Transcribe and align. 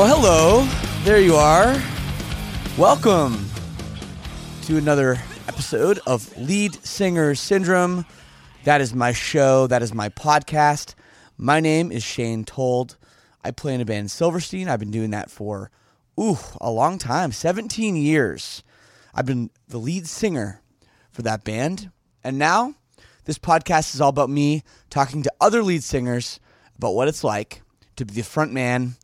Oh, 0.00 0.06
hello. 0.06 1.02
There 1.02 1.18
you 1.18 1.34
are. 1.34 1.76
Welcome 2.78 3.50
to 4.62 4.76
another 4.76 5.18
episode 5.48 5.98
of 6.06 6.38
Lead 6.38 6.74
Singer 6.86 7.34
Syndrome. 7.34 8.06
That 8.62 8.80
is 8.80 8.94
my 8.94 9.10
show. 9.10 9.66
That 9.66 9.82
is 9.82 9.92
my 9.92 10.08
podcast. 10.10 10.94
My 11.36 11.58
name 11.58 11.90
is 11.90 12.04
Shane 12.04 12.44
Told. 12.44 12.96
I 13.42 13.50
play 13.50 13.74
in 13.74 13.80
a 13.80 13.84
band 13.84 14.12
Silverstein. 14.12 14.68
I've 14.68 14.78
been 14.78 14.92
doing 14.92 15.10
that 15.10 15.32
for, 15.32 15.72
ooh, 16.16 16.38
a 16.60 16.70
long 16.70 16.98
time 16.98 17.32
17 17.32 17.96
years. 17.96 18.62
I've 19.12 19.26
been 19.26 19.50
the 19.66 19.78
lead 19.78 20.06
singer 20.06 20.62
for 21.10 21.22
that 21.22 21.42
band. 21.42 21.90
And 22.22 22.38
now 22.38 22.76
this 23.24 23.40
podcast 23.40 23.96
is 23.96 24.00
all 24.00 24.10
about 24.10 24.30
me 24.30 24.62
talking 24.90 25.24
to 25.24 25.32
other 25.40 25.64
lead 25.64 25.82
singers 25.82 26.38
about 26.76 26.94
what 26.94 27.08
it's 27.08 27.24
like 27.24 27.62
to 27.96 28.04
be 28.04 28.14
the 28.14 28.22
front 28.22 28.52
man 28.52 28.94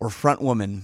or 0.00 0.10
front 0.10 0.40
woman 0.40 0.82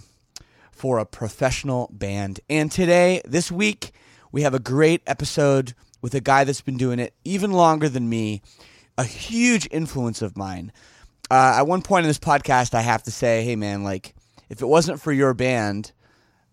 for 0.71 0.99
a 0.99 1.05
professional 1.05 1.89
band. 1.93 2.41
And 2.49 2.73
today, 2.73 3.21
this 3.25 3.53
week, 3.53 3.93
we 4.33 4.43
have 4.43 4.55
a 4.55 4.59
great 4.59 5.03
episode 5.07 5.75
with 6.01 6.15
a 6.15 6.21
guy 6.21 6.45
that's 6.45 6.63
been 6.63 6.79
doing 6.79 6.99
it 6.99 7.15
even 7.25 7.53
longer 7.53 7.89
than 7.89 8.09
me, 8.09 8.41
a 8.97 9.05
huge 9.05 9.69
influence 9.71 10.23
of 10.23 10.37
mine. 10.37 10.73
Uh, 11.31 11.57
at 11.59 11.67
one 11.67 11.83
point 11.83 12.05
in 12.05 12.09
this 12.09 12.19
podcast, 12.19 12.75
I 12.75 12.81
have 12.81 13.03
to 13.05 13.11
say, 13.11 13.45
hey, 13.45 13.57
man, 13.57 13.85
like, 13.85 14.15
if 14.49 14.63
it 14.63 14.67
wasn't 14.67 15.01
for 15.01 15.13
your 15.13 15.35
band, 15.35 15.93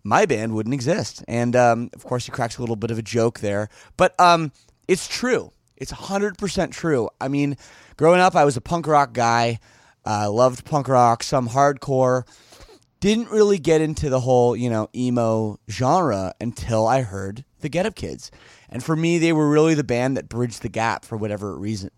my 0.04 0.26
band 0.26 0.54
wouldn't 0.54 0.74
exist. 0.74 1.24
And 1.28 1.56
um, 1.56 1.90
of 1.94 2.04
course, 2.04 2.26
he 2.26 2.32
cracks 2.32 2.58
a 2.58 2.62
little 2.62 2.76
bit 2.76 2.92
of 2.92 3.00
a 3.00 3.04
joke 3.04 3.40
there, 3.40 3.70
but 3.96 4.20
um, 4.20 4.52
it's 4.88 5.08
true. 5.08 5.52
It's 5.76 5.92
100% 5.92 6.72
true. 6.72 7.10
I 7.22 7.28
mean, 7.28 7.58
growing 7.98 8.20
up, 8.20 8.36
I 8.36 8.46
was 8.46 8.58
a 8.58 8.62
punk 8.62 8.88
rock 8.88 9.14
guy. 9.14 9.60
I 10.06 10.24
uh, 10.26 10.32
loved 10.32 10.66
punk 10.66 10.88
rock, 10.88 11.24
some 11.24 11.50
hardcore 11.50 12.24
didn't 13.00 13.30
really 13.30 13.60
get 13.60 13.82
into 13.82 14.10
the 14.10 14.20
whole, 14.20 14.56
you 14.56 14.70
know, 14.70 14.90
emo 14.96 15.60
genre 15.70 16.34
until 16.42 16.88
I 16.88 17.02
heard 17.02 17.46
the 17.60 17.70
Get 17.70 17.86
Up 17.86 17.96
Kids. 17.96 18.32
And 18.70 18.84
for 18.84 18.96
me, 18.96 19.18
they 19.18 19.34
were 19.34 19.50
really 19.50 19.76
the 19.76 19.84
band 19.84 20.18
that 20.18 20.30
bridged 20.30 20.62
the 20.62 20.70
gap 20.70 21.06
for 21.06 21.18
whatever 21.18 21.56
reason. 21.56 21.92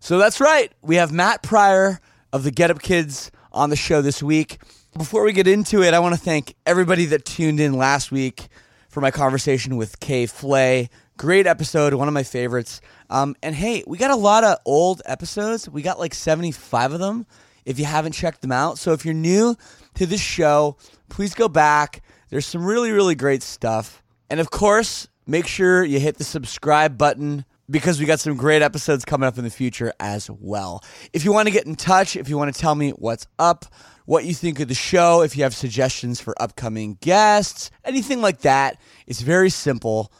So 0.00 0.18
that's 0.18 0.40
right. 0.40 0.72
We 0.82 0.96
have 0.96 1.12
Matt 1.12 1.42
Pryor 1.42 2.00
of 2.32 2.44
the 2.44 2.50
Get 2.50 2.70
Up 2.70 2.80
Kids 2.80 3.30
on 3.52 3.70
the 3.70 3.76
show 3.76 4.02
this 4.02 4.22
week. 4.22 4.58
Before 4.96 5.24
we 5.24 5.32
get 5.32 5.48
into 5.48 5.82
it, 5.82 5.94
I 5.94 5.98
want 5.98 6.14
to 6.14 6.20
thank 6.20 6.54
everybody 6.66 7.06
that 7.06 7.24
tuned 7.24 7.58
in 7.58 7.72
last 7.72 8.12
week 8.12 8.48
for 8.88 9.00
my 9.00 9.10
conversation 9.10 9.76
with 9.76 9.98
K.Flay. 10.00 10.88
Great 11.16 11.46
episode, 11.46 11.94
one 11.94 12.06
of 12.08 12.14
my 12.14 12.22
favorites. 12.22 12.80
Um, 13.10 13.34
and 13.42 13.54
hey, 13.54 13.82
we 13.86 13.98
got 13.98 14.10
a 14.10 14.16
lot 14.16 14.44
of 14.44 14.58
old 14.64 15.02
episodes. 15.04 15.68
We 15.68 15.82
got 15.82 15.98
like 15.98 16.14
75 16.14 16.92
of 16.92 17.00
them 17.00 17.26
if 17.64 17.78
you 17.78 17.84
haven't 17.84 18.12
checked 18.12 18.42
them 18.42 18.52
out. 18.52 18.78
So 18.78 18.92
if 18.92 19.04
you're 19.04 19.14
new 19.14 19.56
to 19.94 20.06
this 20.06 20.20
show, 20.20 20.76
please 21.08 21.34
go 21.34 21.48
back. 21.48 22.02
There's 22.30 22.46
some 22.46 22.64
really, 22.64 22.92
really 22.92 23.14
great 23.14 23.42
stuff. 23.42 24.02
And 24.30 24.40
of 24.40 24.50
course, 24.50 25.08
make 25.26 25.46
sure 25.46 25.84
you 25.84 26.00
hit 26.00 26.18
the 26.18 26.24
subscribe 26.24 26.98
button 26.98 27.44
because 27.70 27.98
we 27.98 28.06
got 28.06 28.20
some 28.20 28.36
great 28.36 28.62
episodes 28.62 29.04
coming 29.04 29.26
up 29.26 29.38
in 29.38 29.44
the 29.44 29.50
future 29.50 29.92
as 30.00 30.30
well. 30.30 30.82
If 31.12 31.24
you 31.24 31.32
want 31.32 31.48
to 31.48 31.52
get 31.52 31.66
in 31.66 31.76
touch, 31.76 32.16
if 32.16 32.28
you 32.28 32.36
want 32.36 32.54
to 32.54 32.60
tell 32.60 32.74
me 32.74 32.90
what's 32.90 33.26
up, 33.38 33.64
what 34.06 34.24
you 34.24 34.34
think 34.34 34.60
of 34.60 34.68
the 34.68 34.74
show, 34.74 35.22
if 35.22 35.36
you 35.36 35.44
have 35.44 35.54
suggestions 35.54 36.20
for 36.20 36.34
upcoming 36.40 36.98
guests, 37.00 37.70
anything 37.84 38.20
like 38.20 38.40
that, 38.40 38.78
it's 39.06 39.22
very 39.22 39.48
simple. 39.48 40.12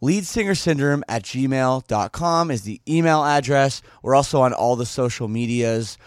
Leadsingersyndrome 0.00 1.02
at 1.08 1.22
gmail.com 1.22 2.50
is 2.50 2.62
the 2.62 2.80
email 2.88 3.24
address. 3.24 3.82
We're 4.02 4.14
also 4.14 4.42
on 4.42 4.52
all 4.52 4.76
the 4.76 4.86
social 4.86 5.28
medias 5.28 5.98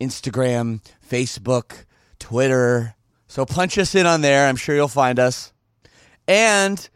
Instagram, 0.00 0.80
Facebook, 1.08 1.84
Twitter. 2.24 2.94
So 3.26 3.44
punch 3.44 3.76
us 3.76 3.94
in 3.94 4.06
on 4.06 4.22
there. 4.22 4.48
I'm 4.48 4.56
sure 4.56 4.74
you'll 4.74 4.88
find 4.88 5.18
us. 5.18 5.52
And 6.26 6.88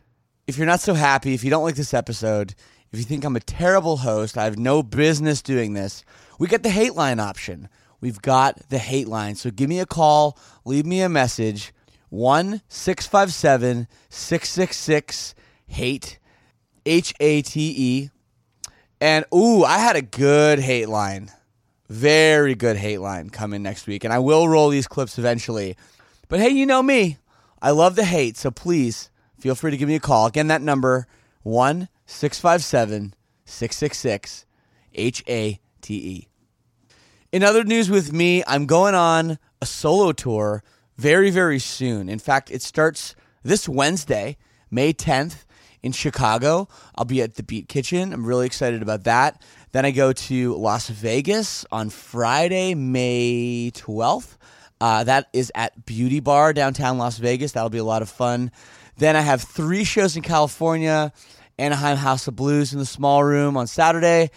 if 0.47 0.57
you're 0.57 0.67
not 0.67 0.81
so 0.81 0.95
happy, 0.95 1.35
if 1.35 1.45
you 1.45 1.51
don't 1.51 1.65
like 1.65 1.75
this 1.75 1.93
episode, 1.93 2.55
if 2.91 2.99
you 2.99 3.05
think 3.05 3.27
I'm 3.27 3.37
a 3.37 3.41
terrible 3.41 3.99
host, 3.99 4.39
I 4.39 4.45
have 4.45 4.59
no 4.59 4.83
business 4.83 5.43
doing 5.43 5.75
this, 5.75 6.03
we 6.39 6.49
get 6.49 6.63
the 6.63 6.71
hate 6.71 6.95
line 6.95 7.21
option. 7.21 7.69
We've 8.01 8.23
got 8.23 8.71
the 8.71 8.79
hate 8.79 9.07
line. 9.07 9.35
So 9.35 9.51
give 9.51 9.69
me 9.69 9.81
a 9.81 9.87
call, 9.87 10.39
leave 10.65 10.87
me 10.87 11.03
a 11.03 11.11
message 11.11 11.75
1 12.09 12.63
657 12.69 13.87
666 14.09 15.35
hate, 15.67 16.19
H 16.87 17.13
A 17.21 17.43
T 17.43 17.75
E. 17.77 18.11
And 18.99 19.27
ooh, 19.35 19.63
I 19.63 19.77
had 19.77 19.97
a 19.97 20.03
good 20.03 20.59
hate 20.59 20.89
line. 20.89 21.31
Very 21.89 22.55
good 22.55 22.77
hate 22.77 22.99
line 22.99 23.31
coming 23.31 23.63
next 23.63 23.87
week. 23.87 24.05
And 24.05 24.13
I 24.13 24.19
will 24.19 24.49
roll 24.49 24.69
these 24.69 24.87
clips 24.87 25.19
eventually. 25.19 25.77
But 26.29 26.41
hey, 26.41 26.51
you 26.51 26.67
know 26.67 26.83
me. 26.83 27.19
I 27.63 27.71
love 27.71 27.97
the 27.97 28.05
hate. 28.05 28.37
So 28.37 28.51
please 28.51 29.11
feel 29.39 29.55
free 29.55 29.71
to 29.71 29.77
give 29.77 29.89
me 29.89 29.95
a 29.95 30.01
call. 30.01 30.27
Again, 30.27 30.49
that 30.49 30.63
number 30.63 31.07
1 31.43 31.89
657 32.07 33.15
666 33.45 34.47
H 34.95 35.25
A 35.29 35.61
T 35.81 35.95
E. 35.95 36.29
In 37.33 37.43
other 37.43 37.65
news 37.65 37.91
with 37.91 38.13
me, 38.13 38.43
I'm 38.47 38.67
going 38.67 38.95
on 38.95 39.39
a 39.61 39.67
solo 39.67 40.13
tour 40.13 40.63
very, 40.97 41.31
very 41.31 41.59
soon. 41.59 42.09
In 42.09 42.19
fact, 42.19 42.51
it 42.51 42.63
starts 42.63 43.15
this 43.43 43.69
Wednesday, 43.69 44.37
May 44.71 44.93
10th 44.93 45.45
in 45.83 45.93
Chicago. 45.93 46.69
I'll 46.95 47.05
be 47.05 47.23
at 47.23 47.35
the 47.35 47.43
Beat 47.43 47.69
Kitchen. 47.69 48.13
I'm 48.13 48.27
really 48.27 48.47
excited 48.47 48.83
about 48.83 49.05
that. 49.05 49.41
Then 49.73 49.85
I 49.85 49.91
go 49.91 50.13
to 50.13 50.55
Las 50.55 50.89
Vegas 50.89 51.67
on 51.71 51.91
Friday, 51.91 52.75
May 52.75 53.71
12th. 53.75 54.37
Uh, 54.81 55.05
that 55.05 55.29
is 55.33 55.53
at 55.55 55.85
Beauty 55.85 56.21
Bar 56.21 56.53
downtown 56.53 56.97
Las 56.99 57.19
Vegas. 57.19 57.53
That'll 57.53 57.69
be 57.69 57.79
a 57.79 57.85
lot 57.85 58.01
of 58.01 58.09
fun. 58.09 58.51
Then 58.97 59.15
I 59.15 59.21
have 59.21 59.43
three 59.43 59.85
shows 59.85 60.17
in 60.17 60.23
California 60.23 61.13
Anaheim 61.59 61.97
House 61.97 62.29
of 62.29 62.37
Blues 62.37 62.73
in 62.73 62.79
the 62.79 62.87
small 62.87 63.25
room 63.25 63.57
on 63.57 63.67
Saturday, 63.67 64.31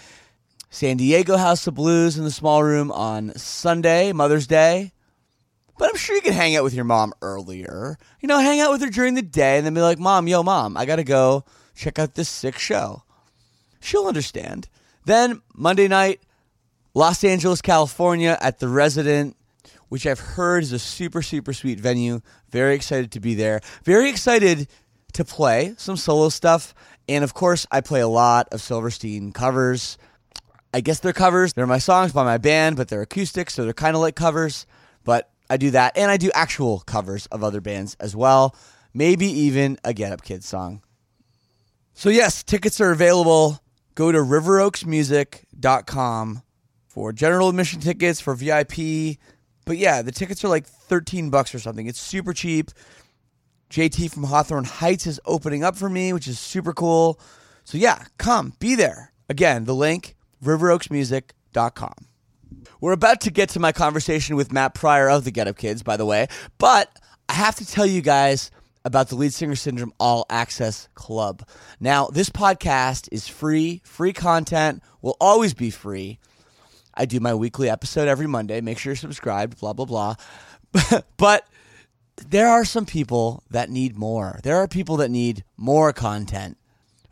San 0.70 0.98
Diego 0.98 1.38
House 1.38 1.68
of 1.68 1.76
Blues 1.76 2.18
in 2.18 2.24
the 2.24 2.32
small 2.32 2.64
room 2.64 2.92
on 2.92 3.34
Sunday, 3.38 4.12
Mother's 4.12 4.48
Day. 4.48 4.92
But 5.78 5.90
I'm 5.90 5.98
sure 5.98 6.16
you 6.16 6.22
can 6.22 6.34
hang 6.34 6.56
out 6.56 6.64
with 6.64 6.74
your 6.74 6.86
mom 6.86 7.14
earlier. 7.22 7.98
You 8.20 8.28
know, 8.28 8.40
hang 8.40 8.60
out 8.60 8.72
with 8.72 8.82
her 8.82 8.90
during 8.90 9.14
the 9.14 9.22
day 9.22 9.58
and 9.58 9.66
then 9.66 9.74
be 9.74 9.82
like, 9.82 10.00
Mom, 10.00 10.28
yo, 10.28 10.44
mom, 10.44 10.76
I 10.78 10.86
got 10.86 10.98
to 10.98 11.04
go 11.04 11.46
check 11.76 12.00
out 12.00 12.16
this 12.16 12.30
sick 12.30 12.58
show. 12.58 13.04
She'll 13.80 14.08
understand. 14.08 14.68
Then 15.06 15.42
Monday 15.56 15.88
night, 15.88 16.22
Los 16.94 17.24
Angeles, 17.24 17.62
California 17.62 18.38
at 18.42 18.60
the 18.60 18.68
Resident, 18.68 19.36
which 19.90 20.06
I've 20.06 20.20
heard 20.20 20.64
is 20.64 20.72
a 20.72 20.80
super, 20.80 21.22
super 21.22 21.54
sweet 21.54 21.80
venue. 21.80 22.22
Very 22.50 22.76
excited 22.76 23.12
to 23.14 23.20
be 23.20 23.36
there. 23.36 23.62
Very 23.84 24.10
excited 24.10 24.68
to 25.14 25.26
play 25.26 25.74
some 25.78 25.98
solo 25.98 26.30
stuff. 26.30 26.74
And 27.10 27.24
of 27.24 27.34
course, 27.34 27.68
I 27.72 27.82
play 27.82 28.02
a 28.02 28.08
lot 28.08 28.48
of 28.52 28.62
Silverstein 28.62 29.32
covers. 29.32 29.98
I 30.74 30.82
guess 30.82 31.00
they're 31.00 31.14
covers. 31.14 31.54
They're 31.54 31.68
my 31.68 31.80
songs 31.80 32.14
by 32.14 32.24
my 32.24 32.38
band, 32.38 32.78
but 32.78 32.88
they're 32.88 33.02
acoustic, 33.02 33.50
so 33.50 33.66
they're 33.66 33.74
kind 33.74 33.96
of 33.96 34.02
like 34.02 34.16
covers. 34.16 34.66
But 35.04 35.30
I 35.50 35.58
do 35.58 35.72
that. 35.72 35.98
And 35.98 36.10
I 36.10 36.18
do 36.18 36.32
actual 36.34 36.80
covers 36.80 37.26
of 37.28 37.44
other 37.44 37.60
bands 37.60 37.98
as 38.00 38.16
well. 38.16 38.56
Maybe 38.94 39.26
even 39.26 39.78
a 39.84 39.94
Get 39.94 40.14
Up 40.14 40.22
Kids 40.22 40.48
song. 40.48 40.82
So, 41.94 42.10
yes, 42.10 42.44
tickets 42.44 42.80
are 42.80 42.92
available. 42.92 43.61
Go 43.96 44.12
to 44.12 44.20
riveroaksmusic.com 44.20 46.44
for 46.88 47.14
general 47.14 47.50
admission 47.50 47.80
tickets 47.80 48.20
for 48.20 48.36
VIP. 48.36 49.18
But 49.66 49.78
yeah, 49.78 50.02
the 50.02 50.12
tickets 50.12 50.44
are 50.44 50.50
like 50.50 50.66
13 50.66 51.30
bucks 51.30 51.56
or 51.56 51.60
something. 51.60 51.88
It's 51.88 52.00
super 52.00 52.34
cheap. 52.34 52.72
JT 53.70 54.12
from 54.12 54.26
Hawthorne 54.26 54.66
Heights 54.66 55.08
is 55.08 55.22
opening 55.26 55.64
up 55.64 55.78
for 55.78 55.90
me, 55.90 56.12
which 56.12 56.28
is 56.28 56.38
super 56.40 56.74
cool. 56.74 57.20
So 57.64 57.78
yeah, 57.78 58.04
come, 58.18 58.54
be 58.60 58.76
there. 58.76 59.14
Again, 59.30 59.64
the 59.66 59.76
link, 59.76 60.16
riveroaksmusic.com. 60.44 61.94
We're 62.82 62.92
about 62.92 63.22
to 63.22 63.32
get 63.32 63.48
to 63.50 63.60
my 63.60 63.72
conversation 63.72 64.36
with 64.36 64.52
Matt 64.52 64.74
Pryor 64.74 65.10
of 65.10 65.24
the 65.24 65.32
Get 65.32 65.48
Up 65.48 65.58
Kids, 65.58 65.84
by 65.84 65.96
the 65.96 66.06
way, 66.06 66.28
but 66.58 66.90
I 67.30 67.34
have 67.34 67.56
to 67.56 67.66
tell 67.66 67.86
you 67.86 68.02
guys 68.02 68.52
about 68.84 69.10
the 69.10 69.16
Lead 69.16 69.34
Singer 69.34 69.56
Syndrome 69.56 69.94
All 70.00 70.26
Access 70.30 70.88
Club. 70.96 71.48
Now, 71.80 72.08
this 72.08 72.30
podcast 72.30 73.10
is 73.12 73.28
free, 73.28 73.82
free 73.84 74.14
content, 74.14 74.82
will 75.02 75.18
always 75.20 75.54
be 75.54 75.70
free. 75.70 76.20
I 76.94 77.06
do 77.06 77.20
my 77.20 77.34
weekly 77.34 77.70
episode 77.70 78.08
every 78.08 78.28
Monday. 78.28 78.60
Make 78.62 78.78
sure 78.78 78.92
you're 78.92 78.98
subscribed, 78.98 79.60
blah, 79.60 79.74
blah, 79.74 79.86
blah. 79.86 80.16
but 81.18 81.48
there 82.30 82.48
are 82.48 82.66
some 82.66 82.86
people 82.86 83.44
that 83.50 83.70
need 83.70 83.98
more. 83.98 84.40
There 84.44 84.58
are 84.58 84.68
people 84.68 84.98
that 84.98 85.10
need 85.10 85.44
more 85.58 85.94
content, 85.94 86.58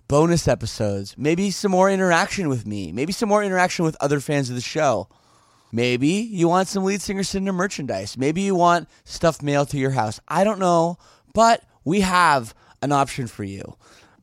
bonus 0.08 0.48
episodes, 0.48 1.16
maybe 1.18 1.52
some 1.52 1.72
more 1.72 1.90
interaction 1.90 2.50
with 2.50 2.66
me, 2.66 2.92
maybe 2.92 3.14
some 3.14 3.30
more 3.30 3.44
interaction 3.44 3.86
with 3.86 3.98
other 4.00 4.20
fans 4.20 4.50
of 4.50 4.56
the 4.56 4.62
show. 4.62 5.08
Maybe 5.72 6.08
you 6.08 6.48
want 6.48 6.68
some 6.68 6.84
lead 6.84 7.02
singer 7.02 7.24
syndrome 7.24 7.56
merchandise. 7.56 8.18
Maybe 8.18 8.42
you 8.42 8.56
want 8.56 8.90
stuff 9.04 9.42
mailed 9.42 9.70
to 9.70 9.78
your 9.78 9.92
house. 9.92 10.20
I 10.28 10.44
don't 10.44 10.60
know, 10.60 10.98
but 11.34 11.64
we 11.84 12.02
have 12.02 12.54
an 12.82 12.92
option 12.92 13.28
for 13.28 13.44
you. 13.44 13.76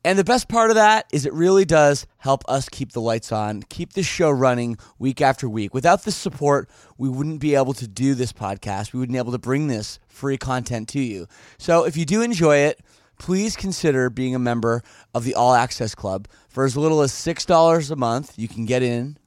And 0.06 0.16
the 0.16 0.24
best 0.24 0.48
part 0.48 0.70
of 0.70 0.76
that 0.76 1.06
is 1.12 1.26
it 1.26 1.32
really 1.32 1.64
does 1.64 2.06
help 2.18 2.44
us 2.46 2.68
keep 2.68 2.92
the 2.92 3.00
lights 3.00 3.32
on, 3.32 3.64
keep 3.64 3.94
the 3.94 4.04
show 4.04 4.30
running 4.30 4.78
week 5.00 5.20
after 5.20 5.48
week. 5.48 5.74
Without 5.74 6.04
this 6.04 6.14
support, 6.14 6.70
we 6.96 7.08
wouldn't 7.08 7.40
be 7.40 7.56
able 7.56 7.72
to 7.74 7.88
do 7.88 8.14
this 8.14 8.32
podcast. 8.32 8.92
We 8.92 9.00
wouldn't 9.00 9.14
be 9.14 9.18
able 9.18 9.32
to 9.32 9.38
bring 9.38 9.66
this 9.66 9.98
free 10.06 10.36
content 10.36 10.88
to 10.90 11.00
you. 11.00 11.26
So 11.58 11.82
if 11.84 11.96
you 11.96 12.04
do 12.04 12.22
enjoy 12.22 12.58
it, 12.58 12.82
please 13.18 13.56
consider 13.56 14.08
being 14.08 14.36
a 14.36 14.38
member 14.38 14.84
of 15.12 15.24
the 15.24 15.34
All 15.34 15.54
Access 15.54 15.96
Club. 15.96 16.28
For 16.48 16.64
as 16.64 16.76
little 16.76 17.00
as 17.00 17.10
$6 17.10 17.90
a 17.90 17.96
month, 17.96 18.38
you 18.38 18.46
can 18.46 18.64
get 18.64 18.84
in. 18.84 19.18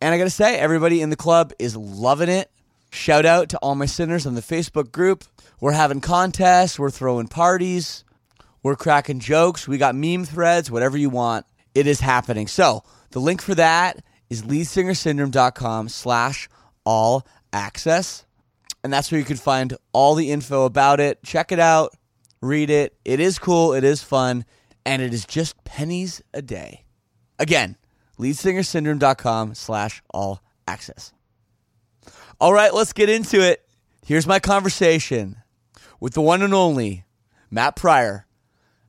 And 0.00 0.14
I 0.14 0.18
got 0.18 0.24
to 0.24 0.30
say, 0.30 0.58
everybody 0.58 1.02
in 1.02 1.10
the 1.10 1.16
club 1.16 1.52
is 1.58 1.76
loving 1.76 2.30
it. 2.30 2.50
Shout 2.90 3.24
out 3.24 3.48
to 3.50 3.58
all 3.58 3.74
my 3.74 3.86
sinners 3.86 4.26
on 4.26 4.34
the 4.34 4.40
Facebook 4.40 4.92
group. 4.92 5.24
We're 5.60 5.72
having 5.72 6.00
contests, 6.00 6.78
we're 6.78 6.90
throwing 6.90 7.28
parties. 7.28 8.04
We're 8.62 8.76
cracking 8.76 9.20
jokes. 9.20 9.66
We 9.66 9.78
got 9.78 9.94
meme 9.94 10.24
threads, 10.24 10.70
whatever 10.70 10.98
you 10.98 11.08
want. 11.10 11.46
It 11.74 11.86
is 11.86 12.00
happening. 12.00 12.46
So 12.46 12.82
the 13.10 13.20
link 13.20 13.40
for 13.40 13.54
that 13.54 14.04
is 14.28 14.42
leadsingersyndrome.com 14.42 15.88
slash 15.88 16.48
all 16.84 17.26
access. 17.52 18.26
And 18.82 18.92
that's 18.92 19.10
where 19.10 19.18
you 19.18 19.24
can 19.24 19.36
find 19.36 19.76
all 19.92 20.14
the 20.14 20.30
info 20.30 20.64
about 20.64 21.00
it. 21.00 21.22
Check 21.22 21.52
it 21.52 21.58
out. 21.58 21.94
Read 22.40 22.70
it. 22.70 22.96
It 23.04 23.20
is 23.20 23.38
cool. 23.38 23.72
It 23.72 23.84
is 23.84 24.02
fun. 24.02 24.44
And 24.84 25.02
it 25.02 25.12
is 25.12 25.24
just 25.24 25.62
pennies 25.64 26.22
a 26.32 26.42
day. 26.42 26.84
Again, 27.38 27.76
leadsingersyndrome.com 28.18 29.54
slash 29.54 30.02
all 30.12 30.42
access. 30.66 31.12
All 32.40 32.54
right, 32.54 32.72
let's 32.72 32.94
get 32.94 33.10
into 33.10 33.42
it. 33.42 33.68
Here's 34.06 34.26
my 34.26 34.40
conversation 34.40 35.36
with 36.00 36.14
the 36.14 36.22
one 36.22 36.40
and 36.40 36.54
only 36.54 37.04
Matt 37.50 37.76
Pryor 37.76 38.26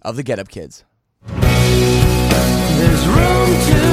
of 0.01 0.15
the 0.15 0.23
Get 0.23 0.39
Up 0.39 0.47
Kids. 0.47 0.85
There's 1.27 3.07
room 3.07 3.49
to 3.49 3.90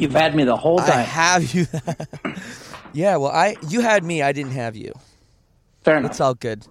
You've 0.00 0.12
had 0.12 0.34
me 0.34 0.44
the 0.44 0.56
whole 0.56 0.78
time. 0.78 0.90
I 0.90 1.02
have 1.02 1.54
you. 1.54 1.66
yeah, 2.92 3.16
well, 3.16 3.30
I 3.30 3.56
you 3.68 3.80
had 3.80 4.04
me. 4.04 4.22
I 4.22 4.32
didn't 4.32 4.52
have 4.52 4.76
you. 4.76 4.92
Fair 5.82 5.96
enough. 5.98 6.12
It's 6.12 6.20
all 6.20 6.34
good. 6.34 6.66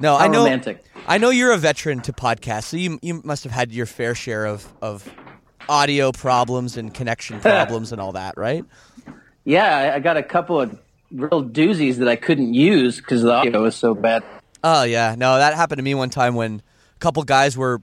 No, 0.00 0.16
How 0.16 0.24
I 0.24 0.28
know. 0.28 0.38
romantic. 0.44 0.84
I 1.06 1.18
know 1.18 1.30
you're 1.30 1.52
a 1.52 1.56
veteran 1.58 2.00
to 2.02 2.12
podcasts, 2.12 2.64
so 2.64 2.76
you 2.76 2.98
you 3.02 3.20
must 3.24 3.44
have 3.44 3.52
had 3.52 3.72
your 3.72 3.86
fair 3.86 4.14
share 4.14 4.46
of 4.46 4.72
of 4.82 5.08
audio 5.68 6.12
problems 6.12 6.76
and 6.76 6.92
connection 6.92 7.40
problems 7.52 7.92
and 7.92 8.00
all 8.00 8.12
that, 8.12 8.36
right? 8.36 8.64
yeah, 9.44 9.92
I- 9.94 10.00
got 10.00 10.16
a 10.16 10.22
couple 10.22 10.60
of 10.60 10.78
real 11.10 11.44
doozies 11.44 11.96
that 11.96 12.08
I 12.08 12.16
couldn't 12.16 12.54
use 12.54 12.96
because 12.96 13.22
the 13.22 13.32
audio 13.32 13.62
was 13.62 13.76
so 13.76 13.94
bad. 13.94 14.22
Oh 14.64 14.82
yeah, 14.84 15.14
no, 15.16 15.36
that 15.38 15.54
happened 15.54 15.78
to 15.78 15.82
me 15.82 15.94
one 15.94 16.10
time 16.10 16.34
when 16.34 16.62
a 16.96 16.98
couple 17.00 17.22
guys 17.24 17.56
were 17.56 17.82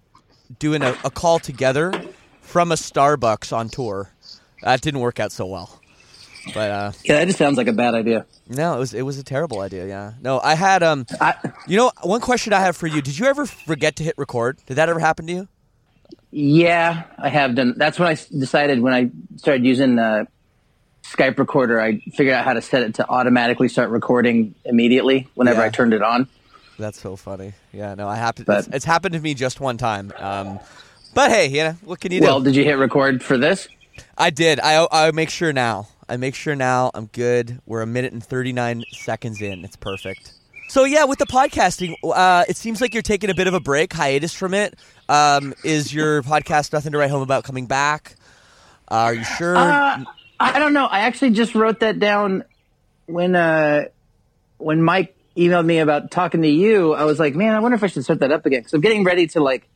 doing 0.60 0.82
a, 0.82 0.96
a 1.04 1.12
call 1.12 1.38
together 1.40 1.94
from 2.42 2.72
a 2.72 2.76
Starbucks 2.76 3.56
on 3.56 3.70
tour. 3.70 4.12
That 4.62 4.82
didn't 4.82 5.00
work 5.00 5.20
out 5.20 5.32
so 5.32 5.46
well, 5.46 5.80
but 6.54 6.72
uh, 6.72 6.92
Yeah, 7.04 7.16
that 7.20 7.26
just 7.26 7.38
sounds 7.38 7.58
like 7.58 7.68
a 7.68 7.74
bad 7.74 7.94
idea. 7.96 8.26
no, 8.48 8.76
it 8.76 8.80
was 8.80 8.94
it 8.94 9.04
was 9.04 9.18
a 9.18 9.24
terrible 9.24 9.62
idea. 9.62 9.88
Yeah, 9.88 10.14
no, 10.22 10.40
I 10.42 10.56
had 10.56 10.84
um, 10.84 11.06
I, 11.22 11.36
you 11.68 11.78
know, 11.78 11.92
one 12.04 12.22
question 12.22 12.54
I 12.54 12.60
have 12.60 12.76
for 12.76 12.88
you: 12.88 13.02
Did 13.02 13.18
you 13.18 13.26
ever 13.28 13.46
forget 13.46 13.96
to 13.98 14.04
hit 14.04 14.16
record? 14.18 14.58
Did 14.66 14.76
that 14.76 14.90
ever 14.90 15.00
happen 15.00 15.28
to 15.28 15.34
you? 15.34 15.48
yeah, 16.32 17.04
I 17.18 17.30
have 17.30 17.56
done. 17.56 17.74
That's 17.78 17.98
when 18.00 18.08
I 18.08 18.14
decided 18.38 18.82
when 18.82 18.94
I 18.94 19.10
started 19.38 19.66
using 19.66 19.96
the 19.96 20.28
Skype 21.04 21.40
recorder, 21.40 21.82
I 21.82 22.00
figured 22.14 22.36
out 22.36 22.46
how 22.46 22.54
to 22.54 22.62
set 22.62 22.84
it 22.84 22.96
to 22.96 23.10
automatically 23.10 23.68
start 23.68 23.90
recording 23.90 24.54
immediately 24.66 25.28
whenever 25.36 25.62
Yeah. 25.62 25.66
I 25.68 25.70
turned 25.70 25.94
it 25.94 26.04
on. 26.04 26.28
That's 26.78 27.00
so 27.02 27.16
funny. 27.16 27.54
Yeah, 27.74 27.96
no, 27.96 28.08
I 28.08 28.16
happened. 28.16 28.46
But- 28.46 28.60
it's, 28.60 28.68
it's 28.76 28.86
happened 28.86 29.14
to 29.14 29.20
me 29.20 29.34
just 29.34 29.60
one 29.60 29.78
time. 29.78 30.12
Um, 30.18 30.60
but 31.16 31.32
hey, 31.32 31.48
you 31.48 31.64
know, 31.64 31.72
what 31.84 32.00
can 32.00 32.12
you 32.12 32.20
do? 32.20 32.26
Well, 32.28 32.42
did 32.42 32.56
you 32.56 32.64
hit 32.64 32.78
record 32.78 33.24
for 33.24 33.38
this? 33.38 33.68
I 34.20 34.30
did. 34.30 34.60
I 34.60 34.86
I 34.92 35.12
make 35.12 35.30
sure 35.30 35.54
now. 35.54 35.88
I 36.10 36.18
make 36.18 36.36
sure 36.36 36.54
now. 36.56 36.92
I'm 36.94 37.06
good. 37.06 37.62
We're 37.66 37.82
a 37.82 37.88
minute 37.88 38.12
and 38.12 38.24
39 38.24 38.84
seconds 38.92 39.42
in. 39.42 39.64
It's 39.64 39.78
perfect. 39.78 40.34
So 40.68 40.84
yeah, 40.84 41.06
with 41.06 41.20
the 41.20 41.26
podcasting, 41.26 41.96
uh, 42.04 42.44
it 42.50 42.58
seems 42.58 42.82
like 42.82 42.94
you're 42.94 43.02
taking 43.02 43.30
a 43.30 43.34
bit 43.34 43.48
of 43.48 43.54
a 43.54 43.60
break, 43.60 43.94
hiatus 43.94 44.34
from 44.34 44.54
it. 44.54 44.78
Um, 45.08 45.54
is 45.64 45.94
your 45.94 46.22
podcast 46.24 46.74
nothing 46.74 46.92
to 46.92 46.98
write 46.98 47.10
home 47.10 47.22
about 47.22 47.46
coming 47.46 47.66
back? 47.66 48.16
Uh, 48.92 48.96
are 48.96 49.14
you 49.14 49.24
sure? 49.24 49.56
Uh, 49.56 50.04
I 50.40 50.60
don't 50.60 50.74
know. 50.74 50.86
I 50.86 51.02
actually 51.02 51.32
just 51.32 51.56
wrote 51.56 51.80
that 51.80 52.00
down 52.00 52.44
when 53.06 53.36
uh, 53.36 53.86
when 54.58 54.84
Mike 54.84 55.16
emailed 55.38 55.66
me 55.66 55.80
about 55.80 56.12
talking 56.12 56.42
to 56.42 56.50
you, 56.50 56.94
I 56.94 57.06
was 57.06 57.20
like, 57.20 57.36
man, 57.36 57.56
I 57.56 57.60
wonder 57.60 57.76
if 57.76 57.84
I 57.84 57.88
should 57.88 58.04
start 58.04 58.20
that 58.20 58.32
up 58.32 58.46
again 58.46 58.60
because 58.60 58.74
I'm 58.74 58.82
getting 58.82 59.06
ready 59.06 59.28
to 59.28 59.40
like 59.40 59.68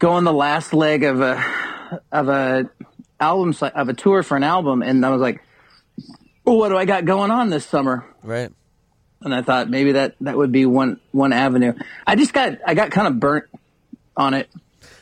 go 0.00 0.10
on 0.10 0.24
the 0.24 0.32
last 0.32 0.74
leg 0.74 1.04
of 1.04 1.20
a 1.20 1.42
of 2.10 2.28
a 2.28 2.70
album 3.20 3.54
of 3.74 3.88
a 3.88 3.94
tour 3.94 4.22
for 4.22 4.36
an 4.36 4.42
album, 4.44 4.82
and 4.82 5.04
I 5.04 5.10
was 5.10 5.20
like, 5.20 5.42
well, 6.44 6.56
what 6.56 6.70
do 6.70 6.76
I 6.76 6.84
got 6.84 7.04
going 7.04 7.30
on 7.30 7.50
this 7.50 7.66
summer? 7.66 8.04
Right. 8.22 8.50
And 9.22 9.34
I 9.34 9.42
thought 9.42 9.68
maybe 9.68 9.92
that 9.92 10.14
that 10.22 10.36
would 10.36 10.50
be 10.52 10.64
one 10.66 10.98
one 11.12 11.32
avenue. 11.32 11.74
I 12.06 12.16
just 12.16 12.32
got 12.32 12.58
I 12.66 12.74
got 12.74 12.90
kind 12.90 13.06
of 13.06 13.20
burnt 13.20 13.44
on 14.16 14.32
it 14.32 14.48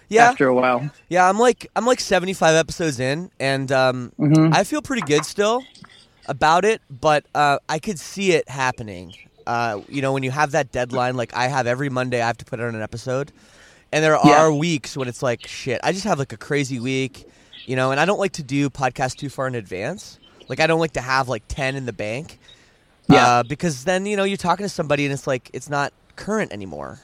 Yeah. 0.08 0.28
after 0.30 0.48
a 0.48 0.54
while. 0.54 0.90
Yeah, 1.08 1.28
I'm 1.28 1.38
like 1.38 1.70
I'm 1.76 1.86
like 1.86 2.00
75 2.00 2.54
episodes 2.56 2.98
in, 2.98 3.30
and 3.38 3.70
um, 3.70 4.12
Mm-hmm. 4.18 4.52
I 4.52 4.64
feel 4.64 4.82
pretty 4.82 5.02
good 5.02 5.24
still 5.24 5.62
about 6.26 6.64
it. 6.64 6.82
But 6.90 7.26
uh, 7.34 7.58
I 7.68 7.78
could 7.78 7.98
see 8.00 8.32
it 8.32 8.48
happening. 8.48 9.14
Uh, 9.46 9.80
you 9.88 10.02
know, 10.02 10.12
when 10.12 10.24
you 10.24 10.30
have 10.32 10.50
that 10.50 10.72
deadline, 10.72 11.16
like 11.16 11.32
I 11.34 11.46
have 11.46 11.66
every 11.68 11.88
Monday, 11.88 12.20
I 12.20 12.26
have 12.26 12.38
to 12.38 12.44
put 12.44 12.60
out 12.60 12.74
an 12.74 12.82
episode, 12.82 13.30
and 13.92 14.04
there 14.04 14.18
Yeah. 14.24 14.42
are 14.42 14.52
weeks 14.52 14.96
when 14.96 15.06
it's 15.06 15.22
like 15.22 15.46
shit. 15.46 15.80
I 15.84 15.92
just 15.92 16.04
have 16.04 16.18
like 16.18 16.32
a 16.32 16.36
crazy 16.36 16.80
week, 16.80 17.24
you 17.68 17.76
know, 17.76 17.90
and 17.90 18.00
I 18.00 18.06
don't 18.06 18.18
like 18.18 18.32
to 18.32 18.42
do 18.42 18.70
podcasts 18.70 19.14
too 19.14 19.28
far 19.28 19.46
in 19.46 19.54
advance. 19.54 20.18
Like 20.48 20.58
I 20.58 20.66
don't 20.66 20.80
like 20.80 20.92
to 20.92 21.02
have 21.02 21.28
like 21.28 21.42
10 21.48 21.76
in 21.76 21.84
the 21.84 21.92
bank. 21.92 22.38
Yeah. 23.10 23.26
Uh, 23.26 23.42
because 23.42 23.84
then 23.84 24.06
you 24.06 24.16
know 24.16 24.24
you're 24.24 24.38
talking 24.38 24.64
to 24.64 24.70
somebody 24.70 25.04
and 25.04 25.12
it's 25.12 25.26
like 25.26 25.50
it's 25.52 25.68
not 25.68 25.92
current 26.16 26.52
anymore. 26.52 27.00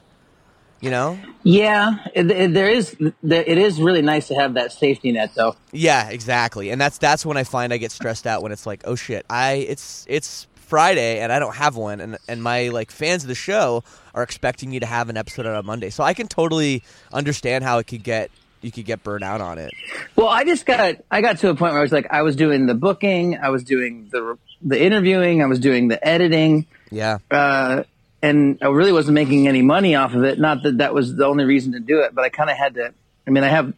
You 0.80 0.90
know. 0.90 1.18
Yeah, 1.44 1.96
it, 2.14 2.30
it, 2.30 2.52
there 2.52 2.68
is. 2.68 2.94
There, 3.22 3.42
it 3.42 3.56
is 3.56 3.80
really 3.80 4.02
nice 4.02 4.28
to 4.28 4.34
have 4.34 4.52
that 4.54 4.70
safety 4.70 5.12
net, 5.12 5.34
though. 5.34 5.56
Yeah, 5.72 6.10
exactly. 6.10 6.68
And 6.68 6.78
that's 6.78 6.98
that's 6.98 7.24
when 7.24 7.38
I 7.38 7.44
find 7.44 7.72
I 7.72 7.78
get 7.78 7.90
stressed 7.90 8.26
out 8.26 8.42
when 8.42 8.52
it's 8.52 8.66
like, 8.66 8.82
oh 8.84 8.94
shit, 8.94 9.24
I 9.30 9.52
it's 9.52 10.04
it's 10.10 10.46
Friday 10.56 11.20
and 11.20 11.32
I 11.32 11.38
don't 11.38 11.54
have 11.54 11.76
one, 11.76 12.00
and 12.00 12.18
and 12.28 12.42
my 12.42 12.68
like 12.68 12.90
fans 12.90 13.24
of 13.24 13.28
the 13.28 13.34
show 13.34 13.82
are 14.14 14.22
expecting 14.22 14.68
me 14.70 14.78
to 14.78 14.84
have 14.84 15.08
an 15.08 15.16
episode 15.16 15.46
on 15.46 15.54
a 15.54 15.62
Monday, 15.62 15.88
so 15.88 16.04
I 16.04 16.12
can 16.12 16.28
totally 16.28 16.82
understand 17.14 17.64
how 17.64 17.78
it 17.78 17.86
could 17.86 18.02
get 18.02 18.30
you 18.64 18.72
could 18.72 18.84
get 18.84 19.02
burned 19.02 19.24
out 19.24 19.40
on 19.40 19.58
it. 19.58 19.72
Well, 20.16 20.28
I 20.28 20.44
just 20.44 20.66
got 20.66 20.96
I 21.10 21.20
got 21.20 21.38
to 21.38 21.50
a 21.50 21.54
point 21.54 21.72
where 21.72 21.80
I 21.80 21.82
was 21.82 21.92
like, 21.92 22.06
I 22.10 22.22
was 22.22 22.36
doing 22.36 22.66
the 22.66 22.74
booking, 22.74 23.36
I 23.38 23.50
was 23.50 23.64
doing 23.64 24.08
the 24.10 24.38
the 24.62 24.80
interviewing, 24.82 25.42
I 25.42 25.46
was 25.46 25.58
doing 25.58 25.88
the 25.88 26.06
editing, 26.06 26.66
Yeah, 26.90 27.18
uh, 27.30 27.84
and 28.22 28.58
I 28.62 28.68
really 28.68 28.92
wasn't 28.92 29.14
making 29.14 29.46
any 29.48 29.62
money 29.62 29.94
off 29.94 30.14
of 30.14 30.24
it. 30.24 30.38
Not 30.38 30.62
that 30.62 30.78
that 30.78 30.94
was 30.94 31.14
the 31.14 31.26
only 31.26 31.44
reason 31.44 31.72
to 31.72 31.80
do 31.80 32.00
it, 32.00 32.14
but 32.14 32.24
I 32.24 32.30
kind 32.30 32.50
of 32.50 32.56
had 32.56 32.74
to. 32.74 32.94
I 33.26 33.30
mean, 33.30 33.44
I 33.44 33.48
have 33.48 33.72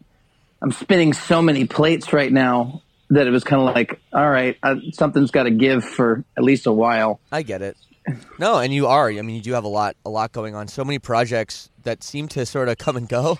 I'm 0.61 0.71
spinning 0.71 1.13
so 1.13 1.41
many 1.41 1.65
plates 1.65 2.13
right 2.13 2.31
now 2.31 2.81
that 3.09 3.27
it 3.27 3.31
was 3.31 3.43
kind 3.43 3.61
of 3.61 3.73
like, 3.73 3.99
all 4.11 4.29
right, 4.29 4.57
uh, 4.63 4.75
something's 4.91 5.31
got 5.31 5.43
to 5.43 5.51
give 5.51 5.83
for 5.83 6.23
at 6.35 6.43
least 6.43 6.65
a 6.65 6.71
while. 6.73 7.19
I 7.31 7.41
get 7.41 7.61
it. 7.61 7.77
No, 8.39 8.57
and 8.59 8.73
you 8.73 8.87
are. 8.87 9.09
I 9.09 9.21
mean, 9.21 9.35
you 9.35 9.41
do 9.41 9.53
have 9.53 9.65
a 9.65 9.69
lot 9.69 9.97
a 10.05 10.09
lot 10.09 10.31
going 10.31 10.55
on. 10.55 10.69
So 10.69 10.85
many 10.85 10.97
projects 10.97 11.69
that 11.83 12.03
seem 12.03 12.29
to 12.29 12.45
sort 12.45 12.69
of 12.69 12.77
come 12.77 12.95
and 12.95 13.07
go, 13.07 13.37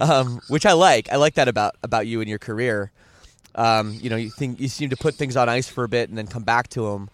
um, 0.00 0.40
which 0.48 0.66
I 0.66 0.72
like. 0.72 1.12
I 1.12 1.16
like 1.16 1.34
that 1.34 1.48
about 1.48 1.76
about 1.82 2.06
you 2.06 2.20
and 2.20 2.28
your 2.28 2.38
career. 2.38 2.90
Um, 3.54 3.98
you 4.00 4.10
know, 4.10 4.16
you 4.16 4.30
think 4.30 4.60
you 4.60 4.68
seem 4.68 4.90
to 4.90 4.96
put 4.96 5.14
things 5.14 5.36
on 5.36 5.48
ice 5.48 5.68
for 5.68 5.84
a 5.84 5.88
bit 5.88 6.08
and 6.08 6.16
then 6.16 6.26
come 6.26 6.42
back 6.42 6.68
to 6.70 6.90
them. 6.90 7.10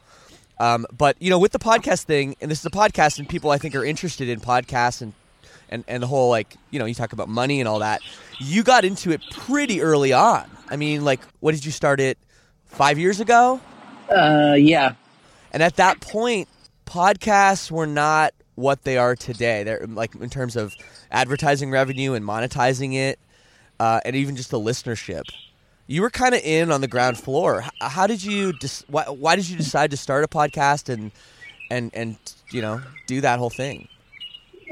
Um, 0.58 0.86
but 0.96 1.16
you 1.20 1.30
know, 1.30 1.38
with 1.38 1.52
the 1.52 1.58
podcast 1.58 2.04
thing, 2.04 2.36
and 2.40 2.50
this 2.50 2.60
is 2.60 2.66
a 2.66 2.70
podcast, 2.70 3.18
and 3.18 3.28
people 3.28 3.50
I 3.50 3.58
think 3.58 3.74
are 3.74 3.84
interested 3.84 4.28
in 4.28 4.40
podcasts 4.40 5.02
and 5.02 5.12
and 5.68 5.84
and 5.88 6.02
the 6.02 6.06
whole 6.06 6.30
like 6.30 6.56
you 6.70 6.78
know 6.78 6.84
you 6.86 6.94
talk 6.94 7.12
about 7.12 7.28
money 7.28 7.60
and 7.60 7.68
all 7.68 7.80
that. 7.80 8.00
You 8.38 8.62
got 8.62 8.84
into 8.84 9.10
it 9.10 9.20
pretty 9.30 9.80
early 9.82 10.12
on. 10.12 10.50
I 10.68 10.76
mean, 10.76 11.04
like, 11.04 11.20
what 11.40 11.52
did 11.54 11.64
you 11.64 11.72
start 11.72 12.00
it 12.00 12.18
five 12.66 12.98
years 12.98 13.20
ago? 13.20 13.60
Uh, 14.10 14.54
yeah, 14.56 14.94
And 15.52 15.62
at 15.62 15.76
that 15.76 16.00
point, 16.00 16.48
podcasts 16.86 17.70
were 17.70 17.86
not 17.86 18.34
what 18.54 18.84
they 18.84 18.98
are 18.98 19.16
today. 19.16 19.64
They're 19.64 19.86
like 19.86 20.14
in 20.14 20.30
terms 20.30 20.54
of 20.56 20.74
advertising 21.16 21.70
revenue 21.70 22.12
and 22.12 22.24
monetizing 22.24 22.94
it, 22.94 23.18
uh, 23.80 24.00
and 24.04 24.14
even 24.14 24.36
just 24.36 24.50
the 24.50 24.60
listenership. 24.60 25.22
You 25.86 26.02
were 26.02 26.10
kind 26.10 26.34
of 26.34 26.42
in 26.42 26.70
on 26.70 26.82
the 26.82 26.88
ground 26.88 27.18
floor. 27.18 27.64
How 27.80 28.06
did 28.06 28.22
you? 28.22 28.52
Dis- 28.52 28.84
why, 28.88 29.04
why 29.04 29.36
did 29.36 29.48
you 29.48 29.56
decide 29.56 29.90
to 29.92 29.96
start 29.96 30.24
a 30.24 30.28
podcast 30.28 30.92
and 30.92 31.10
and 31.70 31.90
and 31.94 32.16
you 32.50 32.60
know 32.60 32.82
do 33.06 33.22
that 33.22 33.38
whole 33.38 33.50
thing? 33.50 33.88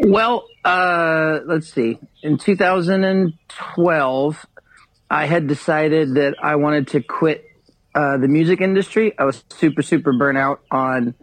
Well, 0.01 0.47
uh, 0.65 1.39
let's 1.47 1.73
see. 1.73 1.99
In 2.23 2.37
2012, 2.37 4.47
I 5.09 5.27
had 5.27 5.47
decided 5.47 6.15
that 6.15 6.35
I 6.43 6.57
wanted 6.57 6.89
to 6.89 7.01
quit 7.01 7.49
uh, 7.95 8.17
the 8.17 8.27
music 8.27 8.61
industry. 8.61 9.17
I 9.19 9.25
was 9.25 9.45
super, 9.51 9.83
super 9.83 10.13
burnt 10.13 10.37
out 10.37 10.63
on 10.71 11.15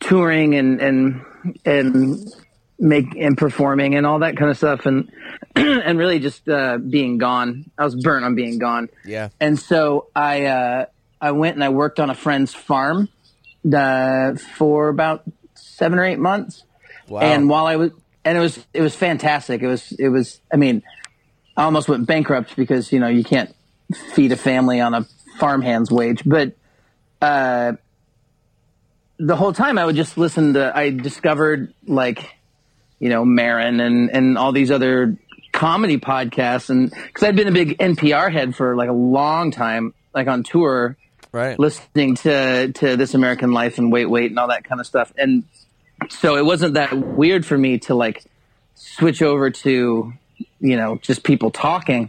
touring 0.00 0.54
and 0.54 0.80
and 0.80 1.20
and 1.64 2.34
make 2.82 3.14
and 3.16 3.38
performing 3.38 3.94
and 3.94 4.04
all 4.04 4.18
that 4.18 4.36
kind 4.36 4.50
of 4.50 4.56
stuff, 4.56 4.84
and 4.86 5.10
and 5.56 5.98
really 5.98 6.18
just 6.18 6.46
uh, 6.48 6.76
being 6.78 7.16
gone. 7.16 7.70
I 7.78 7.84
was 7.84 7.94
burnt 7.94 8.24
on 8.24 8.34
being 8.34 8.58
gone. 8.58 8.88
Yeah, 9.04 9.28
And 9.40 9.58
so 9.58 10.08
I 10.14 10.46
uh, 10.46 10.86
I 11.20 11.30
went 11.30 11.54
and 11.54 11.64
I 11.64 11.68
worked 11.68 12.00
on 12.00 12.10
a 12.10 12.14
friend's 12.14 12.52
farm 12.52 13.08
uh, 13.72 14.34
for 14.34 14.88
about 14.88 15.22
seven 15.54 15.98
or 15.98 16.04
eight 16.04 16.18
months. 16.18 16.64
wow. 17.08 17.20
And 17.20 17.48
while 17.48 17.66
I 17.66 17.76
was, 17.76 17.92
and 18.24 18.36
it 18.36 18.40
was 18.40 18.58
it 18.74 18.82
was 18.82 18.94
fantastic. 18.94 19.62
It 19.62 19.68
was 19.68 19.92
it 19.92 20.08
was. 20.08 20.40
I 20.52 20.56
mean, 20.56 20.82
I 21.56 21.62
almost 21.62 21.88
went 21.88 22.06
bankrupt 22.06 22.56
because 22.56 22.92
you 22.92 22.98
know 22.98 23.08
you 23.08 23.22
can't 23.22 23.54
feed 24.14 24.32
a 24.32 24.36
family 24.36 24.80
on 24.80 24.94
a 24.94 25.06
farmhand's 25.38 25.90
wage. 25.90 26.22
But 26.26 26.56
uh, 27.20 27.74
the 29.18 29.36
whole 29.36 29.52
time 29.52 29.78
I 29.78 29.86
would 29.86 29.96
just 29.96 30.18
listen 30.18 30.54
to. 30.54 30.76
I 30.76 30.90
discovered 30.90 31.72
like 31.86 32.41
you 33.02 33.08
know 33.08 33.24
Maron 33.24 33.80
and 33.80 34.10
and 34.10 34.38
all 34.38 34.52
these 34.52 34.70
other 34.70 35.16
comedy 35.52 35.98
podcasts, 35.98 36.70
and 36.70 36.88
because 36.88 37.24
I'd 37.24 37.34
been 37.34 37.48
a 37.48 37.52
big 37.52 37.76
NPR 37.78 38.32
head 38.32 38.54
for 38.54 38.76
like 38.76 38.88
a 38.88 38.94
long 38.94 39.50
time, 39.50 39.92
like 40.14 40.28
on 40.28 40.44
tour 40.44 40.96
right. 41.32 41.58
listening 41.58 42.14
to 42.16 42.70
to 42.72 42.96
This 42.96 43.14
American 43.14 43.50
Life 43.50 43.78
and 43.78 43.90
Wait 43.90 44.06
Wait 44.06 44.30
and 44.30 44.38
all 44.38 44.46
that 44.48 44.62
kind 44.62 44.80
of 44.80 44.86
stuff. 44.86 45.12
And 45.18 45.42
so 46.10 46.36
it 46.36 46.44
wasn't 46.44 46.74
that 46.74 46.96
weird 46.96 47.44
for 47.44 47.58
me 47.58 47.78
to 47.80 47.94
like 47.96 48.22
switch 48.76 49.20
over 49.20 49.50
to 49.50 50.12
you 50.60 50.76
know 50.76 50.96
just 51.02 51.24
people 51.24 51.50
talking. 51.50 52.08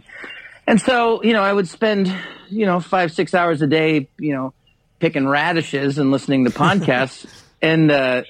And 0.68 0.80
so 0.80 1.24
you 1.24 1.32
know 1.32 1.42
I 1.42 1.52
would 1.52 1.66
spend 1.66 2.14
you 2.50 2.66
know 2.66 2.78
five 2.78 3.10
six 3.10 3.34
hours 3.34 3.62
a 3.62 3.66
day 3.66 4.06
you 4.16 4.32
know 4.32 4.54
picking 5.00 5.26
radishes 5.26 5.98
and 5.98 6.12
listening 6.12 6.44
to 6.44 6.52
podcasts. 6.52 7.26
and 7.60 7.90
uh, 7.90 8.22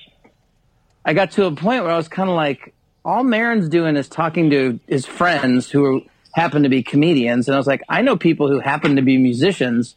I 1.05 1.15
got 1.15 1.33
to 1.33 1.47
a 1.47 1.53
point 1.53 1.83
where 1.83 1.93
I 1.93 1.97
was 1.97 2.09
kind 2.09 2.29
of 2.29 2.37
like, 2.37 2.75
all 3.05 3.23
Maron's 3.23 3.69
doing 3.69 3.97
is 3.97 4.09
talking 4.09 4.51
to 4.51 4.81
his 4.87 5.05
friends 5.05 5.71
who 5.71 6.03
happen 6.33 6.63
to 6.63 6.69
be 6.69 6.83
comedians. 6.83 7.49
And 7.49 7.55
I 7.55 7.59
was 7.59 7.67
like, 7.67 7.83
I 7.89 8.03
know 8.03 8.17
people 8.17 8.49
who 8.49 8.61
happen 8.61 8.97
to 8.97 9.03
be 9.03 9.19
musicians. 9.19 9.95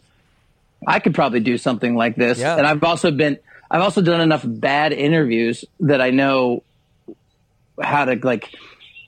I 0.86 1.00
could 1.00 1.16
probably 1.16 1.40
do 1.40 1.58
something 1.58 1.96
like 1.96 2.16
this. 2.16 2.40
Yeah. 2.40 2.58
And 2.58 2.68
I've 2.68 2.84
also 2.84 3.12
been, 3.12 3.40
I've 3.72 3.82
also 3.82 4.02
done 4.02 4.22
enough 4.22 4.44
bad 4.46 4.94
interviews 4.94 5.64
that 5.80 6.02
I 6.02 6.10
know 6.10 6.64
how 7.82 8.06
to 8.06 8.20
like 8.22 8.54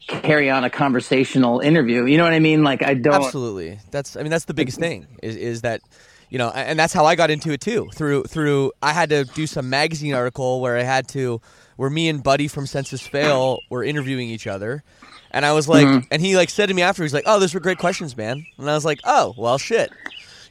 carry 0.07 0.49
on 0.49 0.63
a 0.63 0.69
conversational 0.69 1.59
interview. 1.59 2.05
You 2.05 2.17
know 2.17 2.23
what 2.23 2.33
I 2.33 2.39
mean? 2.39 2.63
Like 2.63 2.83
I 2.83 2.93
don't. 2.95 3.13
Absolutely. 3.13 3.79
That's 3.91 4.15
I 4.15 4.21
mean 4.21 4.31
that's 4.31 4.45
the 4.45 4.53
biggest 4.53 4.79
thing 4.79 5.07
is 5.21 5.35
is 5.35 5.61
that 5.61 5.81
you 6.29 6.37
know 6.37 6.49
and 6.49 6.77
that's 6.77 6.93
how 6.93 7.05
I 7.05 7.15
got 7.15 7.29
into 7.29 7.51
it 7.51 7.61
too. 7.61 7.89
Through 7.93 8.23
through 8.23 8.71
I 8.81 8.93
had 8.93 9.09
to 9.09 9.25
do 9.25 9.47
some 9.47 9.69
magazine 9.69 10.13
article 10.13 10.61
where 10.61 10.77
I 10.77 10.83
had 10.83 11.07
to 11.09 11.41
where 11.79 11.89
me 11.89 12.09
and 12.09 12.21
Buddy 12.21 12.49
from 12.49 12.67
Senses 12.67 13.01
Fail 13.01 13.61
were 13.69 13.85
interviewing 13.85 14.27
each 14.29 14.47
other. 14.47 14.83
And 15.31 15.45
I 15.45 15.53
was 15.53 15.65
like 15.69 16.05
and 16.11 16.21
he 16.21 16.35
like 16.35 16.49
said 16.49 16.65
to 16.65 16.73
me 16.73 16.81
after 16.81 17.03
he's 17.03 17.13
like, 17.13 17.23
"Oh, 17.25 17.39
those 17.39 17.53
were 17.53 17.61
great 17.61 17.77
questions, 17.77 18.17
man." 18.17 18.45
And 18.57 18.69
I 18.69 18.73
was 18.73 18.83
like, 18.83 18.99
"Oh, 19.05 19.33
well 19.37 19.57
shit." 19.57 19.89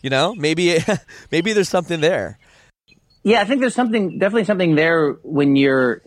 You 0.02 0.08
know, 0.08 0.35
maybe 0.35 0.78
maybe 1.30 1.52
there's 1.52 1.68
something 1.68 2.00
there. 2.00 2.38
Yeah, 3.25 3.42
I 3.42 3.44
think 3.44 3.61
there's 3.61 3.75
something 3.75 4.18
definitely 4.18 4.44
something 4.44 4.75
there 4.75 5.12
when 5.23 5.54
you're 5.54 6.00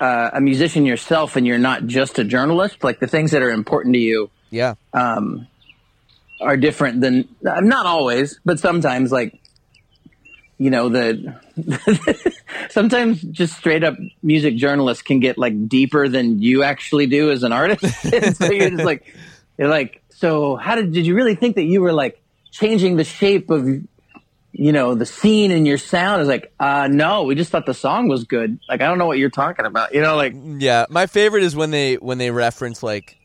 uh, 0.00 0.30
a 0.34 0.40
musician 0.40 0.86
yourself 0.86 1.34
and 1.34 1.44
you're 1.44 1.58
not 1.58 1.86
just 1.86 2.20
a 2.20 2.24
journalist. 2.24 2.84
Like 2.84 3.00
the 3.00 3.08
things 3.08 3.32
that 3.32 3.42
are 3.42 3.50
important 3.50 3.94
to 3.94 4.00
you 4.00 4.30
Yeah. 4.50 4.74
um, 4.92 5.48
are 6.40 6.56
different 6.56 7.00
than 7.00 7.28
not 7.42 7.86
always, 7.86 8.38
but 8.44 8.60
sometimes 8.60 9.10
like 9.10 9.36
you 10.58 10.70
know 10.70 10.88
the 10.88 11.34
sometimes 12.70 13.22
just 13.22 13.56
straight 13.56 13.84
up 13.84 13.96
music 14.22 14.56
journalists 14.56 15.02
can 15.02 15.20
get 15.20 15.38
like 15.38 15.68
deeper 15.68 16.08
than 16.08 16.42
you 16.42 16.62
actually 16.64 17.06
do 17.06 17.30
as 17.30 17.42
an 17.42 17.52
artist. 17.52 17.84
so 18.36 18.50
you're 18.50 18.70
just 18.70 18.84
like 18.84 19.14
you're 19.56 19.68
like 19.68 20.02
so 20.10 20.56
how 20.56 20.74
did 20.74 20.92
did 20.92 21.06
you 21.06 21.14
really 21.14 21.34
think 21.34 21.56
that 21.56 21.64
you 21.64 21.80
were 21.80 21.92
like 21.92 22.20
changing 22.50 22.96
the 22.96 23.04
shape 23.04 23.50
of 23.50 23.66
you 24.52 24.72
know 24.72 24.94
the 24.94 25.06
scene 25.06 25.52
and 25.52 25.66
your 25.66 25.78
sound 25.78 26.22
is 26.22 26.28
like 26.28 26.52
uh 26.58 26.88
no 26.90 27.22
we 27.24 27.34
just 27.34 27.50
thought 27.52 27.66
the 27.66 27.74
song 27.74 28.08
was 28.08 28.24
good 28.24 28.58
like 28.68 28.80
i 28.80 28.86
don't 28.86 28.98
know 28.98 29.06
what 29.06 29.18
you're 29.18 29.30
talking 29.30 29.66
about 29.66 29.94
you 29.94 30.00
know 30.00 30.16
like 30.16 30.34
Yeah, 30.34 30.86
my 30.88 31.06
favorite 31.06 31.44
is 31.44 31.54
when 31.54 31.70
they 31.70 31.94
when 31.96 32.18
they 32.18 32.30
reference 32.30 32.82
like 32.82 33.17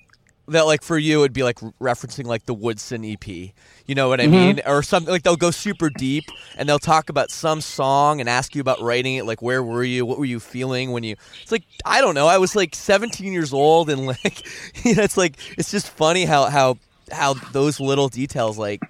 that 0.47 0.65
like 0.65 0.81
for 0.83 0.97
you 0.97 1.21
it'd 1.21 1.33
be 1.33 1.43
like 1.43 1.59
referencing 1.81 2.25
like 2.25 2.45
the 2.45 2.53
Woodson 2.53 3.05
EP. 3.05 3.27
You 3.27 3.95
know 3.95 4.09
what 4.09 4.19
Mm-hmm. 4.19 4.33
I 4.33 4.37
mean? 4.37 4.61
Or 4.65 4.83
something 4.83 5.11
like 5.11 5.23
they'll 5.23 5.35
go 5.35 5.51
super 5.51 5.89
deep 5.89 6.25
and 6.57 6.67
they'll 6.67 6.79
talk 6.79 7.09
about 7.09 7.31
some 7.31 7.61
song 7.61 8.19
and 8.19 8.29
ask 8.29 8.55
you 8.55 8.61
about 8.61 8.81
writing 8.81 9.15
it. 9.15 9.25
Like 9.25 9.41
where 9.41 9.63
were 9.63 9.83
you? 9.83 10.05
What 10.05 10.17
were 10.19 10.25
you 10.25 10.39
feeling 10.39 10.91
when 10.91 11.03
you? 11.03 11.15
It's 11.41 11.51
like 11.51 11.63
I 11.85 12.01
don't 12.01 12.15
know. 12.15 12.27
I 12.27 12.37
was 12.37 12.55
like 12.55 12.75
17 12.75 13.31
years 13.31 13.53
old 13.53 13.89
and 13.89 14.05
like 14.23 14.45
you 14.85 14.95
know 14.95 15.03
it's 15.03 15.17
like 15.17 15.37
it's 15.57 15.71
just 15.71 15.89
funny 15.89 16.25
how 16.25 16.45
how 16.45 16.77
how 17.11 17.33
those 17.51 17.79
little 17.79 18.09
details 18.09 18.57
like 18.57 18.81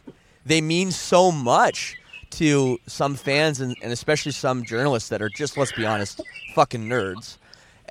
they 0.45 0.61
mean 0.61 0.91
so 0.91 1.31
much 1.31 1.95
to 2.31 2.79
some 2.87 3.15
fans 3.15 3.59
and, 3.61 3.75
and 3.83 3.91
especially 3.91 4.31
some 4.31 4.63
journalists 4.63 5.09
that 5.09 5.21
are 5.21 5.29
just 5.29 5.57
let's 5.57 5.71
be 5.71 5.85
honest 5.85 6.21
fucking 6.55 6.87
nerds 6.87 7.37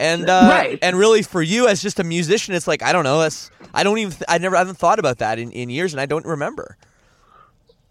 and 0.03 0.29
uh, 0.29 0.49
Right. 0.51 0.79
and 0.83 0.97
really 0.99 1.23
for 1.23 1.41
you 1.43 1.69
as 1.69 1.81
just 1.81 1.99
a 2.01 2.05
musician 2.05 2.55
it's 2.55 2.67
like 2.67 2.83
i 2.83 2.93
don't 2.93 3.05
know 3.05 3.21
that's 3.21 3.51
i 3.73 3.83
don't 3.83 3.99
even 3.99 4.11
th- 4.13 4.23
i 4.29 4.39
never 4.39 4.57
I 4.57 4.59
haven't 4.61 4.79
thought 4.79 4.99
about 4.99 5.19
that 5.19 5.39
in, 5.39 5.51
in 5.53 5.71
years 5.71 5.93
and 5.95 6.01
i 6.01 6.07
don't 6.07 6.25
remember 6.27 6.77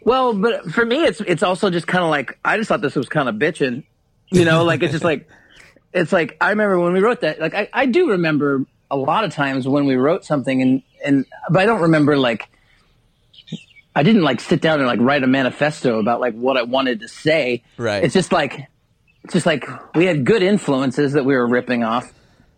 Well, 0.04 0.34
but 0.34 0.72
for 0.72 0.84
me, 0.86 1.04
it's 1.04 1.22
it's 1.22 1.44
also 1.44 1.70
just 1.70 1.86
kind 1.86 2.04
of 2.04 2.10
like 2.10 2.40
I 2.44 2.58
just 2.58 2.68
thought 2.70 2.82
this 2.82 2.96
was 2.96 3.08
kind 3.08 3.30
of 3.30 3.36
bitching, 3.36 3.84
you 4.32 4.46
know, 4.46 4.64
like 4.64 4.82
it's 4.82 4.92
just 4.94 5.04
like 5.04 5.30
it's 5.94 6.12
like 6.12 6.38
I 6.42 6.50
remember 6.50 6.80
when 6.80 6.94
we 6.94 7.02
wrote 7.02 7.22
that. 7.22 7.40
Like 7.40 7.54
I, 7.54 7.70
I 7.72 7.86
do 7.86 8.10
remember 8.10 8.66
a 8.90 8.98
lot 8.98 9.26
of 9.26 9.32
times 9.32 9.68
when 9.68 9.86
we 9.86 9.96
wrote 9.96 10.26
something, 10.26 10.60
and 10.60 10.82
and 11.06 11.26
but 11.52 11.60
I 11.62 11.66
don't 11.68 11.82
remember 11.82 12.18
like 12.18 12.50
I 13.96 14.02
didn't 14.04 14.24
like 14.24 14.40
sit 14.40 14.60
down 14.62 14.80
and 14.80 14.88
like 14.88 15.00
write 15.02 15.22
a 15.24 15.28
manifesto 15.28 16.00
about 16.00 16.20
like 16.20 16.34
what 16.34 16.58
I 16.58 16.64
wanted 16.64 17.02
to 17.02 17.08
say. 17.08 17.62
Right. 17.78 18.04
It's 18.04 18.14
just 18.16 18.32
like 18.32 18.68
it's 19.24 19.34
just 19.34 19.46
like 19.46 19.68
we 19.96 20.06
had 20.06 20.26
good 20.26 20.42
influences 20.44 21.14
that 21.14 21.26
we 21.26 21.36
were 21.36 21.48
ripping 21.48 21.84
off, 21.84 22.12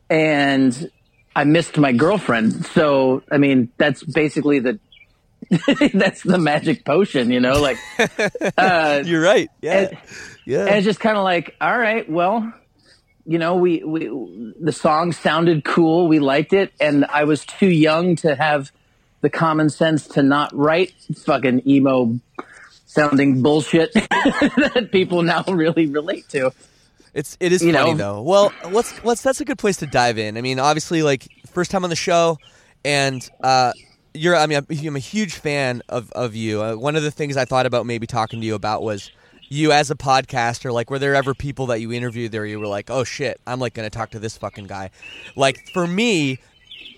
and 0.10 0.90
I 1.36 1.44
missed 1.44 1.78
my 1.78 1.92
girlfriend. 1.92 2.66
So 2.68 3.24
I 3.32 3.38
mean, 3.38 3.70
that's 3.78 4.04
basically 4.04 4.60
the 4.60 4.80
that's 5.94 6.24
the 6.24 6.38
magic 6.38 6.86
potion, 6.86 7.32
you 7.32 7.40
know, 7.40 7.60
like. 7.62 7.78
Uh, 8.58 9.02
you're 9.06 9.22
right 9.22 9.50
yeah 9.62 9.80
and- 9.90 9.98
yeah 10.46 10.66
And 10.66 10.76
it's 10.78 10.86
just 10.86 11.00
kind 11.00 11.18
of 11.18 11.24
like, 11.24 11.56
all 11.60 11.78
right, 11.78 12.10
well, 12.10 12.54
you 13.26 13.38
know, 13.40 13.56
we, 13.56 13.84
we, 13.84 14.54
the 14.60 14.72
song 14.72 15.12
sounded 15.14 15.64
cool. 15.64 16.08
We 16.08 16.20
liked 16.20 16.54
it. 16.54 16.74
And 16.80 17.06
I 17.06 17.24
was 17.24 17.46
too 17.46 17.70
young 17.70 18.16
to 18.18 18.36
have 18.36 18.72
the 19.22 19.30
common 19.30 19.70
sense 19.70 20.08
to 20.10 20.24
not 20.24 20.54
write 20.56 20.94
fucking 21.26 21.68
emo 21.68 22.20
sounding 22.94 23.42
bullshit 23.42 23.92
that 23.94 24.90
people 24.92 25.24
now 25.24 25.44
really 25.48 25.88
relate 25.88 26.30
to. 26.30 26.52
It's 27.14 27.38
it 27.40 27.52
is 27.52 27.64
You 27.64 27.74
funny 27.74 27.92
know? 27.94 27.98
though. 27.98 28.22
Well, 28.22 28.54
let's 28.70 29.04
let's 29.04 29.22
that's 29.22 29.42
a 29.42 29.46
good 29.46 29.58
place 29.58 29.78
to 29.78 29.88
dive 29.88 30.18
in. 30.18 30.38
I 30.38 30.42
mean, 30.42 30.60
obviously, 30.60 31.04
like 31.04 31.28
first 31.52 31.72
time 31.72 31.84
on 31.84 31.90
the 31.90 31.96
show, 31.96 32.38
and 32.84 33.28
uh, 33.44 33.74
you're. 34.14 34.36
I 34.36 34.48
mean, 34.48 34.66
I'm, 34.70 34.96
a 34.96 35.00
huge 35.00 35.36
fan 35.36 35.82
of 35.90 36.12
of 36.14 36.36
you. 36.36 36.62
Uh, 36.62 36.76
one 36.76 36.96
of 36.96 37.04
the 37.04 37.12
things 37.12 37.38
I 37.38 37.46
thought 37.46 37.66
about 37.66 37.86
maybe 37.86 38.08
talking 38.08 38.40
to 38.42 38.46
you 38.46 38.56
about 38.56 38.82
was 38.82 39.12
you 39.48 39.72
as 39.72 39.92
a 39.92 39.96
podcaster. 39.96 40.74
Like, 40.74 40.90
were 40.90 40.98
there 40.98 41.14
ever 41.14 41.36
people 41.36 41.68
that 41.68 41.82
you 41.82 41.92
interviewed 41.92 42.32
there 42.32 42.46
you 42.46 42.60
were 42.60 42.68
like, 42.68 42.90
oh 42.90 43.04
shit, 43.04 43.40
I'm 43.46 43.60
like 43.60 43.76
going 43.76 43.90
to 43.90 43.96
talk 43.96 44.12
to 44.12 44.20
this 44.20 44.36
fucking 44.38 44.66
guy? 44.66 44.90
Like 45.36 45.70
for 45.72 45.86
me, 45.86 46.40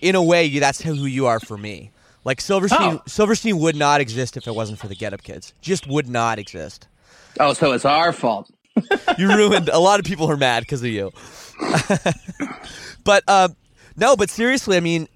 in 0.00 0.14
a 0.14 0.22
way, 0.22 0.44
you, 0.46 0.60
that's 0.60 0.80
who 0.80 0.94
you 1.04 1.26
are 1.26 1.40
for 1.40 1.58
me. 1.58 1.90
Like 2.26 2.40
Silverstein, 2.40 2.96
Oh. 2.96 3.02
Silverstein 3.06 3.56
would 3.60 3.76
not 3.76 4.00
exist 4.00 4.36
if 4.36 4.48
it 4.48 4.54
wasn't 4.54 4.80
for 4.80 4.88
the 4.88 4.96
Get 4.96 5.14
Up 5.14 5.22
Kids. 5.22 5.54
Just 5.62 5.86
would 5.86 6.08
not 6.08 6.40
exist. 6.40 6.88
Oh, 7.38 7.52
so 7.52 7.70
it's 7.72 7.84
our 7.84 8.12
fault. 8.12 8.50
You 9.16 9.28
ruined 9.28 9.70
a 9.70 9.78
lot 9.78 10.00
of 10.00 10.04
people 10.04 10.28
are 10.30 10.36
mad 10.36 10.64
because 10.64 10.82
of 10.82 10.88
you. 10.88 11.12
but 13.04 13.22
uh, 13.28 13.48
no, 13.96 14.16
but 14.16 14.28
seriously, 14.28 14.76
I 14.76 14.80
mean, 14.80 15.08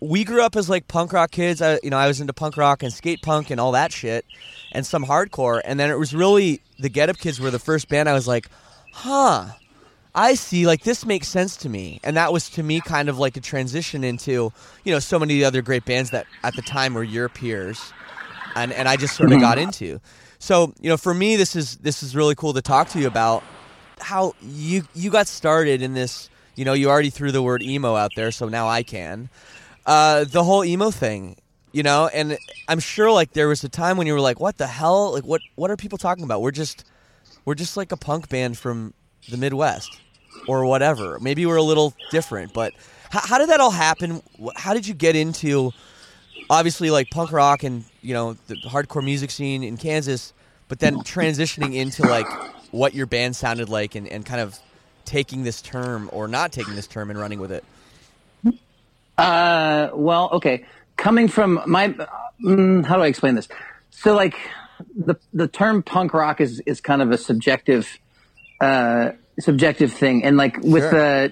we 0.00 0.24
grew 0.24 0.42
up 0.42 0.56
as 0.56 0.68
like 0.68 0.88
punk 0.88 1.12
rock 1.12 1.30
kids. 1.30 1.62
I, 1.62 1.78
you 1.84 1.90
know, 1.90 1.96
I 1.96 2.08
was 2.08 2.20
into 2.20 2.32
punk 2.32 2.56
rock 2.56 2.82
and 2.82 2.92
skate 2.92 3.22
punk 3.22 3.50
and 3.50 3.60
all 3.60 3.72
that 3.72 3.92
shit, 3.92 4.26
and 4.72 4.84
some 4.84 5.06
hardcore. 5.06 5.60
And 5.64 5.78
then 5.80 5.88
it 5.88 5.98
was 5.98 6.14
really 6.14 6.60
the 6.80 6.88
Get 6.90 7.08
Up 7.08 7.16
Kids 7.16 7.38
were 7.40 7.50
the 7.52 7.60
first 7.60 7.88
band 7.88 8.08
I 8.08 8.12
was 8.12 8.26
like, 8.28 8.48
huh. 8.92 9.50
I 10.16 10.32
see, 10.32 10.66
like 10.66 10.82
this 10.82 11.04
makes 11.04 11.28
sense 11.28 11.58
to 11.58 11.68
me, 11.68 12.00
and 12.02 12.16
that 12.16 12.32
was 12.32 12.48
to 12.50 12.62
me 12.62 12.80
kind 12.80 13.10
of 13.10 13.18
like 13.18 13.36
a 13.36 13.40
transition 13.40 14.02
into, 14.02 14.50
you 14.82 14.92
know, 14.92 14.98
so 14.98 15.18
many 15.18 15.34
of 15.34 15.38
the 15.40 15.44
other 15.44 15.60
great 15.60 15.84
bands 15.84 16.10
that 16.10 16.26
at 16.42 16.56
the 16.56 16.62
time 16.62 16.94
were 16.94 17.04
your 17.04 17.28
peers, 17.28 17.92
and 18.54 18.72
and 18.72 18.88
I 18.88 18.96
just 18.96 19.14
sort 19.14 19.30
of 19.30 19.40
got 19.40 19.58
into. 19.58 20.00
So 20.38 20.72
you 20.80 20.88
know, 20.88 20.96
for 20.96 21.12
me, 21.12 21.36
this 21.36 21.54
is 21.54 21.76
this 21.76 22.02
is 22.02 22.16
really 22.16 22.34
cool 22.34 22.54
to 22.54 22.62
talk 22.62 22.88
to 22.90 22.98
you 22.98 23.06
about 23.06 23.44
how 24.00 24.32
you 24.40 24.84
you 24.94 25.10
got 25.10 25.26
started 25.26 25.82
in 25.82 25.92
this. 25.92 26.30
You 26.54 26.64
know, 26.64 26.72
you 26.72 26.88
already 26.88 27.10
threw 27.10 27.30
the 27.30 27.42
word 27.42 27.62
emo 27.62 27.94
out 27.94 28.12
there, 28.16 28.30
so 28.32 28.48
now 28.48 28.68
I 28.68 28.82
can. 28.82 29.28
Uh, 29.84 30.24
the 30.24 30.42
whole 30.42 30.64
emo 30.64 30.90
thing, 30.90 31.36
you 31.72 31.82
know, 31.82 32.08
and 32.08 32.38
I'm 32.68 32.80
sure 32.80 33.12
like 33.12 33.34
there 33.34 33.48
was 33.48 33.62
a 33.64 33.68
time 33.68 33.98
when 33.98 34.06
you 34.06 34.14
were 34.14 34.20
like, 34.20 34.40
"What 34.40 34.56
the 34.56 34.66
hell? 34.66 35.12
Like, 35.12 35.24
what 35.24 35.42
what 35.56 35.70
are 35.70 35.76
people 35.76 35.98
talking 35.98 36.24
about? 36.24 36.40
We're 36.40 36.52
just 36.52 36.84
we're 37.44 37.54
just 37.54 37.76
like 37.76 37.92
a 37.92 37.98
punk 37.98 38.30
band 38.30 38.56
from 38.56 38.94
the 39.28 39.36
Midwest 39.36 40.00
or 40.46 40.64
whatever. 40.64 41.18
Maybe 41.20 41.46
we're 41.46 41.56
a 41.56 41.62
little 41.62 41.94
different, 42.10 42.52
but 42.52 42.72
how, 43.10 43.20
how 43.20 43.38
did 43.38 43.48
that 43.50 43.60
all 43.60 43.70
happen? 43.70 44.22
How 44.56 44.74
did 44.74 44.86
you 44.86 44.94
get 44.94 45.16
into 45.16 45.72
obviously 46.50 46.90
like 46.90 47.10
punk 47.10 47.32
rock 47.32 47.62
and 47.62 47.84
you 48.02 48.14
know 48.14 48.36
the 48.46 48.56
hardcore 48.56 49.04
music 49.04 49.30
scene 49.30 49.62
in 49.62 49.76
Kansas, 49.76 50.32
but 50.68 50.78
then 50.78 50.96
transitioning 50.98 51.74
into 51.74 52.02
like 52.02 52.26
what 52.70 52.94
your 52.94 53.06
band 53.06 53.36
sounded 53.36 53.68
like 53.68 53.94
and, 53.94 54.08
and 54.08 54.24
kind 54.26 54.40
of 54.40 54.58
taking 55.04 55.44
this 55.44 55.62
term 55.62 56.10
or 56.12 56.28
not 56.28 56.52
taking 56.52 56.74
this 56.74 56.86
term 56.86 57.10
and 57.10 57.18
running 57.18 57.38
with 57.38 57.52
it? 57.52 57.64
Uh, 59.16 59.88
well, 59.94 60.28
okay. 60.32 60.64
Coming 60.96 61.28
from 61.28 61.62
my, 61.66 61.94
mm, 62.42 62.84
how 62.84 62.96
do 62.96 63.02
I 63.02 63.06
explain 63.06 63.34
this? 63.34 63.48
So, 63.90 64.14
like, 64.14 64.36
the 64.94 65.14
the 65.32 65.48
term 65.48 65.82
punk 65.82 66.12
rock 66.12 66.40
is 66.40 66.60
is 66.66 66.80
kind 66.80 67.00
of 67.00 67.10
a 67.10 67.18
subjective, 67.18 67.98
uh, 68.60 69.12
subjective 69.40 69.92
thing, 69.92 70.24
and 70.24 70.36
like 70.36 70.58
with 70.62 70.88
Sure. 70.90 71.24
uh, 71.24 71.28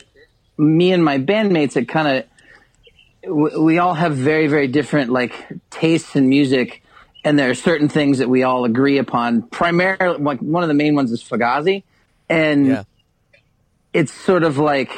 me 0.59 0.93
and 0.93 1.05
my 1.05 1.19
bandmates, 1.19 1.77
it 1.77 1.89
kind 1.89 2.09
of 2.19 2.25
w- 3.25 3.63
we 3.63 3.79
all 3.79 3.95
have 3.95 4.15
very 4.17 4.47
very 4.47 4.69
different 4.69 5.11
like 5.11 5.33
tastes 5.71 6.15
in 6.17 6.29
music, 6.29 6.83
and 7.25 7.39
there 7.39 7.51
are 7.51 7.55
certain 7.55 7.89
things 7.89 8.19
that 8.19 8.29
we 8.29 8.43
all 8.43 8.65
agree 8.65 8.99
upon. 8.99 9.43
Primarily, 9.43 10.19
like 10.23 10.41
one 10.41 10.63
of 10.63 10.69
the 10.69 10.75
main 10.75 10.95
ones 10.95 11.11
is 11.13 11.23
Fugazi, 11.23 11.83
and 12.29 12.67
Yeah. 12.67 12.83
it's 13.93 14.13
sort 14.13 14.43
of 14.45 14.59
like 14.59 14.91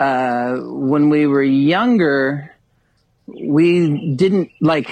uh, 0.00 0.56
when 0.60 1.08
we 1.10 1.26
were 1.26 1.42
younger, 1.42 2.54
we 3.26 4.14
didn't 4.14 4.50
like 4.60 4.88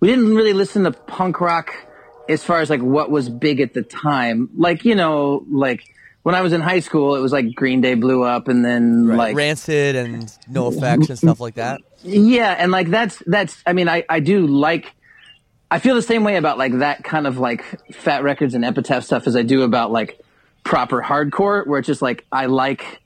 we 0.00 0.08
didn't 0.08 0.34
really 0.34 0.52
listen 0.54 0.84
to 0.84 0.92
punk 0.92 1.40
rock 1.40 1.72
as 2.28 2.42
far 2.44 2.60
as 2.60 2.70
like 2.70 2.80
what 2.80 3.10
was 3.10 3.28
big 3.28 3.60
at 3.60 3.74
the 3.74 3.82
time. 3.82 4.50
Like 4.56 4.84
you 4.84 4.94
know, 4.94 5.44
like 5.50 5.84
when 6.22 6.34
I 6.34 6.42
was 6.42 6.52
in 6.52 6.60
high 6.60 6.80
school, 6.80 7.16
it 7.16 7.20
was 7.20 7.32
like 7.32 7.54
Green 7.54 7.80
Day 7.80 7.94
blew 7.94 8.22
up, 8.22 8.48
and 8.48 8.64
then 8.64 9.08
like 9.08 9.36
Rancid 9.36 9.96
and 9.96 10.24
NOFX 10.50 11.08
and 11.08 11.18
stuff 11.18 11.40
like 11.40 11.54
that. 11.54 11.80
yeah, 12.02 12.54
and 12.58 12.72
like 12.72 12.88
that's 12.88 13.22
that's. 13.26 13.62
I 13.66 13.72
mean, 13.72 13.88
I 13.88 14.04
I 14.08 14.20
do 14.20 14.46
like. 14.46 14.92
I 15.70 15.78
feel 15.78 15.94
the 15.94 16.02
same 16.02 16.22
way 16.22 16.36
about 16.36 16.58
like 16.58 16.78
that 16.80 17.02
kind 17.02 17.26
of 17.26 17.38
like 17.38 17.64
Fat 17.94 18.22
Wreck 18.22 18.40
Chords 18.40 18.54
and 18.54 18.64
Epitaph 18.64 19.04
stuff 19.04 19.26
as 19.26 19.36
I 19.36 19.42
do 19.42 19.62
about 19.62 19.90
like 19.90 20.20
proper 20.64 21.02
hardcore, 21.02 21.66
where 21.66 21.78
it's 21.78 21.86
just 21.86 22.02
like 22.02 22.26
I 22.30 22.46
like 22.46 23.00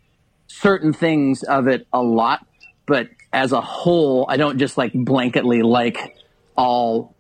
certain 0.49 0.93
things 0.93 1.43
of 1.43 1.69
it 1.69 1.87
a 1.93 2.03
lot, 2.03 2.47
but 2.87 3.09
as 3.33 3.53
a 3.53 3.61
whole, 3.61 4.27
I 4.29 4.37
don't 4.37 4.59
just 4.59 4.79
like 4.79 4.93
blanketly 4.93 5.63
like 5.63 6.17
all, 6.57 7.15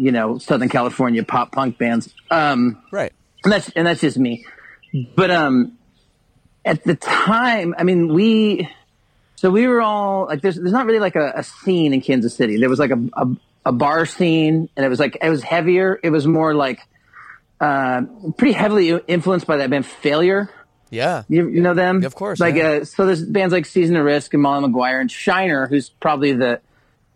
you 0.00 0.12
know, 0.12 0.38
Southern 0.38 0.68
California 0.68 1.22
pop 1.22 1.52
punk 1.52 1.76
bands. 1.78 2.12
Um, 2.30 2.82
Right. 2.90 3.12
and 3.44 3.52
that's 3.52 3.68
and 3.70 3.86
that's 3.86 4.00
just 4.00 4.16
me. 4.18 4.46
But 5.14 5.30
um, 5.30 5.76
at 6.64 6.82
the 6.84 6.94
time, 6.96 7.74
I 7.78 7.84
mean, 7.84 8.12
we 8.12 8.68
so 9.36 9.50
we 9.50 9.66
were 9.66 9.80
all 9.80 10.26
like, 10.26 10.40
there's 10.42 10.56
there's 10.56 10.72
not 10.72 10.86
really 10.86 10.98
like 11.00 11.16
a, 11.16 11.32
a 11.36 11.42
scene 11.42 11.92
in 11.94 12.00
Kansas 12.00 12.34
City. 12.34 12.56
There 12.58 12.68
was 12.70 12.78
like 12.78 12.90
a, 12.90 13.00
a 13.14 13.26
a 13.66 13.72
bar 13.72 14.06
scene, 14.06 14.68
and 14.76 14.86
it 14.86 14.88
was 14.88 14.98
like 14.98 15.18
it 15.22 15.28
was 15.28 15.42
heavier. 15.42 16.00
It 16.02 16.10
was 16.10 16.26
more 16.26 16.54
like 16.54 16.80
uh, 17.60 18.02
pretty 18.38 18.52
heavily 18.54 18.88
influenced 19.06 19.46
by 19.46 19.58
that 19.58 19.68
band 19.70 19.84
Failure. 19.86 20.48
Yeah. 20.88 21.22
You, 21.28 21.48
you 21.48 21.60
know 21.60 21.74
them? 21.74 22.02
Of 22.04 22.16
course, 22.16 22.40
Like, 22.40 22.56
yeah. 22.56 22.80
uh, 22.80 22.84
so 22.84 23.06
there's 23.06 23.22
bands 23.24 23.52
like 23.52 23.64
Season 23.64 23.94
to 23.94 24.02
Risk 24.02 24.34
and 24.34 24.42
Molly 24.42 24.66
McGuire 24.66 25.00
and 25.00 25.08
Shiner, 25.10 25.68
who's 25.68 25.88
probably 25.88 26.32
the 26.32 26.60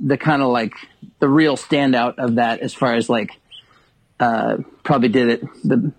the 0.01 0.17
kind 0.19 0.43
of 0.43 0.49
like 0.49 0.75
the 1.21 1.29
real 1.29 1.57
standout 1.57 2.19
of 2.19 2.37
that 2.37 2.61
as 2.61 2.75
far 2.75 2.95
as 2.95 3.09
like 3.09 3.31
uh, 4.21 4.59
probably 4.83 5.09
did 5.09 5.29
it 5.29 5.43
the 5.65 5.93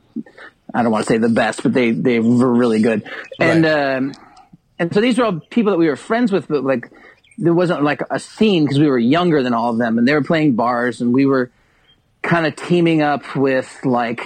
I 0.73 0.84
don't 0.84 0.91
want 0.91 1.05
to 1.05 1.13
say 1.13 1.17
the 1.17 1.29
best, 1.29 1.63
but 1.63 1.73
they 1.73 1.91
they 1.91 2.19
were 2.19 2.53
really 2.53 2.81
good. 2.81 3.10
And 3.39 3.63
Right. 3.65 3.95
um, 3.95 4.13
and 4.77 4.93
so 4.93 4.99
these 4.99 5.17
were 5.17 5.25
all 5.25 5.39
people 5.49 5.71
that 5.71 5.77
we 5.77 5.88
were 5.88 5.95
friends 5.95 6.31
with, 6.31 6.47
but 6.47 6.63
like 6.63 6.91
there 7.38 7.53
wasn't 7.53 7.84
like 7.84 8.01
a 8.10 8.19
scene 8.19 8.63
because 8.65 8.79
we 8.79 8.88
were 8.88 8.99
younger 8.99 9.41
than 9.43 9.53
all 9.53 9.71
of 9.71 9.77
them, 9.77 9.97
and 9.97 10.08
they 10.08 10.13
were 10.13 10.23
playing 10.23 10.55
bars, 10.55 11.01
and 11.01 11.13
we 11.13 11.25
were 11.25 11.49
kind 12.21 12.45
of 12.45 12.55
teaming 12.55 13.01
up 13.01 13.36
with 13.36 13.79
like 13.84 14.21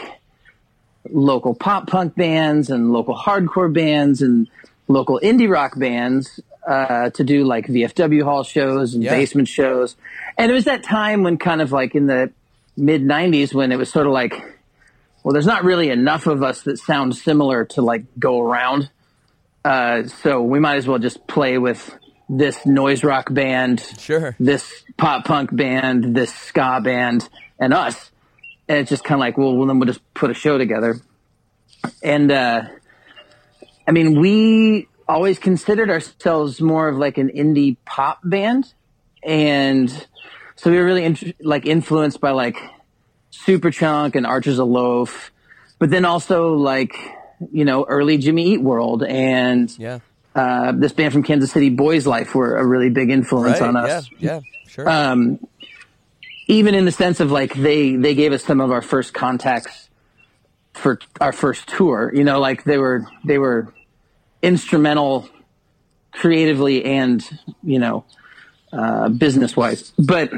local 1.10 1.53
pop 1.53 1.88
punk 1.88 2.15
bands 2.15 2.69
and 2.69 2.91
local 2.91 3.15
hardcore 3.15 3.71
bands 3.71 4.21
and 4.21 4.47
local 4.88 5.19
indie 5.23 5.49
rock 5.49 5.77
bands 5.77 6.39
uh, 6.67 7.09
to 7.11 7.23
do 7.23 7.43
like 7.45 7.67
VFW 7.67 8.23
hall 8.23 8.43
shows 8.43 8.93
and 8.93 9.03
Yeah. 9.03 9.11
basement 9.15 9.47
shows. 9.47 9.95
And 10.37 10.51
it 10.51 10.53
was 10.53 10.65
that 10.65 10.83
time 10.83 11.23
when 11.23 11.37
kind 11.37 11.61
of 11.61 11.71
like 11.71 11.95
in 11.95 12.05
the 12.07 12.31
mid 12.77 13.01
90s 13.03 13.53
when 13.53 13.71
it 13.71 13.77
was 13.77 13.91
sort 13.91 14.05
of 14.07 14.13
like, 14.13 14.33
well, 15.23 15.33
there's 15.33 15.45
not 15.45 15.63
really 15.63 15.89
enough 15.89 16.27
of 16.27 16.43
us 16.43 16.61
that 16.63 16.77
sound 16.77 17.15
similar 17.15 17.65
to 17.65 17.81
like 17.81 18.03
go 18.17 18.39
around. 18.41 18.89
Uh, 19.65 20.03
so 20.03 20.41
we 20.41 20.59
might 20.59 20.77
as 20.77 20.87
well 20.87 20.99
just 20.99 21.27
play 21.27 21.57
with 21.57 21.93
this 22.29 22.65
noise 22.65 23.03
rock 23.03 23.33
band, 23.33 23.81
Sure. 23.99 24.35
this 24.39 24.83
pop 24.97 25.25
punk 25.25 25.53
band, 25.55 26.15
this 26.15 26.33
ska 26.33 26.79
band, 26.81 27.27
and 27.59 27.73
us. 27.73 28.11
And 28.69 28.77
it's 28.77 28.89
just 28.89 29.03
kind 29.03 29.17
of 29.17 29.21
like, 29.21 29.37
well, 29.37 29.55
well, 29.57 29.65
then 29.67 29.79
we'll 29.79 29.87
just 29.87 30.13
put 30.13 30.29
a 30.29 30.33
show 30.35 30.57
together. 30.57 30.97
And, 32.03 32.31
uh, 32.31 32.63
I 33.87 33.91
mean, 33.91 34.19
we 34.21 34.87
always 35.09 35.39
considered 35.39 35.89
ourselves 35.89 36.61
more 36.61 36.87
of 36.87 36.95
like 36.97 37.17
an 37.17 37.29
indie 37.29 37.75
pop 37.85 38.19
band. 38.23 38.71
And 39.23 39.89
so 40.55 40.69
we 40.71 40.77
were 40.77 40.85
really 40.85 41.03
int- 41.03 41.35
like 41.43 41.65
influenced 41.65 42.21
by 42.21 42.31
like 42.31 42.57
Superchunk 43.33 44.15
and 44.15 44.25
Archers 44.25 44.59
of 44.59 44.67
Loaf, 44.67 45.31
but 45.79 45.89
then 45.89 46.05
also 46.05 46.53
like, 46.53 46.95
you 47.51 47.65
know, 47.65 47.85
early 47.85 48.17
Jimmy 48.17 48.53
Eat 48.53 48.61
World 48.61 49.03
and 49.03 49.73
Yeah. 49.77 49.99
uh, 50.35 50.71
this 50.73 50.93
band 50.93 51.11
from 51.13 51.23
Kansas 51.23 51.51
City, 51.51 51.69
Boys 51.69 52.05
Life, 52.05 52.35
were 52.35 52.55
a 52.57 52.65
really 52.65 52.89
big 52.89 53.09
influence 53.09 53.59
Right. 53.61 53.67
on 53.67 53.75
Yeah. 53.75 53.81
us. 53.97 54.09
Yeah. 54.19 54.39
Sure. 54.67 54.87
Um, 54.89 55.39
even 56.47 56.75
in 56.75 56.85
the 56.85 56.91
sense 56.91 57.19
of 57.19 57.31
like 57.31 57.53
they 57.55 57.95
they 57.95 58.13
gave 58.15 58.31
us 58.33 58.43
some 58.43 58.59
of 58.61 58.71
our 58.71 58.81
first 58.81 59.13
contacts 59.13 59.89
for 60.73 60.99
our 61.19 61.31
first 61.31 61.67
tour. 61.67 62.11
You 62.13 62.23
know, 62.23 62.39
like 62.39 62.63
they 62.63 62.77
were 62.77 63.05
they 63.25 63.37
were 63.37 63.73
instrumental 64.41 65.30
creatively 66.12 66.86
and 66.86 67.28
you 67.63 67.80
know 67.80 68.06
uh, 68.73 69.10
business 69.10 69.56
wise, 69.56 69.91
but. 69.97 70.32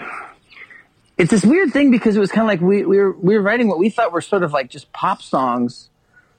It's 1.17 1.29
this 1.29 1.45
weird 1.45 1.71
thing 1.71 1.91
because 1.91 2.15
it 2.15 2.19
was 2.19 2.31
kind 2.31 2.41
of 2.41 2.47
like 2.47 2.61
we, 2.61 2.83
we 2.83 2.97
were 2.97 3.11
we 3.11 3.35
were 3.35 3.43
writing 3.43 3.67
what 3.67 3.77
we 3.77 3.91
thought 3.91 4.11
were 4.11 4.21
sort 4.21 4.41
of 4.41 4.53
like 4.53 4.71
just 4.71 4.91
pop 4.91 5.21
songs, 5.21 5.87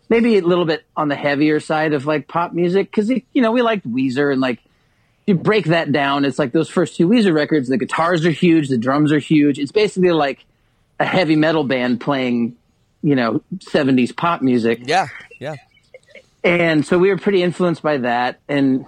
maybe 0.09 0.39
a 0.39 0.41
little 0.41 0.65
bit 0.65 0.85
on 0.97 1.07
the 1.07 1.15
heavier 1.15 1.61
side 1.61 1.93
of 1.93 2.05
like 2.05 2.27
pop 2.27 2.53
music 2.53 2.91
because 2.91 3.09
you 3.09 3.23
know 3.37 3.53
we 3.53 3.63
liked 3.63 3.89
Weezer 3.89 4.33
and 4.33 4.41
like 4.41 4.59
you 5.27 5.35
break 5.35 5.67
that 5.67 5.93
down, 5.93 6.25
it's 6.25 6.39
like 6.39 6.53
those 6.53 6.69
first 6.69 6.97
two 6.97 7.09
Weezer 7.09 7.33
records. 7.33 7.69
The 7.69 7.79
guitars 7.79 8.27
are 8.27 8.31
huge, 8.31 8.69
the 8.69 8.79
drums 8.79 9.13
are 9.13 9.19
huge. 9.19 9.59
It's 9.59 9.73
basically 9.73 10.11
like 10.11 10.45
a 10.99 11.05
heavy 11.05 11.37
metal 11.37 11.65
band 11.65 12.01
playing, 12.01 12.57
you 13.03 13.15
know, 13.15 13.43
'70s 13.59 14.17
pop 14.17 14.43
music. 14.43 14.81
yeah. 14.85 15.07
And 16.45 16.85
so 16.85 16.99
we 16.99 17.09
were 17.09 17.19
pretty 17.19 17.43
influenced 17.43 17.83
by 17.83 17.99
that, 17.99 18.41
and 18.49 18.85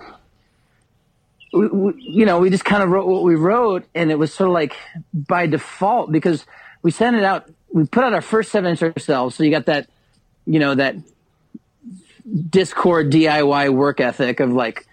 we, 1.53 1.69
we, 1.69 1.93
you 1.99 2.27
know, 2.27 2.40
we 2.40 2.51
just 2.51 2.64
kind 2.64 2.83
of 2.83 2.90
wrote 2.90 3.07
what 3.07 3.23
we 3.23 3.37
wrote, 3.37 3.85
and 3.95 4.11
it 4.11 4.19
was 4.19 4.35
sort 4.35 4.49
of 4.49 4.55
like 4.55 4.75
by 5.12 5.47
default 5.47 6.11
because 6.11 6.45
we 6.83 6.90
sent 6.90 7.17
it 7.17 7.23
out. 7.23 7.49
We 7.73 7.87
put 7.87 8.05
out 8.05 8.12
our 8.12 8.21
first 8.21 8.51
seven 8.51 8.71
inch 8.71 8.83
ourselves, 8.83 9.37
so 9.37 9.45
you 9.45 9.51
got 9.51 9.67
that, 9.67 9.88
you 10.47 10.59
know, 10.59 10.75
that 10.75 10.97
Dischord 12.29 13.11
DIY 13.11 13.73
work 13.73 14.01
ethic 14.01 14.40
of 14.40 14.53
like, 14.53 14.87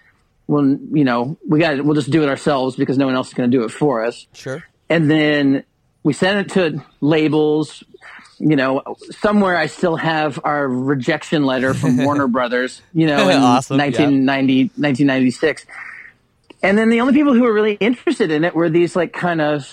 well, 0.46 0.64
you 0.64 1.04
know, 1.04 1.36
we 1.46 1.58
got 1.58 1.84
we'll 1.84 1.94
just 1.94 2.10
do 2.10 2.22
it 2.22 2.28
ourselves 2.28 2.76
because 2.76 2.98
no 2.98 3.06
one 3.06 3.14
else 3.14 3.28
is 3.28 3.34
going 3.34 3.50
to 3.50 3.56
do 3.56 3.64
it 3.64 3.70
for 3.70 4.04
us. 4.04 4.26
Sure. 4.32 4.62
And 4.88 5.10
then 5.10 5.64
we 6.02 6.12
sent 6.12 6.46
it 6.46 6.54
to 6.54 6.84
labels. 7.00 7.82
You 8.44 8.56
know, 8.56 8.82
somewhere 9.20 9.56
I 9.56 9.66
still 9.66 9.94
have 9.94 10.40
our 10.42 10.66
rejection 10.66 11.44
letter 11.44 11.74
from 11.74 11.96
Warner 12.04 12.26
Brothers. 12.26 12.82
You 12.92 13.06
know, 13.06 13.28
in 13.28 13.36
Awesome, 13.40 13.78
yeah. 13.78 13.84
1990, 13.84 14.62
1996. 14.64 15.64
And 16.60 16.76
then 16.76 16.88
the 16.90 17.00
only 17.00 17.14
people 17.14 17.34
who 17.34 17.42
were 17.42 17.52
really 17.52 17.74
interested 17.74 18.32
in 18.32 18.44
it 18.44 18.52
were 18.54 18.68
these 18.68 18.96
like 18.96 19.12
kind 19.12 19.40
of 19.40 19.72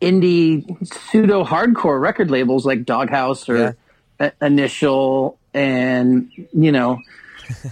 indie 0.00 0.64
pseudo 1.10 1.44
hardcore 1.44 2.00
record 2.00 2.30
labels 2.30 2.66
like 2.66 2.84
Doghouse 2.84 3.48
or 3.48 3.76
I- 4.18 4.32
Initial, 4.40 5.38
and 5.54 6.30
you 6.52 6.72
know, 6.72 6.98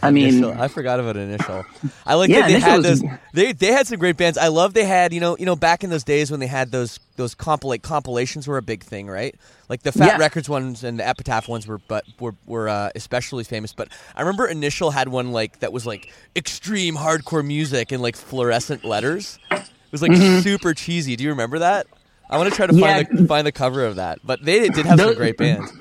I 0.03 0.11
mean, 0.11 0.29
Initial. 0.29 0.61
I 0.61 0.69
forgot 0.69 1.01
about 1.01 1.17
initial. 1.17 1.65
I 2.07 2.15
like 2.15 2.31
Yeah, 2.31 2.43
that 2.43 2.49
they 2.49 2.61
had 2.61 2.77
was- 2.79 3.01
those. 3.01 3.11
They 3.33 3.53
they 3.53 3.73
had 3.73 3.87
some 3.87 3.99
great 3.99 4.17
bands. 4.17 4.39
I 4.39 4.49
love 4.49 4.75
they 4.75 4.85
had 4.85 5.13
you 5.13 5.21
know 5.21 5.37
you 5.39 5.47
know 5.47 5.57
back 5.57 5.83
in 5.85 5.91
those 5.91 6.05
days 6.05 6.31
when 6.31 6.41
they 6.41 6.47
had 6.47 6.71
those 6.71 7.01
those 7.17 7.35
compilate 7.35 7.83
compilations 7.83 8.47
were 8.47 8.57
a 8.59 8.63
big 8.63 8.83
thing, 8.83 9.07
right? 9.07 9.35
Like 9.69 9.83
the 9.83 9.93
Fat 9.93 10.07
Yeah. 10.07 10.17
Records 10.19 10.49
ones 10.49 10.85
and 10.85 10.99
the 10.99 11.07
Epitaph 11.07 11.49
ones 11.49 11.67
were 11.67 11.79
but 11.89 12.05
were 12.21 12.35
were 12.47 12.69
uh, 12.69 12.91
especially 12.95 13.45
famous. 13.45 13.73
But 13.73 13.89
I 14.15 14.21
remember 14.23 14.47
Initial 14.47 14.91
had 14.91 15.09
one 15.09 15.33
like 15.33 15.61
that 15.61 15.73
was 15.73 15.87
like 15.87 16.13
extreme 16.37 16.97
hardcore 16.97 17.45
music 17.45 17.93
and 17.93 18.03
like 18.03 18.17
fluorescent 18.17 18.85
letters. 18.85 19.39
It 19.51 19.63
was 19.93 20.03
like 20.03 20.15
super 20.43 20.75
cheesy. 20.75 21.17
Do 21.17 21.25
you 21.25 21.31
remember 21.31 21.61
that? 21.61 21.87
I 22.29 22.37
want 22.39 22.51
to 22.51 22.57
try 22.57 22.67
to 22.67 22.73
Mm-hmm. 22.73 22.83
Yeah. 22.83 23.03
find 23.05 23.19
the, 23.19 23.27
find 23.27 23.47
the 23.47 23.53
cover 23.53 23.85
of 23.85 23.97
that. 23.97 24.19
But 24.25 24.45
they 24.45 24.69
did 24.69 24.87
have 24.87 24.99
some 24.99 25.15
great 25.15 25.37
bands. 25.37 25.73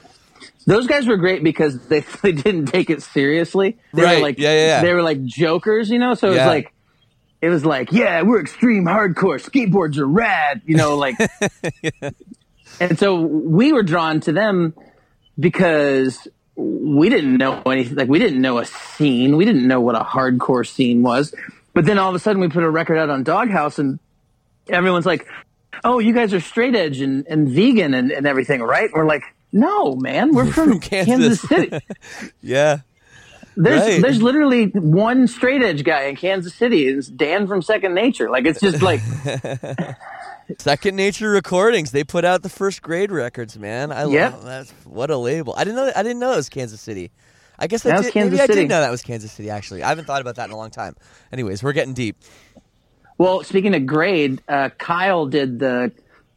Those 0.65 0.87
guys 0.87 1.07
were 1.07 1.17
great 1.17 1.43
because 1.43 1.79
they 1.87 1.99
they 2.21 2.31
didn't 2.31 2.65
take 2.67 2.89
it 2.89 3.01
seriously. 3.01 3.77
They 3.93 4.03
Right. 4.03 4.15
were 4.17 4.21
like 4.23 4.39
Yeah, 4.39 4.53
yeah, 4.53 4.65
yeah. 4.67 4.81
they 4.81 4.93
were 4.93 5.01
like 5.03 5.23
jokers, 5.23 5.89
you 5.89 5.99
know. 5.99 6.13
So 6.13 6.31
it 6.31 6.35
Yeah. 6.35 6.45
was 6.45 6.53
like 6.53 6.73
it 7.41 7.49
was 7.49 7.65
like, 7.65 7.91
yeah, 7.91 8.21
we're 8.21 8.39
extreme 8.39 8.85
hardcore. 8.85 9.37
Skateboards 9.41 9.97
are 9.97 10.07
rad, 10.07 10.61
you 10.65 10.75
know, 10.77 10.95
like. 10.97 11.15
And 12.79 12.97
so 12.97 13.21
we 13.21 13.71
were 13.71 13.83
drawn 13.83 14.19
to 14.21 14.31
them 14.31 14.73
because 15.39 16.27
we 16.55 17.09
didn't 17.09 17.37
know 17.37 17.61
anything. 17.65 17.95
Like 17.95 18.09
we 18.09 18.19
didn't 18.19 18.41
know 18.41 18.57
a 18.59 18.65
scene. 18.65 19.37
We 19.37 19.45
didn't 19.45 19.67
know 19.67 19.81
what 19.81 19.95
a 19.95 20.03
hardcore 20.03 20.67
scene 20.67 21.03
was. 21.03 21.33
But 21.73 21.85
then 21.85 21.97
all 21.99 22.09
of 22.09 22.15
a 22.15 22.19
sudden 22.19 22.41
we 22.41 22.47
put 22.49 22.63
a 22.63 22.69
record 22.69 22.97
out 22.97 23.09
on 23.09 23.23
Doghouse 23.23 23.77
and 23.79 23.99
everyone's 24.69 25.05
like, 25.05 25.27
"Oh, 25.83 25.99
you 25.99 26.13
guys 26.13 26.33
are 26.33 26.39
straight 26.39 26.75
edge 26.75 26.99
and, 27.01 27.25
and 27.27 27.47
vegan 27.49 27.93
and, 27.93 28.11
and 28.11 28.25
everything, 28.27 28.61
right?" 28.61 28.89
We're 28.93 29.05
like, 29.07 29.23
"No, 29.53 29.95
man, 29.95 30.33
we're 30.33 30.45
from, 30.51 30.79
Kansas." 30.79 31.41
Kansas. 31.41 31.41
City. 31.41 31.79
Yeah. 32.41 32.79
There's 33.55 33.81
Right. 33.81 34.01
there's 34.01 34.21
literally 34.21 34.65
one 34.69 35.27
straight 35.27 35.61
edge 35.61 35.83
guy 35.83 36.05
in 36.05 36.15
Kansas 36.15 36.55
City. 36.55 36.87
It's 36.87 37.07
Dan 37.07 37.45
from 37.47 37.61
Second 37.61 37.93
Nature. 37.93 38.29
Like 38.31 38.45
it's 38.45 38.59
just 38.59 38.81
like 38.81 38.99
Second 40.59 40.95
Nature 40.95 41.29
Recordings. 41.29 41.91
They 41.91 42.03
put 42.03 42.25
out 42.25 42.41
the 42.41 42.49
first 42.49 42.81
grade 42.81 43.11
records, 43.11 43.57
man. 43.57 43.91
I 43.91 44.05
Yep. 44.05 44.31
love 44.33 44.43
that's 44.45 44.71
what 44.85 45.09
a 45.11 45.17
label. 45.17 45.53
I 45.55 45.63
didn't 45.63 45.75
know. 45.75 45.91
I 45.95 46.03
didn't 46.03 46.19
know 46.19 46.33
it 46.33 46.37
was 46.37 46.49
Kansas 46.49 46.81
City. 46.81 47.11
I 47.59 47.67
guess 47.67 47.85
I 47.85 47.89
That 47.91 48.03
did, 48.05 48.13
Kansas 48.13 48.31
maybe 48.31 48.41
I 48.41 48.47
City. 48.47 48.61
did 48.61 48.69
know 48.69 48.81
that 48.81 48.89
was 48.91 49.03
Kansas 49.03 49.31
City. 49.31 49.49
Actually, 49.51 49.83
I 49.83 49.89
haven't 49.89 50.05
thought 50.05 50.21
about 50.21 50.35
that 50.35 50.45
in 50.45 50.51
a 50.51 50.57
long 50.57 50.71
time. 50.71 50.95
Anyways, 51.31 51.61
we're 51.63 51.73
getting 51.73 51.93
deep. 51.93 52.17
Well, 53.19 53.43
speaking 53.43 53.75
of 53.75 53.85
grade, 53.85 54.41
uh, 54.49 54.69
Kyle 54.79 55.27
did 55.27 55.59
the 55.59 55.91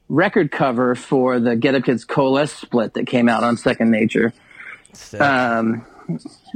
record 0.08 0.50
cover 0.50 0.94
for 0.94 1.40
the 1.40 1.56
Get 1.56 1.74
Up 1.74 1.84
Kids 1.84 2.04
Coalesce 2.04 2.52
split 2.52 2.94
that 2.94 3.06
came 3.06 3.28
out 3.28 3.42
on 3.44 3.56
Second 3.56 3.90
Nature. 3.90 4.32
Um, 5.18 5.84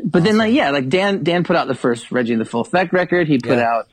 but 0.05 0.23
then, 0.25 0.39
like, 0.39 0.55
yeah, 0.55 0.71
like 0.71 0.89
Dan, 0.89 1.25
Dan 1.25 1.45
put 1.45 1.57
out 1.57 1.67
the 1.69 1.75
first 1.75 2.11
Reggie 2.13 2.33
and 2.33 2.41
the 2.41 2.45
Full 2.45 2.61
Effect 2.61 2.93
record. 2.93 3.27
He 3.29 3.39
put 3.39 3.59
Yeah. 3.59 3.71
out, 3.71 3.89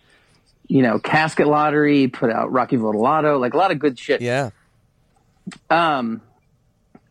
you 0.68 0.82
know, 0.84 1.00
Casket 1.00 1.48
Lottery. 1.48 2.08
Put 2.08 2.30
out 2.32 2.52
Rocky 2.52 2.78
Votolato. 2.78 3.40
Like 3.40 3.54
a 3.54 3.58
lot 3.58 3.72
of 3.72 3.80
good 3.80 3.98
shit. 3.98 4.22
yeah. 4.22 4.52
Um, 5.70 6.22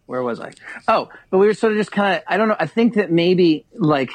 where 0.06 0.22
was 0.22 0.38
I? 0.40 0.52
Oh, 0.86 1.08
but 1.30 1.38
we 1.38 1.46
were 1.46 1.54
sort 1.54 1.72
of 1.72 1.78
just 1.78 1.90
kind 1.90 2.16
of. 2.16 2.22
I 2.28 2.36
don't 2.36 2.48
know. 2.48 2.56
I 2.58 2.66
think 2.66 2.94
that 2.94 3.10
maybe 3.10 3.64
like 3.74 4.10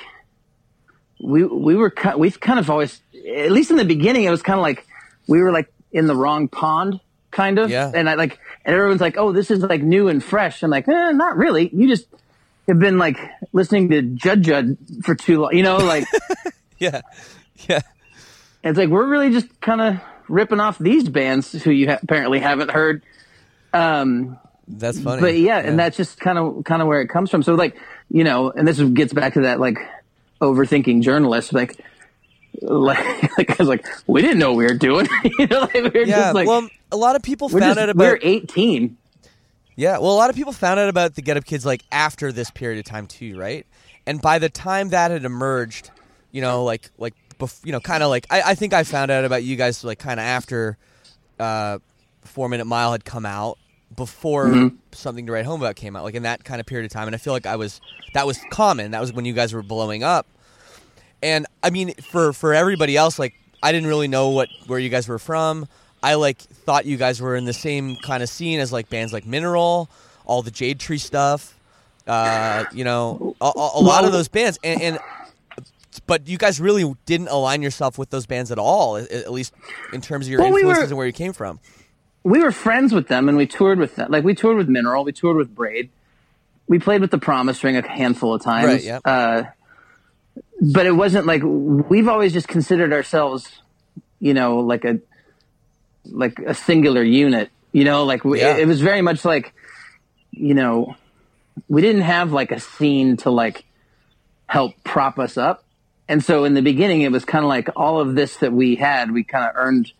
we 1.22 1.44
we 1.44 1.76
were 1.76 1.94
we've 2.18 2.40
kind 2.40 2.60
of 2.60 2.70
always, 2.70 3.02
at 3.36 3.52
least 3.52 3.72
in 3.72 3.78
the 3.78 3.86
beginning, 3.86 4.24
it 4.24 4.30
was 4.30 4.42
kind 4.42 4.58
of 4.60 4.64
like 4.64 4.86
we 5.28 5.42
were 5.42 5.52
like 5.52 5.72
in 5.92 6.08
the 6.08 6.16
wrong 6.16 6.48
pond, 6.48 7.00
kind 7.32 7.58
of. 7.60 7.70
Yeah. 7.70 7.92
And 7.94 8.10
I 8.10 8.16
like, 8.16 8.40
and 8.66 8.76
everyone's 8.76 9.02
like, 9.02 9.18
"Oh, 9.18 9.32
this 9.32 9.50
is 9.50 9.62
like 9.62 9.82
new 9.82 10.08
and 10.08 10.24
fresh." 10.24 10.62
I'm 10.64 10.70
like, 10.70 10.88
eh, 10.88 11.12
not 11.12 11.38
really. 11.38 11.70
You 11.74 11.88
just 11.88 12.06
have 12.68 12.80
been 12.80 12.98
like 12.98 13.18
listening 13.54 13.90
to 13.90 14.02
Judd 14.02 14.44
Judd 14.44 14.78
for 15.04 15.16
too 15.16 15.42
long. 15.42 15.56
You 15.56 15.64
know, 15.64 15.78
like 15.78 16.06
Yeah. 16.80 17.02
Yeah. 17.70 17.82
it's 18.64 18.78
like 18.78 18.90
we're 18.90 19.08
really 19.08 19.32
just 19.32 19.62
kind 19.62 19.82
of 19.82 20.02
ripping 20.28 20.60
off 20.60 20.80
these 20.80 21.08
bands 21.08 21.52
who 21.64 21.72
you 21.72 21.90
ha- 21.90 22.00
apparently 22.02 22.40
haven't 22.40 22.72
heard. 22.72 23.04
Um, 23.74 24.40
That's 24.68 25.00
funny. 25.00 25.22
but 25.22 25.38
yeah, 25.38 25.60
and 25.60 25.78
that's 25.78 25.96
just 25.98 26.20
kind 26.20 26.38
of 26.38 26.64
kind 26.64 26.82
of 26.82 26.88
where 26.88 27.02
it 27.02 27.08
comes 27.08 27.30
from. 27.30 27.44
So 27.44 27.54
like, 27.56 27.78
you 28.10 28.24
know, 28.24 28.52
and 28.52 28.68
this 28.68 28.80
gets 28.80 29.14
back 29.14 29.34
to 29.36 29.42
that 29.42 29.60
like 29.60 29.78
overthinking 30.42 31.02
journalist, 31.02 31.54
like. 31.54 31.80
Like, 32.64 33.38
like 33.38 33.50
I 33.50 33.56
was 33.58 33.70
like, 33.70 33.88
we 34.06 34.22
didn't 34.22 34.38
know 34.38 34.50
what 34.52 34.58
we 34.58 34.66
were 34.66 34.76
doing. 34.76 35.08
you 35.40 35.48
know, 35.48 35.62
like 35.62 35.74
we 35.74 35.82
were 35.82 35.98
yeah. 36.06 36.18
just 36.18 36.36
like, 36.36 36.48
well, 36.48 36.70
a 36.92 36.98
lot 36.98 37.16
of 37.16 37.24
people 37.24 37.48
we're 37.50 37.60
found 37.60 37.76
just, 37.76 37.80
out 37.80 37.90
about. 37.90 38.04
we're 38.04 38.20
18. 38.22 38.98
Yeah, 39.76 39.98
well, 40.00 40.12
a 40.12 40.18
lot 40.18 40.30
of 40.30 40.36
people 40.36 40.54
found 40.54 40.80
out 40.80 40.90
about 40.90 41.16
the 41.16 41.22
Get 41.22 41.38
Up 41.38 41.46
Kids 41.46 41.66
like 41.66 41.84
after 41.92 42.32
this 42.32 42.52
period 42.52 42.80
of 42.80 42.86
time 42.86 43.08
too, 43.08 43.38
right? 43.38 43.66
And 44.06 44.22
by 44.22 44.40
the 44.40 44.50
time 44.50 44.90
that 44.90 45.12
had 45.12 45.26
emerged, 45.26 45.90
you 46.32 46.42
know, 46.42 46.64
like 46.64 46.90
like 46.98 47.16
bef- 47.40 47.66
you 47.66 47.72
know, 47.72 47.80
kind 47.80 48.04
of 48.04 48.10
like 48.10 48.28
I, 48.30 48.42
I 48.42 48.56
think 48.56 48.74
I 48.74 48.84
found 48.84 49.12
out 49.12 49.26
about 49.26 49.44
you 49.44 49.56
guys 49.56 49.84
like 49.84 50.00
kind 50.00 50.20
of 50.20 50.26
after 50.26 50.78
uh, 51.40 51.80
Four 52.24 52.50
Minute 52.50 52.66
Mile 52.66 52.92
had 52.92 53.06
come 53.06 53.26
out, 53.26 53.58
before 53.96 54.48
Mm-hmm. 54.48 54.76
Something 54.94 55.26
to 55.28 55.32
Write 55.32 55.46
Home 55.46 55.62
About 55.62 55.76
came 55.78 55.96
out, 55.96 56.04
like 56.04 56.16
in 56.16 56.24
that 56.24 56.44
kind 56.44 56.60
of 56.60 56.66
period 56.66 56.86
of 56.86 56.92
time. 56.92 57.08
And 57.08 57.16
I 57.16 57.18
feel 57.18 57.32
like 57.34 57.46
I 57.46 57.56
was 57.56 57.80
that 58.14 58.28
was 58.28 58.40
common. 58.50 58.92
That 58.92 59.00
was 59.00 59.14
when 59.14 59.24
you 59.26 59.34
guys 59.34 59.54
were 59.54 59.64
blowing 59.64 60.04
up. 60.04 60.28
And 61.24 61.48
I 61.64 61.70
mean, 61.70 61.94
for 61.96 62.34
for 62.34 62.54
everybody 62.54 62.98
else, 62.98 63.18
like 63.18 63.34
I 63.64 63.72
didn't 63.72 63.88
really 63.88 64.10
know 64.10 64.30
what 64.30 64.50
where 64.68 64.80
you 64.80 64.90
guys 64.90 65.08
were 65.08 65.20
from. 65.20 65.68
I 66.04 66.16
like 66.16 66.40
thought 66.40 66.86
you 66.86 66.98
guys 66.98 67.22
were 67.22 67.36
in 67.36 67.46
the 67.46 67.54
same 67.54 67.96
kind 67.98 68.24
of 68.24 68.30
scene 68.30 68.60
as 68.60 68.72
like 68.72 68.90
bands 68.90 69.14
like 69.14 69.26
Mineral, 69.26 69.90
all 70.26 70.42
the 70.42 70.52
Jade 70.52 70.80
Tree 70.80 70.98
stuff. 70.98 71.58
Uh, 72.08 72.66
you 72.74 72.84
know, 72.84 73.36
a, 73.40 73.46
a, 73.46 73.70
a 73.76 73.82
lot 73.82 74.06
of 74.06 74.12
those 74.12 74.28
bands, 74.28 74.58
and, 74.64 74.82
and 74.82 75.00
but 76.08 76.28
you 76.28 76.38
guys 76.38 76.60
really 76.60 76.92
didn't 77.06 77.28
align 77.28 77.62
yourself 77.62 77.98
with 77.98 78.10
those 78.10 78.26
bands 78.26 78.52
at 78.52 78.58
all, 78.58 78.98
at, 78.98 79.12
at 79.12 79.32
least 79.32 79.54
in 79.94 80.02
terms 80.02 80.26
of 80.26 80.32
your 80.32 80.42
Well, 80.42 80.52
we 80.52 80.62
influences 80.62 80.84
were- 80.86 80.88
and 80.94 80.98
where 80.98 81.08
you 81.08 81.14
came 81.14 81.32
from. 81.34 81.60
we 82.24 82.42
were 82.42 82.52
friends 82.52 82.92
with 82.94 83.08
them 83.08 83.30
and 83.30 83.38
we 83.38 83.46
toured 83.46 83.78
with 83.78 83.96
them. 83.96 84.12
Like 84.12 84.24
we 84.24 84.34
toured 84.34 84.58
with 84.58 84.68
Mineral, 84.68 85.04
we 85.04 85.12
toured 85.12 85.38
with 85.38 85.54
Braid. 85.54 85.90
We 86.68 86.80
played 86.80 87.02
with 87.02 87.12
the 87.12 87.18
Promise 87.20 87.64
Ring 87.64 87.78
a 87.78 87.88
handful 87.88 88.34
of 88.34 88.42
times. 88.42 88.68
Right, 88.68 88.84
yep. 88.84 89.02
Uh, 89.06 89.44
but 90.62 90.86
it 90.86 90.94
wasn't 90.94 91.26
like 91.28 91.42
we've 91.44 92.08
always 92.08 92.34
just 92.34 92.48
considered 92.48 92.94
ourselves, 92.94 93.62
you 94.20 94.34
know, 94.34 94.60
like 94.60 94.86
a 94.86 95.00
like 96.06 96.40
a 96.40 96.54
singular 96.54 97.04
unit. 97.04 97.50
You 97.72 97.84
know, 97.86 98.04
like 98.06 98.24
we, 98.26 98.40
Yeah. 98.42 98.56
it, 98.58 98.62
it 98.62 98.68
was 98.68 98.82
very 98.82 99.02
much 99.02 99.24
like, 99.24 99.54
you 100.32 100.54
know, 100.54 100.96
we 101.68 101.82
didn't 101.82 102.02
have 102.02 102.32
like 102.32 102.52
a 102.52 102.60
scene 102.60 103.18
to 103.18 103.30
like 103.30 103.66
help 104.48 104.74
prop 104.84 105.20
us 105.20 105.38
up. 105.38 105.64
And 106.08 106.24
so 106.24 106.44
in 106.44 106.54
the 106.54 106.62
beginning, 106.62 107.02
it 107.02 107.12
was 107.12 107.24
kind 107.24 107.46
of 107.46 107.50
like 107.50 107.70
all 107.76 108.00
of 108.02 108.16
this 108.16 108.38
that 108.38 108.52
we 108.52 108.76
had, 108.76 109.12
we 109.12 109.24
kind 109.24 109.46
of 109.46 109.52
earned 109.56 109.92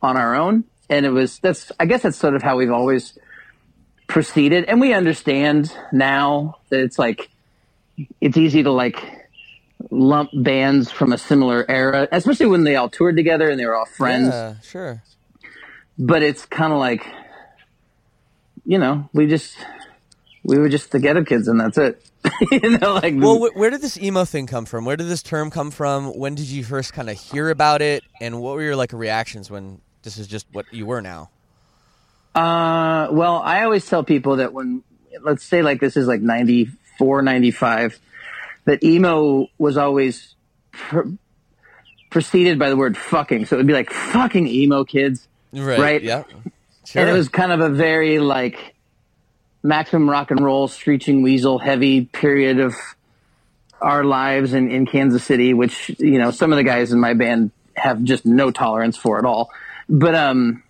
on 0.00 0.16
our 0.16 0.34
own. 0.34 0.64
And 0.88 1.04
it 1.04 1.10
was, 1.10 1.38
that's, 1.40 1.70
I 1.78 1.84
guess 1.86 2.02
that's 2.02 2.16
sort 2.16 2.34
of 2.34 2.42
how 2.42 2.56
we've 2.56 2.70
always 2.70 3.18
proceeded. 4.06 4.64
And 4.64 4.80
we 4.80 4.94
understand 4.94 5.70
now 5.92 6.56
that 6.70 6.80
it's 6.80 6.98
like, 6.98 7.28
it's 8.20 8.38
easy 8.38 8.62
to 8.62 8.70
like 8.72 9.02
lump 9.90 10.30
bands 10.32 10.90
from 10.90 11.12
a 11.12 11.18
similar 11.18 11.64
era, 11.70 12.08
especially 12.10 12.46
when 12.46 12.64
they 12.64 12.76
all 12.76 12.88
toured 12.88 13.16
together 13.16 13.50
and 13.50 13.60
they 13.60 13.66
were 13.66 13.76
all 13.76 13.86
friends. 13.86 14.28
Yeah, 14.28 14.54
sure. 14.62 15.02
But 16.02 16.22
it's 16.22 16.46
kind 16.46 16.72
of 16.72 16.78
like, 16.78 17.06
you 18.64 18.78
know, 18.78 19.08
we 19.12 19.26
just, 19.26 19.54
we 20.42 20.58
were 20.58 20.70
just 20.70 20.90
the 20.92 20.98
ghetto 20.98 21.24
kids 21.24 21.46
and 21.46 21.60
that's 21.60 21.76
it. 21.76 22.02
you 22.50 22.78
know, 22.78 22.94
like, 22.94 23.14
Well, 23.16 23.38
wh- 23.38 23.54
where 23.54 23.68
did 23.68 23.82
this 23.82 24.00
emo 24.00 24.24
thing 24.24 24.46
come 24.46 24.64
from? 24.64 24.86
Where 24.86 24.96
did 24.96 25.08
this 25.08 25.22
term 25.22 25.50
come 25.50 25.70
from? 25.70 26.16
When 26.16 26.34
did 26.34 26.46
you 26.46 26.64
first 26.64 26.94
kind 26.94 27.10
of 27.10 27.20
hear 27.20 27.50
about 27.50 27.82
it? 27.82 28.02
And 28.18 28.40
what 28.40 28.54
were 28.54 28.62
your 28.62 28.76
like 28.76 28.94
reactions 28.94 29.50
when 29.50 29.82
this 30.02 30.16
is 30.16 30.26
just 30.26 30.46
what 30.52 30.64
you 30.72 30.86
were 30.86 31.02
now? 31.02 31.28
Uh, 32.34 33.08
well, 33.10 33.36
I 33.36 33.64
always 33.64 33.84
tell 33.86 34.02
people 34.02 34.36
that 34.36 34.54
when, 34.54 34.82
let's 35.20 35.44
say 35.44 35.60
like 35.62 35.80
this 35.80 35.98
is 35.98 36.06
like 36.06 36.22
94, 36.22 37.20
95, 37.22 37.98
that 38.64 38.82
emo 38.82 39.48
was 39.58 39.76
always 39.76 40.34
pr- 40.72 41.08
preceded 42.08 42.58
by 42.58 42.70
the 42.70 42.76
word 42.76 42.96
fucking. 42.96 43.44
So 43.46 43.56
it 43.56 43.58
would 43.58 43.66
be 43.66 43.74
like 43.74 43.90
fucking 43.90 44.46
emo 44.46 44.84
kids. 44.84 45.26
Right. 45.52 46.02
Yeah. 46.02 46.24
Sure. 46.84 47.02
And 47.02 47.10
it 47.10 47.12
was 47.12 47.28
kind 47.28 47.52
of 47.52 47.60
a 47.60 47.68
very 47.68 48.18
like 48.18 48.74
maximum 49.62 50.08
rock 50.08 50.30
and 50.30 50.40
roll, 50.40 50.68
screeching 50.68 51.22
weasel 51.22 51.58
heavy 51.58 52.04
period 52.04 52.60
of 52.60 52.74
our 53.80 54.04
lives 54.04 54.52
in, 54.54 54.70
in 54.70 54.86
Kansas 54.86 55.24
City, 55.24 55.54
which, 55.54 55.90
you 55.98 56.18
know, 56.18 56.30
some 56.30 56.52
of 56.52 56.56
the 56.56 56.64
guys 56.64 56.92
in 56.92 57.00
my 57.00 57.14
band 57.14 57.50
have 57.74 58.02
just 58.02 58.26
no 58.26 58.50
tolerance 58.50 58.96
for 58.96 59.18
at 59.18 59.24
all. 59.24 59.50
But, 59.88 60.14
um, 60.14 60.62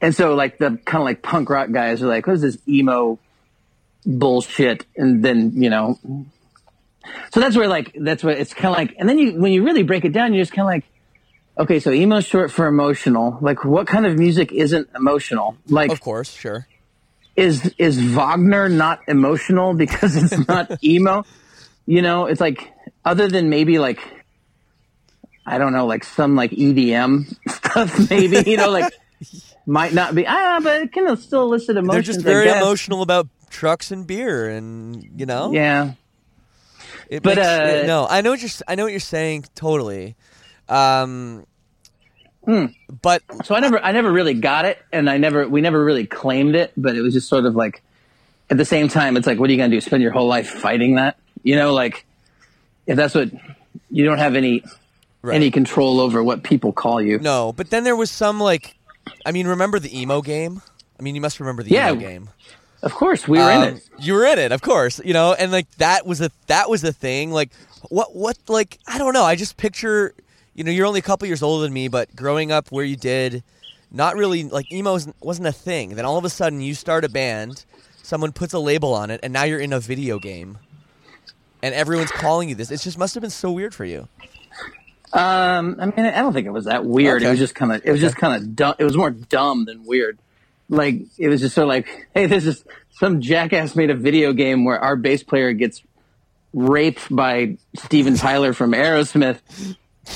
and 0.00 0.14
so 0.14 0.34
like 0.34 0.58
the 0.58 0.78
kind 0.84 1.02
of 1.02 1.04
like 1.04 1.22
punk 1.22 1.50
rock 1.50 1.70
guys 1.70 2.02
are 2.02 2.06
like, 2.06 2.26
what 2.26 2.34
is 2.34 2.42
this 2.42 2.58
emo 2.68 3.18
bullshit? 4.06 4.86
And 4.96 5.24
then, 5.24 5.60
you 5.60 5.70
know, 5.70 5.98
so 7.32 7.40
that's 7.40 7.56
where 7.56 7.68
like, 7.68 7.96
that's 7.98 8.22
what 8.22 8.38
it's 8.38 8.54
kind 8.54 8.72
of 8.72 8.78
like, 8.78 8.94
and 8.98 9.08
then 9.08 9.18
you, 9.18 9.40
when 9.40 9.52
you 9.52 9.64
really 9.64 9.82
break 9.82 10.04
it 10.04 10.12
down, 10.12 10.34
you're 10.34 10.42
just 10.42 10.52
kind 10.52 10.62
of 10.62 10.72
like, 10.72 10.84
okay, 11.58 11.80
so 11.80 11.90
emo 11.90 12.20
short 12.20 12.50
for 12.50 12.66
emotional. 12.66 13.38
Like 13.40 13.64
what 13.64 13.86
kind 13.86 14.06
of 14.06 14.18
music 14.18 14.52
isn't 14.52 14.88
emotional? 14.94 15.56
Like, 15.68 15.90
of 15.92 16.00
course, 16.00 16.32
sure. 16.34 16.66
is 17.36 17.74
is 17.78 17.98
Wagner 18.14 18.68
not 18.68 19.00
emotional 19.08 19.74
because 19.74 20.16
it's 20.16 20.46
not 20.48 20.82
emo? 20.84 21.24
You 21.86 22.02
know, 22.02 22.26
it's 22.26 22.40
like 22.40 22.72
other 23.04 23.28
than 23.28 23.48
maybe 23.50 23.78
like 23.78 24.00
I 25.46 25.56
don't 25.58 25.72
know, 25.72 25.86
like 25.86 26.04
some 26.04 26.36
like 26.36 26.50
EDM 26.50 27.34
stuff, 27.48 28.10
maybe 28.10 28.50
you 28.50 28.56
know, 28.58 28.70
like 28.70 28.92
might 29.66 29.92
not 29.94 30.14
be 30.14 30.26
ah, 30.26 30.60
but 30.62 30.82
it 30.82 30.92
can 30.92 31.16
still 31.16 31.42
elicit 31.44 31.76
emotions. 31.76 32.06
They're 32.06 32.14
just 32.14 32.24
very 32.24 32.48
emotional 32.50 33.02
about 33.02 33.28
trucks 33.50 33.90
and 33.90 34.06
beer, 34.06 34.48
and 34.50 35.02
you 35.18 35.24
know. 35.24 35.52
Yeah, 35.52 35.92
It 37.08 37.22
But, 37.22 37.36
makes- 37.36 37.48
uh, 37.48 37.84
no, 37.86 38.06
I 38.08 38.20
know 38.20 38.30
what 38.30 38.40
you're. 38.40 38.48
s- 38.48 38.62
I 38.68 38.74
know 38.74 38.84
what 38.84 38.92
you're 38.92 39.00
saying 39.00 39.46
totally. 39.54 40.16
Um, 40.68 41.46
Hmm. 42.48 42.66
but 43.02 43.22
so 43.44 43.54
I 43.54 43.60
never 43.60 43.78
I 43.78 43.92
never 43.92 44.10
really 44.10 44.32
got 44.32 44.64
it, 44.64 44.78
and 44.90 45.10
I 45.10 45.18
never 45.18 45.46
we 45.46 45.60
never 45.60 45.84
really 45.84 46.06
claimed 46.06 46.54
it, 46.54 46.72
but 46.78 46.96
it 46.96 47.02
was 47.02 47.12
just 47.12 47.28
sort 47.28 47.44
of 47.44 47.54
like 47.54 47.82
at 48.48 48.56
the 48.56 48.64
same 48.64 48.88
time, 48.88 49.18
it's 49.18 49.26
like, 49.26 49.38
what 49.38 49.50
are 49.50 49.52
you 49.52 49.58
gonna 49.58 49.68
do? 49.68 49.80
Spend 49.82 50.02
your 50.02 50.12
whole 50.12 50.26
life 50.26 50.48
fighting 50.48 50.94
that? 50.94 51.18
You 51.42 51.56
know, 51.56 51.74
like 51.74 52.06
if 52.86 52.96
that's 52.96 53.14
what 53.14 53.30
you 53.90 54.04
don't 54.06 54.16
have 54.18 54.34
any 54.34 54.64
Right. 55.20 55.34
any 55.34 55.50
control 55.50 56.00
over 56.00 56.22
what 56.24 56.42
people 56.44 56.72
call 56.72 57.02
you. 57.02 57.18
no, 57.18 57.52
but 57.52 57.68
then 57.70 57.82
there 57.84 57.96
was 57.96 58.08
some 58.10 58.38
like, 58.40 58.76
I 59.26 59.32
mean, 59.32 59.46
remember 59.48 59.78
the 59.80 60.00
emo 60.00 60.22
game? 60.22 60.62
I 60.98 61.02
mean, 61.02 61.16
you 61.16 61.20
must 61.20 61.40
remember 61.40 61.62
the 61.64 61.70
Yeah. 61.70 61.90
emo 61.90 62.00
game. 62.00 62.28
Of 62.82 62.94
course, 62.94 63.26
we 63.28 63.38
were 63.38 63.50
Um, 63.50 63.62
in 63.64 63.74
it. 63.76 63.82
You 63.98 64.14
were 64.14 64.24
in 64.24 64.38
it, 64.38 64.52
of 64.52 64.62
course. 64.62 65.00
You 65.04 65.12
know, 65.12 65.34
and 65.34 65.50
like 65.52 65.66
that 65.78 66.06
was 66.06 66.20
a 66.22 66.30
that 66.46 66.70
was 66.70 66.82
a 66.84 66.92
thing. 66.92 67.30
Like 67.32 67.50
what 67.90 68.14
what 68.16 68.38
like 68.48 68.78
I 68.86 68.96
don't 68.96 69.12
know. 69.12 69.24
I 69.24 69.34
just 69.34 69.56
picture 69.56 70.14
you 70.58 70.64
know 70.64 70.72
you're 70.72 70.86
only 70.86 70.98
a 70.98 71.02
couple 71.02 71.28
years 71.28 71.40
older 71.40 71.62
than 71.62 71.72
me, 71.72 71.86
but 71.86 72.14
growing 72.16 72.50
up 72.50 72.72
where 72.72 72.84
you 72.84 72.96
did, 72.96 73.44
not 73.92 74.16
really 74.16 74.42
like 74.42 74.72
emo 74.72 74.98
wasn't- 75.20 75.46
a 75.46 75.52
thing. 75.52 75.90
Then 75.90 76.04
all 76.04 76.18
of 76.18 76.24
a 76.24 76.28
sudden 76.28 76.60
you 76.60 76.74
start 76.74 77.04
a 77.04 77.08
band, 77.08 77.64
someone 78.02 78.32
puts 78.32 78.52
a 78.54 78.58
label 78.58 78.92
on 78.92 79.12
it, 79.12 79.20
and 79.22 79.32
now 79.32 79.44
you're 79.44 79.60
in 79.60 79.72
a 79.72 79.78
video 79.78 80.18
game, 80.18 80.58
and 81.62 81.76
everyone's 81.76 82.10
calling 82.10 82.48
you 82.48 82.56
this. 82.56 82.72
It 82.72 82.80
just 82.80 82.98
must 82.98 83.14
have 83.14 83.20
been 83.20 83.30
so 83.30 83.52
weird 83.52 83.72
for 83.72 83.84
you. 83.84 84.08
Um, 85.12 85.76
I 85.80 85.86
mean, 85.86 86.06
I 86.06 86.18
don't 86.20 86.32
think 86.32 86.48
it 86.48 86.50
was 86.50 86.64
that 86.64 86.84
weird. 86.84 87.22
It 87.22 87.30
was 87.30 87.38
just 87.38 87.54
kind 87.54 87.72
of, 87.72 87.82
it 87.84 87.92
was 87.92 88.00
just 88.00 88.16
kind 88.16 88.42
of 88.42 88.56
dumb. 88.56 88.74
It 88.80 88.84
was 88.84 88.96
more 88.96 89.10
dumb 89.10 89.64
than 89.64 89.84
weird. 89.86 90.18
Like, 90.68 91.02
it 91.18 91.28
was 91.28 91.40
just 91.40 91.54
sort 91.54 91.66
of 91.66 91.68
like, 91.68 92.08
hey, 92.14 92.26
this 92.26 92.46
is 92.46 92.64
some 92.90 93.20
jackass 93.20 93.76
made 93.76 93.90
a 93.90 93.94
video 93.94 94.32
game 94.32 94.64
where 94.64 94.80
our 94.80 94.96
bass 94.96 95.22
player 95.22 95.52
gets 95.52 95.82
raped 96.52 97.14
by 97.14 97.58
Steven 97.76 98.16
Tyler 98.16 98.52
from 98.52 98.72
Aerosmith. 98.72 99.38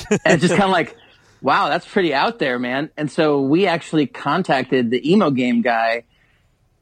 And 0.09 0.19
it's 0.25 0.41
just 0.41 0.53
kind 0.55 0.63
of 0.63 0.69
like, 0.71 0.95
wow, 1.41 1.69
that's 1.69 1.85
pretty 1.87 2.13
out 2.13 2.39
there, 2.39 2.57
man. 2.59 2.89
And 2.97 3.11
so 3.11 3.41
we 3.41 3.67
actually 3.67 4.07
contacted 4.07 4.89
the 4.91 5.11
emo 5.11 5.29
game 5.31 5.61
guy 5.61 6.03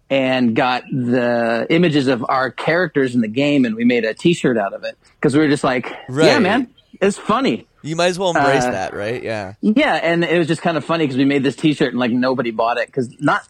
and 0.09 0.55
got 0.55 0.83
the 0.91 1.65
images 1.69 2.07
of 2.07 2.25
our 2.27 2.51
characters 2.51 3.15
in 3.15 3.21
the 3.21 3.27
game 3.29 3.63
and 3.65 3.75
we 3.75 3.85
made 3.85 4.03
a 4.03 4.13
t-shirt 4.13 4.57
out 4.57 4.73
of 4.73 4.83
it 4.83 4.97
because 5.15 5.33
we 5.33 5.39
were 5.39 5.47
just 5.47 5.63
like, 5.63 5.87
yeah, 6.09 6.39
man, 6.39 6.67
it's 7.01 7.17
funny. 7.17 7.65
You 7.81 7.95
might 7.95 8.07
as 8.07 8.19
well 8.19 8.29
embrace 8.35 8.63
Uh, 8.65 8.71
that, 8.71 8.93
right? 8.93 9.23
Yeah. 9.23 9.53
Yeah, 9.61 9.95
and 9.95 10.23
it 10.23 10.37
was 10.37 10.47
just 10.47 10.61
kind 10.61 10.77
of 10.77 10.85
funny 10.85 11.05
because 11.05 11.17
we 11.17 11.25
made 11.25 11.43
this 11.43 11.55
T-shirt 11.55 11.89
and 11.89 11.99
like 11.99 12.11
nobody 12.11 12.51
bought 12.51 12.77
it 12.77 12.87
because 12.87 13.19
not 13.21 13.41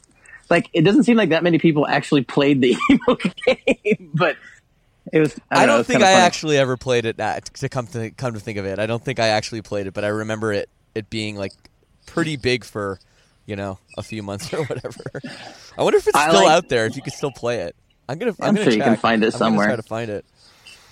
like 0.50 0.70
it 0.72 0.84
doesn't 0.84 1.04
seem 1.04 1.18
like 1.18 1.30
that 1.30 1.44
many 1.44 1.58
people 1.60 1.86
actually 1.88 2.24
played 2.24 2.62
the 2.62 2.78
emo 2.92 3.18
game, 3.46 4.12
but 4.14 4.38
it 5.12 5.20
was. 5.20 5.40
I 5.50 5.56
I 5.56 5.60
don't, 5.60 5.68
know, 5.68 5.74
don't 5.74 5.80
it's 5.82 5.88
think 5.90 6.02
I 6.04 6.12
funny. 6.14 6.16
actually 6.26 6.58
ever 6.58 6.78
played 6.78 7.06
it. 7.06 7.18
To 7.18 7.70
come 7.70 7.88
to 7.88 8.12
come 8.12 8.34
to 8.34 8.40
think 8.40 8.58
of 8.58 8.66
it, 8.66 8.80
I 8.80 8.86
don't 8.86 9.04
think 9.04 9.20
I 9.20 9.28
actually 9.30 9.62
played 9.62 9.88
it, 9.88 9.94
but 9.94 10.04
I 10.04 10.10
remember 10.10 10.52
it 10.54 10.70
it 10.96 11.10
being 11.10 11.36
like 11.36 11.54
pretty 12.06 12.36
big 12.38 12.64
for 12.64 13.00
you 13.46 13.56
know 13.56 13.80
a 13.98 14.04
few 14.04 14.24
months 14.24 14.54
or 14.54 14.64
whatever. 14.66 15.22
I 15.78 15.84
wonder 15.84 15.98
if 15.98 16.08
it's 16.08 16.16
I 16.18 16.30
still 16.30 16.44
like- 16.44 16.52
out 16.52 16.70
there. 16.70 16.86
If 16.86 16.96
you 16.96 17.02
could 17.02 17.14
still 17.14 17.32
play 17.32 17.62
it, 17.62 17.76
I'm 18.10 18.18
gonna. 18.18 18.32
I'm, 18.40 18.50
I'm 18.50 18.56
gonna 18.56 18.66
sure 18.66 18.74
you 18.74 18.84
can 18.84 18.98
find 18.98 19.24
it 19.24 19.34
I'm 19.34 19.40
somewhere. 19.40 19.68
Try 19.68 19.76
to 19.76 19.84
find 19.84 20.10
it. 20.12 20.26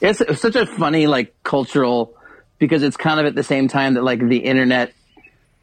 It's, 0.01 0.21
it's 0.21 0.41
such 0.41 0.55
a 0.55 0.65
funny 0.65 1.07
like 1.07 1.35
cultural 1.43 2.15
because 2.57 2.83
it's 2.83 2.95
kind 2.97 3.19
of 3.19 3.25
at 3.25 3.35
the 3.35 3.43
same 3.43 3.67
time 3.67 3.95
that 3.95 4.03
like 4.03 4.25
the 4.25 4.37
internet, 4.37 4.93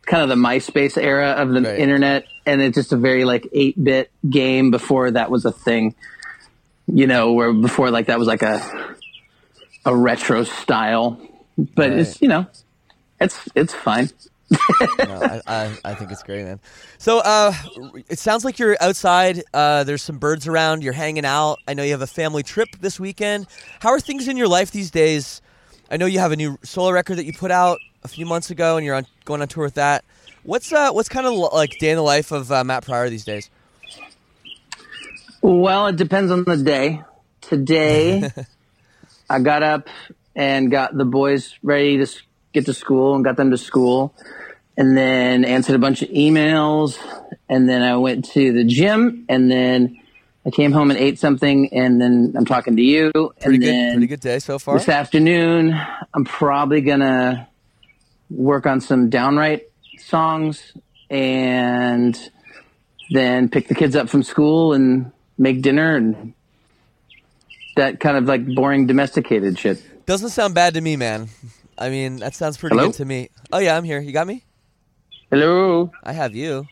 kind 0.04 0.22
of 0.22 0.28
the 0.28 0.34
MySpace 0.34 0.96
era 1.02 1.30
of 1.32 1.48
the 1.48 1.62
Right. 1.62 1.78
internet, 1.78 2.24
and 2.44 2.60
it's 2.60 2.74
just 2.74 2.92
a 2.92 2.96
very 2.98 3.24
like 3.24 3.48
eight 3.52 3.82
bit 3.82 4.10
game 4.28 4.70
before 4.70 5.10
that 5.10 5.30
was 5.30 5.44
a 5.46 5.52
thing. 5.52 5.94
You 6.86 7.06
know, 7.06 7.32
where 7.32 7.52
before 7.52 7.90
like 7.90 8.06
that 8.06 8.18
was 8.18 8.28
like 8.28 8.42
a 8.42 8.94
a 9.84 9.94
retro 9.94 10.44
style, 10.44 11.20
but 11.56 11.92
it's 11.92 12.22
you 12.22 12.28
know, 12.28 12.46
it's 13.20 13.48
it's 13.54 13.74
fine. 13.74 14.10
No, 14.50 15.20
I, 15.20 15.40
I, 15.46 15.78
I 15.84 15.94
think 15.94 16.12
it's 16.12 16.22
great, 16.22 16.44
man. 16.44 16.60
So 16.98 17.18
uh, 17.18 17.52
it 18.08 18.18
sounds 18.18 18.44
like 18.44 18.58
you're 18.60 18.76
outside. 18.80 19.42
Uh, 19.52 19.82
there's 19.82 20.02
some 20.02 20.18
birds 20.18 20.46
around. 20.46 20.84
You're 20.84 20.92
hanging 20.92 21.24
out. 21.24 21.58
I 21.66 21.74
know 21.74 21.82
you 21.82 21.90
have 21.90 22.02
a 22.02 22.06
family 22.06 22.44
trip 22.44 22.68
this 22.80 23.00
weekend. 23.00 23.48
How 23.80 23.90
are 23.90 24.00
things 24.00 24.28
in 24.28 24.36
your 24.36 24.48
life 24.48 24.70
these 24.70 24.90
days? 24.90 25.42
I 25.90 25.96
know 25.96 26.06
you 26.06 26.20
have 26.20 26.32
a 26.32 26.36
new 26.36 26.58
solo 26.62 26.92
record 26.92 27.16
that 27.18 27.24
you 27.24 27.32
put 27.32 27.50
out 27.50 27.78
a 28.04 28.08
few 28.08 28.26
months 28.26 28.50
ago, 28.50 28.76
and 28.76 28.86
you're 28.86 28.94
on, 28.94 29.06
going 29.24 29.42
on 29.42 29.48
tour 29.48 29.64
with 29.64 29.74
that. 29.74 30.04
What's 30.44 30.72
uh, 30.72 30.92
what's 30.92 31.08
kind 31.08 31.26
of 31.26 31.34
like 31.52 31.78
day 31.78 31.90
in 31.90 31.96
the 31.96 32.02
life 32.02 32.30
of 32.30 32.52
uh, 32.52 32.62
Matt 32.62 32.84
Pryor 32.84 33.10
these 33.10 33.24
days? 33.24 33.50
Well, 35.42 35.86
it 35.88 35.96
depends 35.96 36.30
on 36.30 36.44
the 36.44 36.56
day. 36.56 37.02
Today, 37.40 38.30
I 39.30 39.38
got 39.40 39.62
up 39.62 39.88
and 40.34 40.70
got 40.70 40.96
the 40.96 41.04
boys 41.04 41.54
ready 41.62 41.98
to 42.04 42.12
get 42.52 42.66
to 42.66 42.74
school 42.74 43.14
and 43.14 43.24
got 43.24 43.36
them 43.36 43.50
to 43.50 43.58
school, 43.58 44.14
and 44.76 44.96
then 44.96 45.44
answered 45.44 45.76
a 45.76 45.78
bunch 45.78 46.02
of 46.02 46.08
emails, 46.08 46.98
and 47.48 47.68
then 47.68 47.82
I 47.82 47.96
went 47.96 48.24
to 48.32 48.52
the 48.52 48.64
gym, 48.64 49.24
and 49.28 49.50
then 49.50 49.98
I 50.44 50.50
came 50.50 50.72
home 50.72 50.90
and 50.90 50.98
ate 50.98 51.18
something, 51.18 51.72
and 51.72 52.00
then 52.00 52.34
I'm 52.36 52.44
talking 52.44 52.76
to 52.76 52.82
you, 52.82 53.10
Pretty 53.12 53.30
and 53.44 53.58
good. 53.60 53.62
then 53.62 53.92
Pretty 53.94 54.06
good 54.06 54.20
day 54.20 54.38
so 54.38 54.58
far. 54.58 54.78
this 54.78 54.88
afternoon, 54.88 55.78
I'm 56.14 56.24
probably 56.24 56.80
gonna 56.80 57.48
work 58.30 58.66
on 58.66 58.80
some 58.80 59.08
downright 59.10 59.68
songs 59.98 60.72
and 61.08 62.18
then 63.10 63.48
pick 63.48 63.68
the 63.68 63.74
kids 63.74 63.94
up 63.94 64.08
from 64.08 64.22
school 64.24 64.72
and 64.72 65.12
make 65.38 65.62
dinner 65.62 65.96
and 65.96 66.32
that 67.76 68.00
kind 68.00 68.16
of 68.16 68.24
like 68.24 68.46
boring 68.54 68.86
domesticated 68.86 69.58
shit. 69.58 69.82
Doesn't 70.06 70.30
sound 70.30 70.54
bad 70.54 70.74
to 70.74 70.80
me, 70.80 70.96
man. 70.96 71.28
I 71.78 71.90
mean, 71.90 72.16
that 72.16 72.34
sounds 72.34 72.56
pretty 72.56 72.74
Hello? 72.76 72.88
good 72.88 72.96
to 72.96 73.04
me. 73.04 73.28
Oh 73.52 73.58
yeah, 73.58 73.76
I'm 73.76 73.84
here. 73.84 74.00
You 74.00 74.12
got 74.12 74.26
me? 74.26 74.44
Hello, 75.30 75.90
I 76.04 76.12
have 76.12 76.34
you. 76.34 76.66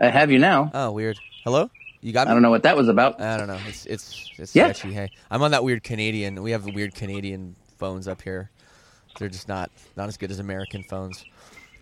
I 0.00 0.08
have 0.08 0.30
you 0.30 0.38
now. 0.38 0.70
Oh, 0.72 0.90
weird. 0.90 1.18
Hello? 1.44 1.70
You 2.00 2.12
got 2.12 2.26
me? 2.26 2.30
I 2.30 2.34
don't 2.34 2.42
know 2.42 2.50
what 2.50 2.62
that 2.62 2.76
was 2.76 2.88
about. 2.88 3.20
I 3.20 3.36
don't 3.36 3.46
know. 3.46 3.58
It's 3.68 3.86
it's 3.86 4.30
it's 4.38 4.56
Yeah. 4.56 4.72
sketchy. 4.72 4.92
Hey, 4.94 5.10
I'm 5.30 5.42
on 5.42 5.50
that 5.50 5.62
weird 5.62 5.82
Canadian. 5.84 6.42
We 6.42 6.50
have 6.52 6.64
weird 6.66 6.94
Canadian 6.94 7.56
phones 7.78 8.08
up 8.08 8.22
here. 8.22 8.50
They're 9.18 9.28
just 9.28 9.48
not 9.48 9.70
not 9.96 10.08
as 10.08 10.16
good 10.16 10.30
as 10.30 10.38
American 10.38 10.82
phones. 10.82 11.24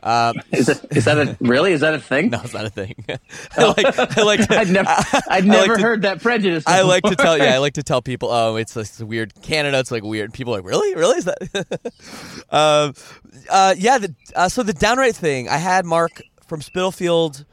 Um, 0.03 0.37
Is 0.53 0.67
that, 0.67 0.97
is 0.97 1.05
that 1.07 1.19
a 1.19 1.37
really? 1.41 1.73
Is 1.73 1.81
that 1.81 1.95
a 1.95 1.99
thing? 1.99 2.31
no, 2.31 2.41
it's 2.43 2.55
not 2.55 2.65
a 2.65 2.71
thing. 2.71 2.95
I 3.57 3.65
like 3.65 4.17
I 4.19 4.23
like 4.23 4.47
to, 4.47 4.47
I'd 4.59 4.69
never, 4.71 4.89
I'd 5.29 5.45
never 5.45 5.69
like 5.69 5.77
to- 5.77 5.83
heard 5.83 6.03
that 6.03 6.23
prejudice. 6.23 6.65
I 6.67 6.83
like 6.83 7.03
to 7.05 7.17
tell 7.17 7.37
yeah, 7.37 7.55
I 7.55 7.59
like 7.59 7.75
to 7.75 7.83
tell 7.83 8.01
people, 8.01 8.31
oh, 8.31 8.57
it's 8.57 8.75
this 8.75 9.01
weird 9.01 9.35
Canada. 9.43 9.79
It's 9.79 9.91
like 9.91 10.05
weird. 10.05 10.33
People 10.33 10.55
are 10.55 10.59
like, 10.59 10.67
really, 10.67 10.95
really 10.95 11.19
is 11.19 11.25
that? 11.25 11.93
um, 12.51 12.95
uh, 13.51 13.75
yeah. 13.77 13.99
The, 13.99 14.15
uh, 14.37 14.49
so 14.49 14.63
the 14.63 14.73
Downwrite 14.75 15.17
thing. 15.17 15.49
I 15.49 15.57
had 15.57 15.85
Mark 15.85 16.23
from 16.47 16.63
Spitalfield 16.63 17.45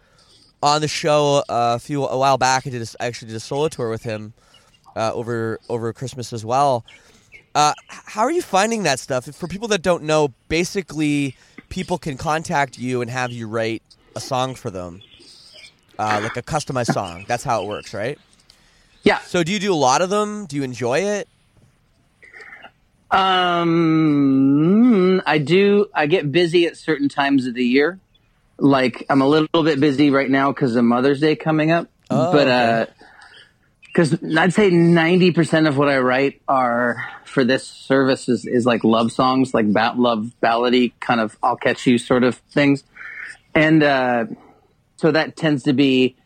on 0.62 0.82
the 0.82 0.88
show 0.88 1.44
uh, 1.50 1.76
a 1.76 1.80
few 1.80 2.06
a 2.06 2.18
while 2.18 2.38
back. 2.38 2.68
I 2.68 2.70
did 2.70 2.82
a, 2.82 2.88
I 3.00 3.08
actually 3.08 3.30
did 3.30 3.38
a 3.38 3.42
solo 3.42 3.70
tour 3.70 3.90
with 3.90 4.04
him 4.04 4.34
uh, 4.96 5.12
over 5.14 5.60
over 5.68 5.92
Christmas 5.94 6.32
as 6.32 6.46
well. 6.46 6.86
Uh, 7.56 7.74
how 7.88 8.22
are 8.22 8.32
you 8.32 8.42
finding 8.42 8.84
that 8.84 9.00
stuff? 9.00 9.26
For 9.34 9.48
people 9.48 9.70
that 9.70 9.82
don't 9.82 10.04
know, 10.04 10.34
basically, 10.50 11.36
people 11.76 11.98
can 11.98 12.16
contact 12.16 12.80
you 12.80 13.02
and 13.02 13.12
have 13.12 13.34
you 13.34 13.50
write 13.50 13.84
a 14.16 14.22
song 14.22 14.56
for 14.56 14.72
them, 14.72 15.02
uh, 16.00 16.22
like 16.24 16.38
a 16.38 16.42
customized 16.42 16.94
song. 16.94 17.26
That's 17.28 17.44
how 17.44 17.64
it 17.64 17.68
works, 17.68 17.94
right? 17.94 18.18
Yeah. 19.04 19.20
So 19.20 19.44
do 19.44 19.52
you 19.52 19.60
do 19.60 19.74
a 19.74 19.76
lot 19.76 20.02
of 20.02 20.10
them? 20.10 20.46
Do 20.46 20.56
you 20.56 20.64
enjoy 20.64 21.00
it? 21.00 21.28
Um, 23.12 24.42
I 25.26 25.38
do. 25.38 25.88
I 25.94 26.08
get 26.08 26.32
busy 26.32 26.66
at 26.66 26.78
certain 26.78 27.10
times 27.10 27.46
of 27.46 27.56
the 27.56 27.66
year. 27.66 28.00
Like 28.58 29.06
I'm 29.10 29.22
a 29.22 29.28
little 29.28 29.64
bit 29.64 29.82
busy 29.82 30.12
right 30.12 30.30
now 30.30 30.54
because 30.54 30.78
of 30.78 30.86
Mother's 30.86 31.20
Day 31.20 31.36
coming 31.36 31.72
up. 31.72 31.90
Oh, 32.10 32.32
but 32.32 32.48
okay. 32.48 32.90
Because 33.96 34.20
I'd 34.38 34.54
say 34.54 34.70
ninety 34.70 35.32
percent 35.32 35.68
of 35.68 35.78
what 35.78 35.88
I 35.88 36.00
write 36.00 36.42
are 36.50 36.98
for 37.24 37.46
this 37.46 37.66
service 37.66 38.28
is, 38.28 38.46
is 38.46 38.66
like 38.66 38.84
love 38.84 39.10
songs, 39.14 39.54
like 39.54 39.72
ba- 39.72 39.94
love 39.96 40.32
ballady 40.44 40.92
kind 41.00 41.22
of 41.22 41.38
I'll 41.42 41.56
catch 41.56 41.88
you 41.88 41.98
sort 41.98 42.26
of 42.26 42.36
things, 42.36 42.84
and 43.54 43.82
uh, 43.82 44.26
so 44.98 45.12
that 45.12 45.38
tends 45.38 45.64
to 45.64 45.72
be 45.74 46.18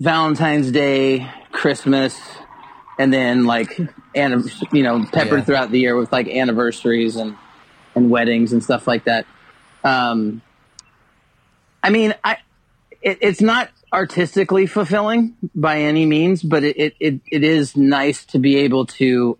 Valentine's 0.00 0.72
Day, 0.72 1.30
Christmas, 1.50 2.18
and 2.98 3.12
then 3.12 3.44
like 3.44 3.78
and 4.14 4.50
you 4.72 4.82
know 4.82 5.04
peppered 5.12 5.40
Yeah. 5.40 5.44
throughout 5.44 5.70
the 5.72 5.78
year 5.78 5.94
with 5.94 6.10
like 6.10 6.26
anniversaries 6.26 7.16
and 7.16 7.36
and 7.94 8.08
weddings 8.08 8.54
and 8.54 8.64
stuff 8.64 8.86
like 8.86 9.04
that. 9.04 9.26
Um, 9.84 10.40
I 11.82 11.90
mean, 11.90 12.14
I 12.24 12.38
it, 13.02 13.18
it's 13.20 13.42
not 13.42 13.68
artistically 13.92 14.66
fulfilling 14.66 15.36
by 15.54 15.80
any 15.80 16.06
means, 16.06 16.42
but 16.42 16.64
it, 16.64 16.96
it, 16.98 17.20
it, 17.30 17.44
is 17.44 17.76
nice 17.76 18.24
to 18.26 18.38
be 18.38 18.56
able 18.58 18.86
to 18.86 19.36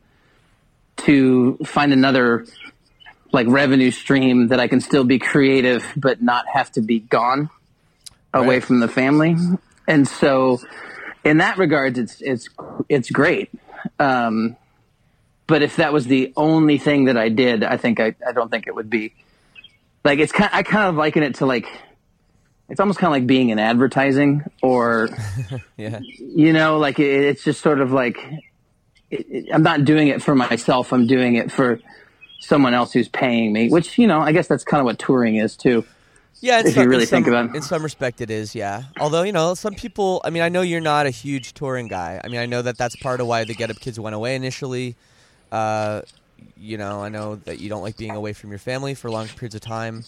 to 0.99 1.57
find 1.65 1.93
another 1.93 2.45
like 3.33 3.47
revenue 3.49 3.91
stream 3.91 4.49
that 4.49 4.61
I 4.61 4.69
can 4.69 4.81
still 4.81 5.05
be 5.05 5.19
creative 5.19 5.85
but 5.97 6.21
not 6.21 6.45
have 6.53 6.71
to 6.73 6.83
be 6.83 7.01
gone 7.01 7.49
away 8.35 8.57
Right. 8.57 8.65
from 8.65 8.81
the 8.81 8.88
family. 8.88 9.37
And 9.88 10.07
so 10.07 10.61
in 11.25 11.38
that 11.38 11.57
regards 11.57 11.99
it's 11.99 12.21
it's 12.21 12.49
it's 12.88 13.11
great. 13.11 13.51
Um, 13.99 14.57
but 15.47 15.62
if 15.62 15.77
that 15.77 15.93
was 15.93 16.07
the 16.07 16.33
only 16.37 16.79
thing 16.79 17.07
that 17.07 17.17
I 17.17 17.31
did, 17.31 17.65
I 17.65 17.79
think 17.79 18.01
I, 18.01 18.15
I 18.27 18.33
don't 18.33 18.51
think 18.51 18.67
it 18.67 18.75
would 18.75 18.91
be 18.91 19.15
like 20.05 20.19
it's 20.19 20.33
kind 20.33 20.51
I 20.53 20.62
kind 20.62 20.88
of 20.88 20.97
liken 20.97 21.23
it 21.23 21.37
to 21.37 21.47
like 21.47 21.67
it's 22.73 22.81
almost 22.81 22.99
kind 22.99 23.11
of 23.15 23.21
like 23.21 23.27
being 23.29 23.51
in 23.51 23.61
advertising 23.61 24.43
or 24.63 25.09
Yeah. 25.77 26.01
you 26.19 26.53
know 26.53 26.79
like 26.79 26.99
it, 26.99 27.25
it's 27.27 27.45
just 27.45 27.61
sort 27.63 27.81
of 27.81 27.93
like 27.93 28.19
it, 29.11 29.27
it, 29.31 29.47
i'm 29.55 29.63
not 29.63 29.85
doing 29.85 30.09
it 30.09 30.23
for 30.23 30.35
myself 30.35 30.93
i'm 30.93 31.07
doing 31.07 31.37
it 31.37 31.53
for 31.53 31.79
someone 32.41 32.75
else 32.75 32.93
who's 32.93 33.09
paying 33.09 33.53
me 33.53 33.69
which 33.69 33.99
you 33.99 34.07
know 34.09 34.21
i 34.21 34.33
guess 34.33 34.49
that's 34.49 34.65
kind 34.65 34.81
of 34.81 34.85
what 34.87 34.99
touring 34.99 35.37
is 35.37 35.57
too 35.57 35.85
Yeah, 36.41 36.59
If 36.65 36.75
some, 36.75 36.83
you 36.83 36.89
really 36.89 37.03
in 37.03 37.09
some, 37.09 37.17
think 37.23 37.29
about 37.29 37.51
it. 37.51 37.55
in 37.57 37.63
some 37.63 37.85
respect, 37.85 38.21
it 38.21 38.29
is. 38.31 38.53
Yeah. 38.53 38.83
Although 38.99 39.23
you 39.23 39.31
know, 39.31 39.55
some 39.55 39.75
people. 39.75 40.21
I 40.25 40.31
mean, 40.31 40.43
I 40.43 40.49
know 40.49 40.63
you're 40.63 40.81
not 40.81 41.07
a 41.07 41.11
huge 41.11 41.53
touring 41.55 41.87
guy. 41.87 42.21
I 42.25 42.27
mean, 42.27 42.41
I 42.41 42.47
know 42.47 42.63
that 42.63 42.77
that's 42.77 42.97
part 42.97 43.21
of 43.21 43.29
why 43.29 43.45
the 43.45 43.55
Get 43.55 43.71
Up 43.71 43.79
Kids 43.79 44.01
went 44.01 44.17
away 44.17 44.35
initially. 44.35 44.97
Uh, 45.53 46.03
you 46.57 46.77
know, 46.79 46.99
I 47.01 47.11
know 47.11 47.37
that 47.47 47.61
you 47.61 47.69
don't 47.69 47.83
like 47.87 47.97
being 47.97 48.17
away 48.17 48.33
from 48.33 48.51
your 48.51 48.59
family 48.59 48.95
for 48.95 49.09
long 49.09 49.29
periods 49.29 49.55
of 49.55 49.61
time. 49.61 50.03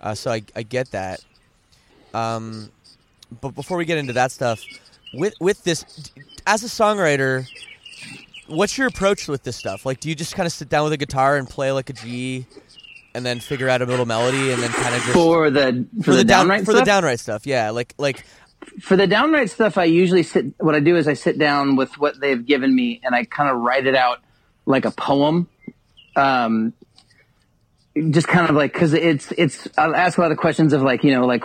Uh, 0.00 0.14
so 0.14 0.30
I, 0.30 0.42
I 0.54 0.62
get 0.62 0.92
that. 0.92 1.18
Um, 2.14 2.70
but 3.40 3.50
before 3.54 3.76
we 3.76 3.84
get 3.84 3.98
into 3.98 4.12
that 4.14 4.32
stuff, 4.32 4.62
with 5.12 5.34
with 5.40 5.62
this, 5.64 5.84
as 6.46 6.62
a 6.64 6.68
songwriter, 6.68 7.46
what's 8.46 8.78
your 8.78 8.86
approach 8.86 9.28
with 9.28 9.42
this 9.42 9.56
stuff? 9.56 9.84
Like, 9.84 10.00
do 10.00 10.08
you 10.08 10.14
just 10.14 10.34
kind 10.34 10.46
of 10.46 10.52
sit 10.52 10.68
down 10.68 10.84
with 10.84 10.92
a 10.92 10.96
guitar 10.96 11.36
and 11.36 11.48
play 11.48 11.72
like 11.72 11.90
a 11.90 11.92
G, 11.92 12.46
and 13.14 13.26
then 13.26 13.40
figure 13.40 13.68
out 13.68 13.82
a 13.82 13.86
little 13.86 14.06
melody, 14.06 14.52
and 14.52 14.62
then 14.62 14.70
kind 14.70 14.94
of 14.94 15.02
just 15.02 15.12
for 15.12 15.50
the 15.50 15.86
for, 16.02 16.14
the, 16.14 16.24
down- 16.24 16.46
Downwrite 16.48 16.64
for 16.64 16.72
the 16.72 16.82
Downwrite 16.82 17.20
stuff. 17.20 17.46
Yeah, 17.46 17.70
like 17.70 17.94
like 17.98 18.24
for 18.80 18.96
the 18.96 19.06
downright 19.06 19.50
stuff 19.50 19.76
i 19.76 19.84
usually 19.84 20.22
sit 20.22 20.46
what 20.58 20.74
i 20.74 20.80
do 20.80 20.96
is 20.96 21.06
i 21.06 21.12
sit 21.12 21.38
down 21.38 21.76
with 21.76 21.98
what 21.98 22.18
they've 22.20 22.46
given 22.46 22.74
me 22.74 23.00
and 23.04 23.14
i 23.14 23.24
kind 23.24 23.50
of 23.50 23.58
write 23.60 23.86
it 23.86 23.94
out 23.94 24.20
like 24.66 24.84
a 24.84 24.90
poem 24.90 25.48
um 26.16 26.72
just 28.10 28.26
kind 28.26 28.50
of 28.50 28.56
like 28.56 28.72
because 28.72 28.92
it's 28.92 29.32
it's 29.32 29.68
i'll 29.78 29.94
ask 29.94 30.18
a 30.18 30.20
lot 30.20 30.32
of 30.32 30.38
questions 30.38 30.72
of 30.72 30.82
like 30.82 31.04
you 31.04 31.12
know 31.12 31.26
like 31.26 31.44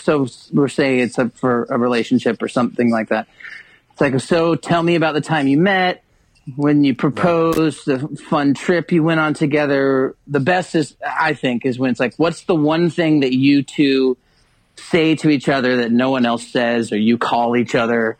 so 0.00 0.26
we're 0.52 0.68
saying 0.68 1.00
it's 1.00 1.16
a, 1.16 1.30
for 1.30 1.64
a 1.70 1.78
relationship 1.78 2.42
or 2.42 2.48
something 2.48 2.90
like 2.90 3.08
that 3.08 3.26
it's 3.92 4.00
like 4.00 4.20
so 4.20 4.54
tell 4.54 4.82
me 4.82 4.94
about 4.94 5.14
the 5.14 5.22
time 5.22 5.46
you 5.46 5.56
met 5.56 6.04
when 6.54 6.84
you 6.84 6.94
proposed 6.94 7.86
the 7.86 7.98
fun 8.28 8.52
trip 8.52 8.92
you 8.92 9.02
went 9.02 9.20
on 9.20 9.32
together 9.32 10.14
the 10.26 10.38
best 10.38 10.74
is 10.74 10.94
i 11.04 11.32
think 11.32 11.64
is 11.64 11.78
when 11.78 11.90
it's 11.90 12.00
like 12.00 12.14
what's 12.16 12.42
the 12.44 12.54
one 12.54 12.90
thing 12.90 13.20
that 13.20 13.32
you 13.32 13.62
two 13.62 14.18
say 14.76 15.14
to 15.14 15.30
each 15.30 15.48
other 15.48 15.78
that 15.78 15.90
no 15.90 16.10
one 16.10 16.26
else 16.26 16.46
says 16.46 16.92
or 16.92 16.98
you 16.98 17.16
call 17.16 17.56
each 17.56 17.74
other 17.74 18.18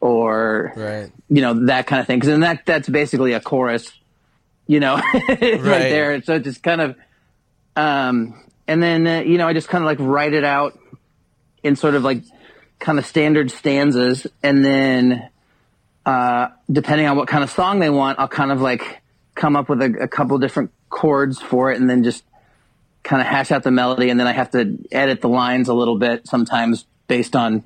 or 0.00 0.72
right. 0.74 1.12
you 1.28 1.40
know 1.40 1.66
that 1.66 1.86
kind 1.86 2.00
of 2.00 2.08
thing 2.08 2.18
because 2.18 2.28
then 2.28 2.40
that 2.40 2.66
that's 2.66 2.88
basically 2.88 3.32
a 3.32 3.40
chorus 3.40 3.92
you 4.66 4.80
know 4.80 4.96
right. 5.28 5.60
there 5.60 6.20
so 6.22 6.34
it's 6.34 6.44
just 6.44 6.62
kind 6.62 6.80
of 6.80 6.96
um 7.76 8.42
and 8.66 8.82
then 8.82 9.06
uh, 9.06 9.20
you 9.20 9.38
know 9.38 9.46
i 9.46 9.52
just 9.52 9.68
kind 9.68 9.82
of 9.82 9.86
like 9.86 9.98
write 10.00 10.32
it 10.32 10.44
out 10.44 10.78
in 11.62 11.76
sort 11.76 11.94
of 11.94 12.02
like 12.02 12.22
kind 12.78 12.98
of 12.98 13.06
standard 13.06 13.50
stanzas 13.50 14.26
and 14.42 14.64
then 14.64 15.28
uh 16.06 16.48
depending 16.70 17.06
on 17.06 17.16
what 17.16 17.28
kind 17.28 17.42
of 17.42 17.50
song 17.50 17.78
they 17.78 17.90
want 17.90 18.18
i'll 18.18 18.28
kind 18.28 18.52
of 18.52 18.60
like 18.60 19.00
come 19.34 19.56
up 19.56 19.68
with 19.68 19.80
a, 19.82 20.02
a 20.02 20.08
couple 20.08 20.38
different 20.38 20.70
chords 20.90 21.40
for 21.40 21.72
it 21.72 21.80
and 21.80 21.88
then 21.88 22.04
just 22.04 22.22
kind 23.02 23.20
of 23.20 23.26
hash 23.26 23.50
out 23.50 23.62
the 23.62 23.70
melody 23.70 24.10
and 24.10 24.18
then 24.18 24.26
i 24.26 24.32
have 24.32 24.50
to 24.50 24.78
edit 24.92 25.20
the 25.20 25.28
lines 25.28 25.68
a 25.68 25.74
little 25.74 25.98
bit 25.98 26.26
sometimes 26.26 26.86
based 27.08 27.34
on 27.34 27.64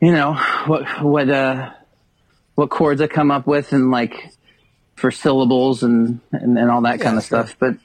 you 0.00 0.12
know 0.12 0.34
what 0.66 1.02
what 1.02 1.30
uh 1.30 1.70
what 2.54 2.70
chords 2.70 3.00
I 3.00 3.06
come 3.06 3.30
up 3.30 3.46
with 3.46 3.72
and 3.72 3.90
like 3.90 4.32
for 4.94 5.10
syllables 5.10 5.82
and 5.82 6.20
and, 6.32 6.58
and 6.58 6.70
all 6.70 6.82
that 6.82 7.00
kind 7.00 7.16
of 7.16 7.24
sure. 7.24 7.46
stuff. 7.46 7.56
But 7.58 7.76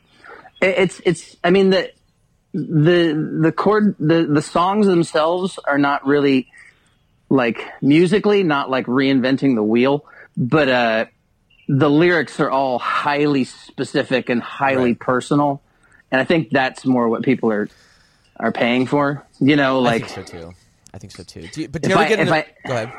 it's 0.62 1.02
it's 1.06 1.36
I 1.44 1.50
mean 1.52 1.70
the 1.70 1.92
the 2.54 3.40
the 3.42 3.52
chord 3.52 3.96
the 4.00 4.26
the 4.26 4.42
songs 4.42 4.88
themselves 4.88 5.60
are 5.66 5.78
not 5.78 6.06
really 6.06 6.48
like 7.30 7.62
musically 7.82 8.44
not 8.44 8.70
like 8.70 8.86
reinventing 8.86 9.56
the 9.56 9.64
wheel, 9.64 10.06
but 10.36 10.70
uh 10.70 11.06
the 11.70 11.90
lyrics 11.90 12.40
are 12.40 12.50
all 12.50 12.80
highly 12.80 13.44
specific 13.44 14.30
and 14.30 14.42
highly 14.42 14.92
Right. 14.92 15.00
personal. 15.00 15.62
And 16.12 16.22
I 16.22 16.24
think 16.24 16.50
that's 16.50 16.86
more 16.86 17.10
what 17.10 17.24
people 17.24 17.52
are 17.52 17.68
are 18.40 18.52
paying 18.52 18.86
for. 18.86 19.26
You 19.40 19.56
know, 19.58 19.80
like 19.82 20.04
I 20.06 20.08
think 20.08 20.28
so 20.28 20.38
too. 20.40 20.54
I 20.94 20.98
think 21.00 21.12
so 21.12 21.24
too. 21.24 21.48
Do 21.48 21.62
you, 21.64 21.68
but 21.68 21.82
do 21.82 21.90
you 21.90 21.96
ever 21.96 22.04
I- 22.06 22.08
get 22.08 22.20
into, 22.20 22.34
I- 22.34 22.46
Go 22.66 22.74
ahead. 22.74 22.94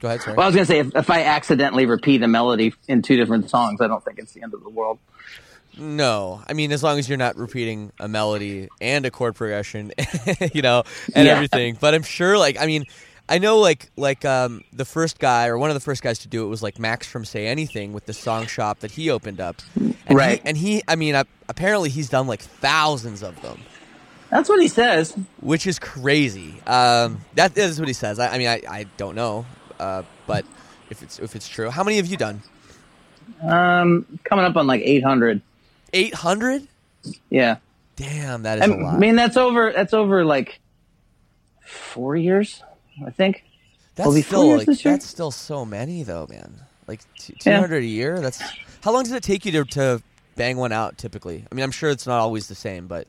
Go 0.00 0.08
ahead. 0.08 0.20
Sorry. 0.22 0.36
Well, 0.36 0.44
I 0.44 0.48
was 0.48 0.54
gonna 0.54 0.66
say 0.66 0.78
if, 0.78 0.94
if 0.94 1.10
I 1.10 1.24
accidentally 1.24 1.86
repeat 1.86 2.22
a 2.22 2.28
melody 2.28 2.72
in 2.86 3.02
two 3.02 3.16
different 3.16 3.50
songs, 3.50 3.80
I 3.80 3.88
don't 3.88 4.04
think 4.04 4.18
it's 4.20 4.32
the 4.32 4.42
end 4.42 4.54
of 4.54 4.62
the 4.62 4.68
world. 4.70 4.98
No, 5.78 6.42
I 6.48 6.52
mean 6.52 6.72
as 6.72 6.82
long 6.82 6.98
as 6.98 7.08
you're 7.08 7.18
not 7.18 7.36
repeating 7.36 7.92
a 7.98 8.08
melody 8.08 8.68
and 8.80 9.04
a 9.06 9.10
chord 9.10 9.34
progression, 9.34 9.92
you 10.52 10.62
know, 10.62 10.84
and 11.14 11.26
Yeah. 11.26 11.32
everything. 11.34 11.76
But 11.80 11.94
I'm 11.94 12.02
sure, 12.02 12.38
like, 12.38 12.60
I 12.60 12.66
mean, 12.66 12.86
I 13.28 13.38
know, 13.38 13.58
like, 13.58 13.90
like 13.96 14.24
um, 14.24 14.62
the 14.72 14.84
first 14.84 15.18
guy 15.18 15.46
or 15.48 15.58
one 15.58 15.70
of 15.70 15.74
the 15.74 15.80
first 15.80 16.02
guys 16.02 16.18
to 16.20 16.28
do 16.28 16.44
it 16.44 16.48
was 16.48 16.62
like 16.62 16.78
Max 16.78 17.06
from 17.06 17.24
Say 17.24 17.46
Anything 17.46 17.92
with 17.92 18.04
the 18.06 18.12
song 18.12 18.46
shop 18.46 18.80
that 18.80 18.92
he 18.92 19.10
opened 19.10 19.40
up, 19.40 19.62
and 20.06 20.16
Right. 20.16 20.40
He, 20.42 20.48
and 20.48 20.56
he, 20.56 20.82
I 20.86 20.96
mean, 20.96 21.14
uh, 21.14 21.24
apparently 21.48 21.88
he's 21.88 22.08
done 22.10 22.26
like 22.26 22.42
thousands 22.42 23.22
of 23.22 23.40
them, 23.40 23.66
That's 24.30 24.48
what 24.48 24.60
he 24.60 24.68
says. 24.68 25.16
which 25.40 25.66
is 25.66 25.78
crazy. 25.78 26.60
Um, 26.66 27.24
that 27.34 27.56
is 27.56 27.78
what 27.80 27.88
he 27.88 27.94
says. 27.94 28.18
I, 28.18 28.34
I 28.34 28.38
mean, 28.38 28.48
I, 28.48 28.60
I 28.68 28.84
don't 28.98 29.14
know, 29.16 29.46
uh, 29.80 30.02
but 30.26 30.44
if 30.90 31.02
it's 31.02 31.18
if 31.18 31.34
it's 31.34 31.48
true, 31.48 31.70
how 31.70 31.82
many 31.82 31.96
have 31.96 32.06
you 32.06 32.16
done? 32.18 32.42
Um, 33.42 34.04
coming 34.24 34.44
up 34.44 34.56
on 34.56 34.66
like 34.66 34.82
800. 34.84 35.40
Eight 35.94 36.12
hundred. 36.14 36.66
Yeah. 37.30 37.56
Damn, 37.96 38.42
that 38.42 38.58
is 38.58 38.64
I 38.68 38.74
a 38.74 38.76
lot. 38.76 38.94
I 38.94 38.98
mean, 38.98 39.14
that's 39.16 39.36
over. 39.36 39.72
That's 39.72 39.94
over 39.94 40.24
like 40.24 40.58
four 41.60 42.16
years, 42.16 42.62
I 43.06 43.10
think. 43.10 43.44
That's 43.94 44.26
still 44.26 44.56
like 44.56 44.66
that's 44.66 45.06
still 45.06 45.30
so 45.30 45.64
many 45.64 46.02
though, 46.02 46.26
man. 46.28 46.60
Like 46.88 47.00
two 47.16 47.34
hundred 47.50 47.84
Yeah. 47.84 47.88
a 47.88 47.92
year. 47.92 48.20
That's 48.20 48.42
how 48.82 48.92
long 48.92 49.04
does 49.04 49.12
it 49.12 49.22
take 49.22 49.46
you 49.46 49.52
to 49.52 49.64
to 49.64 50.02
bang 50.34 50.56
one 50.56 50.72
out 50.72 50.98
typically? 50.98 51.44
I 51.50 51.54
mean, 51.54 51.62
I'm 51.62 51.70
sure 51.70 51.90
it's 51.90 52.06
not 52.06 52.18
always 52.18 52.48
the 52.48 52.56
same, 52.56 52.88
but 52.88 53.06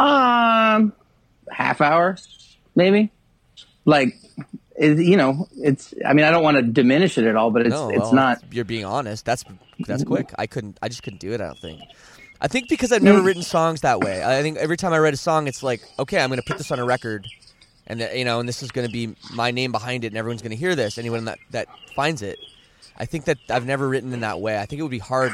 Um, 0.00 0.92
half 1.48 1.80
hour, 1.80 2.18
maybe. 2.74 3.10
Like, 3.84 4.16
it, 4.82 4.98
you 4.98 5.16
know, 5.16 5.48
it's. 5.56 5.94
I 6.06 6.12
mean, 6.12 6.24
I 6.24 6.30
don't 6.30 6.42
want 6.42 6.56
to 6.56 6.62
diminish 6.62 7.16
it 7.18 7.26
at 7.26 7.36
all, 7.36 7.50
but 7.50 7.62
it's 7.62 7.70
no, 7.70 7.88
it's 7.90 7.98
well, 8.00 8.12
not. 8.14 8.38
You're 8.50 8.64
being 8.64 8.84
honest. 8.84 9.24
That's 9.24 9.44
that's 9.86 10.04
quick. 10.04 10.32
I 10.38 10.46
couldn't. 10.46 10.78
I 10.82 10.88
just 10.88 11.02
couldn't 11.02 11.20
do 11.20 11.32
it. 11.32 11.40
I 11.40 11.46
don't 11.46 11.58
think. 11.58 11.80
I 12.40 12.48
think 12.48 12.68
because 12.68 12.90
I've 12.90 13.02
never 13.02 13.22
written 13.22 13.42
songs 13.42 13.82
that 13.82 14.00
way. 14.00 14.22
I 14.24 14.42
think 14.42 14.58
every 14.58 14.76
time 14.76 14.92
I 14.92 14.98
write 14.98 15.14
a 15.14 15.18
song, 15.18 15.46
it's 15.46 15.62
like, 15.62 15.80
okay, 15.98 16.18
I'm 16.20 16.28
going 16.28 16.40
to 16.40 16.46
put 16.46 16.58
this 16.58 16.72
on 16.72 16.80
a 16.80 16.84
record, 16.84 17.28
and 17.86 18.00
that, 18.00 18.16
you 18.18 18.24
know, 18.24 18.40
and 18.40 18.48
this 18.48 18.62
is 18.64 18.72
going 18.72 18.86
to 18.86 18.92
be 18.92 19.14
my 19.32 19.52
name 19.52 19.70
behind 19.70 20.04
it, 20.04 20.08
and 20.08 20.16
everyone's 20.16 20.42
going 20.42 20.50
to 20.50 20.56
hear 20.56 20.74
this. 20.74 20.98
Anyone 20.98 21.24
that 21.26 21.38
that 21.50 21.68
finds 21.94 22.22
it. 22.22 22.38
I 22.96 23.06
think 23.06 23.24
that 23.26 23.38
I've 23.48 23.64
never 23.64 23.88
written 23.88 24.12
in 24.12 24.20
that 24.20 24.40
way. 24.40 24.58
I 24.58 24.66
think 24.66 24.80
it 24.80 24.82
would 24.82 24.90
be 24.90 24.98
hard 24.98 25.32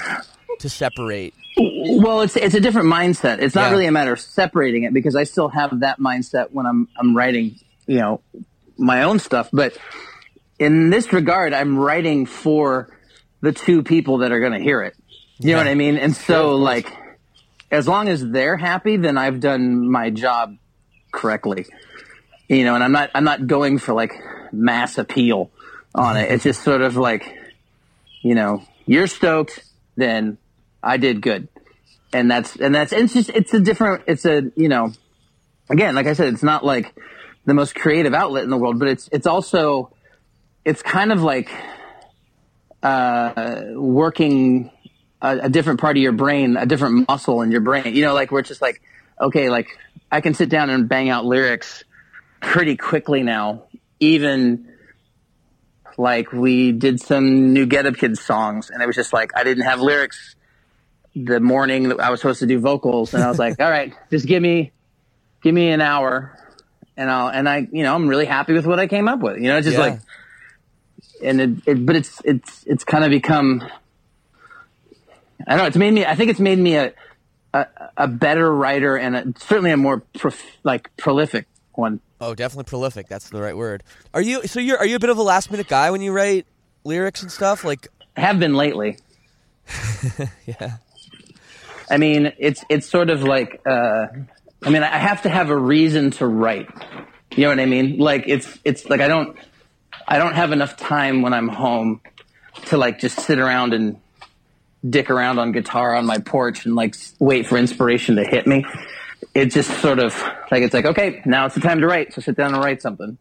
to 0.60 0.68
separate. 0.68 1.34
Well, 1.56 2.20
it's 2.20 2.36
it's 2.36 2.54
a 2.54 2.60
different 2.60 2.88
mindset. 2.88 3.40
It's 3.40 3.54
not 3.54 3.66
Yeah. 3.66 3.70
really 3.70 3.86
a 3.86 3.92
matter 3.92 4.12
of 4.12 4.20
separating 4.20 4.84
it 4.84 4.92
because 4.92 5.16
I 5.16 5.24
still 5.24 5.48
have 5.48 5.80
that 5.80 5.98
mindset 5.98 6.52
when 6.52 6.66
I'm 6.66 6.88
I'm 6.96 7.16
writing, 7.16 7.56
you 7.86 7.98
know, 7.98 8.20
my 8.78 9.02
own 9.02 9.18
stuff. 9.18 9.48
But 9.52 9.76
in 10.58 10.90
this 10.90 11.12
regard, 11.12 11.52
I'm 11.52 11.78
writing 11.78 12.26
for 12.26 12.88
the 13.40 13.52
two 13.52 13.82
people 13.82 14.18
that 14.18 14.32
are 14.32 14.40
going 14.40 14.52
to 14.52 14.60
hear 14.60 14.82
it. 14.82 14.96
You 15.38 15.52
know 15.52 15.58
what 15.58 15.68
I 15.68 15.74
mean? 15.74 15.96
And 15.96 16.16
so, 16.16 16.56
like, 16.56 16.90
as 17.70 17.86
long 17.86 18.08
as 18.08 18.26
they're 18.26 18.56
happy, 18.56 18.96
then 18.96 19.16
I've 19.16 19.38
done 19.38 19.88
my 19.88 20.10
job 20.10 20.56
correctly. 21.12 21.66
You 22.48 22.64
know, 22.64 22.74
and 22.74 22.82
I'm 22.82 22.92
not 22.92 23.10
I'm 23.14 23.24
not 23.24 23.46
going 23.46 23.78
for 23.78 23.92
like 23.94 24.12
mass 24.52 24.98
appeal 24.98 25.50
on 25.94 26.16
it. 26.16 26.32
It's 26.32 26.44
just 26.44 26.62
sort 26.62 26.80
of 26.80 26.96
like, 26.96 27.36
you 28.22 28.34
know, 28.34 28.64
you're 28.86 29.06
stoked, 29.06 29.62
then 29.96 30.38
I 30.82 30.96
did 30.96 31.20
good 31.20 31.48
and 32.12 32.30
that's 32.30 32.56
and 32.56 32.74
that's 32.74 32.92
it's 32.92 33.12
just 33.12 33.30
it's 33.30 33.52
a 33.54 33.60
different 33.60 34.04
it's 34.06 34.24
a 34.24 34.50
you 34.56 34.68
know 34.68 34.92
again 35.68 35.94
like 35.94 36.06
i 36.06 36.12
said 36.12 36.32
it's 36.32 36.42
not 36.42 36.64
like 36.64 36.94
the 37.48 37.54
most 37.54 37.74
creative 37.74 38.14
outlet 38.14 38.44
in 38.44 38.50
the 38.50 38.56
world 38.56 38.78
but 38.78 38.88
it's 38.88 39.08
it's 39.10 39.26
also 39.26 39.90
it's 40.64 40.82
kind 40.82 41.12
of 41.12 41.22
like 41.22 41.50
uh 42.82 43.62
working 43.72 44.70
a, 45.20 45.38
a 45.42 45.48
different 45.48 45.80
part 45.80 45.96
of 45.96 46.02
your 46.02 46.12
brain 46.12 46.56
a 46.56 46.66
different 46.66 47.08
muscle 47.08 47.42
in 47.42 47.50
your 47.50 47.60
brain. 47.60 47.94
You 47.94 48.02
know 48.02 48.14
like 48.14 48.30
we're 48.30 48.42
just 48.42 48.62
like 48.62 48.80
okay 49.20 49.50
like 49.50 49.66
i 50.12 50.20
can 50.20 50.34
sit 50.34 50.48
down 50.48 50.70
and 50.70 50.88
bang 50.88 51.08
out 51.08 51.24
lyrics 51.24 51.84
pretty 52.40 52.76
quickly 52.76 53.22
now. 53.22 53.64
Even 53.98 54.72
like 55.96 56.32
we 56.32 56.70
did 56.70 57.00
some 57.00 57.52
new 57.52 57.66
get 57.66 57.86
up 57.86 57.96
kids 57.96 58.20
songs 58.20 58.70
and 58.70 58.80
it 58.80 58.86
was 58.86 58.94
just 58.94 59.12
like 59.12 59.32
i 59.36 59.42
didn't 59.42 59.64
have 59.64 59.80
lyrics 59.80 60.36
the 61.24 61.40
morning 61.40 61.88
that 61.88 62.00
I 62.00 62.10
was 62.10 62.20
supposed 62.20 62.40
to 62.40 62.46
do 62.46 62.60
vocals, 62.60 63.14
and 63.14 63.22
I 63.22 63.28
was 63.28 63.38
like, 63.38 63.56
"All 63.60 63.70
right, 63.70 63.92
just 64.10 64.26
give 64.26 64.42
me, 64.42 64.72
give 65.42 65.54
me 65.54 65.70
an 65.70 65.80
hour, 65.80 66.38
and 66.98 67.10
I'll." 67.10 67.28
And 67.28 67.48
I, 67.48 67.66
you 67.72 67.82
know, 67.82 67.94
I'm 67.94 68.06
really 68.08 68.26
happy 68.26 68.52
with 68.52 68.66
what 68.66 68.78
I 68.78 68.86
came 68.86 69.08
up 69.08 69.20
with. 69.20 69.36
You 69.38 69.44
know, 69.48 69.56
it's 69.56 69.64
just 69.66 69.78
Yeah. 69.78 69.84
like, 69.84 70.00
and 71.22 71.40
it, 71.40 71.50
it, 71.66 71.86
but 71.86 71.96
it's 71.96 72.20
it's 72.24 72.64
it's 72.66 72.84
kind 72.84 73.04
of 73.04 73.10
become. 73.10 73.62
I 75.46 75.52
don't 75.52 75.58
know. 75.58 75.66
It's 75.66 75.76
made 75.76 75.92
me. 75.94 76.04
I 76.04 76.14
think 76.14 76.30
it's 76.30 76.40
made 76.40 76.58
me 76.58 76.74
a 76.76 76.92
a, 77.54 77.66
a 77.96 78.08
better 78.08 78.52
writer 78.54 78.96
and 78.96 79.16
a, 79.16 79.24
certainly 79.38 79.70
a 79.70 79.76
more 79.76 80.02
prof, 80.18 80.40
like 80.64 80.94
prolific 80.98 81.46
one. 81.72 82.00
Oh, 82.20 82.34
definitely 82.34 82.64
prolific. 82.68 83.08
That's 83.08 83.30
the 83.30 83.40
right 83.40 83.56
word. 83.56 83.82
Are 84.12 84.20
you 84.20 84.42
so 84.46 84.60
you're 84.60 84.76
are 84.78 84.86
you 84.86 84.96
a 84.96 84.98
bit 84.98 85.10
of 85.10 85.16
a 85.18 85.22
last 85.22 85.50
minute 85.50 85.68
guy 85.68 85.90
when 85.90 86.02
you 86.02 86.12
write 86.12 86.46
lyrics 86.84 87.22
and 87.22 87.30
stuff? 87.32 87.64
Like 87.64 87.88
Have 88.16 88.38
been 88.40 88.54
lately. 88.54 88.98
yeah. 90.46 90.78
I 91.90 91.96
mean, 91.96 92.32
it's 92.38 92.64
it's 92.68 92.88
sort 92.88 93.08
of 93.10 93.22
like 93.22 93.60
uh, 93.64 94.06
I 94.62 94.70
mean, 94.70 94.82
I 94.82 94.98
have 94.98 95.22
to 95.22 95.28
have 95.28 95.50
a 95.50 95.56
reason 95.56 96.10
to 96.12 96.26
write. 96.26 96.68
You 97.36 97.44
know 97.44 97.50
what 97.50 97.60
I 97.60 97.66
mean? 97.66 97.98
Like 97.98 98.24
it's 98.26 98.58
it's 98.64 98.88
like 98.88 99.00
I 99.00 99.08
don't 99.08 99.36
I 100.06 100.18
don't 100.18 100.34
have 100.34 100.52
enough 100.52 100.76
time 100.76 101.22
when 101.22 101.32
I'm 101.32 101.48
home 101.48 102.00
to 102.66 102.76
like 102.76 102.98
just 102.98 103.20
sit 103.20 103.38
around 103.38 103.74
and 103.74 104.00
dick 104.88 105.10
around 105.10 105.38
on 105.38 105.52
guitar 105.52 105.94
on 105.94 106.06
my 106.06 106.18
porch 106.18 106.66
and 106.66 106.74
like 106.74 106.96
wait 107.18 107.46
for 107.46 107.56
inspiration 107.56 108.16
to 108.16 108.24
hit 108.24 108.46
me. 108.46 108.64
It 109.34 109.46
just 109.46 109.70
sort 109.80 109.98
of 109.98 110.20
like 110.50 110.62
it's 110.62 110.74
like 110.74 110.86
okay, 110.86 111.22
now 111.24 111.46
it's 111.46 111.54
the 111.54 111.60
time 111.60 111.80
to 111.80 111.86
write, 111.86 112.12
so 112.12 112.20
sit 112.20 112.36
down 112.36 112.54
and 112.54 112.64
write 112.64 112.82
something. 112.82 113.18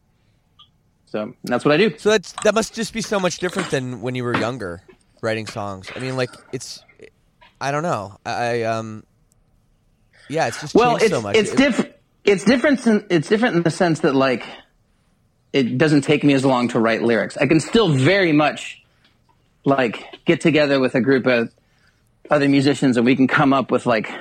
So 1.05 1.33
that's 1.43 1.63
what 1.63 1.73
I 1.73 1.77
do. 1.77 1.97
So 1.97 2.09
that's 2.09 2.33
that 2.43 2.55
must 2.55 2.73
just 2.73 2.93
be 2.93 3.01
so 3.01 3.19
much 3.19 3.39
different 3.39 3.69
than 3.69 4.01
when 4.01 4.15
you 4.15 4.23
were 4.23 4.35
younger 4.35 4.81
writing 5.21 5.45
songs. 5.45 5.91
I 5.95 5.99
mean 5.99 6.15
like 6.17 6.31
it's 6.51 6.83
I 7.59 7.71
don't 7.71 7.83
know. 7.83 8.17
I, 8.25 8.31
I 8.31 8.61
um 8.63 9.03
yeah, 10.29 10.47
it's 10.47 10.61
just 10.61 10.75
well 10.75 10.95
it's 10.97 11.09
so 11.09 11.21
much. 11.21 11.35
it's 11.35 11.51
It- 11.51 11.57
different 11.57 11.93
it's 12.23 12.43
different 12.43 12.85
in, 12.85 13.05
it's 13.09 13.29
different 13.29 13.55
in 13.55 13.63
the 13.63 13.71
sense 13.71 14.01
that 14.01 14.13
like 14.15 14.45
it 15.53 15.77
doesn't 15.77 16.01
take 16.01 16.23
me 16.23 16.33
as 16.33 16.43
long 16.43 16.67
to 16.69 16.79
write 16.79 17.01
lyrics. 17.01 17.37
I 17.37 17.47
can 17.47 17.59
still 17.61 17.87
very 17.89 18.33
much 18.33 18.83
like 19.63 20.03
get 20.25 20.41
together 20.41 20.79
with 20.79 20.93
a 20.95 21.01
group 21.01 21.25
of 21.25 21.49
other 22.29 22.49
musicians 22.49 22.97
and 22.97 23.05
we 23.05 23.15
can 23.15 23.27
come 23.27 23.53
up 23.53 23.71
with 23.71 23.85
like 23.85 24.11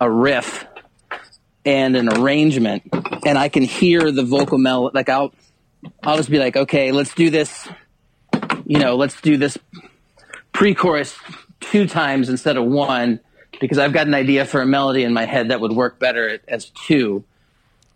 a 0.00 0.10
riff 0.10 0.66
and 1.64 1.96
an 1.96 2.08
arrangement. 2.18 2.82
And 3.24 3.38
i 3.38 3.48
can 3.48 3.62
hear 3.62 4.10
the 4.10 4.24
vocal 4.24 4.58
mel 4.58 4.90
like 4.94 5.08
i'll 5.08 5.32
i'll 6.02 6.16
just 6.16 6.30
be 6.30 6.38
like 6.38 6.56
okay 6.56 6.90
let's 6.92 7.14
do 7.14 7.30
this 7.30 7.68
you 8.64 8.78
know 8.78 8.96
let's 8.96 9.20
do 9.20 9.36
this 9.36 9.56
pre-chorus 10.52 11.16
two 11.60 11.86
times 11.86 12.28
instead 12.28 12.56
of 12.56 12.64
one 12.64 13.20
because 13.60 13.78
I've 13.78 13.92
got 13.92 14.06
an 14.06 14.14
idea 14.14 14.44
for 14.44 14.60
a 14.60 14.66
melody 14.66 15.04
in 15.04 15.12
my 15.12 15.24
head 15.24 15.50
that 15.50 15.60
would 15.60 15.72
work 15.72 15.98
better 15.98 16.38
as 16.48 16.70
two. 16.70 17.24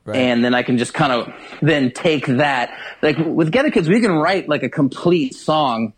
right. 0.05 0.17
And 0.17 0.45
then 0.45 0.55
I 0.55 0.63
can 0.63 0.79
just 0.79 0.95
kind 0.95 1.13
of 1.13 1.33
then 1.61 1.91
take 1.93 2.27
that. 2.27 2.71
Like 3.03 3.19
with 3.19 3.53
Get 3.53 3.67
Up 3.67 3.73
Kids, 3.73 3.89
we 3.89 4.01
can 4.01 4.13
write 4.13 4.49
like 4.49 4.63
a 4.63 4.69
complete 4.69 5.35
song 5.35 5.93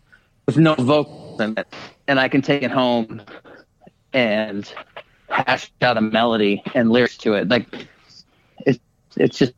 with 0.45 0.57
no 0.57 0.75
vocals 0.75 1.39
in 1.41 1.57
it. 1.57 1.67
And 2.07 2.19
I 2.19 2.29
can 2.29 2.41
take 2.41 2.63
it 2.63 2.71
home 2.71 3.21
and 4.13 4.71
hash 5.27 5.71
out 5.81 5.97
a 5.97 6.01
melody 6.01 6.63
and 6.73 6.91
lyrics 6.91 7.17
to 7.17 7.33
it. 7.33 7.47
Like 7.49 7.67
it's, 8.65 8.79
it's 9.17 9.37
just 9.37 9.53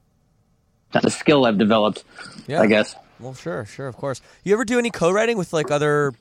that's 0.92 1.06
a 1.06 1.12
skill 1.12 1.46
I've 1.46 1.58
developed, 1.58 2.04
yeah. 2.48 2.62
I 2.62 2.68
guess. 2.68 2.96
Well, 3.20 3.34
sure, 3.34 3.66
sure, 3.66 3.88
of 3.88 3.98
course. 3.98 4.22
You 4.44 4.54
ever 4.54 4.64
do 4.64 4.80
any 4.80 4.90
co-writing 4.90 5.38
with 5.38 5.52
like 5.52 5.70
other 5.72 6.14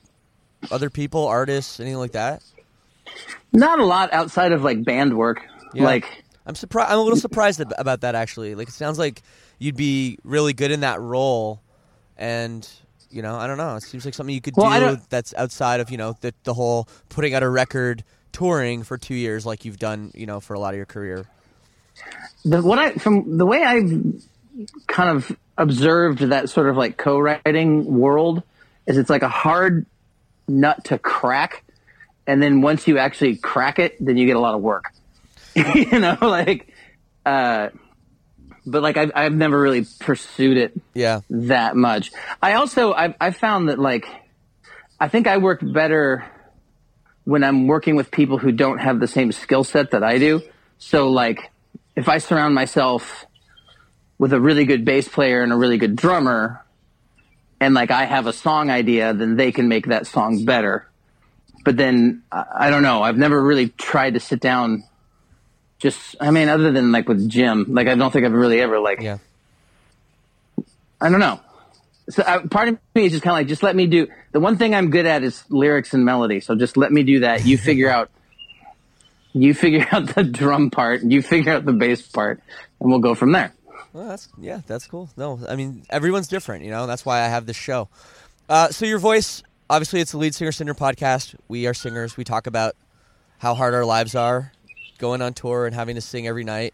other 0.71 0.89
people, 0.89 1.25
artists, 1.27 1.79
anything 1.79 1.97
like 1.97 2.11
that? 2.11 2.43
Not 3.53 3.79
a 3.79 3.85
lot 3.85 4.13
outside 4.13 4.51
of 4.51 4.63
like 4.63 4.83
band 4.83 5.17
work. 5.17 5.41
Yeah. 5.73 5.83
Like, 5.83 6.23
I'm 6.45 6.55
surprised. 6.55 6.91
I'm 6.91 6.99
a 6.99 7.01
little 7.01 7.19
surprised 7.19 7.61
about 7.77 8.01
that 8.01 8.15
actually. 8.15 8.55
Like, 8.55 8.67
it 8.69 8.73
sounds 8.73 8.99
like 8.99 9.21
you'd 9.59 9.75
be 9.77 10.17
really 10.23 10.53
good 10.53 10.71
in 10.71 10.81
that 10.81 10.99
role, 11.01 11.61
and 12.17 12.67
you 13.09 13.21
know, 13.21 13.35
I 13.35 13.47
don't 13.47 13.57
know. 13.57 13.75
It 13.75 13.83
seems 13.83 14.05
like 14.05 14.13
something 14.13 14.33
you 14.35 14.41
could 14.41 14.53
Well, 14.55 14.95
do 14.95 15.01
that's 15.09 15.33
outside 15.35 15.79
of 15.79 15.89
you 15.91 15.97
know 15.97 16.15
the 16.21 16.33
the 16.43 16.53
whole 16.53 16.87
putting 17.09 17.33
out 17.33 17.43
a 17.43 17.49
record, 17.49 18.03
touring 18.31 18.83
for 18.83 18.97
two 18.97 19.15
years, 19.15 19.45
like 19.45 19.65
you've 19.65 19.79
done, 19.79 20.11
you 20.13 20.25
know, 20.25 20.39
for 20.39 20.53
a 20.53 20.59
lot 20.59 20.73
of 20.73 20.77
your 20.77 20.85
career. 20.85 21.25
the 22.45 22.61
what 22.61 22.79
I 22.79 22.91
from 22.93 23.37
the 23.37 23.45
way 23.45 23.63
I've 23.63 24.21
kind 24.87 25.09
of 25.09 25.35
observed 25.57 26.19
that 26.19 26.49
sort 26.49 26.69
of 26.69 26.77
like 26.77 26.97
co-writing 26.97 27.85
world 27.85 28.43
is 28.85 28.97
it's 28.97 29.09
like 29.09 29.23
a 29.23 29.29
hard 29.29 29.85
nut 30.47 30.83
to 30.85 30.97
crack, 30.99 31.63
and 32.27 32.43
then 32.43 32.61
once 32.61 32.87
you 32.87 32.97
actually 32.97 33.37
crack 33.37 33.79
it, 33.79 33.95
then 33.99 34.17
you 34.17 34.25
get 34.25 34.35
a 34.35 34.39
lot 34.39 34.53
of 34.53 34.61
work. 34.61 34.91
you 35.55 35.99
know, 35.99 36.17
like, 36.21 36.71
uh, 37.25 37.69
but 38.65 38.83
like 38.83 38.97
I've 38.97 39.11
I've 39.15 39.33
never 39.33 39.59
really 39.59 39.85
pursued 39.99 40.57
it 40.57 40.79
Yeah, 40.93 41.21
that 41.29 41.75
much. 41.75 42.11
I 42.41 42.53
also 42.53 42.93
I've 42.93 43.15
I 43.19 43.31
found 43.31 43.69
that 43.69 43.79
like 43.79 44.05
I 44.99 45.07
think 45.07 45.25
I 45.25 45.37
work 45.37 45.61
better 45.63 46.25
when 47.23 47.43
I'm 47.43 47.67
working 47.67 47.95
with 47.95 48.11
people 48.11 48.37
who 48.37 48.51
don't 48.51 48.79
have 48.79 48.99
the 48.99 49.07
same 49.07 49.31
skill 49.31 49.63
set 49.63 49.91
that 49.91 50.03
I 50.03 50.17
do. 50.17 50.41
So 50.77 51.09
like 51.09 51.49
if 51.95 52.09
I 52.09 52.19
surround 52.19 52.53
myself 52.55 53.25
with 54.17 54.33
a 54.33 54.39
really 54.39 54.65
good 54.65 54.85
bass 54.85 55.07
player 55.07 55.41
and 55.43 55.53
a 55.53 55.55
really 55.55 55.77
good 55.77 55.95
drummer 55.95 56.63
and 57.59 57.73
like 57.73 57.91
I 57.91 58.05
have 58.05 58.27
a 58.27 58.33
song 58.33 58.69
idea, 58.69 59.13
then 59.13 59.35
they 59.35 59.51
can 59.51 59.67
make 59.67 59.87
that 59.87 60.07
song 60.07 60.45
better. 60.45 60.86
But 61.67 61.75
then 61.75 62.23
I 62.31 62.45
I 62.67 62.69
don't 62.69 62.81
know. 62.81 63.03
I've 63.03 63.17
never 63.17 63.43
really 63.43 63.67
tried 63.67 64.13
to 64.13 64.21
sit 64.21 64.39
down 64.39 64.85
just 65.79 66.15
I 66.17 66.31
mean 66.31 66.47
other 66.47 66.71
than 66.71 66.93
like 66.93 67.09
with 67.09 67.27
Jim, 67.27 67.65
like 67.67 67.89
I 67.89 67.95
don't 67.95 68.09
think 68.09 68.25
I've 68.25 68.31
really 68.31 68.61
ever 68.61 68.79
like 68.79 69.01
Yeah. 69.01 69.17
I 71.01 71.09
don't 71.09 71.19
know. 71.19 71.41
So 72.09 72.23
uh, 72.23 72.47
part 72.47 72.69
of 72.69 72.77
me 72.95 73.07
is 73.07 73.11
just 73.11 73.21
kind 73.21 73.33
of 73.33 73.39
like, 73.39 73.47
just 73.47 73.63
let 73.63 73.75
me 73.75 73.85
do 73.85 74.07
the 74.31 74.39
one 74.39 74.57
thing 74.57 74.73
I'm 74.73 74.91
good 74.91 75.05
at 75.05 75.23
is 75.23 75.43
lyrics 75.49 75.93
and 75.93 76.05
melody. 76.05 76.39
So 76.39 76.55
just 76.55 76.77
let 76.77 76.93
me 76.93 77.03
do 77.03 77.19
that. 77.19 77.45
You 77.45 77.57
figure 77.57 77.89
out, 77.89 78.09
you 79.33 79.53
figure 79.53 79.85
out 79.91 80.15
the 80.15 80.23
drum 80.23 80.69
part, 80.69 81.03
you 81.03 81.21
figure 81.21 81.51
out 81.51 81.65
the 81.65 81.73
bass 81.73 82.01
part, 82.01 82.41
and 82.79 82.89
we'll 82.89 82.99
go 82.99 83.13
from 83.13 83.33
there. 83.33 83.51
Well, 83.91 84.07
that's 84.07 84.29
yeah, 84.39 84.61
that's 84.67 84.87
cool. 84.87 85.09
No, 85.17 85.37
I 85.49 85.57
mean 85.57 85.83
everyone's 85.89 86.29
different, 86.29 86.63
you 86.63 86.71
know. 86.71 86.87
That's 86.87 87.05
why 87.05 87.23
I 87.23 87.27
have 87.27 87.45
this 87.45 87.57
show. 87.57 87.89
Uh, 88.47 88.69
so 88.69 88.85
your 88.85 88.99
voice, 88.99 89.43
obviously, 89.69 89.99
it's 89.99 90.11
the 90.11 90.17
lead 90.17 90.35
singer 90.35 90.51
syndrome 90.51 90.77
podcast. 90.77 91.35
We 91.47 91.67
are 91.67 91.73
singers. 91.73 92.17
We 92.17 92.23
talk 92.23 92.47
about 92.47 92.75
how 93.39 93.53
hard 93.53 93.73
our 93.73 93.85
lives 93.85 94.15
are, 94.15 94.51
going 94.97 95.21
on 95.21 95.33
tour 95.33 95.65
and 95.65 95.75
having 95.75 95.95
to 95.95 96.01
sing 96.01 96.27
every 96.27 96.43
night. 96.43 96.73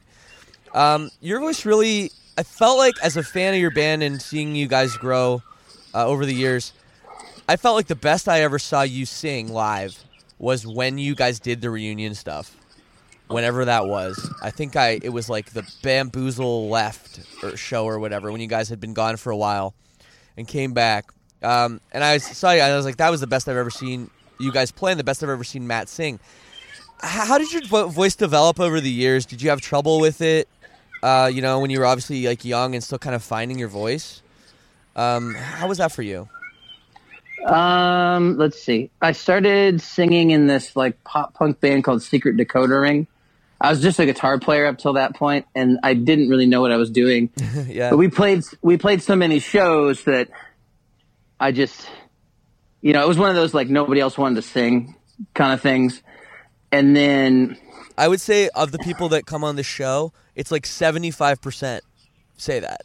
Um, 0.74 1.10
your 1.22 1.40
voice 1.40 1.66
really, 1.66 2.12
I 2.38 2.44
felt 2.44 2.78
like 2.78 2.96
as 3.04 3.18
a 3.18 3.24
fan 3.24 3.54
of 3.54 3.60
your 3.60 3.72
band 3.72 4.04
and 4.04 4.22
seeing 4.22 4.56
you 4.56 4.68
guys 4.68 4.96
grow 4.98 5.42
uh, 5.94 6.06
over 6.06 6.26
the 6.26 6.34
years, 6.34 6.74
I 7.48 7.58
felt 7.58 7.76
like 7.76 7.88
the 7.88 7.96
best 7.96 8.30
I 8.30 8.42
ever 8.42 8.58
saw 8.58 8.82
you 8.82 9.06
sing 9.06 9.50
live 9.50 10.04
was 10.40 10.66
when 10.66 10.98
you 10.98 11.16
guys 11.16 11.40
did 11.40 11.62
the 11.62 11.70
reunion 11.70 12.16
stuff 12.16 12.56
whenever 13.28 13.66
that 13.66 13.88
was. 13.88 14.30
I 14.42 14.50
think 14.50 14.76
I 14.76 15.00
it 15.02 15.10
was 15.10 15.30
like 15.30 15.52
the 15.52 15.70
Bamboozle 15.82 16.70
left 16.70 17.20
or 17.44 17.58
show 17.58 17.86
or 17.86 18.00
whatever 18.00 18.32
when 18.32 18.42
you 18.42 18.48
guys 18.48 18.70
had 18.70 18.80
been 18.80 18.94
gone 18.94 19.18
for 19.18 19.32
a 19.32 19.38
while 19.38 19.74
and 20.38 20.48
came 20.48 20.74
back. 20.74 21.06
Um, 21.44 21.82
and 21.92 22.04
I 22.04 22.18
saw 22.18 22.52
you. 22.52 22.62
I 22.62 22.76
was 22.76 22.86
like, 22.86 22.98
that 22.98 23.10
was 23.10 23.20
the 23.22 23.28
best 23.28 23.48
I've 23.48 23.58
ever 23.58 23.70
seen 23.70 24.10
you 24.40 24.52
guys 24.52 24.72
play, 24.72 24.92
and 24.92 25.00
the 25.00 25.04
best 25.04 25.24
I've 25.24 25.30
ever 25.30 25.44
seen 25.44 25.68
Matt 25.68 25.90
sing. 25.90 26.20
How 27.02 27.38
did 27.38 27.52
your 27.52 27.64
vo- 27.66 27.88
voice 27.90 28.16
develop 28.16 28.60
over 28.60 28.80
the 28.80 28.90
years? 28.90 29.26
Did 29.26 29.42
you 29.42 29.50
have 29.50 29.60
trouble 29.60 30.00
with 30.00 30.22
it? 30.22 30.48
Uh, 31.02 31.30
you 31.32 31.42
know, 31.42 31.60
when 31.60 31.70
you 31.70 31.80
were 31.80 31.86
obviously 31.86 32.26
like 32.26 32.46
young 32.46 32.76
and 32.76 32.84
still 32.84 32.98
kind 32.98 33.14
of 33.16 33.22
finding 33.22 33.60
your 33.60 33.68
voice. 33.68 34.22
Um, 34.96 35.34
how 35.36 35.68
was 35.68 35.80
that 35.80 35.92
for 35.92 36.02
you? 36.02 36.30
Um, 37.46 38.38
let's 38.38 38.62
see. 38.62 38.90
I 39.02 39.12
started 39.12 39.82
singing 39.82 40.32
in 40.32 40.48
this 40.48 40.76
like 40.76 41.04
pop 41.04 41.34
punk 41.34 41.60
band 41.60 41.84
called 41.84 42.02
Secret 42.02 42.38
Dakota 42.38 42.80
Ring. 42.80 43.08
I 43.60 43.70
was 43.70 43.82
just 43.82 44.00
a 44.00 44.06
guitar 44.06 44.40
player 44.40 44.66
up 44.66 44.78
till 44.78 44.94
that 44.94 45.16
point, 45.16 45.46
and 45.56 45.80
I 45.84 45.94
didn't 45.94 46.30
really 46.30 46.46
know 46.46 46.62
what 46.62 46.72
I 46.72 46.78
was 46.78 46.90
doing. 46.90 47.30
yeah, 47.68 47.90
But 47.90 47.98
we 47.98 48.08
played 48.08 48.44
we 48.62 48.78
played 48.78 49.02
so 49.02 49.16
many 49.16 49.40
shows 49.40 50.04
that 50.06 50.30
I 51.44 51.52
just 51.52 51.90
you 52.82 52.94
know, 52.94 53.04
it 53.04 53.08
was 53.08 53.18
one 53.18 53.30
of 53.30 53.36
those 53.36 53.54
like 53.54 53.70
nobody 53.70 54.00
else 54.00 54.18
wanted 54.18 54.36
to 54.36 54.42
sing 54.42 54.96
kind 55.34 55.54
of 55.54 55.62
things. 55.62 56.02
And 56.72 56.96
then 56.96 57.58
I 57.98 58.08
would 58.08 58.22
say 58.22 58.50
of 58.50 58.72
the 58.72 58.80
people 58.80 59.10
that 59.10 59.26
come 59.26 59.44
on 59.44 59.56
the 59.56 59.64
show, 59.64 60.14
it's 60.36 60.52
like 60.52 60.66
seventy 60.66 61.12
five 61.12 61.42
percent 61.42 61.84
say 62.38 62.60
that. 62.60 62.82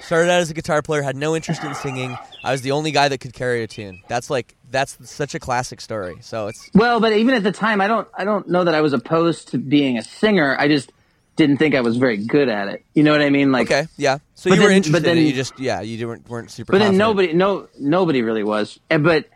Started 0.00 0.30
out 0.30 0.40
as 0.40 0.50
a 0.50 0.54
guitar 0.54 0.80
player, 0.82 1.02
had 1.02 1.16
no 1.16 1.36
interest 1.36 1.62
in 1.62 1.74
singing. 1.74 2.16
I 2.42 2.50
was 2.52 2.62
the 2.62 2.72
only 2.72 2.92
guy 2.92 3.08
that 3.08 3.18
could 3.18 3.32
carry 3.32 3.62
a 3.62 3.66
tune. 3.66 4.02
That's 4.08 4.30
like 4.30 4.56
that's 4.70 4.96
such 5.10 5.34
a 5.34 5.40
classic 5.40 5.80
story. 5.80 6.16
So 6.20 6.46
it's 6.46 6.70
well, 6.74 7.00
but 7.00 7.12
even 7.12 7.34
at 7.34 7.42
the 7.42 7.52
time 7.52 7.80
I 7.80 7.88
don't 7.88 8.08
I 8.16 8.24
don't 8.24 8.48
know 8.48 8.64
that 8.64 8.74
I 8.74 8.80
was 8.80 8.92
opposed 8.92 9.48
to 9.48 9.58
being 9.58 9.98
a 9.98 10.02
singer. 10.02 10.56
I 10.56 10.68
just 10.68 10.92
didn't 11.36 11.56
think 11.56 11.74
I 11.74 11.80
was 11.80 11.96
very 11.96 12.18
good 12.18 12.48
at 12.48 12.68
it. 12.68 12.84
You 12.94 13.02
know 13.02 13.12
what 13.12 13.22
I 13.22 13.30
mean? 13.30 13.52
Like 13.52 13.70
okay, 13.70 13.86
yeah. 13.96 14.18
So 14.34 14.50
you 14.50 14.60
were 14.60 14.68
then- 14.68 14.76
interested 14.76 14.92
but 14.92 15.02
then- 15.02 15.16
You 15.18 15.32
just 15.32 15.58
yeah, 15.58 15.80
you 15.80 16.06
weren't 16.06 16.28
weren't 16.28 16.50
super. 16.50 16.72
but 16.72 16.78
then 16.78 16.96
nobody 16.96 17.32
no 17.32 17.68
nobody 17.78 18.22
really 18.22 18.44
was 18.44 18.78
and 18.90 19.02
but 19.04 19.26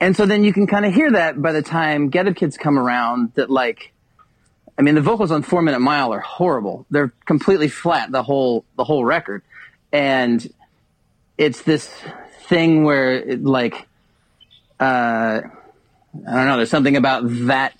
and 0.00 0.16
so 0.16 0.26
then 0.26 0.44
you 0.44 0.52
can 0.52 0.66
kind 0.66 0.84
of 0.84 0.92
hear 0.94 1.10
that 1.12 1.40
by 1.40 1.52
the 1.52 1.62
time 1.62 2.08
get 2.10 2.26
up 2.28 2.36
kids 2.36 2.56
come 2.56 2.78
around 2.78 3.32
that 3.36 3.48
like 3.48 3.92
i 4.76 4.82
mean 4.82 4.94
the 4.96 5.00
vocals 5.00 5.30
on 5.30 5.42
four 5.42 5.62
minute 5.62 5.78
mile 5.80 6.12
are 6.12 6.20
horrible 6.20 6.84
they're 6.90 7.12
completely 7.26 7.68
flat 7.68 8.10
the 8.10 8.22
whole 8.22 8.64
the 8.76 8.82
whole 8.84 9.04
record 9.04 9.42
and 9.92 10.52
it's 11.38 11.62
this 11.62 11.88
thing 12.48 12.82
where 12.84 13.12
it, 13.14 13.44
like 13.44 13.86
uh 14.80 15.40
i 15.40 15.40
don't 16.34 16.46
know 16.46 16.56
there's 16.56 16.70
something 16.70 16.96
about 16.96 17.22
that 17.46 17.72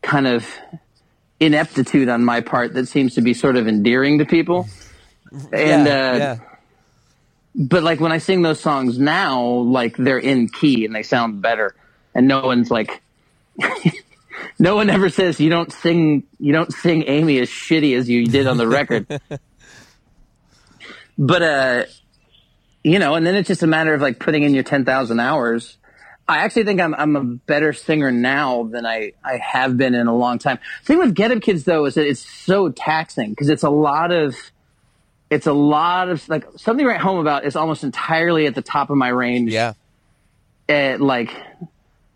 kind 0.00 0.26
of 0.28 0.46
ineptitude 1.44 2.08
on 2.08 2.24
my 2.24 2.40
part 2.40 2.74
that 2.74 2.88
seems 2.88 3.14
to 3.14 3.20
be 3.20 3.34
sort 3.34 3.56
of 3.56 3.68
endearing 3.68 4.18
to 4.18 4.24
people 4.24 4.68
and 5.52 5.86
yeah, 5.86 6.10
uh 6.12 6.16
yeah. 6.16 6.38
but 7.54 7.82
like 7.82 8.00
when 8.00 8.12
I 8.12 8.18
sing 8.18 8.42
those 8.42 8.60
songs 8.60 8.98
now, 8.98 9.42
like 9.42 9.96
they're 9.96 10.18
in 10.18 10.48
key 10.48 10.84
and 10.84 10.94
they 10.94 11.02
sound 11.02 11.42
better, 11.42 11.74
and 12.14 12.28
no 12.28 12.44
one's 12.44 12.70
like, 12.70 13.02
no 14.58 14.76
one 14.76 14.90
ever 14.90 15.08
says 15.08 15.40
you 15.40 15.50
don't 15.50 15.72
sing, 15.72 16.24
you 16.38 16.52
don't 16.52 16.72
sing 16.72 17.04
Amy 17.06 17.38
as 17.38 17.48
shitty 17.48 17.96
as 17.96 18.08
you 18.08 18.26
did 18.26 18.46
on 18.46 18.56
the 18.58 18.68
record. 18.68 19.06
but 21.18 21.42
uh, 21.42 21.84
you 22.84 22.98
know, 22.98 23.14
and 23.14 23.26
then 23.26 23.34
it's 23.34 23.48
just 23.48 23.62
a 23.62 23.66
matter 23.66 23.94
of 23.94 24.02
like 24.02 24.18
putting 24.18 24.42
in 24.42 24.54
your 24.54 24.64
ten 24.64 24.84
thousand 24.84 25.20
hours. 25.20 25.78
I 26.28 26.38
actually 26.38 26.64
think 26.64 26.80
I'm 26.80 26.94
I'm 26.94 27.16
a 27.16 27.24
better 27.24 27.72
singer 27.72 28.10
now 28.10 28.64
than 28.64 28.86
I 28.86 29.12
I 29.24 29.38
have 29.38 29.76
been 29.76 29.94
in 29.94 30.06
a 30.06 30.16
long 30.16 30.38
time. 30.38 30.58
thing 30.84 30.98
with 30.98 31.14
Get 31.14 31.30
Up 31.30 31.42
Kids 31.42 31.64
though 31.64 31.84
is 31.84 31.94
that 31.94 32.06
it's 32.06 32.20
so 32.20 32.70
taxing 32.70 33.30
because 33.30 33.48
it's 33.48 33.62
a 33.62 33.70
lot 33.70 34.12
of 34.12 34.36
it's 35.30 35.46
a 35.46 35.52
lot 35.52 36.08
of 36.08 36.28
like 36.28 36.46
Something 36.56 36.86
Write 36.86 37.00
Home 37.00 37.18
About 37.18 37.44
is 37.44 37.56
almost 37.56 37.84
entirely 37.84 38.46
at 38.46 38.54
the 38.54 38.62
top 38.62 38.90
of 38.90 38.96
my 38.96 39.08
range 39.08 39.52
yeah. 39.52 39.72
at 40.68 41.00
like 41.00 41.34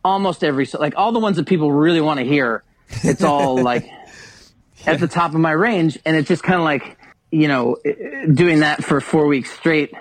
almost 0.04 0.44
every 0.44 0.68
like 0.78 0.94
all 0.96 1.12
the 1.12 1.18
ones 1.18 1.36
that 1.36 1.46
people 1.46 1.72
really 1.72 2.00
want 2.00 2.20
to 2.20 2.24
hear 2.24 2.62
it's 3.02 3.22
all 3.22 3.58
like 3.62 3.88
at 4.86 5.00
the 5.00 5.08
top 5.08 5.34
of 5.34 5.40
my 5.40 5.50
range 5.50 5.98
and 6.04 6.16
it's 6.16 6.28
just 6.28 6.42
kind 6.42 6.56
of 6.56 6.64
like 6.64 6.96
you 7.32 7.48
know 7.48 7.76
doing 8.32 8.60
that 8.60 8.84
for 8.84 9.00
four 9.00 9.26
weeks 9.26 9.50
straight 9.50 9.92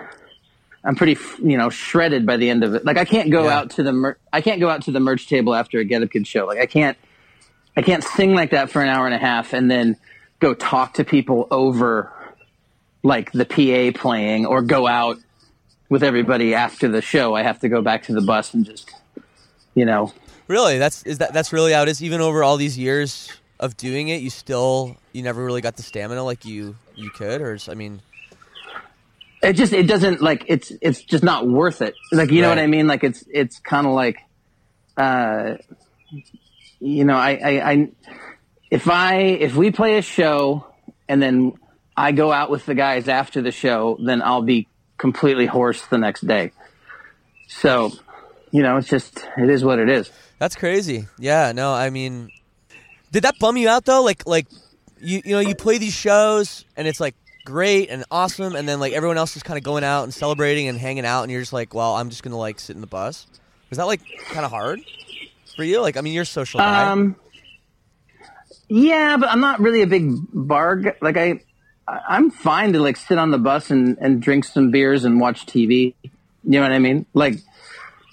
i'm 0.85 0.95
pretty 0.95 1.17
you 1.43 1.57
know 1.57 1.69
shredded 1.69 2.25
by 2.25 2.37
the 2.37 2.49
end 2.49 2.63
of 2.63 2.73
it. 2.75 2.85
Like 2.85 2.97
i 2.97 3.05
can't 3.05 3.31
go 3.31 3.45
Yeah. 3.45 3.57
out 3.57 3.69
to 3.71 3.83
the 3.83 3.91
mer- 3.91 4.17
i 4.31 4.41
can't 4.41 4.59
go 4.59 4.69
out 4.69 4.83
to 4.83 4.91
the 4.91 4.99
merch 4.99 5.27
table 5.27 5.53
after 5.55 5.79
a 5.79 5.83
get 5.83 6.03
up 6.03 6.11
kid 6.11 6.25
show. 6.27 6.45
Like 6.45 6.59
i 6.59 6.65
can't 6.65 6.97
i 7.75 7.81
can't 7.81 8.03
sing 8.03 8.33
like 8.33 8.51
that 8.51 8.69
for 8.71 8.81
an 8.81 8.89
hour 8.89 9.05
and 9.05 9.15
a 9.15 9.19
half 9.19 9.53
and 9.53 9.69
then 9.69 9.97
go 10.39 10.53
talk 10.53 10.93
to 10.95 11.03
people 11.03 11.47
over 11.51 12.11
like 13.03 13.31
the 13.31 13.45
pa 13.45 13.97
playing 13.99 14.45
or 14.45 14.61
go 14.61 14.87
out 14.87 15.17
with 15.89 16.03
everybody 16.03 16.55
after 16.55 16.87
the 16.87 17.01
show. 17.01 17.35
I 17.35 17.43
have 17.43 17.59
to 17.59 17.69
go 17.69 17.81
back 17.81 18.03
to 18.03 18.13
the 18.13 18.21
bus 18.21 18.53
and 18.53 18.65
just 18.65 18.91
you 19.75 19.85
know. 19.85 20.11
Really, 20.47 20.77
that's 20.77 21.03
is 21.03 21.19
that 21.19 21.33
that's 21.33 21.53
really 21.53 21.73
how 21.73 21.83
it 21.83 21.89
is. 21.89 22.03
Even 22.03 22.21
over 22.21 22.43
all 22.43 22.57
these 22.57 22.77
years 22.77 23.31
of 23.59 23.77
doing 23.77 24.07
it, 24.09 24.21
you 24.21 24.29
still 24.29 24.95
you 25.13 25.21
never 25.23 25.43
really 25.45 25.61
got 25.61 25.75
the 25.75 25.83
stamina 25.83 26.23
like 26.23 26.45
you 26.45 26.75
you 26.95 27.09
could, 27.11 27.41
or 27.41 27.53
is- 27.53 27.69
I 27.69 27.73
mean, 27.75 28.01
it 29.45 29.53
just 29.53 29.73
it 29.73 29.87
doesn't 29.87 30.21
like 30.21 30.45
it's 30.47 30.71
it's 30.81 31.01
just 31.01 31.23
not 31.23 31.47
worth 31.47 31.81
it. 31.81 31.95
Like 32.11 32.31
you 32.31 32.41
know 32.41 32.49
what 32.49 32.59
i 32.59 32.67
mean? 32.67 32.87
Like 32.87 33.03
it's 33.03 33.23
it's 33.29 33.59
kind 33.59 33.85
of 33.87 33.93
like 33.93 34.17
uh 34.97 35.55
you 36.79 37.03
know 37.05 37.15
I, 37.15 37.31
I 37.31 37.71
i 37.71 37.89
if 38.71 38.87
i 38.89 39.15
if 39.17 39.55
we 39.55 39.71
play 39.71 39.97
a 39.97 40.01
show 40.01 40.67
and 41.09 41.21
then 41.21 41.53
i 41.97 42.11
go 42.11 42.31
out 42.31 42.49
with 42.49 42.65
the 42.65 42.75
guys 42.75 43.09
after 43.09 43.41
the 43.41 43.51
show 43.51 43.97
then 43.99 44.21
i'll 44.21 44.41
be 44.41 44.67
completely 44.97 45.45
hoarse 45.45 45.85
the 45.87 45.97
next 45.97 46.25
day. 46.25 46.51
So 47.47 47.91
you 48.51 48.63
know 48.63 48.77
it's 48.77 48.87
just 48.87 49.25
it 49.37 49.49
is 49.49 49.63
what 49.63 49.79
it 49.79 49.89
is. 49.89 50.11
That's 50.39 50.55
crazy. 50.55 51.07
Yeah, 51.17 51.51
no, 51.53 51.73
I 51.73 51.89
mean, 51.89 52.29
did 53.11 53.23
that 53.23 53.39
bum 53.39 53.57
you 53.57 53.69
out 53.69 53.85
though? 53.85 54.03
Like, 54.03 54.25
like 54.25 54.47
you 54.99 55.21
you 55.23 55.31
know 55.31 55.39
you 55.39 55.55
play 55.55 55.77
these 55.77 55.93
shows 55.93 56.65
and 56.75 56.87
it's 56.87 56.99
like 56.99 57.15
great 57.45 57.89
and 57.89 58.03
awesome, 58.11 58.55
and 58.55 58.67
then 58.67 58.79
like 58.81 58.91
everyone 58.93 59.17
else 59.17 59.37
is 59.37 59.43
kind 59.43 59.57
of 59.57 59.63
going 59.63 59.83
out 59.85 60.03
and 60.03 60.13
celebrating 60.13 60.67
and 60.67 60.77
hanging 60.77 61.05
out, 61.05 61.23
and 61.23 61.31
you're 61.31 61.41
just 61.41 61.53
like, 61.53 61.73
well, 61.73 61.95
I'm 61.95 62.09
just 62.09 62.23
gonna 62.23 62.37
like 62.37 62.59
sit 62.59 62.75
in 62.75 62.81
the 62.81 62.87
bus. 62.87 63.27
Was 63.69 63.77
that 63.77 63.85
like 63.85 64.01
kind 64.29 64.43
of 64.45 64.51
hard 64.51 64.79
for 65.55 65.63
you? 65.63 65.79
Like, 65.81 65.95
I 65.95 66.01
mean, 66.01 66.13
you're 66.13 66.25
social 66.25 66.59
guy. 66.59 66.91
Um, 66.91 67.15
yeah, 68.67 69.15
but 69.17 69.29
I'm 69.29 69.39
not 69.39 69.59
really 69.59 69.81
a 69.83 69.87
big 69.87 70.09
bar. 70.33 70.75
Guy. 70.77 70.95
Like 71.01 71.17
I- 71.17 71.39
I'm 71.87 72.31
fine 72.31 72.73
to 72.73 72.79
like 72.79 72.97
sit 72.97 73.19
on 73.19 73.29
the 73.29 73.37
bus 73.37 73.69
and 73.69 73.97
and 74.01 74.19
drink 74.19 74.43
some 74.43 74.71
beers 74.71 75.05
and 75.05 75.19
watch 75.19 75.45
TV. 75.45 75.93
You 76.01 76.11
know 76.43 76.61
what 76.61 76.71
I 76.71 76.79
mean? 76.79 77.05
Like 77.13 77.35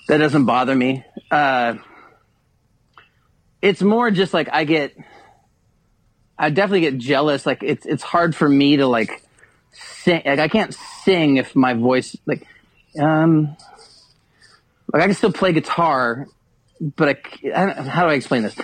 that 0.09 0.19
doesn't 0.19 0.45
bother 0.45 0.75
me. 0.75 1.05
Uh, 1.31 1.77
it's 3.63 3.81
more 3.81 4.11
just 4.11 4.35
like 4.35 4.49
I 4.53 4.65
get, 4.65 4.95
I 6.39 6.51
definitely 6.51 6.81
get 6.83 6.99
jealous. 6.99 7.47
Like 7.47 7.63
it's 7.63 7.87
it's 7.87 8.03
hard 8.03 8.37
for 8.37 8.47
me 8.49 8.77
to 8.77 8.87
like 8.87 9.22
sing. 9.73 10.23
Like 10.25 10.39
I 10.39 10.49
can't 10.49 10.75
sing 11.05 11.37
if 11.37 11.57
my 11.57 11.75
voice 11.75 12.17
like, 12.27 12.47
um, 12.99 13.57
like 14.93 15.03
I 15.03 15.07
can 15.07 15.15
still 15.15 15.33
play 15.33 15.53
guitar 15.53 16.27
but 16.97 17.09
I, 17.45 17.51
I 17.55 17.83
how 17.83 18.03
do 18.03 18.09
I 18.09 18.15
explain 18.15 18.43
this? 18.43 18.57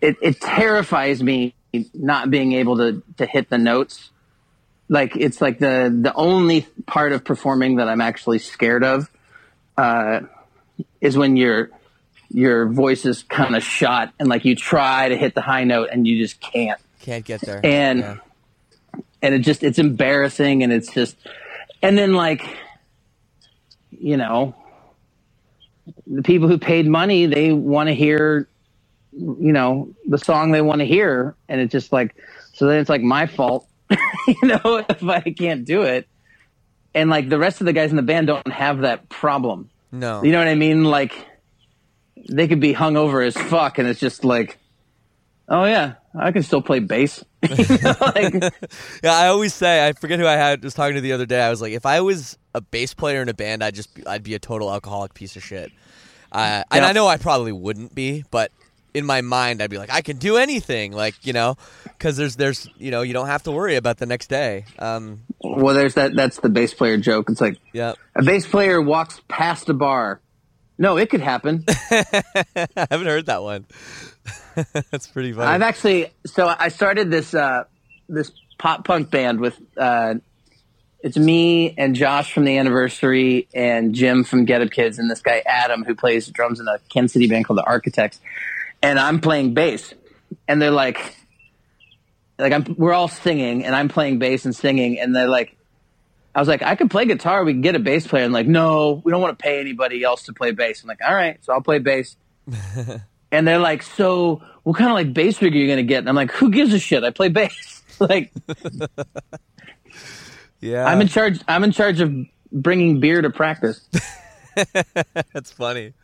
It, 0.00 0.16
it 0.22 0.40
terrifies 0.40 1.22
me 1.22 1.54
not 1.92 2.30
being 2.30 2.52
able 2.52 2.76
to 2.76 3.02
to 3.16 3.26
hit 3.26 3.50
the 3.50 3.58
notes. 3.58 4.10
Like 4.88 5.16
it's 5.16 5.40
like 5.40 5.58
the 5.58 5.94
the 6.00 6.14
only 6.14 6.66
part 6.86 7.12
of 7.12 7.24
performing 7.24 7.76
that 7.76 7.88
I'm 7.88 8.00
actually 8.00 8.38
scared 8.38 8.84
of 8.84 9.10
uh, 9.76 10.20
is 11.00 11.18
when 11.18 11.36
your 11.36 11.70
your 12.30 12.68
voice 12.68 13.04
is 13.04 13.22
kind 13.24 13.56
of 13.56 13.62
shot 13.62 14.12
and 14.18 14.28
like 14.28 14.44
you 14.44 14.54
try 14.54 15.08
to 15.08 15.16
hit 15.16 15.34
the 15.34 15.40
high 15.40 15.64
note 15.64 15.88
and 15.90 16.06
you 16.06 16.18
just 16.22 16.40
can't 16.40 16.80
Can't 17.00 17.24
get 17.24 17.40
there. 17.40 17.60
and 17.64 18.00
Yeah. 18.00 18.16
And 19.22 19.34
it 19.34 19.40
just 19.40 19.62
it's 19.62 19.78
embarrassing 19.78 20.62
and 20.62 20.72
it's 20.72 20.92
just 20.92 21.16
and 21.82 21.96
then 21.98 22.12
like 22.14 22.44
you 23.90 24.16
know 24.16 24.54
the 26.06 26.22
people 26.22 26.48
who 26.48 26.58
paid 26.58 26.86
money 26.86 27.26
they 27.26 27.52
want 27.52 27.88
to 27.88 27.94
hear 27.94 28.48
you 29.18 29.52
know 29.52 29.90
the 30.06 30.18
song 30.18 30.52
they 30.52 30.62
want 30.62 30.80
to 30.80 30.86
hear. 30.86 31.34
And 31.48 31.60
it's 31.60 31.72
just 31.72 31.92
like 31.92 32.14
so 32.52 32.66
then 32.66 32.80
it's 32.80 32.90
like 32.90 33.02
my 33.02 33.26
fault 33.26 33.66
you 33.90 34.36
know 34.44 34.84
if 34.88 35.02
i 35.02 35.20
can't 35.20 35.64
do 35.64 35.82
it. 35.82 36.08
And 36.94 37.10
like 37.10 37.28
the 37.28 37.38
rest 37.38 37.60
of 37.60 37.66
the 37.66 37.72
guys 37.72 37.90
in 37.90 37.96
the 37.96 38.02
band 38.02 38.26
don't 38.26 38.50
have 38.52 38.80
that 38.80 39.08
problem. 39.08 39.70
No. 39.90 40.22
you 40.22 40.32
know 40.32 40.38
what 40.38 40.48
i 40.48 40.54
mean? 40.54 40.84
Like 40.84 41.26
they 42.28 42.48
could 42.48 42.60
be 42.60 42.74
hungover 42.74 43.26
as 43.26 43.36
fuck 43.36 43.78
and 43.78 43.88
it's 43.88 44.00
just 44.00 44.24
like 44.24 44.58
oh 45.48 45.64
yeah 45.64 45.94
i 46.14 46.30
can 46.32 46.42
still 46.42 46.62
play 46.62 46.78
bass 46.78 47.24
like, 47.42 48.34
Yeah, 49.02 49.14
I 49.14 49.28
always 49.28 49.54
say 49.54 49.86
I 49.86 49.92
forget 49.92 50.18
who 50.18 50.26
I 50.26 50.32
had 50.36 50.62
was 50.64 50.74
talking 50.74 50.96
to 50.96 51.00
the 51.00 51.12
other 51.12 51.26
day. 51.26 51.40
I 51.40 51.50
was 51.50 51.62
like, 51.62 51.72
if 51.72 51.86
I 51.86 52.00
was 52.00 52.36
a 52.54 52.60
bass 52.60 52.92
player 52.94 53.22
in 53.22 53.28
a 53.28 53.34
band, 53.34 53.62
I'd 53.62 53.76
just 53.76 53.94
be, 53.94 54.04
I'd 54.06 54.24
be 54.24 54.34
a 54.34 54.40
total 54.40 54.72
alcoholic 54.72 55.14
piece 55.14 55.36
of 55.36 55.44
shit. 55.44 55.70
Uh, 56.32 56.64
And 56.72 56.82
Yeah. 56.82 56.88
I 56.88 56.92
know 56.92 57.06
I 57.06 57.16
probably 57.16 57.52
wouldn't 57.52 57.94
be, 57.94 58.24
but 58.32 58.50
in 58.92 59.06
my 59.06 59.20
mind, 59.20 59.62
I'd 59.62 59.70
be 59.70 59.78
like, 59.78 59.92
I 59.92 60.00
can 60.00 60.16
do 60.16 60.36
anything, 60.36 60.90
like 60.92 61.14
you 61.24 61.32
know, 61.32 61.56
because 61.84 62.16
there's 62.16 62.34
there's 62.36 62.68
you 62.76 62.90
know 62.90 63.02
you 63.02 63.12
don't 63.12 63.28
have 63.28 63.44
to 63.44 63.52
worry 63.52 63.76
about 63.76 63.98
the 63.98 64.06
next 64.06 64.26
day. 64.28 64.64
Um, 64.80 65.20
Well, 65.44 65.74
there's 65.76 65.94
that. 65.94 66.16
That's 66.16 66.40
the 66.40 66.48
bass 66.48 66.74
player 66.74 66.96
joke. 66.96 67.30
It's 67.30 67.40
like 67.40 67.58
yeah, 67.72 67.92
a 68.16 68.22
bass 68.24 68.46
player 68.46 68.82
walks 68.82 69.20
past 69.28 69.68
a 69.68 69.74
bar. 69.74 70.20
No, 70.76 70.96
it 70.96 71.10
could 71.10 71.20
happen. 71.20 71.64
I 71.68 72.86
haven't 72.90 73.06
heard 73.06 73.26
that 73.26 73.42
one. 73.42 73.66
That's 74.90 75.06
pretty 75.06 75.32
funny. 75.32 75.46
I've 75.46 75.62
actually. 75.62 76.12
So 76.26 76.52
I 76.58 76.68
started 76.68 77.10
this 77.10 77.34
uh, 77.34 77.64
this 78.08 78.30
pop 78.58 78.84
punk 78.84 79.10
band 79.10 79.40
with. 79.40 79.58
Uh, 79.76 80.14
it's 81.00 81.16
me 81.16 81.74
and 81.78 81.94
Josh 81.94 82.32
from 82.32 82.44
the 82.44 82.58
Anniversary 82.58 83.46
and 83.54 83.94
Jim 83.94 84.24
from 84.24 84.46
Get 84.46 84.62
Up 84.62 84.70
Kids 84.70 84.98
and 84.98 85.08
this 85.08 85.20
guy 85.20 85.44
Adam 85.46 85.84
who 85.84 85.94
plays 85.94 86.26
drums 86.26 86.58
in 86.58 86.66
a 86.66 86.80
Kansas 86.88 87.12
City 87.12 87.28
band 87.28 87.44
called 87.44 87.58
the 87.58 87.64
Architects, 87.64 88.20
and 88.82 88.98
I'm 88.98 89.20
playing 89.20 89.54
bass, 89.54 89.94
and 90.48 90.60
they're 90.60 90.72
like, 90.72 91.16
like 92.36 92.52
I'm 92.52 92.74
we're 92.76 92.94
all 92.94 93.06
singing 93.06 93.64
and 93.64 93.76
I'm 93.76 93.88
playing 93.88 94.18
bass 94.18 94.44
and 94.44 94.56
singing, 94.56 94.98
and 94.98 95.14
they're 95.14 95.28
like, 95.28 95.56
I 96.34 96.40
was 96.40 96.48
like, 96.48 96.62
I 96.62 96.76
could 96.76 96.90
play 96.90 97.04
guitar. 97.04 97.42
We 97.42 97.52
can 97.52 97.62
get 97.62 97.74
a 97.74 97.80
bass 97.80 98.06
player. 98.06 98.22
And 98.22 98.32
like, 98.32 98.46
no, 98.46 99.02
we 99.04 99.10
don't 99.10 99.20
want 99.20 99.36
to 99.38 99.42
pay 99.42 99.60
anybody 99.60 100.04
else 100.04 100.24
to 100.24 100.32
play 100.32 100.52
bass. 100.52 100.82
I'm 100.82 100.88
like, 100.88 101.00
all 101.04 101.14
right, 101.14 101.38
so 101.44 101.52
I'll 101.52 101.60
play 101.60 101.78
bass. 101.78 102.16
and 103.30 103.46
they're 103.46 103.58
like, 103.58 103.82
so 103.82 104.42
what 104.62 104.76
kind 104.76 104.90
of 104.90 104.94
like 104.94 105.12
bass 105.12 105.40
rig 105.40 105.54
are 105.54 105.58
you 105.58 105.66
going 105.66 105.78
to 105.78 105.82
get? 105.82 105.98
And 105.98 106.08
I'm 106.08 106.14
like, 106.14 106.30
who 106.32 106.50
gives 106.50 106.72
a 106.72 106.78
shit? 106.78 107.04
I 107.04 107.10
play 107.10 107.28
bass. 107.28 107.82
like, 108.00 108.32
yeah, 110.60 110.84
I'm 110.84 111.00
in 111.00 111.08
charge. 111.08 111.40
I'm 111.48 111.64
in 111.64 111.72
charge 111.72 112.00
of 112.00 112.14
bringing 112.52 113.00
beer 113.00 113.22
to 113.22 113.30
practice. 113.30 113.88
That's 115.32 115.50
funny. 115.50 115.94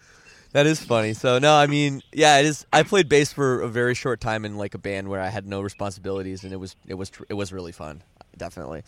That 0.53 0.66
is 0.66 0.83
funny. 0.83 1.14
So 1.14 1.39
no, 1.39 1.55
I 1.55 1.66
mean, 1.66 2.01
yeah, 2.12 2.39
it 2.39 2.47
is. 2.47 2.64
I 2.72 2.85
played 2.85 3.09
bass 3.09 3.33
for 3.33 3.61
a 3.61 3.68
very 3.68 3.95
short 3.95 4.20
time 4.20 4.45
in 4.45 4.57
like 4.57 4.75
a 4.75 4.79
band 4.79 5.09
where 5.09 5.20
I 5.20 5.29
had 5.29 5.47
no 5.47 5.61
responsibilities, 5.61 6.45
and 6.45 6.53
it 6.53 6.57
was 6.57 6.77
it 6.87 6.95
was 6.95 7.11
it 7.29 7.35
was 7.35 7.53
really 7.53 7.72
fun. 7.72 8.03
Definitely. 8.37 8.83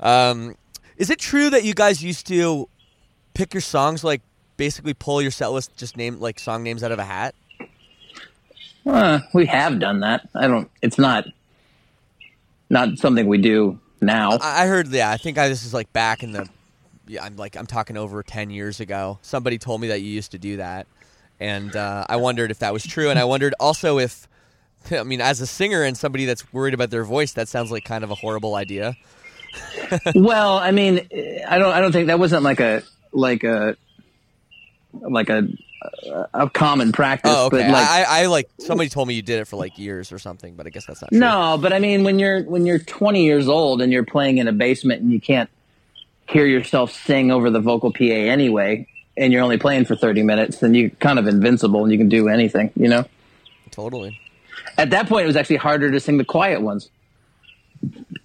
Um, 0.00 0.56
is 0.96 1.10
it 1.10 1.18
true 1.18 1.50
that 1.50 1.64
you 1.64 1.74
guys 1.74 2.02
used 2.02 2.26
to 2.28 2.68
pick 3.32 3.54
your 3.54 3.60
songs 3.60 4.04
like 4.04 4.22
basically 4.56 4.94
pull 4.94 5.20
your 5.20 5.30
set 5.30 5.48
list, 5.52 5.76
just 5.76 5.96
name 5.96 6.20
like 6.20 6.38
song 6.38 6.62
names 6.62 6.82
out 6.82 6.92
of 6.92 6.98
a 6.98 7.04
hat? 7.04 7.34
Uh, 8.86 9.20
we 9.32 9.46
have 9.46 9.78
done 9.78 10.00
that. 10.00 10.28
I 10.34 10.46
don't. 10.46 10.70
It's 10.82 10.98
not. 10.98 11.26
Not 12.70 12.98
something 12.98 13.26
we 13.26 13.38
do 13.38 13.78
now. 14.00 14.38
I 14.40 14.62
I 14.64 14.66
heard, 14.66 14.88
yeah, 14.88 15.10
I 15.10 15.16
think 15.16 15.38
I, 15.38 15.48
this 15.48 15.64
is 15.64 15.74
like 15.74 15.92
back 15.92 16.22
in 16.22 16.32
the, 16.32 16.48
yeah, 17.06 17.24
I'm 17.24 17.36
like 17.36 17.56
I'm 17.56 17.66
talking 17.66 17.96
over 17.96 18.22
ten 18.22 18.50
years 18.50 18.80
ago. 18.80 19.18
Somebody 19.22 19.58
told 19.58 19.80
me 19.80 19.88
that 19.88 20.00
you 20.00 20.08
used 20.08 20.32
to 20.32 20.38
do 20.38 20.56
that, 20.56 20.86
and 21.40 21.74
uh, 21.74 22.06
I 22.08 22.16
wondered 22.16 22.50
if 22.50 22.60
that 22.60 22.72
was 22.72 22.84
true, 22.84 23.10
and 23.10 23.18
I 23.18 23.24
wondered 23.24 23.54
also 23.60 23.98
if, 23.98 24.28
I 24.90 25.02
mean, 25.02 25.20
as 25.20 25.40
a 25.40 25.46
singer 25.46 25.82
and 25.82 25.96
somebody 25.96 26.24
that's 26.24 26.52
worried 26.52 26.74
about 26.74 26.90
their 26.90 27.04
voice, 27.04 27.32
that 27.32 27.48
sounds 27.48 27.70
like 27.70 27.84
kind 27.84 28.04
of 28.04 28.10
a 28.10 28.14
horrible 28.14 28.54
idea. 28.54 28.96
well, 30.14 30.58
I 30.58 30.72
mean, 30.72 31.06
I 31.48 31.58
don't. 31.58 31.72
I 31.72 31.80
don't 31.80 31.92
think 31.92 32.08
that 32.08 32.18
wasn't 32.18 32.42
like 32.42 32.60
a 32.60 32.82
like 33.12 33.44
a 33.44 33.76
like 35.02 35.30
a 35.30 35.48
a 36.32 36.48
common 36.48 36.92
practice. 36.92 37.32
Oh, 37.34 37.46
okay. 37.46 37.58
But 37.58 37.70
like, 37.70 37.88
I, 37.88 38.22
I, 38.22 38.26
like 38.26 38.48
somebody 38.58 38.88
told 38.88 39.08
me 39.08 39.14
you 39.14 39.22
did 39.22 39.40
it 39.40 39.46
for 39.46 39.56
like 39.56 39.78
years 39.78 40.12
or 40.12 40.18
something, 40.18 40.54
but 40.54 40.66
I 40.66 40.70
guess 40.70 40.86
that's 40.86 41.02
not 41.02 41.10
true. 41.10 41.18
No, 41.18 41.58
but 41.60 41.72
I 41.72 41.78
mean, 41.78 42.04
when 42.04 42.18
you're 42.18 42.42
when 42.42 42.66
you're 42.66 42.78
20 42.78 43.24
years 43.24 43.48
old 43.48 43.82
and 43.82 43.92
you're 43.92 44.04
playing 44.04 44.38
in 44.38 44.48
a 44.48 44.52
basement 44.52 45.02
and 45.02 45.12
you 45.12 45.20
can't 45.20 45.50
hear 46.28 46.46
yourself 46.46 46.92
sing 46.92 47.30
over 47.30 47.50
the 47.50 47.60
vocal 47.60 47.92
PA 47.92 48.04
anyway, 48.04 48.86
and 49.16 49.32
you're 49.32 49.42
only 49.42 49.58
playing 49.58 49.84
for 49.84 49.94
30 49.94 50.22
minutes, 50.22 50.58
then 50.58 50.74
you're 50.74 50.90
kind 50.90 51.18
of 51.18 51.26
invincible 51.26 51.82
and 51.82 51.92
you 51.92 51.98
can 51.98 52.08
do 52.08 52.28
anything. 52.28 52.70
You 52.76 52.88
know. 52.88 53.04
totally. 53.70 54.18
At 54.76 54.90
that 54.90 55.08
point, 55.08 55.24
it 55.24 55.26
was 55.26 55.36
actually 55.36 55.56
harder 55.56 55.90
to 55.90 56.00
sing 56.00 56.16
the 56.16 56.24
quiet 56.24 56.60
ones 56.60 56.90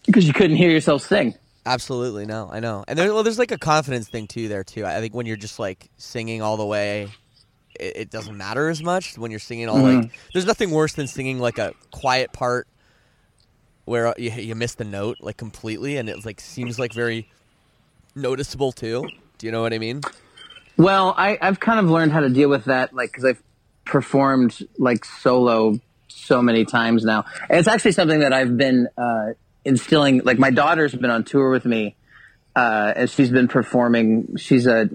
because 0.06 0.26
you 0.26 0.34
couldn't 0.34 0.56
hear 0.56 0.70
yourself 0.70 1.06
sing. 1.06 1.36
Absolutely, 1.70 2.26
no, 2.26 2.50
I 2.52 2.60
know. 2.62 2.84
And 2.88 2.98
there, 2.98 3.14
well, 3.14 3.22
there's 3.22 3.38
like 3.38 3.52
a 3.52 3.58
confidence 3.60 4.10
thing 4.10 4.26
too 4.26 4.48
there 4.48 4.64
too. 4.64 4.88
I 4.88 5.00
think 5.02 5.14
when 5.14 5.28
you're 5.28 5.38
just 5.38 5.60
like 5.60 5.88
singing 5.98 6.42
all 6.42 6.58
the 6.58 6.66
way, 6.66 7.10
it, 7.80 7.96
it 7.96 8.10
doesn't 8.10 8.36
matter 8.36 8.70
as 8.70 8.82
much. 8.82 9.20
When 9.20 9.30
you're 9.30 9.40
singing 9.40 9.70
all 9.70 9.78
like, 9.78 10.10
there's 10.34 10.48
nothing 10.48 10.72
worse 10.72 10.94
than 10.94 11.06
singing 11.06 11.38
like 11.38 11.60
a 11.60 11.74
quiet 11.92 12.34
part 12.34 12.68
where 13.86 14.08
uh, 14.08 14.14
you, 14.18 14.32
you 14.32 14.56
miss 14.56 14.74
the 14.74 14.84
note 14.84 15.18
like 15.20 15.38
completely, 15.38 15.98
and 15.98 16.10
it 16.10 16.26
like 16.26 16.42
seems 16.42 16.80
like 16.80 16.92
very 16.92 17.30
noticeable 18.16 18.72
too. 18.72 19.08
Do 19.38 19.46
you 19.46 19.52
know 19.52 19.62
what 19.62 19.72
I 19.72 19.78
mean? 19.78 20.02
Well, 20.76 21.14
I, 21.20 21.38
I've 21.40 21.60
kind 21.60 21.80
of 21.80 21.92
learned 21.92 22.14
how 22.14 22.22
to 22.22 22.30
deal 22.30 22.50
with 22.50 22.66
that, 22.66 22.96
like 22.96 23.12
because 23.12 23.26
I've 23.26 23.44
performed 23.86 24.68
like 24.80 25.06
solo 25.06 25.80
so 26.08 26.42
many 26.42 26.66
times 26.66 27.06
now, 27.06 27.26
and 27.48 27.60
it's 27.60 27.68
actually 27.68 27.92
something 27.92 28.22
that 28.22 28.34
I've 28.34 28.58
been 28.58 28.88
uh, 28.98 29.34
instilling. 29.70 30.22
Like 30.26 30.38
my 30.38 30.52
daughter's 30.52 30.94
been 30.94 31.10
on 31.10 31.24
tour 31.24 31.50
with 31.50 31.64
me, 31.66 31.96
uh, 32.56 32.94
and 32.96 33.10
she's 33.10 33.30
been 33.30 33.48
performing. 33.48 34.36
She's 34.38 34.68
a 34.68 34.90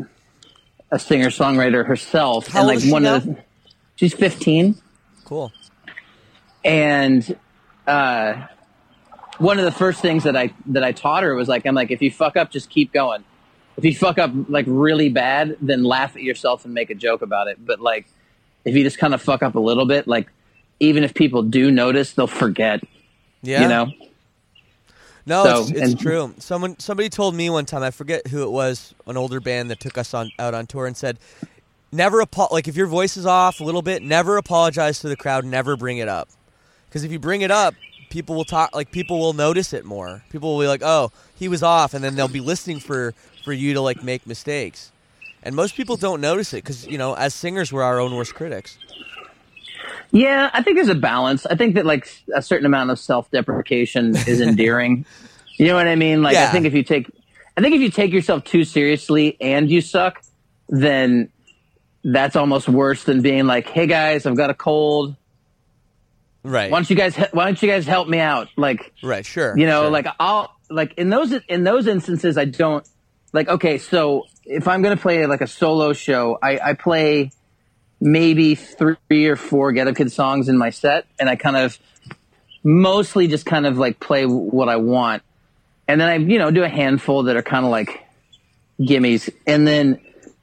a 0.90 0.98
singer 0.98 1.28
songwriter 1.28 1.86
herself, 1.86 2.48
How 2.48 2.60
and 2.60 2.68
like 2.68 2.92
one 2.92 3.04
now? 3.04 3.16
of 3.16 3.24
the, 3.24 3.36
she's 3.96 4.12
fifteen, 4.12 4.76
Cool. 5.24 5.50
and 6.64 7.36
uh, 7.86 8.46
one 9.38 9.58
of 9.58 9.64
the 9.64 9.72
first 9.72 10.00
things 10.00 10.24
that 10.24 10.36
I 10.36 10.52
that 10.66 10.84
I 10.84 10.92
taught 10.92 11.22
her 11.22 11.34
was 11.34 11.48
like, 11.48 11.66
I'm 11.66 11.74
like, 11.74 11.90
if 11.90 12.02
you 12.02 12.10
fuck 12.10 12.36
up, 12.36 12.50
just 12.50 12.70
keep 12.70 12.92
going. 12.92 13.24
If 13.76 13.84
you 13.84 13.94
fuck 13.94 14.18
up 14.18 14.30
like 14.48 14.66
really 14.68 15.08
bad, 15.08 15.56
then 15.60 15.82
laugh 15.82 16.14
at 16.14 16.22
yourself 16.22 16.64
and 16.64 16.72
make 16.74 16.90
a 16.90 16.94
joke 16.94 17.22
about 17.22 17.48
it. 17.48 17.64
But 17.64 17.80
like, 17.80 18.06
if 18.64 18.76
you 18.76 18.84
just 18.84 18.98
kind 18.98 19.14
of 19.14 19.20
fuck 19.22 19.42
up 19.42 19.56
a 19.56 19.60
little 19.60 19.84
bit, 19.86 20.06
like, 20.06 20.28
even 20.78 21.02
if 21.02 21.12
people 21.12 21.42
do 21.42 21.72
notice, 21.72 22.12
they'll 22.12 22.28
forget. 22.28 22.80
Yeah. 23.42 23.62
You 23.62 23.68
know. 23.68 23.92
No, 25.26 25.44
So, 25.44 25.60
it's, 25.62 25.70
it's 25.70 25.80
and- 25.92 25.98
true. 26.00 26.34
Someone 26.38 26.78
somebody 26.78 27.08
told 27.08 27.34
me 27.34 27.48
one 27.50 27.64
time. 27.64 27.82
I 27.82 27.90
forget 27.90 28.26
who 28.28 28.42
it 28.42 28.50
was. 28.50 28.94
An 29.06 29.16
older 29.16 29.40
band 29.40 29.70
that 29.70 29.80
took 29.80 29.96
us 29.96 30.12
on 30.14 30.30
out 30.38 30.52
on 30.54 30.66
tour 30.66 30.86
and 30.86 30.96
said, 30.96 31.18
"Never 31.92 32.20
apo- 32.22 32.48
like 32.50 32.68
if 32.68 32.76
your 32.76 32.86
voice 32.86 33.16
is 33.16 33.24
off 33.26 33.60
a 33.60 33.64
little 33.64 33.82
bit, 33.82 34.02
never 34.02 34.36
apologize 34.36 34.98
to 35.00 35.08
the 35.08 35.16
crowd. 35.16 35.44
Never 35.44 35.76
bring 35.76 35.98
it 35.98 36.08
up, 36.08 36.28
because 36.88 37.04
if 37.04 37.10
you 37.12 37.18
bring 37.18 37.40
it 37.40 37.50
up, 37.50 37.74
people 38.10 38.34
will 38.34 38.44
talk. 38.44 38.74
Like 38.74 38.90
people 38.92 39.18
will 39.18 39.32
notice 39.32 39.72
it 39.72 39.84
more. 39.86 40.22
People 40.30 40.54
will 40.54 40.60
be 40.62 40.68
like, 40.68 40.82
"Oh, 40.82 41.10
he 41.34 41.48
was 41.48 41.62
off," 41.62 41.94
and 41.94 42.04
then 42.04 42.16
they'll 42.16 42.28
be 42.28 42.40
listening 42.40 42.78
for 42.80 43.14
for 43.44 43.52
you 43.54 43.72
to 43.74 43.80
like 43.80 44.02
make 44.02 44.26
mistakes. 44.26 44.90
And 45.42 45.54
most 45.54 45.74
people 45.74 45.96
don't 45.96 46.20
notice 46.20 46.52
it 46.52 46.64
because 46.64 46.86
you 46.86 46.98
know, 46.98 47.14
as 47.14 47.32
singers, 47.34 47.72
we're 47.72 47.82
our 47.82 47.98
own 47.98 48.14
worst 48.14 48.34
critics. 48.34 48.76
Yeah, 50.10 50.50
I 50.52 50.62
think 50.62 50.76
there's 50.76 50.88
a 50.88 50.94
balance. 50.94 51.46
I 51.46 51.56
think 51.56 51.74
that 51.74 51.86
like 51.86 52.08
a 52.34 52.42
certain 52.42 52.66
amount 52.66 52.90
of 52.90 52.98
self-deprecation 52.98 54.16
is 54.16 54.40
endearing. 54.42 55.06
you 55.56 55.66
know 55.66 55.74
what 55.74 55.88
I 55.88 55.96
mean? 55.96 56.22
Like, 56.22 56.36
I 56.36 56.50
think 56.50 56.66
if 56.66 56.74
you 56.74 56.82
take, 56.82 57.10
I 57.56 57.60
think 57.60 57.74
if 57.74 57.80
you 57.80 57.90
take 57.90 58.12
yourself 58.12 58.44
too 58.44 58.64
seriously 58.64 59.36
and 59.40 59.70
you 59.70 59.80
suck, 59.80 60.22
then 60.68 61.30
that's 62.04 62.36
almost 62.36 62.68
worse 62.68 63.04
than 63.04 63.22
being 63.22 63.46
like, 63.46 63.68
"Hey 63.68 63.86
guys, 63.86 64.26
I've 64.26 64.36
got 64.36 64.50
a 64.50 64.54
cold. 64.54 65.16
Right. 66.42 66.70
Why 66.70 66.78
don't 66.78 66.90
you 66.90 66.96
guys? 66.96 67.16
Why 67.32 67.46
don't 67.46 67.60
you 67.60 67.68
guys 67.68 67.86
help 67.86 68.08
me 68.08 68.18
out?" 68.18 68.48
Like, 68.56 68.92
right. 69.02 69.24
Sure. 69.24 69.56
you 69.56 69.66
know, 69.66 69.82
sure. 69.84 69.90
like 69.90 70.06
I'll 70.20 70.54
like 70.70 70.94
in 70.94 71.10
those 71.10 71.32
in 71.48 71.64
those 71.64 71.86
instances, 71.86 72.36
I 72.36 72.44
don't 72.44 72.86
like. 73.32 73.48
Okay, 73.48 73.78
so 73.78 74.24
if 74.44 74.68
I'm 74.68 74.82
gonna 74.82 74.96
play 74.96 75.26
like 75.26 75.40
a 75.40 75.46
solo 75.46 75.92
show, 75.92 76.38
I, 76.42 76.58
I 76.58 76.72
play 76.74 77.30
maybe 78.04 78.54
three 78.54 79.26
or 79.26 79.34
four 79.34 79.72
Get 79.72 79.88
Up 79.88 79.96
Kid 79.96 80.12
songs 80.12 80.48
in 80.48 80.58
my 80.58 80.70
set, 80.70 81.06
and 81.18 81.28
I 81.28 81.36
kind 81.36 81.56
of 81.56 81.78
mostly 82.62 83.26
just 83.26 83.46
kind 83.46 83.66
of 83.66 83.78
like 83.78 83.98
play 83.98 84.26
what 84.26 84.68
I 84.68 84.76
want, 84.76 85.22
and 85.88 86.00
then 86.00 86.08
I 86.08 86.16
you 86.16 86.38
know 86.38 86.50
do 86.50 86.62
a 86.62 86.68
handful 86.68 87.24
that 87.24 87.36
are 87.36 87.42
kind 87.42 87.64
of 87.64 87.70
like 87.72 88.04
gimmies, 88.78 89.28
and 89.46 89.66
then. 89.66 90.00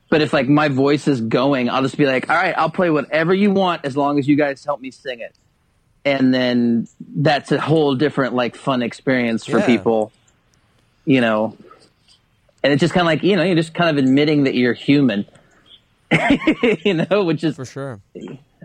But 0.09 0.19
if 0.21 0.33
like 0.33 0.49
my 0.49 0.67
voice 0.67 1.07
is 1.07 1.21
going, 1.21 1.69
I'll 1.69 1.83
just 1.83 1.95
be 1.95 2.05
like, 2.05 2.29
all 2.29 2.35
right, 2.35 2.53
I'll 2.57 2.69
play 2.69 2.89
whatever 2.89 3.33
you 3.33 3.49
want 3.49 3.85
as 3.85 3.95
long 3.95 4.19
as 4.19 4.27
you 4.27 4.35
guys 4.35 4.65
help 4.65 4.81
me 4.81 4.91
sing 4.91 5.21
it. 5.21 5.33
And 6.03 6.33
then 6.33 6.89
that's 7.15 7.49
a 7.53 7.61
whole 7.61 7.95
different 7.95 8.33
like 8.33 8.57
fun 8.57 8.81
experience 8.81 9.45
for 9.45 9.59
Yeah. 9.59 9.67
people, 9.67 10.11
you 11.05 11.21
know. 11.21 11.55
And 12.61 12.73
it's 12.73 12.81
just 12.81 12.93
kind 12.93 13.03
of 13.03 13.05
like, 13.05 13.23
you 13.23 13.37
know, 13.37 13.43
you're 13.43 13.55
just 13.55 13.73
kind 13.73 13.89
of 13.89 14.03
admitting 14.03 14.43
that 14.43 14.53
you're 14.53 14.73
human, 14.73 15.25
you 16.83 16.93
know, 16.93 17.23
which 17.23 17.43
is 17.43 17.55
For 17.55 17.65
sure. 17.65 18.01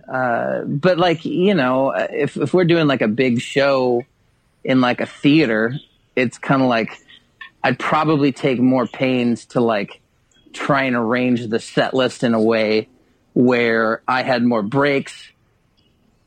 Uh, 0.09 0.63
but 0.63 0.99
like 0.99 1.25
you 1.25 1.55
know 1.55 1.91
if 1.91 2.37
if 2.37 2.55
we're 2.55 2.65
doing 2.65 2.87
like 2.87 3.01
a 3.01 3.09
big 3.09 3.41
show 3.41 4.05
in 4.63 4.81
like 4.81 5.01
a 5.01 5.07
theater 5.07 5.75
it's 6.15 6.39
kind 6.39 6.63
of 6.63 6.69
like 6.69 7.01
i'd 7.65 7.79
probably 7.79 8.31
take 8.31 8.61
more 8.61 8.87
pains 8.87 9.47
to 9.47 9.61
like 9.61 10.01
try 10.53 10.85
and 10.85 10.95
arrange 10.95 11.47
the 11.49 11.59
set 11.59 11.95
list 11.95 12.23
in 12.23 12.35
a 12.35 12.41
way 12.41 12.89
where 13.33 14.03
i 14.07 14.23
had 14.23 14.45
more 14.45 14.63
breaks 14.63 15.29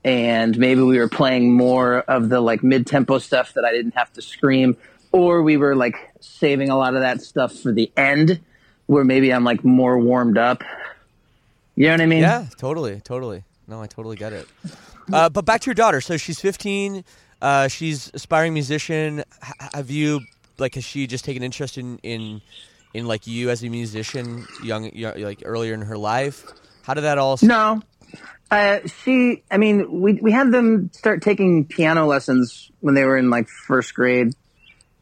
and 0.03 0.57
maybe 0.57 0.81
we 0.81 0.97
were 0.97 1.09
playing 1.09 1.53
more 1.53 1.99
of 1.99 2.29
the 2.29 2.41
like 2.41 2.63
mid-tempo 2.63 3.19
stuff 3.19 3.53
that 3.53 3.63
i 3.63 3.71
didn't 3.71 3.93
have 3.93 4.11
to 4.11 4.21
scream 4.21 4.75
or 5.11 5.41
we 5.41 5.57
were 5.57 5.75
like 5.75 5.95
saving 6.19 6.69
a 6.69 6.77
lot 6.77 6.95
of 6.95 7.01
that 7.01 7.21
stuff 7.21 7.53
for 7.53 7.71
the 7.71 7.91
end 7.95 8.41
where 8.87 9.03
maybe 9.03 9.31
i'm 9.31 9.43
like 9.43 9.63
more 9.63 9.97
warmed 9.99 10.37
up 10.37 10.63
you 11.79 11.87
know 11.87 11.93
what 11.93 12.01
i 12.01 12.05
mean 12.05 12.21
Yeah, 12.21 12.45
totally, 12.57 13.01
totally. 13.01 13.43
No, 13.67 13.81
I 13.81 13.87
totally 13.87 14.15
get 14.15 14.33
it. 14.33 14.47
Uh, 15.11 15.29
but 15.29 15.45
back 15.45 15.61
to 15.61 15.67
your 15.67 15.75
daughter. 15.75 16.01
So 16.01 16.17
she's 16.17 16.39
15. 16.39 17.03
Uh, 17.41 17.67
she's 17.67 18.11
aspiring 18.13 18.53
musician. 18.53 19.19
H- 19.43 19.69
have 19.73 19.89
you 19.91 20.21
like 20.57 20.75
has 20.75 20.83
she 20.83 21.07
just 21.07 21.23
taken 21.25 21.41
interest 21.43 21.77
in 21.77 21.97
in 22.03 22.41
in 22.93 23.05
like 23.07 23.27
you 23.27 23.49
as 23.51 23.63
a 23.63 23.69
musician, 23.69 24.45
young, 24.63 24.91
young 24.95 25.19
like 25.21 25.41
earlier 25.45 25.73
in 25.73 25.81
her 25.81 25.97
life? 25.97 26.45
How 26.83 26.93
did 26.95 27.01
that 27.01 27.17
all? 27.17 27.33
s- 27.33 27.43
No. 27.43 27.81
Uh, 28.51 28.79
she, 29.03 29.43
I 29.51 29.57
mean, 29.57 30.01
we, 30.01 30.13
we 30.13 30.31
had 30.31 30.51
them 30.51 30.89
start 30.93 31.21
taking 31.21 31.65
piano 31.65 32.07
lessons 32.07 32.71
when 32.81 32.95
they 32.95 33.05
were 33.05 33.15
in 33.17 33.29
like 33.29 33.47
first 33.47 33.93
grade. 33.93 34.33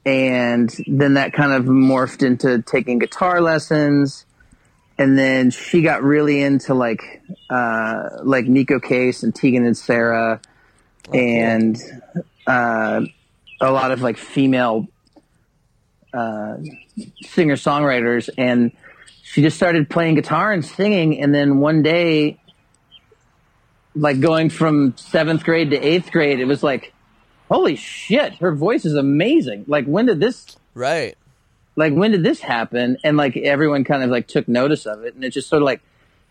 And 0.06 0.70
then 0.88 1.16
that 1.16 1.32
kind 1.34 1.54
of 1.54 1.64
morphed 1.66 2.22
into 2.26 2.62
taking 2.62 3.00
guitar 3.00 3.40
lessons. 3.42 4.26
And 4.98 5.18
then 5.18 5.52
she 5.52 5.82
got 5.82 6.04
really 6.04 6.42
into 6.42 6.74
like, 6.74 7.22
uh, 7.50 8.10
like 8.24 8.46
Neko 8.46 8.82
Case 8.82 9.24
and 9.24 9.34
Tegan 9.34 9.66
and 9.66 9.78
Sarah 9.78 10.42
and, 11.14 11.78
uh, 12.48 13.02
a 13.62 13.72
lot 13.72 13.92
of 13.92 14.02
like 14.02 14.18
female, 14.18 14.88
uh, 16.14 16.58
singer 17.22 17.56
songwriters. 17.56 18.30
And 18.38 18.72
she 19.24 19.42
just 19.42 19.56
started 19.56 19.90
playing 19.90 20.16
guitar 20.16 20.52
and 20.52 20.66
singing. 20.66 21.22
And 21.22 21.34
then 21.34 21.60
one 21.60 21.84
day, 21.84 22.40
like 23.96 24.20
going 24.20 24.50
from 24.50 24.96
seventh 24.98 25.44
grade 25.44 25.72
to 25.72 25.78
eighth 25.78 26.12
grade, 26.12 26.40
it 26.40 26.46
was 26.46 26.64
like, 26.64 26.94
holy 27.50 27.76
shit, 27.76 28.36
her 28.36 28.54
voice 28.54 28.86
is 28.86 28.96
amazing. 28.96 29.66
Like, 29.68 29.86
when 29.86 30.06
did 30.06 30.20
this, 30.20 30.58
Right. 30.74 31.18
Like, 31.78 31.94
when 31.94 32.12
did 32.12 32.24
this 32.24 32.42
happen? 32.42 32.98
And 33.04 33.16
like, 33.16 33.38
everyone 33.38 33.86
kind 33.86 34.04
of 34.04 34.10
like 34.10 34.28
took 34.28 34.50
notice 34.50 34.86
of 34.86 35.06
it. 35.06 35.16
And 35.16 35.24
it's 35.24 35.36
just 35.36 35.48
sort 35.48 35.62
of 35.62 35.66
like, 35.66 35.82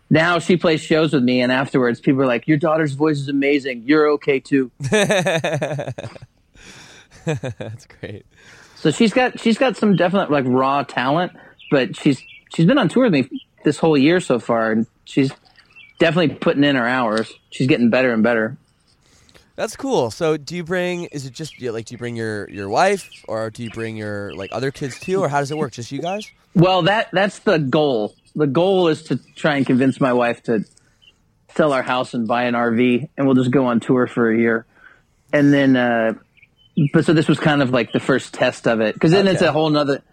now 0.09 0.39
she 0.39 0.57
plays 0.57 0.81
shows 0.81 1.13
with 1.13 1.23
me, 1.23 1.41
and 1.41 1.51
afterwards, 1.51 1.99
people 1.99 2.21
are 2.21 2.27
like, 2.27 2.47
"Your 2.47 2.57
daughter's 2.57 2.93
voice 2.93 3.17
is 3.17 3.27
amazing. 3.27 3.83
You're 3.85 4.09
okay 4.11 4.39
too." 4.39 4.71
That's 4.79 5.93
great. 7.99 8.25
So 8.75 8.91
she's 8.91 9.11
got 9.11 9.39
she's 9.39 9.57
got 9.57 9.75
some 9.75 9.95
definite 9.95 10.31
like 10.31 10.45
raw 10.47 10.83
talent, 10.83 11.33
but 11.69 11.97
she's 11.97 12.21
she's 12.55 12.65
been 12.65 12.77
on 12.77 12.87
tour 12.87 13.03
with 13.03 13.13
me 13.13 13.29
this 13.65 13.77
whole 13.77 13.97
year 13.97 14.21
so 14.21 14.39
far, 14.39 14.71
and 14.71 14.87
she's 15.03 15.31
definitely 15.99 16.35
putting 16.35 16.63
in 16.63 16.77
her 16.77 16.87
hours. 16.87 17.33
She's 17.49 17.67
getting 17.67 17.89
better 17.89 18.13
and 18.13 18.23
better. 18.23 18.55
That's 19.57 19.75
cool. 19.75 20.11
So, 20.11 20.37
do 20.37 20.55
you 20.55 20.63
bring? 20.63 21.05
Is 21.05 21.25
it 21.25 21.33
just 21.33 21.59
like 21.59 21.85
do 21.85 21.95
you 21.95 21.97
bring 21.97 22.15
your 22.15 22.47
your 22.47 22.69
wife, 22.69 23.09
or 23.27 23.49
do 23.49 23.63
you 23.63 23.71
bring 23.71 23.97
your 23.97 24.31
like 24.35 24.51
other 24.53 24.69
kids 24.69 24.99
too, 24.99 25.19
or 25.23 25.29
how 25.29 25.39
does 25.39 25.49
it 25.49 25.57
work? 25.57 25.73
Just 25.73 25.91
you 25.91 25.99
guys? 25.99 26.29
Well, 26.53 26.83
that 26.83 27.09
that's 27.11 27.39
the 27.39 27.57
goal. 27.57 28.15
The 28.35 28.45
goal 28.45 28.87
is 28.87 29.01
to 29.05 29.17
try 29.35 29.55
and 29.55 29.65
convince 29.65 29.99
my 29.99 30.13
wife 30.13 30.43
to 30.43 30.63
sell 31.55 31.73
our 31.73 31.81
house 31.81 32.13
and 32.13 32.27
buy 32.27 32.43
an 32.43 32.53
RV, 32.53 33.09
and 33.17 33.25
we'll 33.25 33.35
just 33.35 33.49
go 33.49 33.65
on 33.65 33.79
tour 33.79 34.05
for 34.05 34.31
a 34.31 34.37
year. 34.37 34.67
And 35.33 35.51
then, 35.51 35.75
uh, 35.75 36.13
but 36.93 37.05
so 37.05 37.13
this 37.13 37.27
was 37.27 37.39
kind 37.39 37.63
of 37.63 37.71
like 37.71 37.91
the 37.91 37.99
first 37.99 38.35
test 38.35 38.67
of 38.67 38.79
it, 38.79 38.93
because 38.93 39.09
then 39.09 39.27
it's 39.27 39.41
a 39.41 39.51
whole 39.51 39.71
nother, 39.71 40.03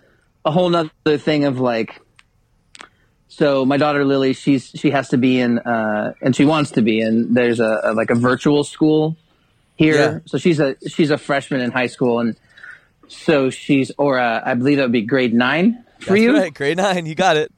a 0.46 0.52
whole 0.52 0.70
nother 0.70 1.18
thing 1.18 1.44
of 1.44 1.60
like. 1.60 2.00
So 3.28 3.66
my 3.66 3.76
daughter 3.76 4.06
Lily, 4.06 4.32
she's 4.32 4.70
she 4.74 4.88
has 4.90 5.10
to 5.10 5.18
be 5.18 5.38
in, 5.38 5.58
uh, 5.58 6.14
and 6.22 6.34
she 6.34 6.46
wants 6.46 6.70
to 6.72 6.82
be 6.82 7.02
in. 7.02 7.34
There's 7.34 7.60
a, 7.60 7.80
a 7.84 7.92
like 7.92 8.08
a 8.08 8.14
virtual 8.14 8.64
school 8.64 9.18
here, 9.76 9.94
Yeah. 9.94 10.18
so 10.26 10.38
she's 10.38 10.60
a 10.60 10.76
she's 10.88 11.10
a 11.10 11.18
freshman 11.18 11.60
in 11.60 11.70
high 11.70 11.86
school, 11.88 12.20
and 12.20 12.36
so 13.08 13.50
she's 13.50 13.90
or 13.98 14.18
uh, 14.18 14.40
I 14.44 14.54
believe 14.54 14.76
that 14.78 14.84
would 14.84 14.92
be 14.92 15.02
grade 15.02 15.34
nine 15.34 15.84
for 16.00 16.10
That's 16.10 16.20
you. 16.20 16.36
right. 16.36 16.52
Grade 16.54 16.76
nine. 16.76 17.06
You 17.06 17.14
got 17.14 17.36
it. 17.36 17.52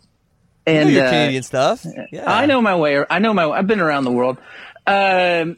You 0.67 0.73
know 0.75 0.81
And 0.81 0.91
your 0.93 1.05
uh, 1.07 1.11
Canadian 1.11 1.43
stuff. 1.45 1.87
Yeah. 2.11 2.31
I 2.31 2.47
know 2.47 2.61
my 2.61 2.75
way. 2.77 3.05
I 3.09 3.19
know 3.21 3.33
my. 3.33 3.49
I've 3.49 3.67
been 3.67 3.81
around 3.81 4.05
the 4.05 4.11
world. 4.13 4.39
Um, 4.89 5.57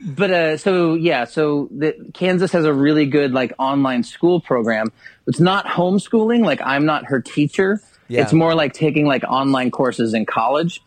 but 0.00 0.30
uh, 0.30 0.56
so 0.56 0.94
yeah, 0.94 1.24
so 1.24 1.68
the, 1.70 1.94
Kansas 2.14 2.52
has 2.52 2.64
a 2.64 2.72
really 2.72 3.06
good 3.06 3.32
like 3.32 3.52
online 3.58 4.02
school 4.02 4.40
program. 4.40 4.92
It's 5.26 5.40
not 5.40 5.66
homeschooling. 5.66 6.44
Like 6.44 6.60
I'm 6.62 6.86
not 6.86 7.06
her 7.06 7.20
teacher. 7.20 7.80
Yeah. 8.08 8.22
It's 8.22 8.32
more 8.32 8.54
like 8.54 8.72
taking 8.72 9.06
like 9.06 9.24
online 9.24 9.70
courses 9.70 10.14
in 10.14 10.26
college. 10.26 10.82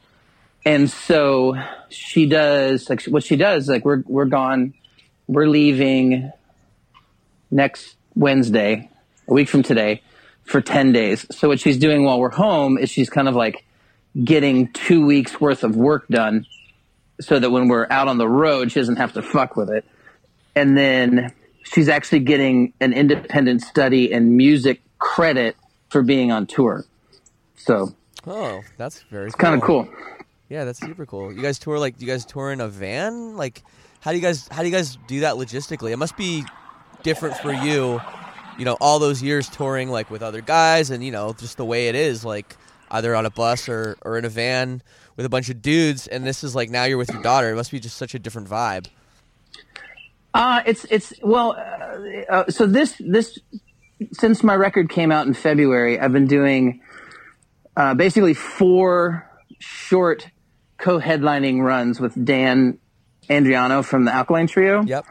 And 0.66 0.90
so 0.90 1.56
she 1.90 2.26
does 2.26 2.90
like 2.90 3.04
what 3.06 3.24
she 3.24 3.36
does. 3.36 3.68
Like 3.68 3.86
we're 3.86 4.04
we're 4.06 4.26
gone. 4.26 4.74
We're 5.28 5.48
leaving 5.48 6.32
next 7.52 7.96
Wednesday, 8.16 8.90
a 9.28 9.34
week 9.34 9.48
from 9.48 9.64
today, 9.64 10.02
for 10.44 10.60
10 10.62 10.92
days. 10.92 11.26
So 11.32 11.48
what 11.48 11.60
she's 11.60 11.78
doing 11.78 12.04
while 12.04 12.20
we're 12.20 12.30
home 12.32 12.78
is 12.78 12.90
she's 12.90 13.10
kind 13.10 13.28
of 13.28 13.36
like 13.36 13.64
getting 14.24 14.72
two 14.74 15.06
weeks 15.06 15.40
worth 15.40 15.64
of 15.64 15.76
work 15.76 16.08
done 16.08 16.46
so 17.22 17.40
that 17.40 17.52
when 17.52 17.68
we're 17.68 17.88
out 17.90 18.08
on 18.08 18.18
the 18.18 18.28
road, 18.28 18.72
she 18.72 18.80
doesn't 18.80 18.96
have 18.96 19.14
to 19.14 19.22
fuck 19.22 19.56
with 19.56 19.70
it. 19.70 19.86
And 20.56 20.76
then 20.78 21.32
she's 21.64 21.90
actually 21.90 22.20
getting 22.20 22.74
an 22.80 22.94
independent 22.94 23.62
study 23.62 24.12
and 24.12 24.36
music 24.36 24.82
credit 24.98 25.56
for 25.90 26.02
being 26.02 26.32
on 26.32 26.48
tour. 26.48 26.86
So 27.56 27.96
Oh, 28.28 28.62
that's 28.78 29.02
very 29.04 29.28
it's 29.28 29.36
kind 29.36 29.56
of 29.56 29.62
cool. 29.62 29.88
Yeah, 30.50 30.66
that's 30.66 30.80
super 30.80 31.06
cool. 31.06 31.32
You 31.32 31.44
guys 31.44 31.60
tour 31.60 31.78
like 31.78 31.98
do 31.98 32.06
you 32.06 32.12
guys 32.12 32.26
tour 32.26 32.52
in 32.52 32.60
a 32.60 32.68
van? 32.68 33.38
Like 33.38 33.64
how 34.02 34.12
do 34.12 34.18
you 34.18 34.24
guys 34.24 34.48
how 34.50 34.64
do 34.64 34.68
you 34.68 34.74
guys 34.74 34.98
do 35.08 35.20
that 35.22 35.36
logistically? 35.36 35.92
It 35.92 35.98
must 35.98 36.18
be 36.18 36.44
different 37.04 37.38
for 37.38 37.54
you, 37.54 38.02
you 38.58 38.66
know, 38.66 38.76
all 38.82 38.98
those 38.98 39.22
years 39.22 39.48
touring 39.48 39.90
like 39.90 40.10
with 40.10 40.24
other 40.24 40.42
guys 40.42 40.90
and 40.90 41.04
you 41.04 41.12
know, 41.12 41.34
just 41.34 41.58
the 41.58 41.66
way 41.66 41.88
it 41.88 41.96
is 41.96 42.26
like 42.26 42.58
either 42.90 43.16
on 43.16 43.28
a 43.28 43.30
bus 43.30 43.70
or 43.70 43.96
or 44.02 44.18
in 44.18 44.26
a 44.26 44.30
van 44.30 44.82
with 45.16 45.26
a 45.26 45.30
bunch 45.30 45.50
of 45.50 45.62
dudes 45.62 46.08
and 46.08 46.26
this 46.26 46.44
is 46.44 46.56
like 46.56 46.72
now 46.72 46.84
you're 46.86 46.98
with 46.98 47.12
your 47.12 47.22
daughter. 47.22 47.52
It 47.52 47.56
must 47.56 47.72
be 47.72 47.80
just 47.80 47.98
such 47.98 48.16
a 48.16 48.20
different 48.20 48.50
vibe. 48.50 48.88
Uh, 50.34 50.62
it's 50.66 50.86
it's 50.86 51.14
well, 51.22 51.52
uh, 51.52 52.32
uh, 52.32 52.50
so 52.50 52.66
this 52.66 52.96
this 53.00 53.38
since 54.14 54.44
my 54.44 54.56
record 54.56 54.90
came 54.90 55.12
out 55.12 55.28
in 55.28 55.34
February, 55.34 56.00
I've 56.00 56.14
been 56.14 56.28
doing 56.28 56.82
uh, 57.76 57.94
basically 57.94 58.34
four 58.34 59.30
short 59.60 60.30
co-headlining 60.80 61.62
runs 61.62 62.00
with 62.00 62.14
Dan 62.26 62.80
Andriano 63.30 63.86
from 63.86 64.06
the 64.06 64.14
Alkaline 64.14 64.48
Trio, 64.48 64.82
Yep. 64.84 65.06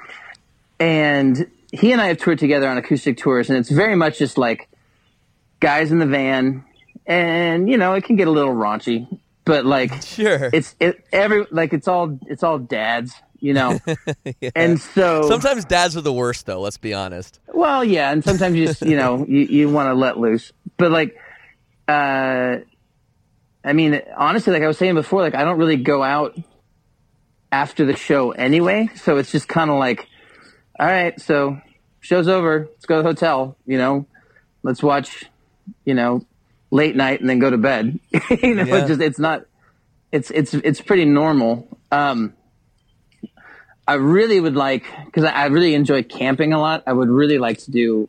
and 0.80 1.50
he 1.72 1.92
and 1.92 2.00
I 2.00 2.06
have 2.06 2.18
toured 2.18 2.38
together 2.38 2.68
on 2.68 2.78
acoustic 2.78 3.16
tours, 3.18 3.50
and 3.50 3.58
it's 3.58 3.70
very 3.70 3.94
much 3.94 4.18
just 4.18 4.38
like 4.38 4.68
guys 5.60 5.92
in 5.92 5.98
the 5.98 6.06
van, 6.06 6.64
and 7.06 7.68
you 7.68 7.76
know 7.76 7.94
it 7.94 8.04
can 8.04 8.16
get 8.16 8.26
a 8.28 8.30
little 8.30 8.54
raunchy, 8.54 9.06
but 9.44 9.64
like 9.66 10.02
Sure. 10.02 10.50
it's 10.52 10.74
it 10.80 11.04
every 11.12 11.46
like 11.50 11.72
it's 11.72 11.86
all 11.88 12.18
it's 12.26 12.42
all 12.42 12.58
dads, 12.58 13.12
you 13.40 13.52
know, 13.54 13.78
and 14.56 14.80
so 14.80 15.28
Sometimes 15.28 15.64
dads 15.64 15.96
are 15.96 16.00
the 16.00 16.12
worst 16.12 16.46
though, 16.46 16.60
let's 16.60 16.78
be 16.78 16.94
honest. 16.94 17.38
Well, 17.52 17.84
yeah, 17.84 18.10
and 18.12 18.24
sometimes 18.24 18.56
you 18.56 18.66
just 18.66 18.82
you 18.82 18.96
know 18.96 19.24
you, 19.28 19.40
you 19.40 19.68
want 19.68 19.88
to 19.88 19.94
let 19.94 20.18
loose, 20.18 20.52
but 20.76 20.90
like, 20.90 21.16
uh, 21.86 22.56
I 23.64 23.72
mean, 23.72 24.00
honestly, 24.16 24.52
like 24.52 24.62
I 24.62 24.66
was 24.68 24.78
saying 24.78 24.94
before, 24.94 25.20
like 25.22 25.34
I 25.34 25.44
don't 25.44 25.58
really 25.58 25.76
go 25.76 26.02
out 26.02 26.36
after 27.50 27.84
the 27.84 27.96
show 27.96 28.30
anyway, 28.32 28.90
so 28.96 29.16
it's 29.16 29.30
just 29.32 29.48
kind 29.48 29.70
of 29.70 29.78
like, 29.78 30.06
all 30.78 30.86
right, 30.86 31.18
so 31.20 31.60
show's 32.00 32.28
over, 32.28 32.68
let's 32.70 32.86
go 32.86 32.96
to 32.96 33.02
the 33.02 33.08
hotel, 33.08 33.56
you 33.66 33.78
know, 33.78 34.06
let's 34.62 34.82
watch, 34.82 35.24
you 35.84 35.94
know, 35.94 36.24
late 36.70 36.94
night 36.96 37.20
and 37.20 37.28
then 37.28 37.38
go 37.38 37.50
to 37.50 37.58
bed. 37.58 37.98
you 38.42 38.54
know, 38.54 38.64
Yeah. 38.64 38.76
it's 38.76 38.88
just 38.88 39.00
it's 39.00 39.18
not 39.18 39.44
it's 40.12 40.30
it's 40.30 40.54
it's 40.54 40.80
pretty 40.80 41.04
normal. 41.04 41.66
Um, 41.90 42.34
I 43.86 43.94
really 43.94 44.38
would 44.40 44.56
like 44.56 44.84
because 45.06 45.24
I, 45.24 45.30
I 45.32 45.46
really 45.46 45.74
enjoy 45.74 46.02
camping 46.02 46.52
a 46.52 46.60
lot. 46.60 46.82
I 46.86 46.92
would 46.92 47.08
really 47.08 47.38
like 47.38 47.58
to 47.60 47.70
do 47.70 48.08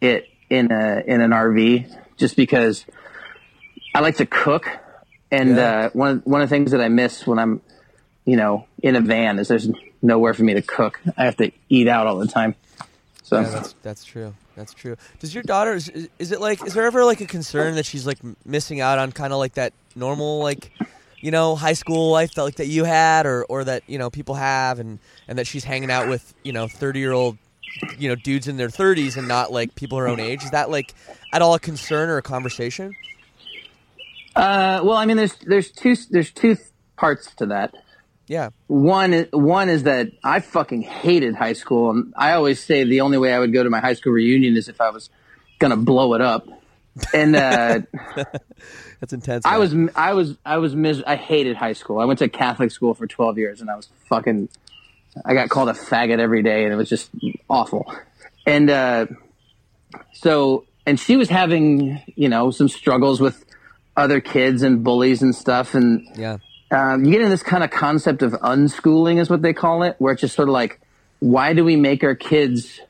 it 0.00 0.26
in 0.50 0.70
a 0.72 1.02
in 1.06 1.20
an 1.20 1.30
RV, 1.30 1.96
just 2.16 2.36
because 2.36 2.84
I 3.94 4.00
like 4.00 4.16
to 4.16 4.26
cook, 4.26 4.68
and 5.32 5.56
Yeah. 5.56 5.86
uh, 5.86 5.90
one 5.94 6.10
of- 6.10 6.22
one 6.26 6.42
of 6.42 6.48
the 6.48 6.54
things 6.54 6.70
that 6.70 6.80
I 6.80 6.86
miss 6.88 7.26
when 7.26 7.38
I'm, 7.40 7.60
you 8.24 8.36
know, 8.36 8.66
in 8.82 8.94
a 8.94 9.00
van 9.00 9.38
is 9.40 9.48
there's 9.48 9.68
nowhere 10.00 10.34
for 10.34 10.44
me 10.44 10.54
to 10.54 10.62
cook. 10.62 11.00
I 11.16 11.24
have 11.24 11.36
to 11.38 11.50
eat 11.68 11.88
out 11.88 12.06
all 12.06 12.18
the 12.18 12.28
time. 12.28 12.54
So 13.24 13.40
Yeah, 13.40 13.48
that's 13.48 13.74
that's 13.82 14.04
true. 14.04 14.34
That's 14.54 14.74
true. 14.74 14.96
Does 15.20 15.32
your 15.34 15.42
daughter 15.42 15.72
is, 15.74 15.88
is 16.18 16.30
it 16.32 16.40
like 16.40 16.62
is 16.66 16.74
there 16.74 16.84
ever 16.84 17.04
like 17.04 17.20
a 17.22 17.26
concern 17.26 17.74
that 17.76 17.86
she's 17.86 18.06
like 18.06 18.18
missing 18.44 18.80
out 18.80 18.98
on 18.98 19.10
kind 19.10 19.32
of 19.32 19.38
like 19.38 19.54
that 19.54 19.72
normal 19.96 20.40
like 20.40 20.70
you 21.22 21.30
know 21.30 21.54
high 21.56 21.72
school 21.72 22.10
life 22.10 22.34
that 22.34 22.42
like 22.44 22.56
that 22.56 22.66
you 22.66 22.84
had 22.84 23.24
or 23.26 23.44
or 23.44 23.64
that 23.64 23.82
you 23.86 23.96
know 23.98 24.10
people 24.10 24.34
have 24.34 24.78
and 24.78 24.98
and 25.28 25.38
that 25.38 25.46
she's 25.46 25.64
hanging 25.64 25.90
out 25.90 26.06
with 26.06 26.34
you 26.44 26.52
know 26.52 26.66
30 26.68 26.98
year 26.98 27.12
old 27.12 27.38
you 27.98 28.08
know 28.08 28.14
dudes 28.16 28.48
in 28.48 28.56
their 28.58 28.68
30s 28.68 29.16
and 29.16 29.26
not 29.28 29.50
like 29.52 29.74
people 29.74 29.96
her 29.98 30.08
own 30.08 30.20
age 30.20 30.44
is 30.44 30.50
that 30.50 30.68
like 30.68 30.92
at 31.32 31.40
all 31.40 31.54
a 31.54 31.60
concern 31.60 32.10
or 32.10 32.18
a 32.18 32.22
conversation 32.22 32.94
Uh, 34.34 34.80
well, 34.82 34.96
I 34.96 35.06
mean, 35.06 35.16
there's 35.16 35.34
there's 35.46 35.70
two 35.70 35.94
there's 36.10 36.30
two 36.30 36.56
parts 36.96 37.34
to 37.36 37.46
that. 37.46 37.74
yeah 38.26 38.50
One 38.66 39.12
is, 39.12 39.28
one 39.32 39.68
is 39.68 39.82
that 39.84 40.08
I 40.24 40.40
fucking 40.40 40.82
hated 40.82 41.34
high 41.34 41.52
school, 41.52 41.90
and 41.90 42.14
I 42.16 42.32
always 42.32 42.62
say 42.62 42.84
the 42.84 43.00
only 43.02 43.18
way 43.18 43.32
I 43.32 43.38
would 43.38 43.52
go 43.52 43.62
to 43.62 43.70
my 43.70 43.80
high 43.80 43.94
school 43.94 44.12
reunion 44.12 44.56
is 44.56 44.68
if 44.68 44.80
I 44.80 44.90
was 44.90 45.10
gonna 45.58 45.76
blow 45.76 46.14
it 46.14 46.20
up. 46.20 46.46
And 47.14 47.34
uh, 47.34 47.80
that's 49.00 49.12
intense 49.12 49.46
I 49.46 49.58
was 49.58 49.74
I 49.96 50.12
was 50.12 50.36
I 50.44 50.58
was 50.58 50.74
mis- 50.76 51.02
I 51.06 51.16
hated 51.16 51.56
high 51.56 51.72
school. 51.72 51.98
I 52.00 52.04
went 52.04 52.18
to 52.18 52.28
Catholic 52.28 52.70
school 52.70 52.94
for 52.94 53.06
12 53.06 53.38
years, 53.38 53.60
and 53.60 53.70
I 53.70 53.76
was 53.76 53.88
fucking. 54.08 54.48
I 55.26 55.34
got 55.34 55.50
called 55.50 55.68
a 55.68 55.74
faggot 55.74 56.18
every 56.18 56.42
day, 56.42 56.64
and 56.64 56.72
it 56.72 56.76
was 56.76 56.88
just 56.88 57.10
awful. 57.48 57.92
And 58.46 58.70
uh, 58.70 59.06
so, 60.14 60.64
and 60.86 60.98
she 60.98 61.16
was 61.16 61.28
having 61.28 62.00
you 62.14 62.28
know 62.28 62.50
some 62.50 62.68
struggles 62.68 63.20
with 63.20 63.44
other 63.96 64.20
kids 64.20 64.62
and 64.62 64.82
bullies 64.82 65.22
and 65.22 65.34
stuff, 65.34 65.74
and 65.74 66.06
yeah 66.16 66.38
um, 66.72 67.04
you 67.04 67.12
get 67.12 67.20
in 67.20 67.28
this 67.28 67.42
kind 67.42 67.62
of 67.62 67.70
concept 67.70 68.22
of 68.22 68.32
unschooling 68.32 69.20
is 69.20 69.28
what 69.28 69.42
they 69.42 69.52
call 69.52 69.82
it, 69.82 69.94
where 69.98 70.14
it's 70.14 70.22
just 70.22 70.34
sort 70.34 70.48
of 70.48 70.54
like, 70.54 70.80
why 71.20 71.52
do 71.52 71.64
we 71.64 71.76
make 71.76 72.02
our 72.02 72.14
kids 72.14 72.80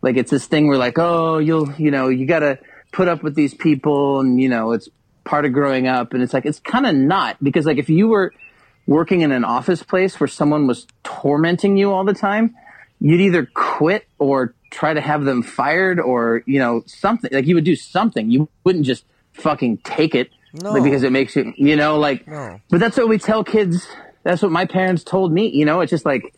like 0.00 0.16
it's 0.16 0.30
this 0.30 0.46
thing 0.46 0.68
where 0.68 0.78
like, 0.78 0.98
oh, 0.98 1.38
you'll, 1.38 1.70
you 1.74 1.90
know, 1.90 2.08
you 2.08 2.26
got 2.26 2.38
to 2.40 2.58
put 2.92 3.08
up 3.08 3.22
with 3.22 3.34
these 3.34 3.52
people, 3.52 4.20
and 4.20 4.40
you 4.40 4.48
know, 4.48 4.72
it's 4.72 4.88
part 5.24 5.44
of 5.44 5.52
growing 5.52 5.86
up, 5.86 6.14
and 6.14 6.22
it's 6.22 6.32
like 6.32 6.46
it's 6.46 6.60
kind 6.60 6.86
of 6.86 6.94
not 6.94 7.36
because 7.44 7.66
like 7.66 7.76
if 7.76 7.90
you 7.90 8.08
were 8.08 8.32
working 8.86 9.20
in 9.20 9.32
an 9.32 9.44
office 9.44 9.82
place 9.82 10.18
where 10.18 10.28
someone 10.28 10.66
was 10.66 10.86
tormenting 11.02 11.76
you 11.76 11.92
all 11.92 12.04
the 12.04 12.14
time, 12.14 12.56
you'd 13.00 13.20
either 13.20 13.46
quit 13.52 14.06
or 14.18 14.54
try 14.70 14.94
to 14.94 15.00
have 15.00 15.24
them 15.24 15.42
fired 15.42 16.00
or 16.00 16.42
you 16.46 16.58
know 16.58 16.82
something 16.86 17.30
like 17.32 17.46
you 17.46 17.54
would 17.54 17.64
do 17.64 17.76
something. 17.76 18.30
You 18.30 18.48
wouldn't 18.64 18.86
just 18.86 19.04
fucking 19.34 19.78
take 19.78 20.14
it 20.14 20.30
No. 20.62 20.72
like, 20.72 20.82
because 20.82 21.02
it 21.02 21.12
makes 21.12 21.36
you, 21.36 21.52
you 21.56 21.76
know, 21.76 21.98
like. 21.98 22.26
No. 22.26 22.60
But 22.70 22.80
that's 22.80 22.96
what 22.96 23.08
we 23.08 23.18
tell 23.18 23.44
kids. 23.44 23.86
That's 24.22 24.42
what 24.42 24.50
my 24.52 24.64
parents 24.66 25.04
told 25.04 25.32
me. 25.32 25.48
You 25.48 25.64
know, 25.64 25.80
it's 25.80 25.90
just 25.90 26.04
like, 26.04 26.34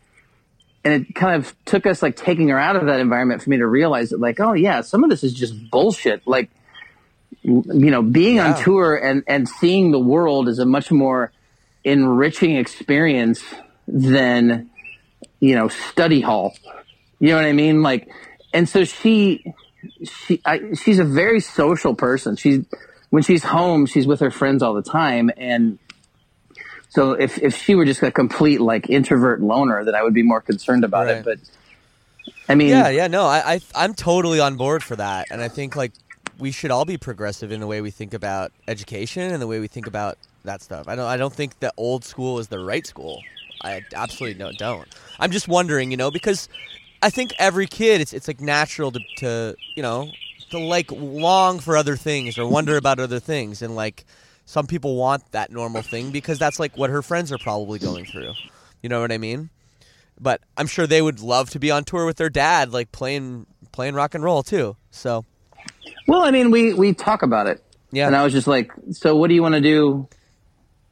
and 0.84 0.94
it 1.06 1.14
kind 1.14 1.36
of 1.36 1.54
took 1.64 1.86
us 1.86 2.02
like 2.02 2.16
taking 2.16 2.48
her 2.48 2.58
out 2.58 2.76
of 2.76 2.86
that 2.86 3.00
environment 3.00 3.42
for 3.42 3.50
me 3.50 3.56
to 3.58 3.66
realize 3.66 4.10
that, 4.10 4.20
like, 4.20 4.40
oh 4.40 4.52
yeah, 4.52 4.80
some 4.82 5.04
of 5.04 5.10
this 5.10 5.24
is 5.24 5.32
just 5.34 5.70
bullshit. 5.70 6.26
Like, 6.26 6.50
you 7.42 7.62
know, 7.90 8.02
being 8.02 8.36
Yeah. 8.36 8.54
on 8.54 8.62
tour 8.62 8.94
and 8.96 9.22
and 9.26 9.48
seeing 9.48 9.90
the 9.92 9.98
world 9.98 10.48
is 10.48 10.58
a 10.58 10.66
much 10.66 10.90
more 10.90 11.32
enriching 11.84 12.56
experience 12.56 13.42
than 13.86 14.68
you 15.40 15.54
know 15.54 15.68
study 15.68 16.20
hall. 16.20 16.54
You 17.20 17.28
know 17.30 17.36
what 17.36 17.44
I 17.46 17.52
mean? 17.52 17.82
Like, 17.82 18.08
and 18.52 18.68
so 18.68 18.84
she, 18.84 19.52
she, 20.04 20.40
I, 20.44 20.74
she's 20.74 20.98
a 20.98 21.04
very 21.04 21.40
social 21.40 21.94
person. 21.94 22.36
She's 22.36 22.64
when 23.10 23.22
she's 23.22 23.42
home, 23.44 23.86
she's 23.86 24.06
with 24.06 24.20
her 24.20 24.30
friends 24.30 24.62
all 24.62 24.74
the 24.74 24.82
time, 24.82 25.30
and 25.36 25.78
so 26.90 27.12
if 27.12 27.38
if 27.38 27.56
she 27.56 27.74
were 27.74 27.84
just 27.84 28.02
a 28.02 28.10
complete 28.10 28.60
like 28.60 28.88
introvert 28.90 29.40
loner, 29.40 29.84
then 29.84 29.94
I 29.94 30.02
would 30.02 30.14
be 30.14 30.22
more 30.22 30.40
concerned 30.40 30.84
about 30.84 31.06
Right. 31.06 31.16
it. 31.16 31.24
But 31.24 31.38
I 32.48 32.54
mean, 32.54 32.68
Yeah, 32.68 32.88
yeah, 32.88 33.06
no, 33.08 33.24
I, 33.24 33.54
I, 33.54 33.60
I'm 33.74 33.94
totally 33.94 34.40
on 34.40 34.56
board 34.56 34.82
for 34.82 34.96
that, 34.96 35.28
and 35.30 35.40
I 35.40 35.48
think 35.48 35.76
like 35.76 35.92
we 36.38 36.50
should 36.52 36.70
all 36.70 36.84
be 36.84 36.96
progressive 36.96 37.50
in 37.52 37.60
the 37.60 37.66
way 37.66 37.80
we 37.80 37.90
think 37.90 38.14
about 38.14 38.52
education 38.68 39.32
and 39.32 39.42
the 39.42 39.46
way 39.46 39.58
we 39.60 39.66
think 39.66 39.86
about 39.86 40.16
that 40.44 40.62
stuff. 40.62 40.86
I 40.88 40.94
don't, 40.94 41.06
I 41.06 41.16
don't 41.16 41.32
think 41.32 41.58
that 41.60 41.74
old 41.76 42.04
school 42.04 42.38
is 42.38 42.48
the 42.48 42.58
right 42.60 42.86
school. 42.86 43.20
I 43.62 43.82
absolutely 43.94 44.38
no, 44.38 44.52
don't. 44.56 44.86
I'm 45.18 45.32
just 45.32 45.48
wondering, 45.48 45.90
you 45.90 45.96
know, 45.96 46.10
because 46.12 46.48
I 47.02 47.10
think 47.10 47.32
every 47.38 47.66
kid, 47.66 48.00
it's 48.00 48.12
it's 48.12 48.28
like 48.28 48.40
natural 48.40 48.92
to, 48.92 49.00
to 49.18 49.56
you 49.74 49.82
know, 49.82 50.10
to 50.50 50.58
like 50.58 50.90
long 50.90 51.58
for 51.58 51.76
other 51.76 51.96
things 51.96 52.38
or 52.38 52.46
wonder 52.48 52.76
about 52.76 52.98
other 52.98 53.20
things, 53.20 53.62
and 53.62 53.74
like 53.76 54.04
some 54.44 54.66
people 54.66 54.96
want 54.96 55.30
that 55.32 55.50
normal 55.50 55.82
thing 55.82 56.10
because 56.10 56.38
that's 56.38 56.58
like 56.58 56.76
what 56.76 56.90
her 56.90 57.02
friends 57.02 57.32
are 57.32 57.38
probably 57.38 57.78
going 57.78 58.04
through. 58.04 58.32
You 58.82 58.88
know 58.88 59.00
what 59.00 59.12
I 59.12 59.18
mean? 59.18 59.50
but 60.20 60.40
I'm 60.56 60.66
sure 60.66 60.86
they 60.86 61.02
would 61.02 61.20
love 61.20 61.50
to 61.50 61.58
be 61.58 61.70
on 61.70 61.84
tour 61.84 62.04
with 62.06 62.16
their 62.16 62.30
dad, 62.30 62.72
like 62.72 62.92
playing 62.92 63.46
playing 63.72 63.94
rock 63.94 64.14
and 64.14 64.24
roll 64.24 64.42
too. 64.42 64.76
So 64.90 65.24
Well, 66.06 66.22
I 66.22 66.30
mean, 66.30 66.50
we 66.50 66.74
we 66.74 66.94
talk 66.94 67.22
about 67.22 67.46
it. 67.46 67.62
Yeah. 67.90 68.06
And 68.06 68.14
I 68.14 68.22
was 68.24 68.32
just 68.32 68.46
like, 68.46 68.70
so 68.92 69.16
what 69.16 69.28
do 69.28 69.34
you 69.34 69.42
want 69.42 69.54
to 69.54 69.60
do 69.60 70.08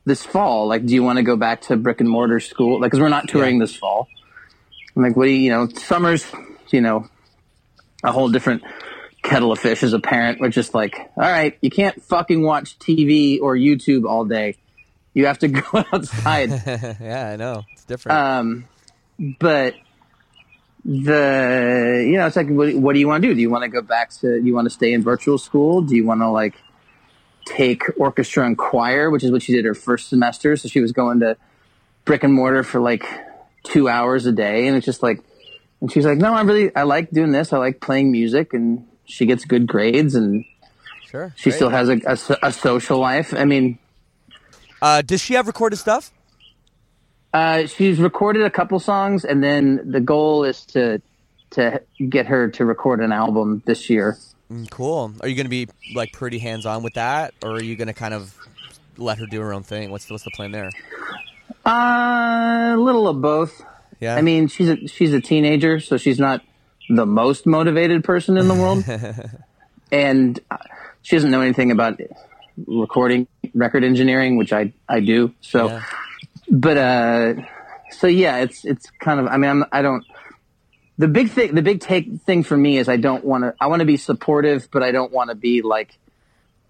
this 0.05 0.25
fall? 0.25 0.67
Like, 0.67 0.87
do 0.87 0.95
you 0.95 1.03
want 1.03 1.19
to 1.19 1.23
go 1.23 1.37
back 1.37 1.63
to 1.63 1.77
brick 1.77 2.01
and 2.01 2.09
mortar 2.09 2.41
school? 2.41 2.81
Like, 2.81 2.91
because 2.91 3.01
we're 3.01 3.11
not 3.11 3.29
touring 3.29 3.59
this 3.59 3.77
fall. 3.77 4.09
I'm 4.95 5.03
like, 5.03 5.15
what 5.15 5.27
do 5.27 5.31
you, 5.31 5.39
you 5.39 5.51
know, 5.51 5.69
summers, 5.69 6.25
you 6.71 6.81
know, 6.81 7.07
a 8.03 8.13
whole 8.13 8.31
different 8.31 8.63
kettle 9.27 9.53
of 9.53 9.59
fish 9.59 9.83
as 9.83 9.93
a 9.93 9.99
parent. 9.99 10.41
We're 10.41 10.49
just 10.49 10.75
like, 10.75 10.97
all 10.99 11.23
right, 11.23 11.59
you 11.61 11.71
can't 11.71 12.01
fucking 12.03 12.43
watch 12.43 12.79
TV 12.79 13.41
or 13.41 13.57
YouTube 13.57 14.09
all 14.09 14.25
day. 14.25 14.57
You 15.15 15.27
have 15.27 15.39
to 15.41 15.49
go 15.63 15.85
outside. 15.93 16.51
yeah, 17.01 17.31
I 17.33 17.37
know 17.37 17.65
it's 17.73 17.85
different. 17.85 18.19
Um, 18.19 18.69
but 19.41 19.75
the 20.85 22.05
you 22.07 22.17
know 22.17 22.27
it's 22.27 22.37
like 22.37 22.49
what, 22.49 22.73
what 22.77 22.93
do 22.93 23.01
you 23.01 23.09
want 23.09 23.23
to 23.23 23.29
do? 23.29 23.35
Do 23.35 23.41
you 23.41 23.51
want 23.51 23.65
to 23.65 23.69
go 23.69 23.83
back 23.83 24.11
to? 24.21 24.41
Do 24.41 24.47
you 24.47 24.55
want 24.55 24.67
to 24.67 24.71
stay 24.71 24.93
in 24.93 25.03
virtual 25.03 25.39
school? 25.39 25.83
Do 25.83 25.97
you 25.97 26.07
want 26.07 26.21
to 26.21 26.29
like 26.29 26.55
take 27.45 27.83
orchestra 27.99 28.47
and 28.47 28.57
choir, 28.57 29.11
which 29.11 29.25
is 29.25 29.33
what 29.33 29.43
she 29.43 29.53
did 29.53 29.65
her 29.65 29.75
first 29.75 30.09
semester? 30.09 30.57
So 30.57 30.69
she 30.69 30.81
was 30.81 30.93
going 30.93 31.21
to 31.21 31.37
brick 32.05 32.23
and 32.23 32.33
mortar 32.33 32.63
for 32.63 32.81
like 32.81 33.05
two 33.65 33.89
hours 33.89 34.27
a 34.27 34.33
day, 34.33 34.69
and 34.69 34.77
it's 34.77 34.87
just 34.87 35.03
like, 35.03 35.21
and 35.81 35.91
she's 35.91 36.07
like, 36.07 36.19
no, 36.19 36.33
I 36.33 36.43
really 36.43 36.75
I 36.77 36.85
like 36.85 37.11
doing 37.11 37.33
this. 37.33 37.53
I 37.53 37.59
like 37.59 37.81
playing 37.81 38.13
music, 38.13 38.55
and 38.55 38.87
she 39.07 39.27
gets 39.27 39.45
good 39.45 39.67
grades, 39.67 40.15
and 40.15 40.45
sure. 41.07 41.33
she 41.37 41.51
great. 41.51 41.57
still 41.57 41.71
has 41.71 41.89
a, 41.89 42.01
a 42.07 42.49
a 42.49 42.53
social 42.53 42.99
life. 42.99 43.35
I 43.35 43.45
mean. 43.45 43.79
Uh, 44.83 45.03
does 45.03 45.23
she 45.23 45.35
have 45.35 45.47
recorded 45.47 45.77
stuff? 45.77 46.13
Uh, 47.33 47.67
she's 47.67 47.99
recorded 47.99 48.43
a 48.43 48.51
couple 48.51 48.79
songs, 48.79 49.25
and 49.25 49.43
then 49.43 49.91
the 49.91 50.01
goal 50.01 50.45
is 50.45 50.65
to 50.67 51.01
to 51.51 51.81
get 52.09 52.27
her 52.27 52.49
to 52.51 52.65
record 52.65 53.01
an 53.01 53.13
album 53.13 53.63
this 53.67 53.89
year. 53.89 54.19
Mm, 54.51 54.71
cool. 54.71 55.13
Are 55.21 55.29
you 55.29 55.35
going 55.35 55.47
to 55.47 55.51
be 55.51 55.69
like 55.95 56.13
pretty 56.13 56.39
hands 56.39 56.67
on 56.67 56.83
with 56.83 56.95
that, 56.95 57.35
or 57.43 57.53
are 57.53 57.63
you 57.63 57.77
going 57.77 57.89
to 57.89 57.95
kind 57.95 58.15
of 58.15 58.37
let 58.97 59.19
her 59.19 59.27
do 59.27 59.41
her 59.41 59.53
own 59.53 59.63
thing? 59.63 59.91
What's 59.91 60.07
the, 60.07 60.15
what's 60.15 60.25
the 60.25 60.31
plan 60.31 60.53
there? 60.53 60.71
Uh, 61.65 62.75
a 62.75 62.77
little 62.79 63.09
of 63.09 63.21
both. 63.21 63.63
Yeah. 64.01 64.15
I 64.15 64.23
mean, 64.23 64.49
she's 64.49 64.69
a 64.69 64.87
she's 64.87 65.13
a 65.13 65.21
teenager, 65.21 65.81
so 65.81 65.97
she's 65.97 66.19
not 66.19 66.43
the 66.89 67.07
most 67.07 67.47
motivated 67.47 68.05
person 68.05 68.37
in 68.37 68.49
the 68.49 68.55
world, 68.55 68.85
and 69.93 70.39
she 71.03 71.17
doesn't 71.17 71.31
know 71.31 71.41
anything 71.41 71.71
about 71.71 72.01
recording, 72.67 73.27
record 73.55 73.85
engineering, 73.85 74.37
which 74.37 74.53
I 74.53 74.73
I 74.89 75.01
do. 75.01 75.33
So. 75.41 75.69
Yeah. 75.69 75.83
but 76.49 76.77
uh 76.77 77.35
so 77.91 78.07
yeah 78.07 78.37
it's 78.39 78.65
it's 78.65 78.89
kind 79.01 79.19
of 79.19 79.27
i 79.27 79.37
mean 79.37 79.51
I'm, 79.51 79.65
i 79.73 79.83
don't 79.83 80.05
the 80.97 81.09
big 81.09 81.29
thing 81.31 81.55
the 81.57 81.63
big 81.63 81.81
take 81.81 82.21
thing 82.23 82.45
for 82.45 82.57
me 82.57 82.79
is 82.79 82.89
i 82.89 82.97
don't 82.97 83.25
want 83.25 83.43
to 83.43 83.55
i 83.61 83.67
want 83.67 83.81
to 83.81 83.85
be 83.87 83.97
supportive 83.97 84.69
but 84.71 84.83
i 84.85 84.93
don't 84.93 85.11
want 85.13 85.31
to 85.31 85.35
be 85.35 85.63
like 85.63 85.99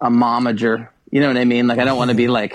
a 0.01 0.09
momager 0.09 0.89
you 1.11 1.21
know 1.21 1.27
what 1.27 1.37
i 1.37 1.45
mean 1.45 1.67
like 1.67 1.77
i 1.77 1.85
don't 1.85 1.97
want 1.97 2.09
to 2.09 2.15
be 2.17 2.27
like 2.27 2.53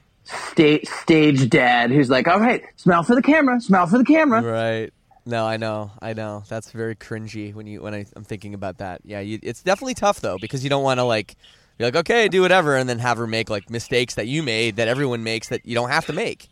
sta- 0.24 0.84
stage 0.84 1.48
dad 1.48 1.90
who's 1.90 2.10
like 2.10 2.28
all 2.28 2.38
right 2.40 2.62
smile 2.76 3.02
for 3.02 3.14
the 3.14 3.22
camera 3.22 3.60
smile 3.62 3.86
for 3.86 3.96
the 3.98 4.04
camera 4.04 4.42
Right. 4.42 4.92
No, 5.28 5.44
I 5.44 5.58
know, 5.58 5.90
I 6.00 6.14
know. 6.14 6.42
That's 6.48 6.72
very 6.72 6.96
cringy 6.96 7.52
when 7.52 7.66
you 7.66 7.82
when 7.82 7.92
I, 7.92 8.06
I'm 8.16 8.24
thinking 8.24 8.54
about 8.54 8.78
that. 8.78 9.02
Yeah, 9.04 9.20
you, 9.20 9.38
it's 9.42 9.62
definitely 9.62 9.92
tough 9.92 10.22
though 10.22 10.38
because 10.38 10.64
you 10.64 10.70
don't 10.70 10.82
want 10.82 11.00
to 11.00 11.04
like 11.04 11.36
be 11.76 11.84
like, 11.84 11.96
okay, 11.96 12.28
do 12.28 12.40
whatever, 12.40 12.76
and 12.76 12.88
then 12.88 12.98
have 12.98 13.18
her 13.18 13.26
make 13.26 13.50
like 13.50 13.68
mistakes 13.68 14.14
that 14.14 14.26
you 14.26 14.42
made 14.42 14.76
that 14.76 14.88
everyone 14.88 15.22
makes 15.22 15.50
that 15.50 15.66
you 15.66 15.74
don't 15.74 15.90
have 15.90 16.06
to 16.06 16.14
make. 16.14 16.48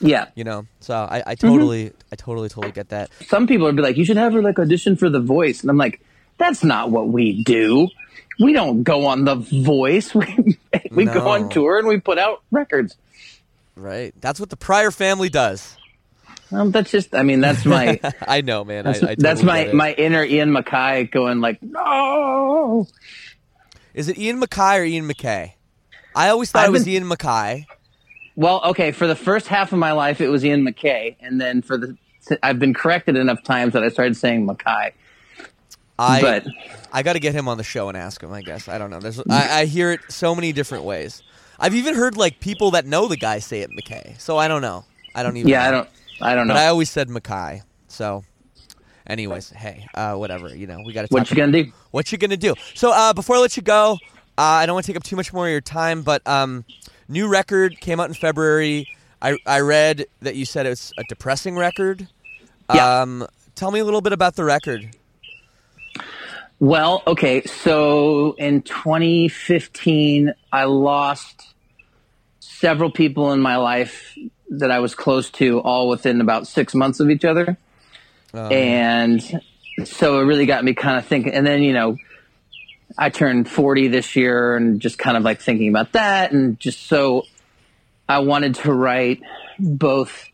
yeah 0.00 0.26
You 0.34 0.42
know. 0.42 0.66
So 0.80 0.96
I, 0.96 1.22
I 1.24 1.34
mm-hmm. 1.36 1.46
totally, 1.46 1.92
I 2.10 2.16
totally, 2.16 2.48
totally 2.48 2.72
get 2.72 2.88
that. 2.88 3.10
some 3.28 3.46
people 3.46 3.66
would 3.66 3.76
be 3.76 3.82
like 3.82 3.96
you 3.96 4.04
should 4.04 4.16
have 4.16 4.32
her 4.32 4.42
like 4.42 4.58
audition 4.58 4.96
for 4.96 5.08
the 5.08 5.20
voice 5.20 5.60
and 5.60 5.70
i'm 5.70 5.76
like 5.76 6.00
that's 6.36 6.64
not 6.64 6.90
what 6.90 7.06
we 7.06 7.44
do 7.44 7.86
we 8.40 8.52
don't 8.52 8.82
go 8.82 9.06
on 9.06 9.24
the 9.24 9.36
voice 9.36 10.12
we, 10.16 10.58
we 10.90 11.04
go 11.04 11.28
on 11.28 11.48
tour 11.48 11.78
and 11.78 11.86
we 11.86 12.00
put 12.00 12.18
out 12.18 12.42
records 12.50 12.96
Right. 13.76 14.14
That's 14.22 14.40
what 14.40 14.48
the 14.48 14.56
Pryor 14.56 14.90
family 14.90 15.28
does. 15.28 15.76
Um, 16.52 16.70
that's 16.70 16.90
just. 16.90 17.14
I 17.14 17.22
mean, 17.22 17.40
that's 17.40 17.64
my. 17.64 17.98
I 18.28 18.40
know, 18.40 18.64
man. 18.64 18.84
That's, 18.84 19.02
I, 19.02 19.10
I 19.10 19.14
that's 19.18 19.40
totally 19.40 19.66
my 19.66 19.72
my 19.72 19.92
inner 19.94 20.24
Ian 20.24 20.52
Mackay 20.52 21.04
going 21.04 21.40
like, 21.40 21.62
no. 21.62 22.86
Is 23.94 24.08
it 24.08 24.18
Ian 24.18 24.38
Mackay 24.38 24.76
or 24.78 24.84
Ian 24.84 25.08
McKay? 25.08 25.52
I 26.14 26.28
always 26.28 26.50
thought 26.50 26.62
I've 26.64 26.68
it 26.68 26.72
was 26.72 26.84
been- 26.84 26.94
Ian 26.94 27.08
Mackay. 27.08 27.66
Well, 28.36 28.60
okay. 28.66 28.92
For 28.92 29.06
the 29.06 29.16
first 29.16 29.48
half 29.48 29.72
of 29.72 29.78
my 29.78 29.92
life, 29.92 30.20
it 30.20 30.28
was 30.28 30.44
Ian 30.44 30.64
McKay, 30.66 31.16
and 31.20 31.40
then 31.40 31.62
for 31.62 31.76
the 31.78 31.96
I've 32.42 32.58
been 32.58 32.74
corrected 32.74 33.16
enough 33.16 33.42
times 33.42 33.72
that 33.72 33.82
I 33.82 33.88
started 33.88 34.16
saying 34.16 34.46
Mackay. 34.46 34.92
I 35.98 36.20
But- 36.20 36.46
I 36.92 37.02
got 37.02 37.14
to 37.14 37.20
get 37.20 37.34
him 37.34 37.48
on 37.48 37.56
the 37.58 37.64
show 37.64 37.88
and 37.88 37.96
ask 37.96 38.22
him. 38.22 38.32
I 38.32 38.42
guess 38.42 38.68
I 38.68 38.78
don't 38.78 38.90
know. 38.90 39.00
There's 39.00 39.20
I, 39.28 39.60
I 39.60 39.64
hear 39.66 39.92
it 39.92 40.00
so 40.08 40.34
many 40.34 40.52
different 40.52 40.84
ways. 40.84 41.22
I've 41.58 41.74
even 41.74 41.94
heard 41.94 42.16
like 42.16 42.38
people 42.40 42.70
that 42.72 42.84
know 42.86 43.08
the 43.08 43.16
guy 43.16 43.38
say 43.38 43.60
it 43.62 43.70
McKay. 43.70 44.18
So 44.20 44.36
I 44.36 44.48
don't 44.48 44.62
know. 44.62 44.84
I 45.14 45.22
don't 45.22 45.36
even. 45.38 45.48
Yeah, 45.48 45.62
know. 45.62 45.68
I 45.68 45.70
don't. 45.70 45.88
I 46.20 46.34
don't 46.34 46.46
know. 46.46 46.54
But 46.54 46.62
I 46.62 46.68
always 46.68 46.90
said 46.90 47.08
Mackay. 47.08 47.62
So, 47.88 48.24
anyways, 49.06 49.50
hey, 49.50 49.86
uh, 49.94 50.14
whatever. 50.14 50.54
You 50.54 50.66
know, 50.66 50.82
we 50.84 50.92
got 50.92 51.02
to. 51.02 51.08
what 51.12 51.30
you 51.30 51.36
gonna 51.36 51.64
do? 51.64 51.72
What 51.90 52.12
you 52.12 52.18
gonna 52.18 52.36
do? 52.36 52.54
So 52.74 52.92
uh, 52.92 53.12
before 53.12 53.36
I 53.36 53.38
let 53.40 53.56
you 53.56 53.62
go, 53.62 53.98
uh, 54.38 54.42
I 54.42 54.66
don't 54.66 54.74
want 54.74 54.86
to 54.86 54.92
take 54.92 54.96
up 54.96 55.04
too 55.04 55.16
much 55.16 55.32
more 55.32 55.46
of 55.46 55.50
your 55.50 55.60
time, 55.60 56.02
but 56.02 56.26
um, 56.26 56.64
new 57.08 57.28
record 57.28 57.80
came 57.80 58.00
out 58.00 58.08
in 58.08 58.14
February. 58.14 58.88
I 59.22 59.38
I 59.46 59.60
read 59.60 60.06
that 60.20 60.36
you 60.36 60.44
said 60.44 60.66
it's 60.66 60.92
a 60.98 61.04
depressing 61.04 61.56
record. 61.56 62.08
Yeah. 62.74 63.02
Um, 63.02 63.26
tell 63.54 63.70
me 63.70 63.80
a 63.80 63.84
little 63.84 64.00
bit 64.00 64.12
about 64.12 64.36
the 64.36 64.44
record. 64.44 64.90
Well, 66.58 67.02
okay. 67.06 67.44
So 67.44 68.32
in 68.38 68.62
2015, 68.62 70.32
I 70.52 70.64
lost 70.64 71.54
several 72.40 72.90
people 72.90 73.32
in 73.32 73.40
my 73.40 73.56
life 73.56 74.16
that 74.50 74.70
I 74.70 74.80
was 74.80 74.94
close 74.94 75.30
to, 75.32 75.60
all 75.60 75.88
within 75.88 76.20
about 76.20 76.46
six 76.46 76.74
months 76.74 77.00
of 77.00 77.10
each 77.10 77.24
other. 77.24 77.56
and 78.50 79.22
so 79.84 80.20
it 80.20 80.24
really 80.24 80.46
got 80.46 80.64
me 80.64 80.74
kind 80.74 80.98
of 80.98 81.06
thinking. 81.06 81.32
And 81.32 81.46
then, 81.46 81.62
you 81.62 81.72
know, 81.72 81.98
I 82.96 83.10
turned 83.10 83.48
40 83.48 83.88
this 83.88 84.16
year 84.16 84.56
and 84.56 84.80
just 84.80 84.98
kind 84.98 85.16
of 85.16 85.22
like 85.22 85.40
thinking 85.40 85.68
about 85.68 85.92
that. 85.92 86.32
And 86.32 86.58
just 86.58 86.86
so 86.86 87.24
I 88.08 88.20
wanted 88.20 88.54
to 88.56 88.72
write 88.72 89.20
both 89.58 90.28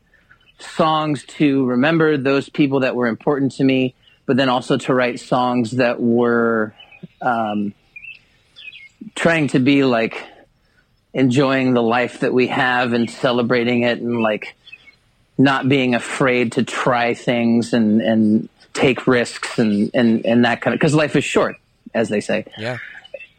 songs 0.59 1.25
to 1.25 1.65
remember 1.67 2.17
those 2.17 2.49
people 2.49 2.81
that 2.81 2.95
were 2.95 3.07
important 3.07 3.53
to 3.53 3.65
me, 3.65 3.95
but 4.27 4.37
then 4.37 4.49
also 4.49 4.77
to 4.77 4.95
write 4.95 5.19
songs 5.19 5.73
that 5.73 6.01
were 6.01 6.75
um, 7.21 7.75
trying 9.15 9.49
to 9.49 9.59
be 9.59 9.85
like 9.85 10.23
enjoying 11.15 11.75
the 11.75 11.83
life 11.83 12.21
that 12.21 12.33
we 12.33 12.47
have 12.49 12.93
and 12.93 13.11
celebrating 13.11 13.83
it 13.83 14.01
and 14.01 14.23
like 14.23 14.55
not 15.39 15.69
being 15.69 15.95
afraid 15.95 16.53
to 16.53 16.63
try 16.63 17.15
things 17.15 17.73
and, 17.73 18.01
and 18.01 18.49
take 18.73 19.07
risks 19.07 19.59
and, 19.59 19.91
and, 19.95 20.25
and 20.25 20.45
that 20.45 20.61
kind 20.61 20.75
of 20.75 20.81
because 20.81 20.95
life 20.95 21.17
is 21.17 21.25
short, 21.25 21.57
as 21.95 22.09
they 22.09 22.21
say. 22.21 22.47
Yeah. 22.59 22.79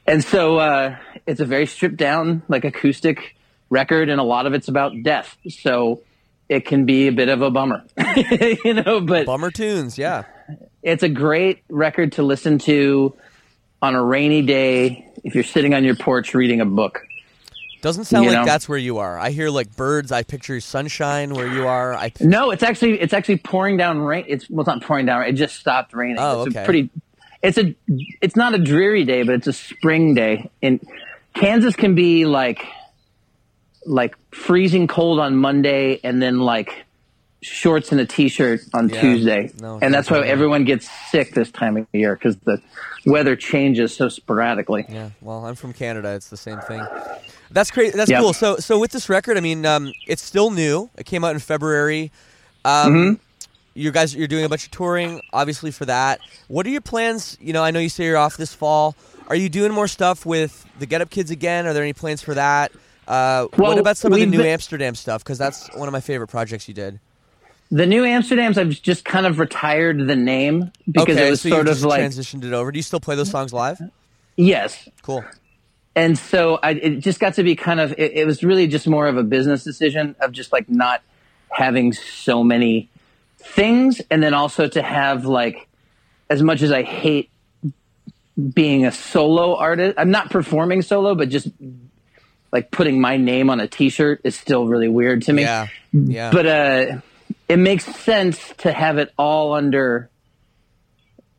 And 0.06 0.24
so 0.24 0.58
uh, 0.58 0.98
it's 1.26 1.40
a 1.40 1.46
very 1.46 1.66
stripped 1.66 1.98
down, 1.98 2.44
like 2.48 2.66
acoustic 2.66 3.36
record, 3.70 4.10
and 4.10 4.20
a 4.20 4.24
lot 4.24 4.46
of 4.46 4.54
it's 4.54 4.68
about 4.68 4.92
death. 5.02 5.38
So 5.50 6.02
it 6.50 6.66
can 6.66 6.86
be 6.86 7.08
a 7.08 7.12
bit 7.12 7.30
of 7.30 7.42
a 7.42 7.50
bummer, 7.50 7.84
you 8.66 8.74
know. 8.74 9.00
But 9.00 9.26
Bummer 9.26 9.50
tunes. 9.50 9.98
Yeah. 9.98 10.24
it's 10.82 11.04
a 11.04 11.10
great 11.10 11.64
record 11.70 12.14
to 12.14 12.24
listen 12.24 12.60
to 12.60 13.16
on 13.82 13.96
a 13.96 14.04
rainy 14.04 14.42
day 14.42 15.08
if 15.24 15.36
you're 15.36 15.44
sitting 15.44 15.74
on 15.74 15.84
your 15.84 15.96
porch 15.96 16.34
reading 16.34 16.62
a 16.62 16.66
book. 16.66 17.06
Doesn't 17.84 18.06
sound 18.06 18.24
You 18.24 18.32
like 18.32 18.40
know? 18.40 18.46
that's 18.46 18.70
where 18.70 18.78
you 18.78 19.00
are. 19.00 19.20
I 19.20 19.32
hear 19.32 19.50
like 19.50 19.76
birds. 19.76 20.14
I 20.14 20.24
picture 20.24 20.62
sunshine 20.62 21.34
where 21.34 21.48
you 21.48 21.68
are. 21.68 21.94
I 21.94 22.14
No, 22.22 22.52
it's 22.52 22.64
actually 22.64 22.98
it's 23.02 23.12
actually 23.12 23.40
pouring 23.40 23.76
down 23.76 24.00
rain. 24.00 24.24
It's 24.26 24.50
well, 24.50 24.62
it's 24.62 24.68
not 24.68 24.82
pouring 24.82 25.06
down. 25.06 25.24
It 25.24 25.34
just 25.34 25.58
stopped 25.58 25.94
raining. 25.94 26.16
Oh, 26.18 26.44
it's 26.46 26.56
okay. 26.56 26.62
a 26.62 26.66
pretty. 26.66 26.90
It's 27.42 27.58
a. 27.58 27.76
It's 28.22 28.38
not 28.38 28.54
a 28.56 28.58
dreary 28.58 29.04
day, 29.04 29.24
but 29.24 29.36
it's 29.36 29.48
a 29.48 29.54
spring 29.54 30.14
day. 30.14 30.50
And 30.62 30.80
Kansas 31.34 31.76
can 31.76 31.94
be 31.94 32.24
like, 32.26 32.66
like 33.86 34.16
freezing 34.34 34.88
cold 34.88 35.20
on 35.20 35.36
Monday, 35.36 36.00
and 36.06 36.22
then 36.22 36.40
like 36.40 36.86
shorts 37.42 37.92
and 37.92 38.00
a 38.00 38.06
t-shirt 38.06 38.62
on 38.74 38.88
Yeah. 38.88 39.02
Tuesday. 39.02 39.52
No, 39.60 39.78
and 39.82 39.94
that's 39.94 40.10
why 40.10 40.20
definitely. 40.20 40.32
everyone 40.32 40.64
gets 40.64 40.90
sick 41.12 41.34
this 41.34 41.52
time 41.52 41.76
of 41.76 41.86
year 41.92 42.16
because 42.16 42.38
the 42.38 42.62
weather 43.06 43.36
changes 43.36 43.94
so 43.94 44.08
sporadically. 44.08 44.86
Yeah, 44.88 45.10
well, 45.20 45.46
I'm 45.46 45.56
from 45.56 45.74
Canada. 45.74 46.14
It's 46.16 46.30
the 46.30 46.38
same 46.38 46.60
thing. 46.62 46.82
That's 47.54 47.72
crazy. 47.72 47.96
That's 47.96 48.10
Yeah. 48.10 48.20
cool. 48.20 48.34
So, 48.34 48.58
so 48.58 48.78
with 48.80 48.92
this 48.92 49.08
record, 49.10 49.38
I 49.38 49.40
mean, 49.40 49.66
um, 49.66 49.94
it's 50.08 50.22
still 50.24 50.50
new. 50.52 50.90
It 50.98 51.06
came 51.06 51.24
out 51.24 51.34
in 51.34 51.40
February. 51.40 52.12
Um, 52.66 52.94
Mm-hmm. 52.94 53.14
You 53.76 53.90
guys, 53.90 54.14
you're 54.16 54.28
doing 54.28 54.46
a 54.46 54.50
bunch 54.50 54.66
of 54.66 54.72
touring, 54.72 55.20
obviously 55.34 55.72
for 55.72 55.86
that. 55.86 56.20
What 56.48 56.68
are 56.68 56.70
your 56.70 56.80
plans? 56.82 57.40
You 57.42 57.54
know, 57.54 57.64
I 57.64 57.72
know 57.72 57.80
you 57.80 57.90
say 57.90 58.04
you're 58.04 58.18
off 58.18 58.38
this 58.38 58.54
fall. 58.54 58.96
Are 59.30 59.36
you 59.36 59.50
doing 59.50 59.72
more 59.72 59.88
stuff 59.88 60.28
with 60.28 60.64
the 60.78 60.86
Get 60.86 61.02
Up 61.02 61.10
Kids 61.10 61.32
again? 61.32 61.66
Are 61.66 61.74
there 61.74 61.82
any 61.82 61.94
plans 61.94 62.22
for 62.22 62.36
that? 62.36 62.72
Uh, 63.08 63.48
what 63.56 63.80
about 63.80 63.98
some 63.98 64.14
of 64.14 64.20
the 64.20 64.28
new 64.28 64.38
been- 64.38 64.46
Amsterdam 64.46 64.94
stuff? 64.94 65.24
Because 65.24 65.40
that's 65.40 65.74
one 65.76 65.88
of 65.88 65.92
my 65.92 66.02
favorite 66.02 66.28
projects 66.28 66.68
you 66.68 66.76
did. 66.76 67.00
The 67.72 67.88
new 67.88 68.04
Amsterdams, 68.04 68.58
I've 68.60 68.70
just 68.80 69.06
kind 69.06 69.26
of 69.26 69.40
retired 69.40 70.06
the 70.06 70.16
name 70.16 70.72
because 70.92 71.16
okay, 71.18 71.28
it 71.28 71.32
was 71.32 71.42
so 71.42 71.50
sort 71.50 71.68
of 71.68 71.74
just 71.74 71.84
like 71.84 72.04
transitioned 72.04 72.44
it 72.44 72.54
over. 72.54 72.72
Do 72.72 72.78
you 72.78 72.84
still 72.84 73.00
play 73.00 73.16
those 73.16 73.32
songs 73.32 73.52
live? 73.54 73.82
yes, 74.36 74.88
Cool. 75.02 75.26
And 75.96 76.18
so 76.18 76.60
I, 76.62 76.72
it 76.72 77.00
just 77.00 77.20
got 77.20 77.36
to 77.36 77.44
be 77.44 77.56
kind 77.56 77.80
of 77.80 77.92
it, 77.98 78.14
it 78.14 78.26
was 78.26 78.44
really 78.44 78.68
just 78.68 78.88
more 78.88 79.08
of 79.08 79.18
a 79.18 79.24
business 79.24 79.64
decision 79.64 80.16
of 80.20 80.32
just 80.32 80.52
like 80.52 80.70
not 80.70 81.02
having 81.50 81.94
so 81.94 82.44
many 82.44 82.90
things 83.38 84.02
and 84.10 84.24
then 84.24 84.34
also 84.34 84.68
to 84.68 84.82
have 84.82 85.26
like 85.26 85.68
as 86.30 86.42
much 86.42 86.62
as 86.62 86.72
i 86.72 86.82
hate 86.82 87.30
being 88.54 88.86
a 88.86 88.92
solo 88.92 89.56
artist 89.56 89.96
i'm 90.00 90.10
not 90.12 90.30
performing 90.32 90.82
solo 90.82 91.14
but 91.14 91.30
just 91.30 91.48
like 92.52 92.72
putting 92.72 93.00
my 93.02 93.18
name 93.18 93.50
on 93.50 93.60
a 93.60 93.68
t-shirt 93.68 94.22
is 94.24 94.36
still 94.36 94.66
really 94.66 94.88
weird 94.88 95.22
to 95.24 95.34
me 95.34 95.44
Yeah, 95.44 95.68
yeah. 95.92 96.32
but 96.32 96.46
uh 96.48 96.86
it 97.50 97.58
makes 97.58 97.84
sense 97.86 98.40
to 98.60 98.72
have 98.72 98.98
it 98.98 99.12
all 99.18 99.54
under 99.54 100.10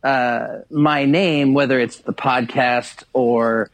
uh 0.05 0.59
my 0.71 1.07
name 1.07 1.55
whether 1.55 1.81
it's 1.81 1.99
the 2.01 2.13
podcast 2.13 3.05
or 3.13 3.71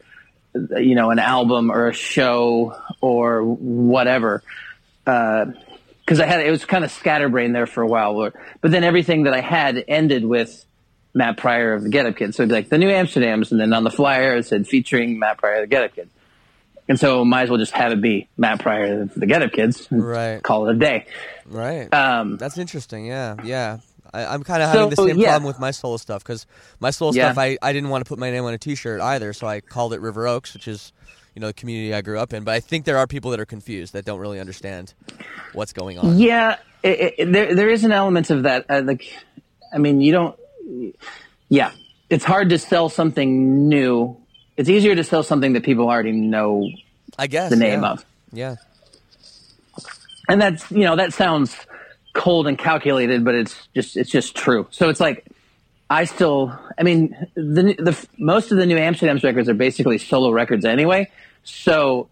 you 0.53 0.95
know 0.95 1.11
an 1.11 1.19
album 1.19 1.71
or 1.71 1.87
a 1.87 1.93
show 1.93 2.75
or 2.99 3.43
whatever 3.43 4.43
because 5.05 6.19
i 6.19 6.25
had 6.25 6.41
it 6.41 6.51
was 6.51 6.65
kind 6.65 6.83
of 6.83 6.91
scatterbrained 6.91 7.55
there 7.55 7.65
for 7.67 7.81
a 7.81 7.87
while 7.87 8.15
but, 8.15 8.33
but 8.61 8.71
then 8.71 8.83
everything 8.83 9.23
that 9.23 9.33
i 9.33 9.41
had 9.41 9.83
ended 9.87 10.25
with 10.25 10.65
matt 11.13 11.37
pryor 11.37 11.73
of 11.73 11.83
the 11.83 11.89
get 11.89 12.05
up 12.05 12.15
kids 12.15 12.35
so 12.35 12.43
it'd 12.43 12.49
be 12.49 12.55
like 12.55 12.69
the 12.69 12.77
new 12.77 12.89
amsterdams 12.89 13.51
and 13.51 13.59
then 13.59 13.73
on 13.73 13.83
the 13.83 13.89
flyer 13.91 14.35
it 14.37 14.45
said 14.45 14.67
featuring 14.67 15.17
matt 15.19 15.37
pryor 15.37 15.55
of 15.55 15.61
the 15.61 15.67
get 15.67 15.83
up 15.83 15.95
kids 15.95 16.11
and 16.89 16.99
so 16.99 17.23
might 17.23 17.43
as 17.43 17.49
well 17.49 17.59
just 17.59 17.71
have 17.73 17.91
it 17.93 18.01
be 18.01 18.27
matt 18.37 18.59
pryor 18.59 19.03
of 19.03 19.13
the 19.15 19.25
get 19.25 19.41
up 19.41 19.51
kids 19.53 19.87
Right. 19.91 20.41
call 20.43 20.67
it 20.69 20.75
a 20.75 20.79
day 20.79 21.05
Right. 21.45 21.93
um 21.93 22.37
That's 22.37 22.57
interesting. 22.57 23.05
Yeah, 23.05 23.35
yeah. 23.43 23.79
I, 24.13 24.25
I'm 24.25 24.43
kind 24.43 24.61
of 24.63 24.71
So, 24.71 24.77
having 24.79 24.89
the 24.89 24.95
same 25.07 25.17
yeah. 25.17 25.29
problem 25.29 25.47
with 25.47 25.59
my 25.59 25.71
solo 25.71 25.97
stuff 25.97 26.23
because 26.23 26.45
my 26.79 26.91
solo 26.91 27.11
Yeah. 27.13 27.31
stuff, 27.31 27.37
I, 27.41 27.57
I 27.61 27.73
didn't 27.73 27.89
want 27.89 28.03
to 28.05 28.09
put 28.09 28.19
my 28.19 28.29
name 28.31 28.43
on 28.45 28.53
a 28.53 28.57
T-shirt 28.57 29.01
either, 29.01 29.33
so 29.33 29.47
I 29.47 29.61
called 29.61 29.93
it 29.93 30.01
River 30.01 30.27
Oaks, 30.27 30.53
which 30.53 30.67
is, 30.67 30.91
you 31.35 31.39
know, 31.39 31.47
the 31.47 31.53
community 31.53 31.93
I 31.93 32.01
grew 32.01 32.19
up 32.19 32.33
in. 32.33 32.43
But 32.43 32.53
I 32.55 32.59
think 32.59 32.85
there 32.85 32.97
are 32.97 33.07
people 33.07 33.31
that 33.31 33.39
are 33.39 33.45
confused 33.45 33.93
that 33.93 34.03
don't 34.05 34.19
really 34.19 34.39
understand 34.39 34.93
what's 35.53 35.73
going 35.73 35.97
on. 35.97 36.17
Yeah, 36.19 36.57
it, 36.83 37.13
it, 37.17 37.31
there 37.31 37.55
there 37.55 37.69
is 37.69 37.83
an 37.85 37.91
element 37.91 38.29
of 38.29 38.43
that. 38.43 38.65
Uh, 38.69 38.81
like, 38.83 39.15
I 39.73 39.77
mean, 39.77 40.01
you 40.01 40.11
don't. 40.11 40.37
Yeah, 41.49 41.71
it's 42.09 42.25
hard 42.25 42.49
to 42.49 42.57
sell 42.57 42.89
something 42.89 43.69
new. 43.69 44.17
It's 44.57 44.67
easier 44.69 44.95
to 44.95 45.03
sell 45.03 45.23
something 45.23 45.53
that 45.53 45.63
people 45.63 45.89
already 45.89 46.11
know 46.11 46.67
I 47.17 47.27
guess 47.27 47.49
the 47.49 47.55
name 47.55 47.81
yeah. 47.83 47.91
of, 47.91 48.05
Yeah. 48.33 48.55
and 50.27 50.41
that's 50.41 50.69
you 50.71 50.81
know 50.83 50.95
that 50.95 51.13
sounds 51.13 51.55
cold 52.13 52.47
and 52.47 52.57
calculated, 52.57 53.23
but 53.23 53.35
it's 53.35 53.67
just 53.73 53.97
it's 53.97 54.09
just 54.09 54.35
true. 54.35 54.67
So 54.71 54.89
it's 54.89 54.99
like 54.99 55.25
I 55.89 56.05
still. 56.05 56.57
I 56.77 56.83
mean, 56.83 57.15
the 57.35 57.75
the 57.77 58.07
most 58.17 58.51
of 58.51 58.57
the 58.57 58.65
new 58.65 58.77
Amsterdam's 58.77 59.23
records 59.23 59.49
are 59.49 59.53
basically 59.53 59.97
solo 59.97 60.31
records 60.31 60.65
anyway. 60.65 61.09
So. 61.43 62.09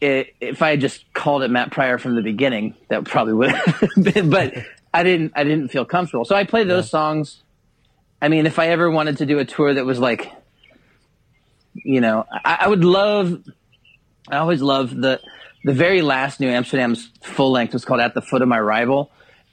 It, 0.00 0.36
if 0.40 0.62
I 0.62 0.70
had 0.70 0.80
just 0.80 1.12
called 1.12 1.42
it 1.42 1.50
Matt 1.50 1.72
Pryor 1.72 1.98
from 1.98 2.14
the 2.14 2.22
beginning, 2.22 2.76
that 2.86 3.04
probably 3.04 3.32
would 3.32 3.50
have 3.50 3.90
been. 4.00 4.30
But 4.30 4.54
I 4.94 5.02
didn't. 5.02 5.32
I 5.34 5.42
didn't 5.42 5.70
feel 5.70 5.84
comfortable, 5.84 6.24
so 6.24 6.36
I 6.36 6.44
played 6.44 6.68
those 6.68 6.88
songs. 6.88 7.42
I 8.22 8.28
mean, 8.28 8.46
if 8.46 8.60
I 8.60 8.68
ever 8.68 8.88
wanted 8.90 9.18
to 9.18 9.26
do 9.26 9.40
a 9.40 9.44
tour 9.44 9.74
that 9.74 9.84
was 9.84 9.98
like, 9.98 10.30
you 11.74 12.00
know, 12.00 12.26
I, 12.30 12.58
I 12.60 12.68
would 12.68 12.84
love. 12.84 13.42
I 14.30 14.36
always 14.36 14.62
love 14.62 14.94
the 14.94 15.20
the 15.64 15.72
very 15.72 16.02
last 16.02 16.40
New 16.40 16.48
Amsterdam's 16.48 17.08
full 17.22 17.50
length 17.50 17.72
was 17.72 17.84
called 17.84 18.00
"At 18.00 18.14
the 18.14 18.22
Foot 18.22 18.42
of 18.42 18.48
My 18.48 18.60
Rival," 18.60 19.10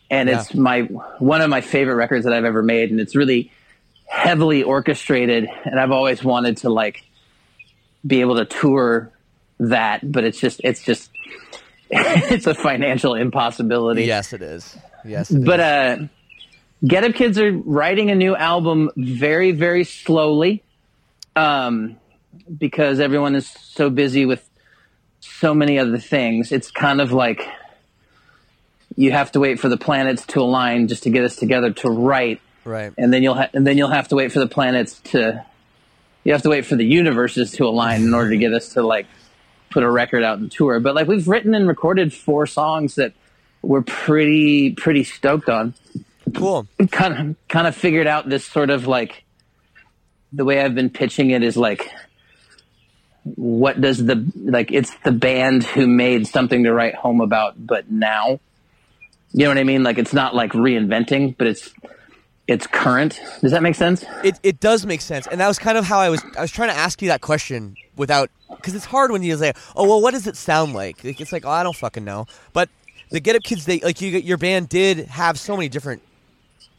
and 0.10 0.30
it's 0.30 0.54
my 0.54 0.82
one 0.82 1.42
of 1.42 1.50
my 1.50 1.62
favorite 1.62 1.96
records 1.96 2.26
that 2.26 2.34
I've 2.34 2.46
ever 2.46 2.62
made, 2.64 2.92
and 2.92 3.00
it's 3.00 3.16
really 3.16 3.52
heavily 4.08 4.64
orchestrated. 4.64 5.50
And 5.66 5.80
I've 5.80 5.92
always 5.92 6.24
wanted 6.24 6.58
to 6.58 6.70
like 6.70 7.04
be 8.06 8.22
able 8.22 8.36
to 8.38 8.46
tour 8.46 9.12
that, 9.60 10.10
but 10.12 10.24
it's 10.24 10.40
just 10.40 10.62
it's 10.64 10.84
just 10.84 11.10
it's 11.90 12.48
a 12.48 12.54
financial 12.54 13.16
impossibility. 13.16 14.04
Yes, 14.06 14.34
it 14.34 14.42
is. 14.42 14.78
Yes, 15.04 15.32
it 15.32 15.44
But 15.46 15.60
is. 15.60 15.66
uh, 15.66 16.08
Get 16.86 17.04
Up 17.04 17.14
Kids 17.14 17.40
are 17.40 17.52
writing 17.52 18.12
a 18.12 18.16
new 18.16 18.36
album 18.36 18.92
very, 18.98 19.52
very 19.52 19.84
slowly, 19.86 20.64
um, 21.36 21.98
because 22.58 23.00
everyone 23.00 23.34
is 23.36 23.48
so 23.50 23.90
busy 23.90 24.26
with 24.26 24.48
so 25.30 25.54
many 25.54 25.78
other 25.80 25.98
things. 25.98 26.52
It's 26.52 26.72
kind 26.72 27.02
of 27.02 27.12
like 27.12 27.48
you 28.96 29.12
have 29.12 29.32
to 29.34 29.40
wait 29.40 29.60
for 29.60 29.70
the 29.70 29.78
planets 29.78 30.26
to 30.28 30.42
align 30.42 30.88
just 30.88 31.04
to 31.04 31.10
get 31.10 31.24
us 31.24 31.36
together 31.36 31.72
to 31.72 31.90
write, 31.90 32.40
right. 32.64 32.94
and 32.98 33.12
then 33.14 33.24
you'll 33.24 33.34
ha- 33.36 33.50
and 33.54 33.66
then 33.68 33.78
you'll 33.78 33.90
have 33.90 34.08
to 34.10 34.16
wait 34.16 34.32
for 34.32 34.40
the 34.40 34.48
planets 34.48 35.00
to. 35.06 35.44
You 36.24 36.32
have 36.32 36.42
to 36.42 36.50
wait 36.50 36.66
for 36.66 36.76
the 36.76 36.86
universes 36.86 37.52
to 37.54 37.66
align 37.66 38.02
in 38.02 38.14
order 38.14 38.32
to 38.32 38.38
get 38.38 38.52
us 38.52 38.74
to 38.74 38.82
like 38.82 39.06
put 39.70 39.84
a 39.84 39.90
record 39.92 40.24
out 40.24 40.40
and 40.40 40.52
tour. 40.52 40.80
But 40.80 40.96
like 40.96 41.08
we've 41.08 41.28
written 41.28 41.54
and 41.54 41.68
recorded 41.68 42.14
four 42.14 42.48
songs 42.48 42.96
that 42.96 43.14
we're 43.62 43.84
pretty 43.84 44.72
pretty 44.72 45.04
stoked 45.04 45.50
on 45.50 45.76
Cool. 46.34 46.68
kind 46.92 47.14
of 47.32 47.36
kind 47.48 47.68
of 47.68 47.76
figured 47.76 48.08
out 48.08 48.28
this 48.28 48.44
sort 48.46 48.72
of 48.72 48.88
like 48.88 49.24
the 50.34 50.44
way 50.46 50.62
I've 50.62 50.74
been 50.74 50.90
pitching 50.90 51.30
it 51.30 51.44
is 51.44 51.56
like 51.56 51.88
what 53.36 53.82
does 53.82 54.06
the 54.06 54.32
like 54.36 54.72
it's 54.72 54.94
the 55.04 55.12
band 55.12 55.64
who 55.64 55.88
made 55.88 56.28
something 56.28 56.64
to 56.64 56.72
write 56.72 56.94
home 56.96 57.22
about 57.22 57.54
but 57.58 57.90
now 57.90 58.40
you 59.32 59.44
know 59.44 59.50
what 59.50 59.58
I 59.58 59.64
mean 59.64 59.82
like 59.84 59.98
it's 59.98 60.14
not 60.14 60.36
like 60.36 60.52
reinventing 60.54 61.36
but 61.38 61.48
it's 61.48 61.72
it's 62.48 62.68
current 62.68 63.20
does 63.42 63.52
that 63.52 63.64
make 63.64 63.74
sense 63.74 64.06
It 64.24 64.40
it 64.44 64.60
does 64.60 64.86
make 64.86 65.02
sense, 65.02 65.26
and 65.26 65.42
that 65.42 65.48
was 65.48 65.58
kind 65.58 65.78
of 65.80 65.86
how 65.86 65.98
I 65.98 66.10
was. 66.10 66.24
I 66.38 66.42
was 66.42 66.52
trying 66.52 66.70
to 66.70 66.76
ask 66.78 67.02
you 67.02 67.08
that 67.08 67.22
question 67.22 67.76
without 67.96 68.30
because 68.56 68.76
it's 68.76 68.86
hard 68.86 69.10
when 69.12 69.24
you 69.24 69.36
say, 69.38 69.54
"Oh, 69.76 69.88
well, 69.88 70.00
what 70.00 70.12
does 70.12 70.28
it 70.28 70.36
sound 70.38 70.76
like?" 70.76 71.04
Like, 71.04 71.20
It's 71.20 71.32
like, 71.32 71.44
"Oh, 71.44 71.50
I 71.50 71.64
don't 71.64 71.76
fucking 71.76 72.06
know." 72.06 72.28
But 72.54 72.70
the 73.10 73.20
Get 73.20 73.36
Up 73.36 73.42
Kids, 73.42 73.66
they 73.66 73.80
like 73.80 74.00
you. 74.00 74.10
Your 74.20 74.38
band 74.38 74.70
did 74.70 75.08
have 75.08 75.40
so 75.40 75.56
many 75.58 75.70
different 75.70 76.04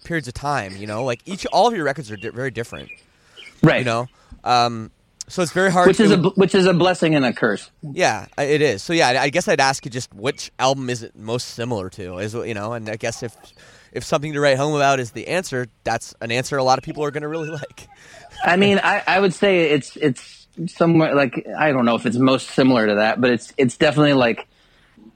periods 0.05 0.29
of 0.29 0.35
time. 0.35 0.77
You 0.77 0.87
know, 0.87 1.03
like 1.03 1.21
each 1.27 1.45
all 1.47 1.67
of 1.67 1.75
your 1.75 1.85
records 1.85 2.13
are 2.13 2.17
di- 2.17 2.29
very 2.31 2.53
different. 2.53 2.91
right 3.65 3.81
You 3.81 3.85
know, 3.85 4.09
um, 4.45 4.93
so 5.29 5.43
it's 5.43 5.53
very 5.53 5.71
hard. 5.71 5.89
which 5.89 6.01
is 6.01 6.13
a 6.13 6.17
which 6.17 6.55
is 6.55 6.67
a 6.67 6.75
blessing 6.75 7.15
and 7.15 7.25
a 7.25 7.33
curse 7.33 7.71
Yeah, 7.83 8.27
it 8.39 8.63
is. 8.63 8.83
So 8.83 8.93
yeah, 8.93 9.09
I 9.21 9.31
guess 9.31 9.49
I'd 9.49 9.61
ask 9.61 9.85
you 9.85 9.91
just 9.91 10.15
which 10.15 10.51
album 10.59 10.91
is 10.91 11.03
it 11.03 11.17
most 11.17 11.49
similar 11.49 11.91
to? 11.91 12.19
Is 12.19 12.35
you 12.35 12.55
know, 12.55 12.73
and 12.73 12.89
I 12.89 12.97
guess 12.97 13.23
if 13.23 13.37
if 13.93 14.05
something 14.05 14.33
to 14.35 14.41
write 14.41 14.57
home 14.57 14.75
about 14.75 15.01
is 15.01 15.13
the 15.13 15.29
answer, 15.29 15.69
that's 15.85 16.15
an 16.21 16.31
answer 16.31 16.57
a 16.57 16.65
lot 16.65 16.79
of 16.79 16.85
people 16.85 17.03
are 17.05 17.11
going 17.11 17.23
to 17.23 17.29
really 17.29 17.49
like. 17.63 17.89
I 18.45 18.57
mean, 18.57 18.79
I, 18.83 19.03
I 19.07 19.21
would 19.21 19.35
say 19.35 19.71
it's 19.71 19.97
it's 19.97 20.47
somewhere 20.67 21.15
like 21.15 21.47
I 21.59 21.73
don't 21.73 21.85
know 21.85 21.97
if 21.97 22.07
it's 22.07 22.17
most 22.17 22.51
similar 22.51 22.87
to 22.87 22.95
that, 22.97 23.21
but 23.21 23.31
it's 23.31 23.53
it's 23.57 23.77
definitely 23.77 24.15
like 24.15 24.47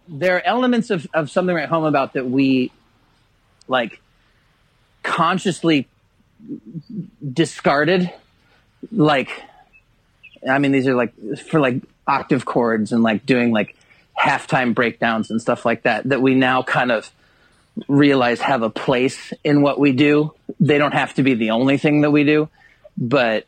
there 0.08 0.36
are 0.36 0.42
elements 0.44 0.90
of, 0.90 1.06
of 1.14 1.30
something 1.30 1.54
write 1.54 1.68
home 1.68 1.84
about 1.84 2.14
that 2.14 2.28
we 2.28 2.72
like 3.68 4.00
consciously 5.02 5.88
discarded. 7.32 8.12
Like, 8.92 9.30
I 10.48 10.58
mean, 10.58 10.72
these 10.72 10.86
are 10.86 10.94
like 10.94 11.12
for 11.48 11.60
like 11.60 11.82
octave 12.06 12.44
chords 12.44 12.92
and 12.92 13.02
like 13.02 13.26
doing 13.26 13.52
like 13.52 13.76
halftime 14.18 14.74
breakdowns 14.74 15.30
and 15.30 15.40
stuff 15.40 15.64
like 15.64 15.82
that. 15.82 16.08
That 16.08 16.22
we 16.22 16.34
now 16.34 16.62
kind 16.62 16.90
of 16.92 17.10
realize 17.88 18.40
have 18.40 18.62
a 18.62 18.70
place 18.70 19.32
in 19.44 19.62
what 19.62 19.78
we 19.78 19.92
do. 19.92 20.34
They 20.58 20.78
don't 20.78 20.92
have 20.94 21.14
to 21.14 21.22
be 21.22 21.34
the 21.34 21.50
only 21.50 21.78
thing 21.78 22.02
that 22.02 22.10
we 22.10 22.24
do, 22.24 22.48
but 22.98 23.46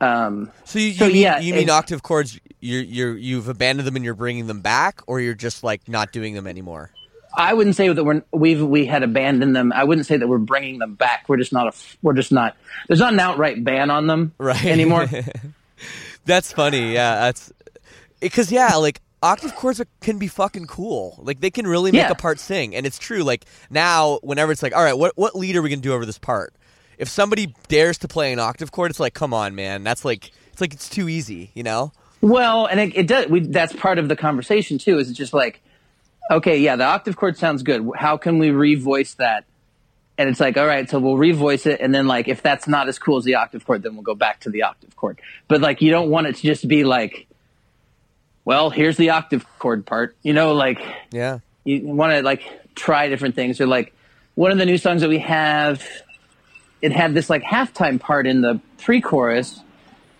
um, 0.00 0.50
So 0.64 0.78
you, 0.78 0.86
you 0.88 0.94
So, 0.94 1.06
mean, 1.08 1.16
yeah, 1.16 1.38
you 1.40 1.54
mean 1.54 1.70
octave 1.70 2.02
chords? 2.02 2.38
You're 2.60 2.82
you're 2.82 3.16
you've 3.16 3.48
abandoned 3.48 3.86
them 3.86 3.96
and 3.96 4.04
you're 4.04 4.14
bringing 4.14 4.46
them 4.46 4.60
back, 4.60 5.02
or 5.06 5.20
you're 5.20 5.34
just 5.34 5.62
like 5.64 5.88
not 5.88 6.12
doing 6.12 6.34
them 6.34 6.46
anymore. 6.46 6.90
I 7.38 7.52
wouldn't 7.52 7.76
say 7.76 7.88
that 7.88 8.02
we're 8.02 8.22
we've 8.32 8.62
we 8.62 8.86
had 8.86 9.02
abandoned 9.02 9.54
them. 9.54 9.72
I 9.72 9.84
wouldn't 9.84 10.06
say 10.06 10.16
that 10.16 10.26
we're 10.26 10.38
bringing 10.38 10.78
them 10.78 10.94
back. 10.94 11.26
We're 11.28 11.36
just 11.36 11.52
not 11.52 11.68
a 11.74 11.78
we're 12.02 12.14
just 12.14 12.32
not. 12.32 12.56
There's 12.88 13.00
not 13.00 13.12
an 13.12 13.20
outright 13.20 13.62
ban 13.62 13.90
on 13.90 14.06
them 14.06 14.32
Right. 14.38 14.64
anymore. 14.64 15.06
That's 16.26 16.52
funny. 16.52 16.92
Yeah, 16.92 17.14
that's 17.16 17.50
eh, 17.66 17.78
because 18.20 18.52
yeah, 18.52 18.74
like 18.76 19.00
octave 19.22 19.54
chords 19.56 19.80
are, 19.80 19.86
can 20.00 20.18
be 20.18 20.28
fucking 20.28 20.66
cool. 20.66 21.18
Like 21.22 21.40
they 21.40 21.50
can 21.50 21.66
really 21.66 21.92
make 21.92 22.02
Yeah. 22.02 22.10
a 22.10 22.14
part 22.14 22.38
sing, 22.38 22.74
and 22.74 22.84
it's 22.86 22.98
true. 22.98 23.22
Like 23.22 23.44
now, 23.70 24.18
whenever 24.22 24.52
it's 24.52 24.62
like, 24.62 24.74
all 24.76 24.82
right, 24.84 24.96
what 24.98 25.12
what 25.16 25.34
lead 25.34 25.56
are 25.56 25.62
we 25.62 25.70
gonna 25.70 25.80
do 25.80 25.92
over 25.94 26.04
this 26.04 26.18
part? 26.18 26.52
If 26.98 27.08
somebody 27.08 27.54
dares 27.68 27.98
to 27.98 28.08
play 28.08 28.32
an 28.32 28.38
octave 28.38 28.72
chord, 28.72 28.90
it's 28.90 29.00
like, 29.00 29.14
come 29.14 29.32
on, 29.34 29.54
man. 29.54 29.84
That's 29.84 30.04
like 30.04 30.30
it's 30.52 30.60
like 30.60 30.72
it's 30.74 30.88
too 30.88 31.08
easy, 31.08 31.50
you 31.54 31.62
know? 31.62 31.92
Well, 32.22 32.66
and 32.66 32.80
it, 32.80 32.96
it 32.96 33.06
does. 33.06 33.26
We, 33.28 33.40
that's 33.40 33.74
part 33.74 33.98
of 33.98 34.08
the 34.08 34.16
conversation 34.16 34.78
too. 34.78 34.98
Is 34.98 35.12
just 35.12 35.34
like, 35.34 35.60
okay, 36.30 36.58
yeah, 36.58 36.76
the 36.76 36.84
octave 36.84 37.16
chord 37.16 37.36
sounds 37.36 37.62
good. 37.62 37.88
How 37.94 38.16
can 38.16 38.38
we 38.38 38.48
revoice 38.48 39.16
that? 39.16 39.44
And 40.18 40.28
it's 40.30 40.40
like, 40.40 40.56
all 40.56 40.66
right, 40.66 40.88
so 40.88 40.98
we'll 40.98 41.16
revoice 41.16 41.66
it, 41.66 41.80
and 41.80 41.94
then 41.94 42.06
like, 42.06 42.26
if 42.26 42.40
that's 42.42 42.66
not 42.66 42.88
as 42.88 42.98
cool 42.98 43.18
as 43.18 43.24
the 43.24 43.34
octave 43.34 43.66
chord, 43.66 43.82
then 43.82 43.94
we'll 43.94 44.02
go 44.02 44.14
back 44.14 44.40
to 44.40 44.50
the 44.50 44.62
octave 44.62 44.96
chord. 44.96 45.20
But 45.46 45.60
like, 45.60 45.82
you 45.82 45.90
don't 45.90 46.08
want 46.08 46.26
it 46.26 46.36
to 46.36 46.42
just 46.42 46.66
be 46.66 46.84
like, 46.84 47.26
well, 48.44 48.70
here's 48.70 48.96
the 48.96 49.10
octave 49.10 49.44
chord 49.58 49.84
part. 49.84 50.16
You 50.22 50.32
know, 50.32 50.54
like 50.54 50.80
Yeah. 51.12 51.40
you 51.64 51.86
want 51.86 52.12
to 52.12 52.22
like 52.22 52.42
try 52.74 53.08
different 53.08 53.34
things 53.34 53.60
or 53.60 53.66
like 53.66 53.92
one 54.36 54.52
of 54.52 54.58
the 54.58 54.66
new 54.66 54.78
songs 54.78 55.00
that 55.02 55.08
we 55.08 55.18
have 55.18 55.82
it 56.82 56.92
had 56.92 57.14
this 57.14 57.28
like 57.30 57.42
halftime 57.42 57.98
part 57.98 58.26
in 58.26 58.42
the 58.42 58.60
pre-chorus 58.78 59.60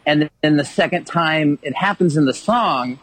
and 0.06 0.30
then 0.40 0.56
the 0.56 0.64
second 0.64 1.04
time 1.04 1.58
it 1.62 1.74
happens 1.76 2.16
in 2.16 2.24
the 2.24 2.32
song 2.32 2.98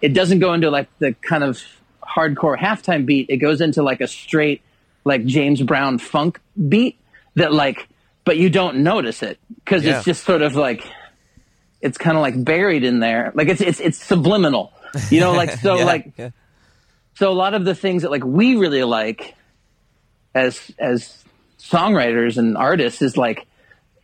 it 0.00 0.14
doesn't 0.14 0.38
go 0.38 0.54
into 0.54 0.70
like 0.70 0.88
the 1.00 1.12
kind 1.20 1.44
of 1.44 1.62
hardcore 2.02 2.56
halftime 2.58 3.04
beat 3.04 3.28
it 3.28 3.36
goes 3.36 3.60
into 3.60 3.82
like 3.82 4.00
a 4.00 4.08
straight 4.08 4.62
like 5.04 5.24
james 5.26 5.62
brown 5.62 5.98
funk 5.98 6.40
beat 6.68 6.98
that 7.34 7.52
like 7.52 7.88
but 8.24 8.36
you 8.36 8.50
don't 8.50 8.78
notice 8.78 9.22
it 9.22 9.38
because 9.64 9.84
Yeah. 9.84 9.96
it's 9.96 10.04
just 10.04 10.24
sort 10.24 10.42
of 10.42 10.54
like 10.54 10.84
it's 11.80 11.96
kind 11.98 12.16
of 12.16 12.22
like 12.22 12.42
buried 12.44 12.84
in 12.84 12.98
there 13.00 13.32
like 13.34 13.48
it's 13.48 13.60
it's 13.60 13.80
it's 13.80 13.98
subliminal 14.02 14.72
you 15.10 15.20
know 15.20 15.32
like 15.32 15.50
so 15.62 15.78
Yeah, 15.78 15.84
like 15.84 16.12
yeah. 16.16 16.30
so 17.14 17.30
a 17.30 17.34
lot 17.34 17.54
of 17.54 17.64
the 17.64 17.74
things 17.74 18.02
that 18.02 18.10
like 18.10 18.24
we 18.24 18.56
really 18.56 18.82
like 18.84 19.34
as 20.34 20.70
as 20.78 21.24
songwriters 21.58 22.36
and 22.38 22.56
artists 22.56 23.02
is 23.02 23.16
like 23.16 23.46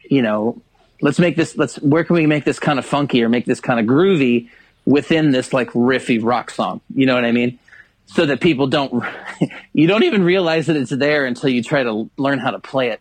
you 0.08 0.22
know 0.22 0.60
let's 1.00 1.18
make 1.18 1.36
this 1.36 1.56
let's 1.56 1.76
where 1.80 2.04
can 2.04 2.16
we 2.16 2.26
make 2.26 2.44
this 2.44 2.58
kind 2.58 2.78
of 2.78 2.84
funky 2.86 3.22
or 3.22 3.28
make 3.28 3.44
this 3.44 3.60
kind 3.60 3.78
of 3.80 3.86
groovy 3.86 4.48
within 4.86 5.30
this 5.30 5.52
like 5.52 5.70
riffy 5.70 6.18
rock 6.22 6.50
song 6.50 6.80
you 6.94 7.06
know 7.06 7.14
what 7.14 7.24
i 7.24 7.32
mean 7.32 7.58
so 8.06 8.26
that 8.26 8.40
people 8.40 8.66
don't 8.66 9.04
you 9.72 9.86
don't 9.86 10.04
even 10.04 10.22
realize 10.24 10.66
that 10.66 10.76
it's 10.76 10.90
there 10.90 11.24
until 11.26 11.50
you 11.50 11.62
try 11.62 11.82
to 11.82 12.08
learn 12.16 12.38
how 12.38 12.50
to 12.50 12.58
play 12.58 12.90
it 12.90 13.00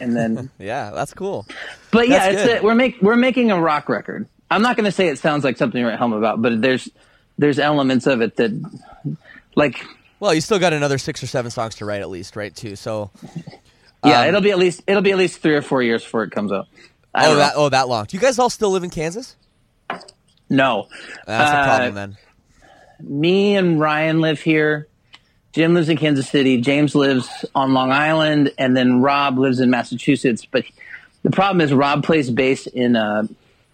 and 0.00 0.14
then 0.16 0.50
Yeah, 0.58 0.90
that's 0.94 1.12
cool. 1.14 1.46
but 1.90 2.08
yeah, 2.08 2.30
That's 2.30 2.42
it's 2.52 2.60
a, 2.60 2.64
we're 2.64 2.74
make 2.74 3.00
we're 3.02 3.16
making 3.16 3.50
a 3.50 3.60
rock 3.60 3.88
record. 3.88 4.28
I'm 4.50 4.62
not 4.62 4.76
going 4.76 4.84
to 4.86 4.92
say 4.92 5.08
it 5.08 5.18
sounds 5.18 5.44
like 5.44 5.56
something 5.58 5.82
to 5.82 5.88
write 5.88 5.98
home 5.98 6.12
about, 6.12 6.40
but 6.40 6.60
there's 6.62 6.88
there's 7.38 7.58
elements 7.58 8.06
of 8.06 8.20
it 8.20 8.36
that 8.36 8.52
like 9.56 9.84
Well, 10.20 10.32
you 10.34 10.40
still 10.40 10.58
got 10.58 10.72
another 10.72 10.98
six 10.98 11.22
or 11.22 11.26
seven 11.26 11.50
songs 11.50 11.74
to 11.76 11.84
write 11.84 12.00
at 12.00 12.08
least, 12.10 12.34
right? 12.36 12.54
Too. 12.54 12.76
So 12.76 13.10
yeah, 14.04 14.20
Um, 14.22 14.28
it'll 14.28 14.40
be 14.40 14.50
at 14.50 14.58
least 14.58 14.82
it'll 14.86 15.02
be 15.02 15.10
at 15.12 15.18
least 15.18 15.40
three 15.40 15.54
or 15.54 15.62
four 15.62 15.82
years 15.82 16.02
before 16.04 16.22
it 16.24 16.30
comes 16.30 16.52
out. 16.52 16.66
I 17.14 17.26
oh 17.28 17.36
that 17.36 17.52
oh 17.56 17.68
that 17.68 17.88
long. 17.88 18.04
Do 18.06 18.16
you 18.16 18.20
guys 18.20 18.38
all 18.38 18.50
still 18.50 18.70
live 18.70 18.84
in 18.84 18.90
Kansas? 18.90 19.36
no, 20.48 20.86
That's 21.26 21.52
a 21.52 21.56
Uh, 21.56 21.64
problem 21.64 21.94
then. 21.94 22.16
Me 23.00 23.56
and 23.56 23.80
Ryan 23.80 24.20
live 24.20 24.40
here. 24.40 24.86
Jim 25.52 25.74
lives 25.74 25.88
in 25.88 25.96
Kansas 25.96 26.28
City. 26.28 26.60
James 26.60 26.94
lives 26.94 27.44
on 27.54 27.72
Long 27.72 27.90
Island, 27.90 28.52
and 28.58 28.76
then 28.76 29.00
Rob 29.00 29.38
lives 29.38 29.60
in 29.60 29.70
Massachusetts. 29.70 30.44
But 30.44 30.64
the 31.22 31.30
problem 31.30 31.60
is 31.60 31.72
Rob 31.72 32.04
plays 32.04 32.30
bass 32.30 32.66
in 32.66 32.96
uh, 32.96 33.26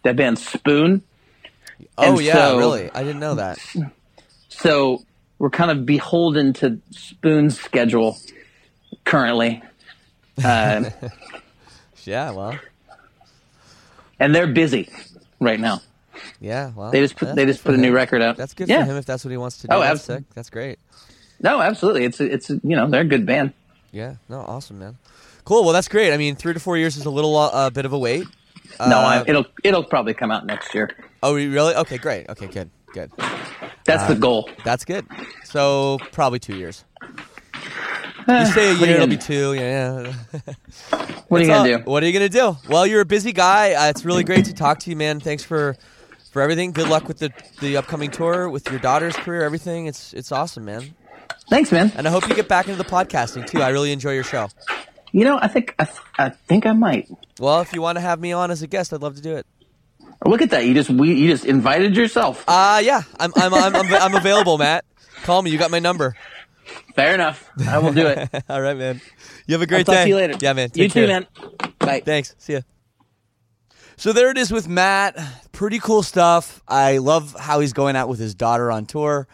that 0.02 0.16
band 0.16 0.38
Spoon. 0.38 1.02
Oh 1.98 2.12
and 2.16 2.20
yeah, 2.22 2.32
so- 2.34 2.58
really? 2.58 2.90
I 2.92 3.02
didn't 3.02 3.20
know 3.20 3.34
that. 3.34 3.58
So 4.48 5.02
we're 5.38 5.50
kind 5.50 5.70
of 5.70 5.84
beholden 5.84 6.52
to 6.54 6.78
Spoon's 6.90 7.58
schedule 7.60 8.16
currently. 9.04 9.62
Uh, 10.42 10.90
Yeah, 12.04 12.32
well, 12.32 12.58
and 14.20 14.34
they're 14.34 14.46
busy 14.46 14.90
right 15.40 15.58
now. 15.58 15.80
Yeah, 16.44 16.72
well. 16.76 16.90
They 16.90 17.00
just 17.00 17.16
put 17.16 17.34
they 17.34 17.46
just 17.46 17.64
put 17.64 17.74
a 17.74 17.78
new 17.78 17.92
record 17.92 18.20
out. 18.20 18.36
That's 18.36 18.52
good 18.52 18.68
yeah. 18.68 18.84
for 18.84 18.90
him 18.90 18.96
if 18.98 19.06
that's 19.06 19.24
what 19.24 19.30
he 19.30 19.38
wants 19.38 19.58
to 19.58 19.66
do. 19.66 19.74
Oh, 19.74 19.80
that's 19.80 20.06
That's 20.34 20.50
great. 20.50 20.78
No, 21.40 21.60
absolutely. 21.60 22.04
It's 22.04 22.20
a, 22.20 22.30
it's 22.30 22.50
a, 22.50 22.60
you 22.62 22.76
know 22.76 22.88
they're 22.88 23.00
a 23.00 23.06
good 23.06 23.24
band. 23.24 23.54
Yeah, 23.92 24.16
no, 24.28 24.40
awesome, 24.40 24.78
man. 24.78 24.98
Cool. 25.44 25.64
Well, 25.64 25.72
that's 25.72 25.88
great. 25.88 26.12
I 26.12 26.18
mean, 26.18 26.36
three 26.36 26.52
to 26.52 26.60
four 26.60 26.76
years 26.76 26.96
is 26.96 27.06
a 27.06 27.10
little 27.10 27.34
uh, 27.36 27.70
bit 27.70 27.86
of 27.86 27.92
a 27.94 27.98
wait. 27.98 28.26
no, 28.78 28.98
I, 28.98 29.18
Uh, 29.18 29.24
it'll 29.26 29.46
it'll 29.62 29.84
probably 29.84 30.12
come 30.12 30.30
out 30.30 30.44
next 30.44 30.74
year. 30.74 30.90
Oh, 31.22 31.34
really? 31.34 31.74
Okay, 31.74 31.96
great. 31.96 32.28
Okay, 32.28 32.46
good, 32.46 32.70
good. 32.92 33.10
That's 33.84 34.06
the 34.06 34.14
goal. 34.14 34.50
That's 34.64 34.84
good. 34.84 35.06
So 35.44 35.98
probably 36.12 36.40
two 36.40 36.56
years. 36.56 36.84
You 38.28 38.46
say 38.46 38.70
a 38.70 38.74
year, 38.74 38.96
it'll 38.96 39.06
be 39.06 39.16
two. 39.16 39.54
Yeah. 39.54 40.14
yeah. 40.32 40.54
What 41.28 41.40
are 41.40 41.44
you 41.44 41.50
gonna 41.50 41.72
all- 41.72 41.78
do? 41.78 41.90
What 41.90 42.02
are 42.02 42.06
you 42.06 42.12
gonna 42.12 42.28
do? 42.28 42.56
Well, 42.68 42.86
you're 42.86 43.00
a 43.00 43.06
busy 43.06 43.32
guy. 43.32 43.72
Uh, 43.72 43.90
it's 43.90 44.04
really 44.04 44.24
great 44.24 44.44
to 44.46 44.54
talk 44.54 44.78
to 44.80 44.90
you, 44.90 44.96
man. 44.96 45.20
Thanks 45.20 45.42
for 45.42 45.76
for 46.34 46.42
everything. 46.42 46.72
Good 46.72 46.88
luck 46.88 47.06
with 47.06 47.20
the 47.20 47.32
the 47.60 47.76
upcoming 47.76 48.10
tour, 48.10 48.50
with 48.50 48.68
your 48.68 48.80
daughter's 48.80 49.14
career, 49.16 49.42
everything. 49.42 49.86
It's 49.86 50.12
it's 50.12 50.32
awesome, 50.32 50.64
man. 50.64 50.94
Thanks, 51.48 51.70
man. 51.70 51.92
And 51.96 52.08
I 52.08 52.10
hope 52.10 52.28
you 52.28 52.34
get 52.34 52.48
back 52.48 52.66
into 52.68 52.76
the 52.76 52.88
podcasting 52.88 53.46
too. 53.46 53.62
I 53.62 53.68
really 53.68 53.92
enjoy 53.92 54.12
your 54.14 54.24
show. 54.24 54.48
You 55.12 55.24
know, 55.24 55.38
I 55.40 55.46
think 55.46 55.76
I, 55.78 55.84
th- 55.84 55.98
I 56.18 56.30
think 56.30 56.66
I 56.66 56.72
might. 56.72 57.08
Well, 57.38 57.60
if 57.60 57.72
you 57.72 57.80
want 57.80 57.96
to 57.96 58.00
have 58.00 58.18
me 58.18 58.32
on 58.32 58.50
as 58.50 58.62
a 58.62 58.66
guest, 58.66 58.92
I'd 58.92 59.00
love 59.00 59.14
to 59.14 59.22
do 59.22 59.36
it. 59.36 59.46
Look 60.26 60.42
at 60.42 60.50
that! 60.50 60.66
You 60.66 60.74
just 60.74 60.90
we 60.90 61.14
you 61.14 61.28
just 61.30 61.44
invited 61.44 61.96
yourself. 61.96 62.44
Uh 62.48 62.80
yeah, 62.82 63.02
I'm 63.20 63.32
I'm 63.36 63.54
I'm 63.54 63.76
I'm, 63.76 63.94
I'm 63.94 64.14
available, 64.16 64.58
Matt. 64.58 64.84
Call 65.22 65.40
me. 65.40 65.50
You 65.50 65.58
got 65.58 65.70
my 65.70 65.78
number. 65.78 66.16
Fair 66.96 67.14
enough. 67.14 67.48
I 67.68 67.78
will 67.78 67.92
do 67.92 68.06
it. 68.08 68.28
All 68.48 68.60
right, 68.60 68.76
man. 68.76 69.00
You 69.46 69.52
have 69.52 69.62
a 69.62 69.66
great 69.66 69.80
I'll 69.88 69.94
talk 69.94 69.94
day. 69.94 70.02
to 70.04 70.08
you 70.08 70.16
later. 70.16 70.34
Yeah, 70.40 70.52
man. 70.54 70.70
You 70.74 70.88
Take 70.88 70.92
too, 70.92 71.06
man. 71.06 71.26
Bye. 71.78 72.02
Thanks. 72.04 72.34
See 72.38 72.54
ya. 72.54 72.60
So 73.96 74.12
there 74.12 74.30
it 74.30 74.38
is 74.38 74.50
with 74.50 74.68
Matt. 74.68 75.16
Pretty 75.52 75.78
cool 75.78 76.02
stuff. 76.02 76.62
I 76.66 76.98
love 76.98 77.36
how 77.38 77.60
he's 77.60 77.72
going 77.72 77.94
out 77.94 78.08
with 78.08 78.18
his 78.18 78.34
daughter 78.34 78.70
on 78.70 78.86
tour. 78.86 79.28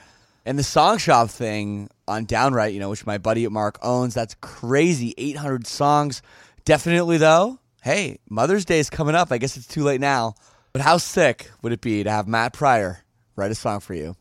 And 0.45 0.59
the 0.59 0.62
song 0.62 0.99
shop 0.99 1.31
thing 1.31 1.89
on 2.07 2.27
Downwrite, 2.27 2.74
you 2.74 2.81
know, 2.81 2.91
which 2.91 3.07
my 3.07 3.19
buddy 3.19 3.47
Mark 3.49 3.78
owns, 3.82 4.15
that's 4.15 4.35
crazy. 4.41 5.15
800 5.16 5.66
songs. 5.66 6.23
Definitely, 6.65 7.16
though, 7.16 7.59
hey, 7.82 8.19
Mother's 8.28 8.65
Day 8.65 8.78
is 8.78 8.91
coming 8.91 9.15
up. 9.15 9.32
I 9.32 9.39
guess 9.39 9.57
it's 9.57 9.66
too 9.66 9.82
late 9.82 10.01
now. 10.01 10.35
But 10.73 10.82
how 10.82 10.99
sick 10.99 11.51
would 11.62 11.73
it 11.73 11.81
be 11.81 12.05
to 12.05 12.11
have 12.11 12.28
Matt 12.28 12.53
Pryor 12.53 13.03
write 13.37 13.51
a 13.51 13.55
song 13.55 13.81
for 13.81 13.95
you? 13.95 14.15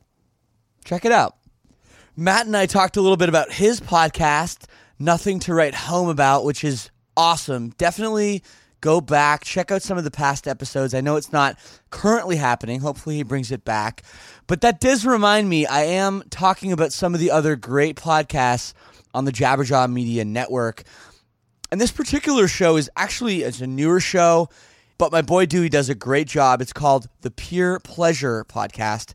Check 0.85 1.05
it 1.05 1.11
out. 1.11 1.35
Matt 2.15 2.45
and 2.45 2.55
I 2.55 2.65
talked 2.65 2.97
a 2.97 3.01
little 3.01 3.17
bit 3.17 3.29
about 3.29 3.51
his 3.51 3.79
podcast, 3.79 4.65
Nothing 4.97 5.39
to 5.41 5.53
Write 5.53 5.75
Home 5.75 6.09
About, 6.09 6.43
which 6.43 6.63
is 6.63 6.89
awesome. 7.15 7.69
Definitely 7.77 8.43
go 8.81 9.01
back, 9.01 9.43
check 9.43 9.71
out 9.71 9.81
some 9.81 9.97
of 9.97 10.03
the 10.03 10.11
past 10.11 10.47
episodes. 10.47 10.93
I 10.93 11.01
know 11.01 11.15
it's 11.15 11.31
not 11.31 11.57
currently 11.89 12.35
happening. 12.35 12.79
Hopefully, 12.79 13.17
he 13.17 13.23
brings 13.23 13.51
it 13.51 13.65
back. 13.65 14.03
But 14.47 14.61
that 14.61 14.79
does 14.79 15.05
remind 15.05 15.49
me, 15.49 15.65
I 15.65 15.83
am 15.83 16.23
talking 16.29 16.71
about 16.71 16.91
some 16.93 17.13
of 17.13 17.19
the 17.19 17.31
other 17.31 17.55
great 17.55 17.95
podcasts 17.95 18.73
on 19.13 19.25
the 19.25 19.31
Jabberjaw 19.31 19.91
Media 19.91 20.25
Network. 20.25 20.83
And 21.71 21.79
this 21.79 21.91
particular 21.91 22.47
show 22.47 22.77
is 22.77 22.89
actually 22.95 23.43
it's 23.43 23.61
a 23.61 23.67
newer 23.67 23.99
show, 23.99 24.49
but 24.97 25.11
my 25.11 25.21
boy 25.21 25.45
Dewey 25.45 25.69
does 25.69 25.89
a 25.89 25.95
great 25.95 26.27
job. 26.27 26.61
It's 26.61 26.73
called 26.73 27.07
the 27.21 27.31
Pure 27.31 27.81
Pleasure 27.81 28.43
Podcast. 28.45 29.13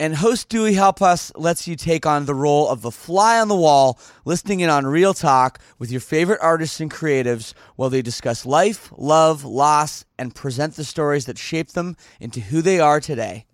And 0.00 0.14
host 0.14 0.48
Dewey 0.48 0.72
Help 0.72 1.02
Us 1.02 1.30
lets 1.36 1.68
you 1.68 1.76
take 1.76 2.06
on 2.06 2.24
the 2.24 2.34
role 2.34 2.70
of 2.70 2.80
the 2.80 2.90
fly 2.90 3.38
on 3.38 3.48
the 3.48 3.54
wall, 3.54 4.00
listening 4.24 4.60
in 4.60 4.70
on 4.70 4.86
real 4.86 5.12
talk 5.12 5.58
with 5.78 5.90
your 5.90 6.00
favorite 6.00 6.40
artists 6.40 6.80
and 6.80 6.90
creatives 6.90 7.52
while 7.76 7.90
they 7.90 8.00
discuss 8.00 8.46
life, 8.46 8.90
love, 8.96 9.44
loss, 9.44 10.06
and 10.18 10.34
present 10.34 10.76
the 10.76 10.84
stories 10.84 11.26
that 11.26 11.36
shape 11.36 11.72
them 11.72 11.98
into 12.18 12.40
who 12.40 12.62
they 12.62 12.80
are 12.80 12.98
today. 12.98 13.44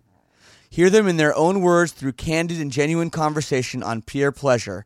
Hear 0.69 0.89
them 0.89 1.05
in 1.05 1.17
their 1.17 1.35
own 1.35 1.59
words 1.59 1.91
through 1.91 2.13
candid 2.13 2.61
and 2.61 2.71
genuine 2.71 3.09
conversation 3.09 3.83
on 3.83 4.01
Pure 4.01 4.31
Pleasure. 4.31 4.85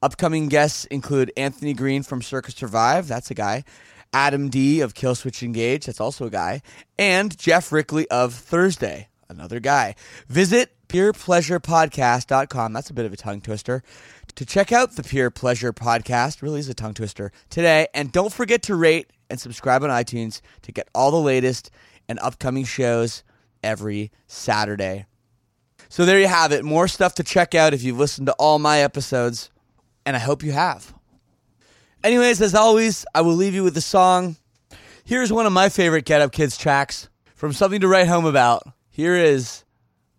Upcoming 0.00 0.48
guests 0.48 0.86
include 0.86 1.30
Anthony 1.36 1.74
Green 1.74 2.02
from 2.02 2.22
Circa 2.22 2.52
Survive, 2.52 3.06
that's 3.06 3.30
a 3.30 3.34
guy, 3.34 3.64
Adam 4.14 4.48
D 4.48 4.80
of 4.80 4.94
Killswitch 4.94 5.42
Engage, 5.42 5.84
that's 5.84 6.00
also 6.00 6.24
a 6.24 6.30
guy, 6.30 6.62
and 6.98 7.36
Geoff 7.36 7.70
Rickly 7.70 8.08
of 8.08 8.32
Thursday, 8.32 9.08
another 9.28 9.60
guy. 9.60 9.94
Visit 10.28 10.74
purepleasurepodcast.com, 10.92 12.72
that's 12.74 12.90
a 12.90 12.92
bit 12.92 13.06
of 13.06 13.12
a 13.14 13.16
tongue 13.16 13.40
twister, 13.40 13.82
to 14.34 14.44
check 14.44 14.72
out 14.72 14.96
the 14.96 15.02
Pure 15.02 15.30
Pleasure 15.30 15.72
Podcast, 15.72 16.42
really 16.42 16.60
is 16.60 16.68
a 16.68 16.74
tongue 16.74 16.92
twister, 16.92 17.32
today. 17.48 17.86
And 17.94 18.12
don't 18.12 18.32
forget 18.32 18.62
to 18.64 18.74
rate 18.74 19.10
and 19.30 19.40
subscribe 19.40 19.82
on 19.82 19.88
iTunes 19.88 20.42
to 20.62 20.72
get 20.72 20.88
all 20.94 21.10
the 21.10 21.16
latest 21.16 21.70
and 22.08 22.18
upcoming 22.18 22.64
shows 22.64 23.24
every 23.62 24.10
Saturday. 24.26 25.06
So 25.88 26.04
there 26.04 26.20
you 26.20 26.28
have 26.28 26.52
it. 26.52 26.62
More 26.62 26.88
stuff 26.88 27.14
to 27.14 27.22
check 27.22 27.54
out 27.54 27.72
if 27.72 27.82
you've 27.82 27.98
listened 27.98 28.26
to 28.26 28.34
all 28.34 28.58
my 28.58 28.80
episodes, 28.80 29.50
and 30.04 30.14
I 30.14 30.18
hope 30.18 30.42
you 30.42 30.52
have. 30.52 30.92
Anyways, 32.04 32.42
as 32.42 32.54
always, 32.54 33.06
I 33.14 33.22
will 33.22 33.34
leave 33.34 33.54
you 33.54 33.64
with 33.64 33.76
a 33.78 33.82
song. 33.82 34.36
Here's 35.04 35.32
one 35.32 35.46
of 35.46 35.52
my 35.52 35.70
favorite 35.70 36.04
Get 36.04 36.20
Up 36.20 36.32
Kids 36.32 36.58
tracks 36.58 37.08
from 37.34 37.54
Something 37.54 37.80
to 37.80 37.88
Write 37.88 38.08
Home 38.08 38.26
About. 38.26 38.64
Here 38.90 39.16
is 39.16 39.64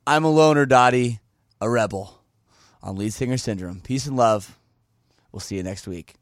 I'm 0.06 0.26
a 0.26 0.30
Loner 0.30 0.66
Dottie, 0.66 1.22
a 1.62 1.70
Rebel 1.70 2.20
on 2.82 2.98
Lead 2.98 3.14
Singer 3.14 3.38
Syndrome. 3.38 3.80
Peace 3.80 4.06
and 4.06 4.18
love. 4.18 4.58
We'll 5.32 5.40
see 5.40 5.56
you 5.56 5.64
next 5.64 5.88
week. 5.88 6.16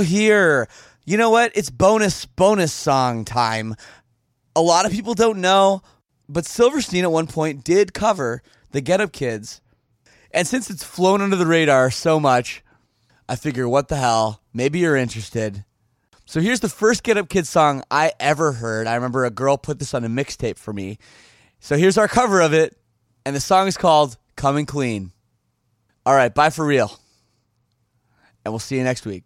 Here. 0.00 0.68
You 1.04 1.16
know 1.16 1.30
what? 1.30 1.52
It's 1.54 1.70
bonus 1.70 2.24
bonus 2.26 2.72
song 2.72 3.24
time. 3.24 3.74
A 4.54 4.60
lot 4.60 4.86
of 4.86 4.92
people 4.92 5.14
don't 5.14 5.40
know, 5.40 5.82
but 6.28 6.44
Silverstein 6.46 7.04
at 7.04 7.12
one 7.12 7.26
point 7.26 7.64
did 7.64 7.94
cover 7.94 8.42
the 8.72 8.80
Get 8.80 9.00
Up 9.00 9.12
Kids. 9.12 9.60
And 10.32 10.46
since 10.46 10.70
it's 10.70 10.84
flown 10.84 11.20
under 11.20 11.36
the 11.36 11.46
radar 11.46 11.90
so 11.90 12.20
much, 12.20 12.62
I 13.28 13.36
figure 13.36 13.68
what 13.68 13.88
the 13.88 13.96
hell, 13.96 14.42
maybe 14.52 14.80
you're 14.80 14.96
interested. 14.96 15.64
So 16.26 16.40
here's 16.40 16.60
the 16.60 16.68
first 16.68 17.02
Get 17.02 17.16
Up 17.16 17.28
Kids 17.28 17.48
song 17.48 17.82
I 17.90 18.12
ever 18.20 18.52
heard. 18.52 18.86
I 18.86 18.94
remember 18.94 19.24
a 19.24 19.30
girl 19.30 19.56
put 19.56 19.78
this 19.80 19.94
on 19.94 20.04
a 20.04 20.08
mixtape 20.08 20.58
for 20.58 20.72
me. 20.72 20.98
So 21.58 21.76
here's 21.76 21.98
our 21.98 22.08
cover 22.08 22.40
of 22.40 22.52
it, 22.52 22.76
and 23.26 23.34
the 23.34 23.40
song 23.40 23.66
is 23.66 23.76
called 23.76 24.16
Coming 24.36 24.66
Clean. 24.66 25.10
All 26.06 26.14
right, 26.14 26.32
bye 26.32 26.50
for 26.50 26.64
real. 26.64 26.98
And 28.44 28.52
we'll 28.52 28.60
see 28.60 28.76
you 28.76 28.84
next 28.84 29.04
week. 29.04 29.24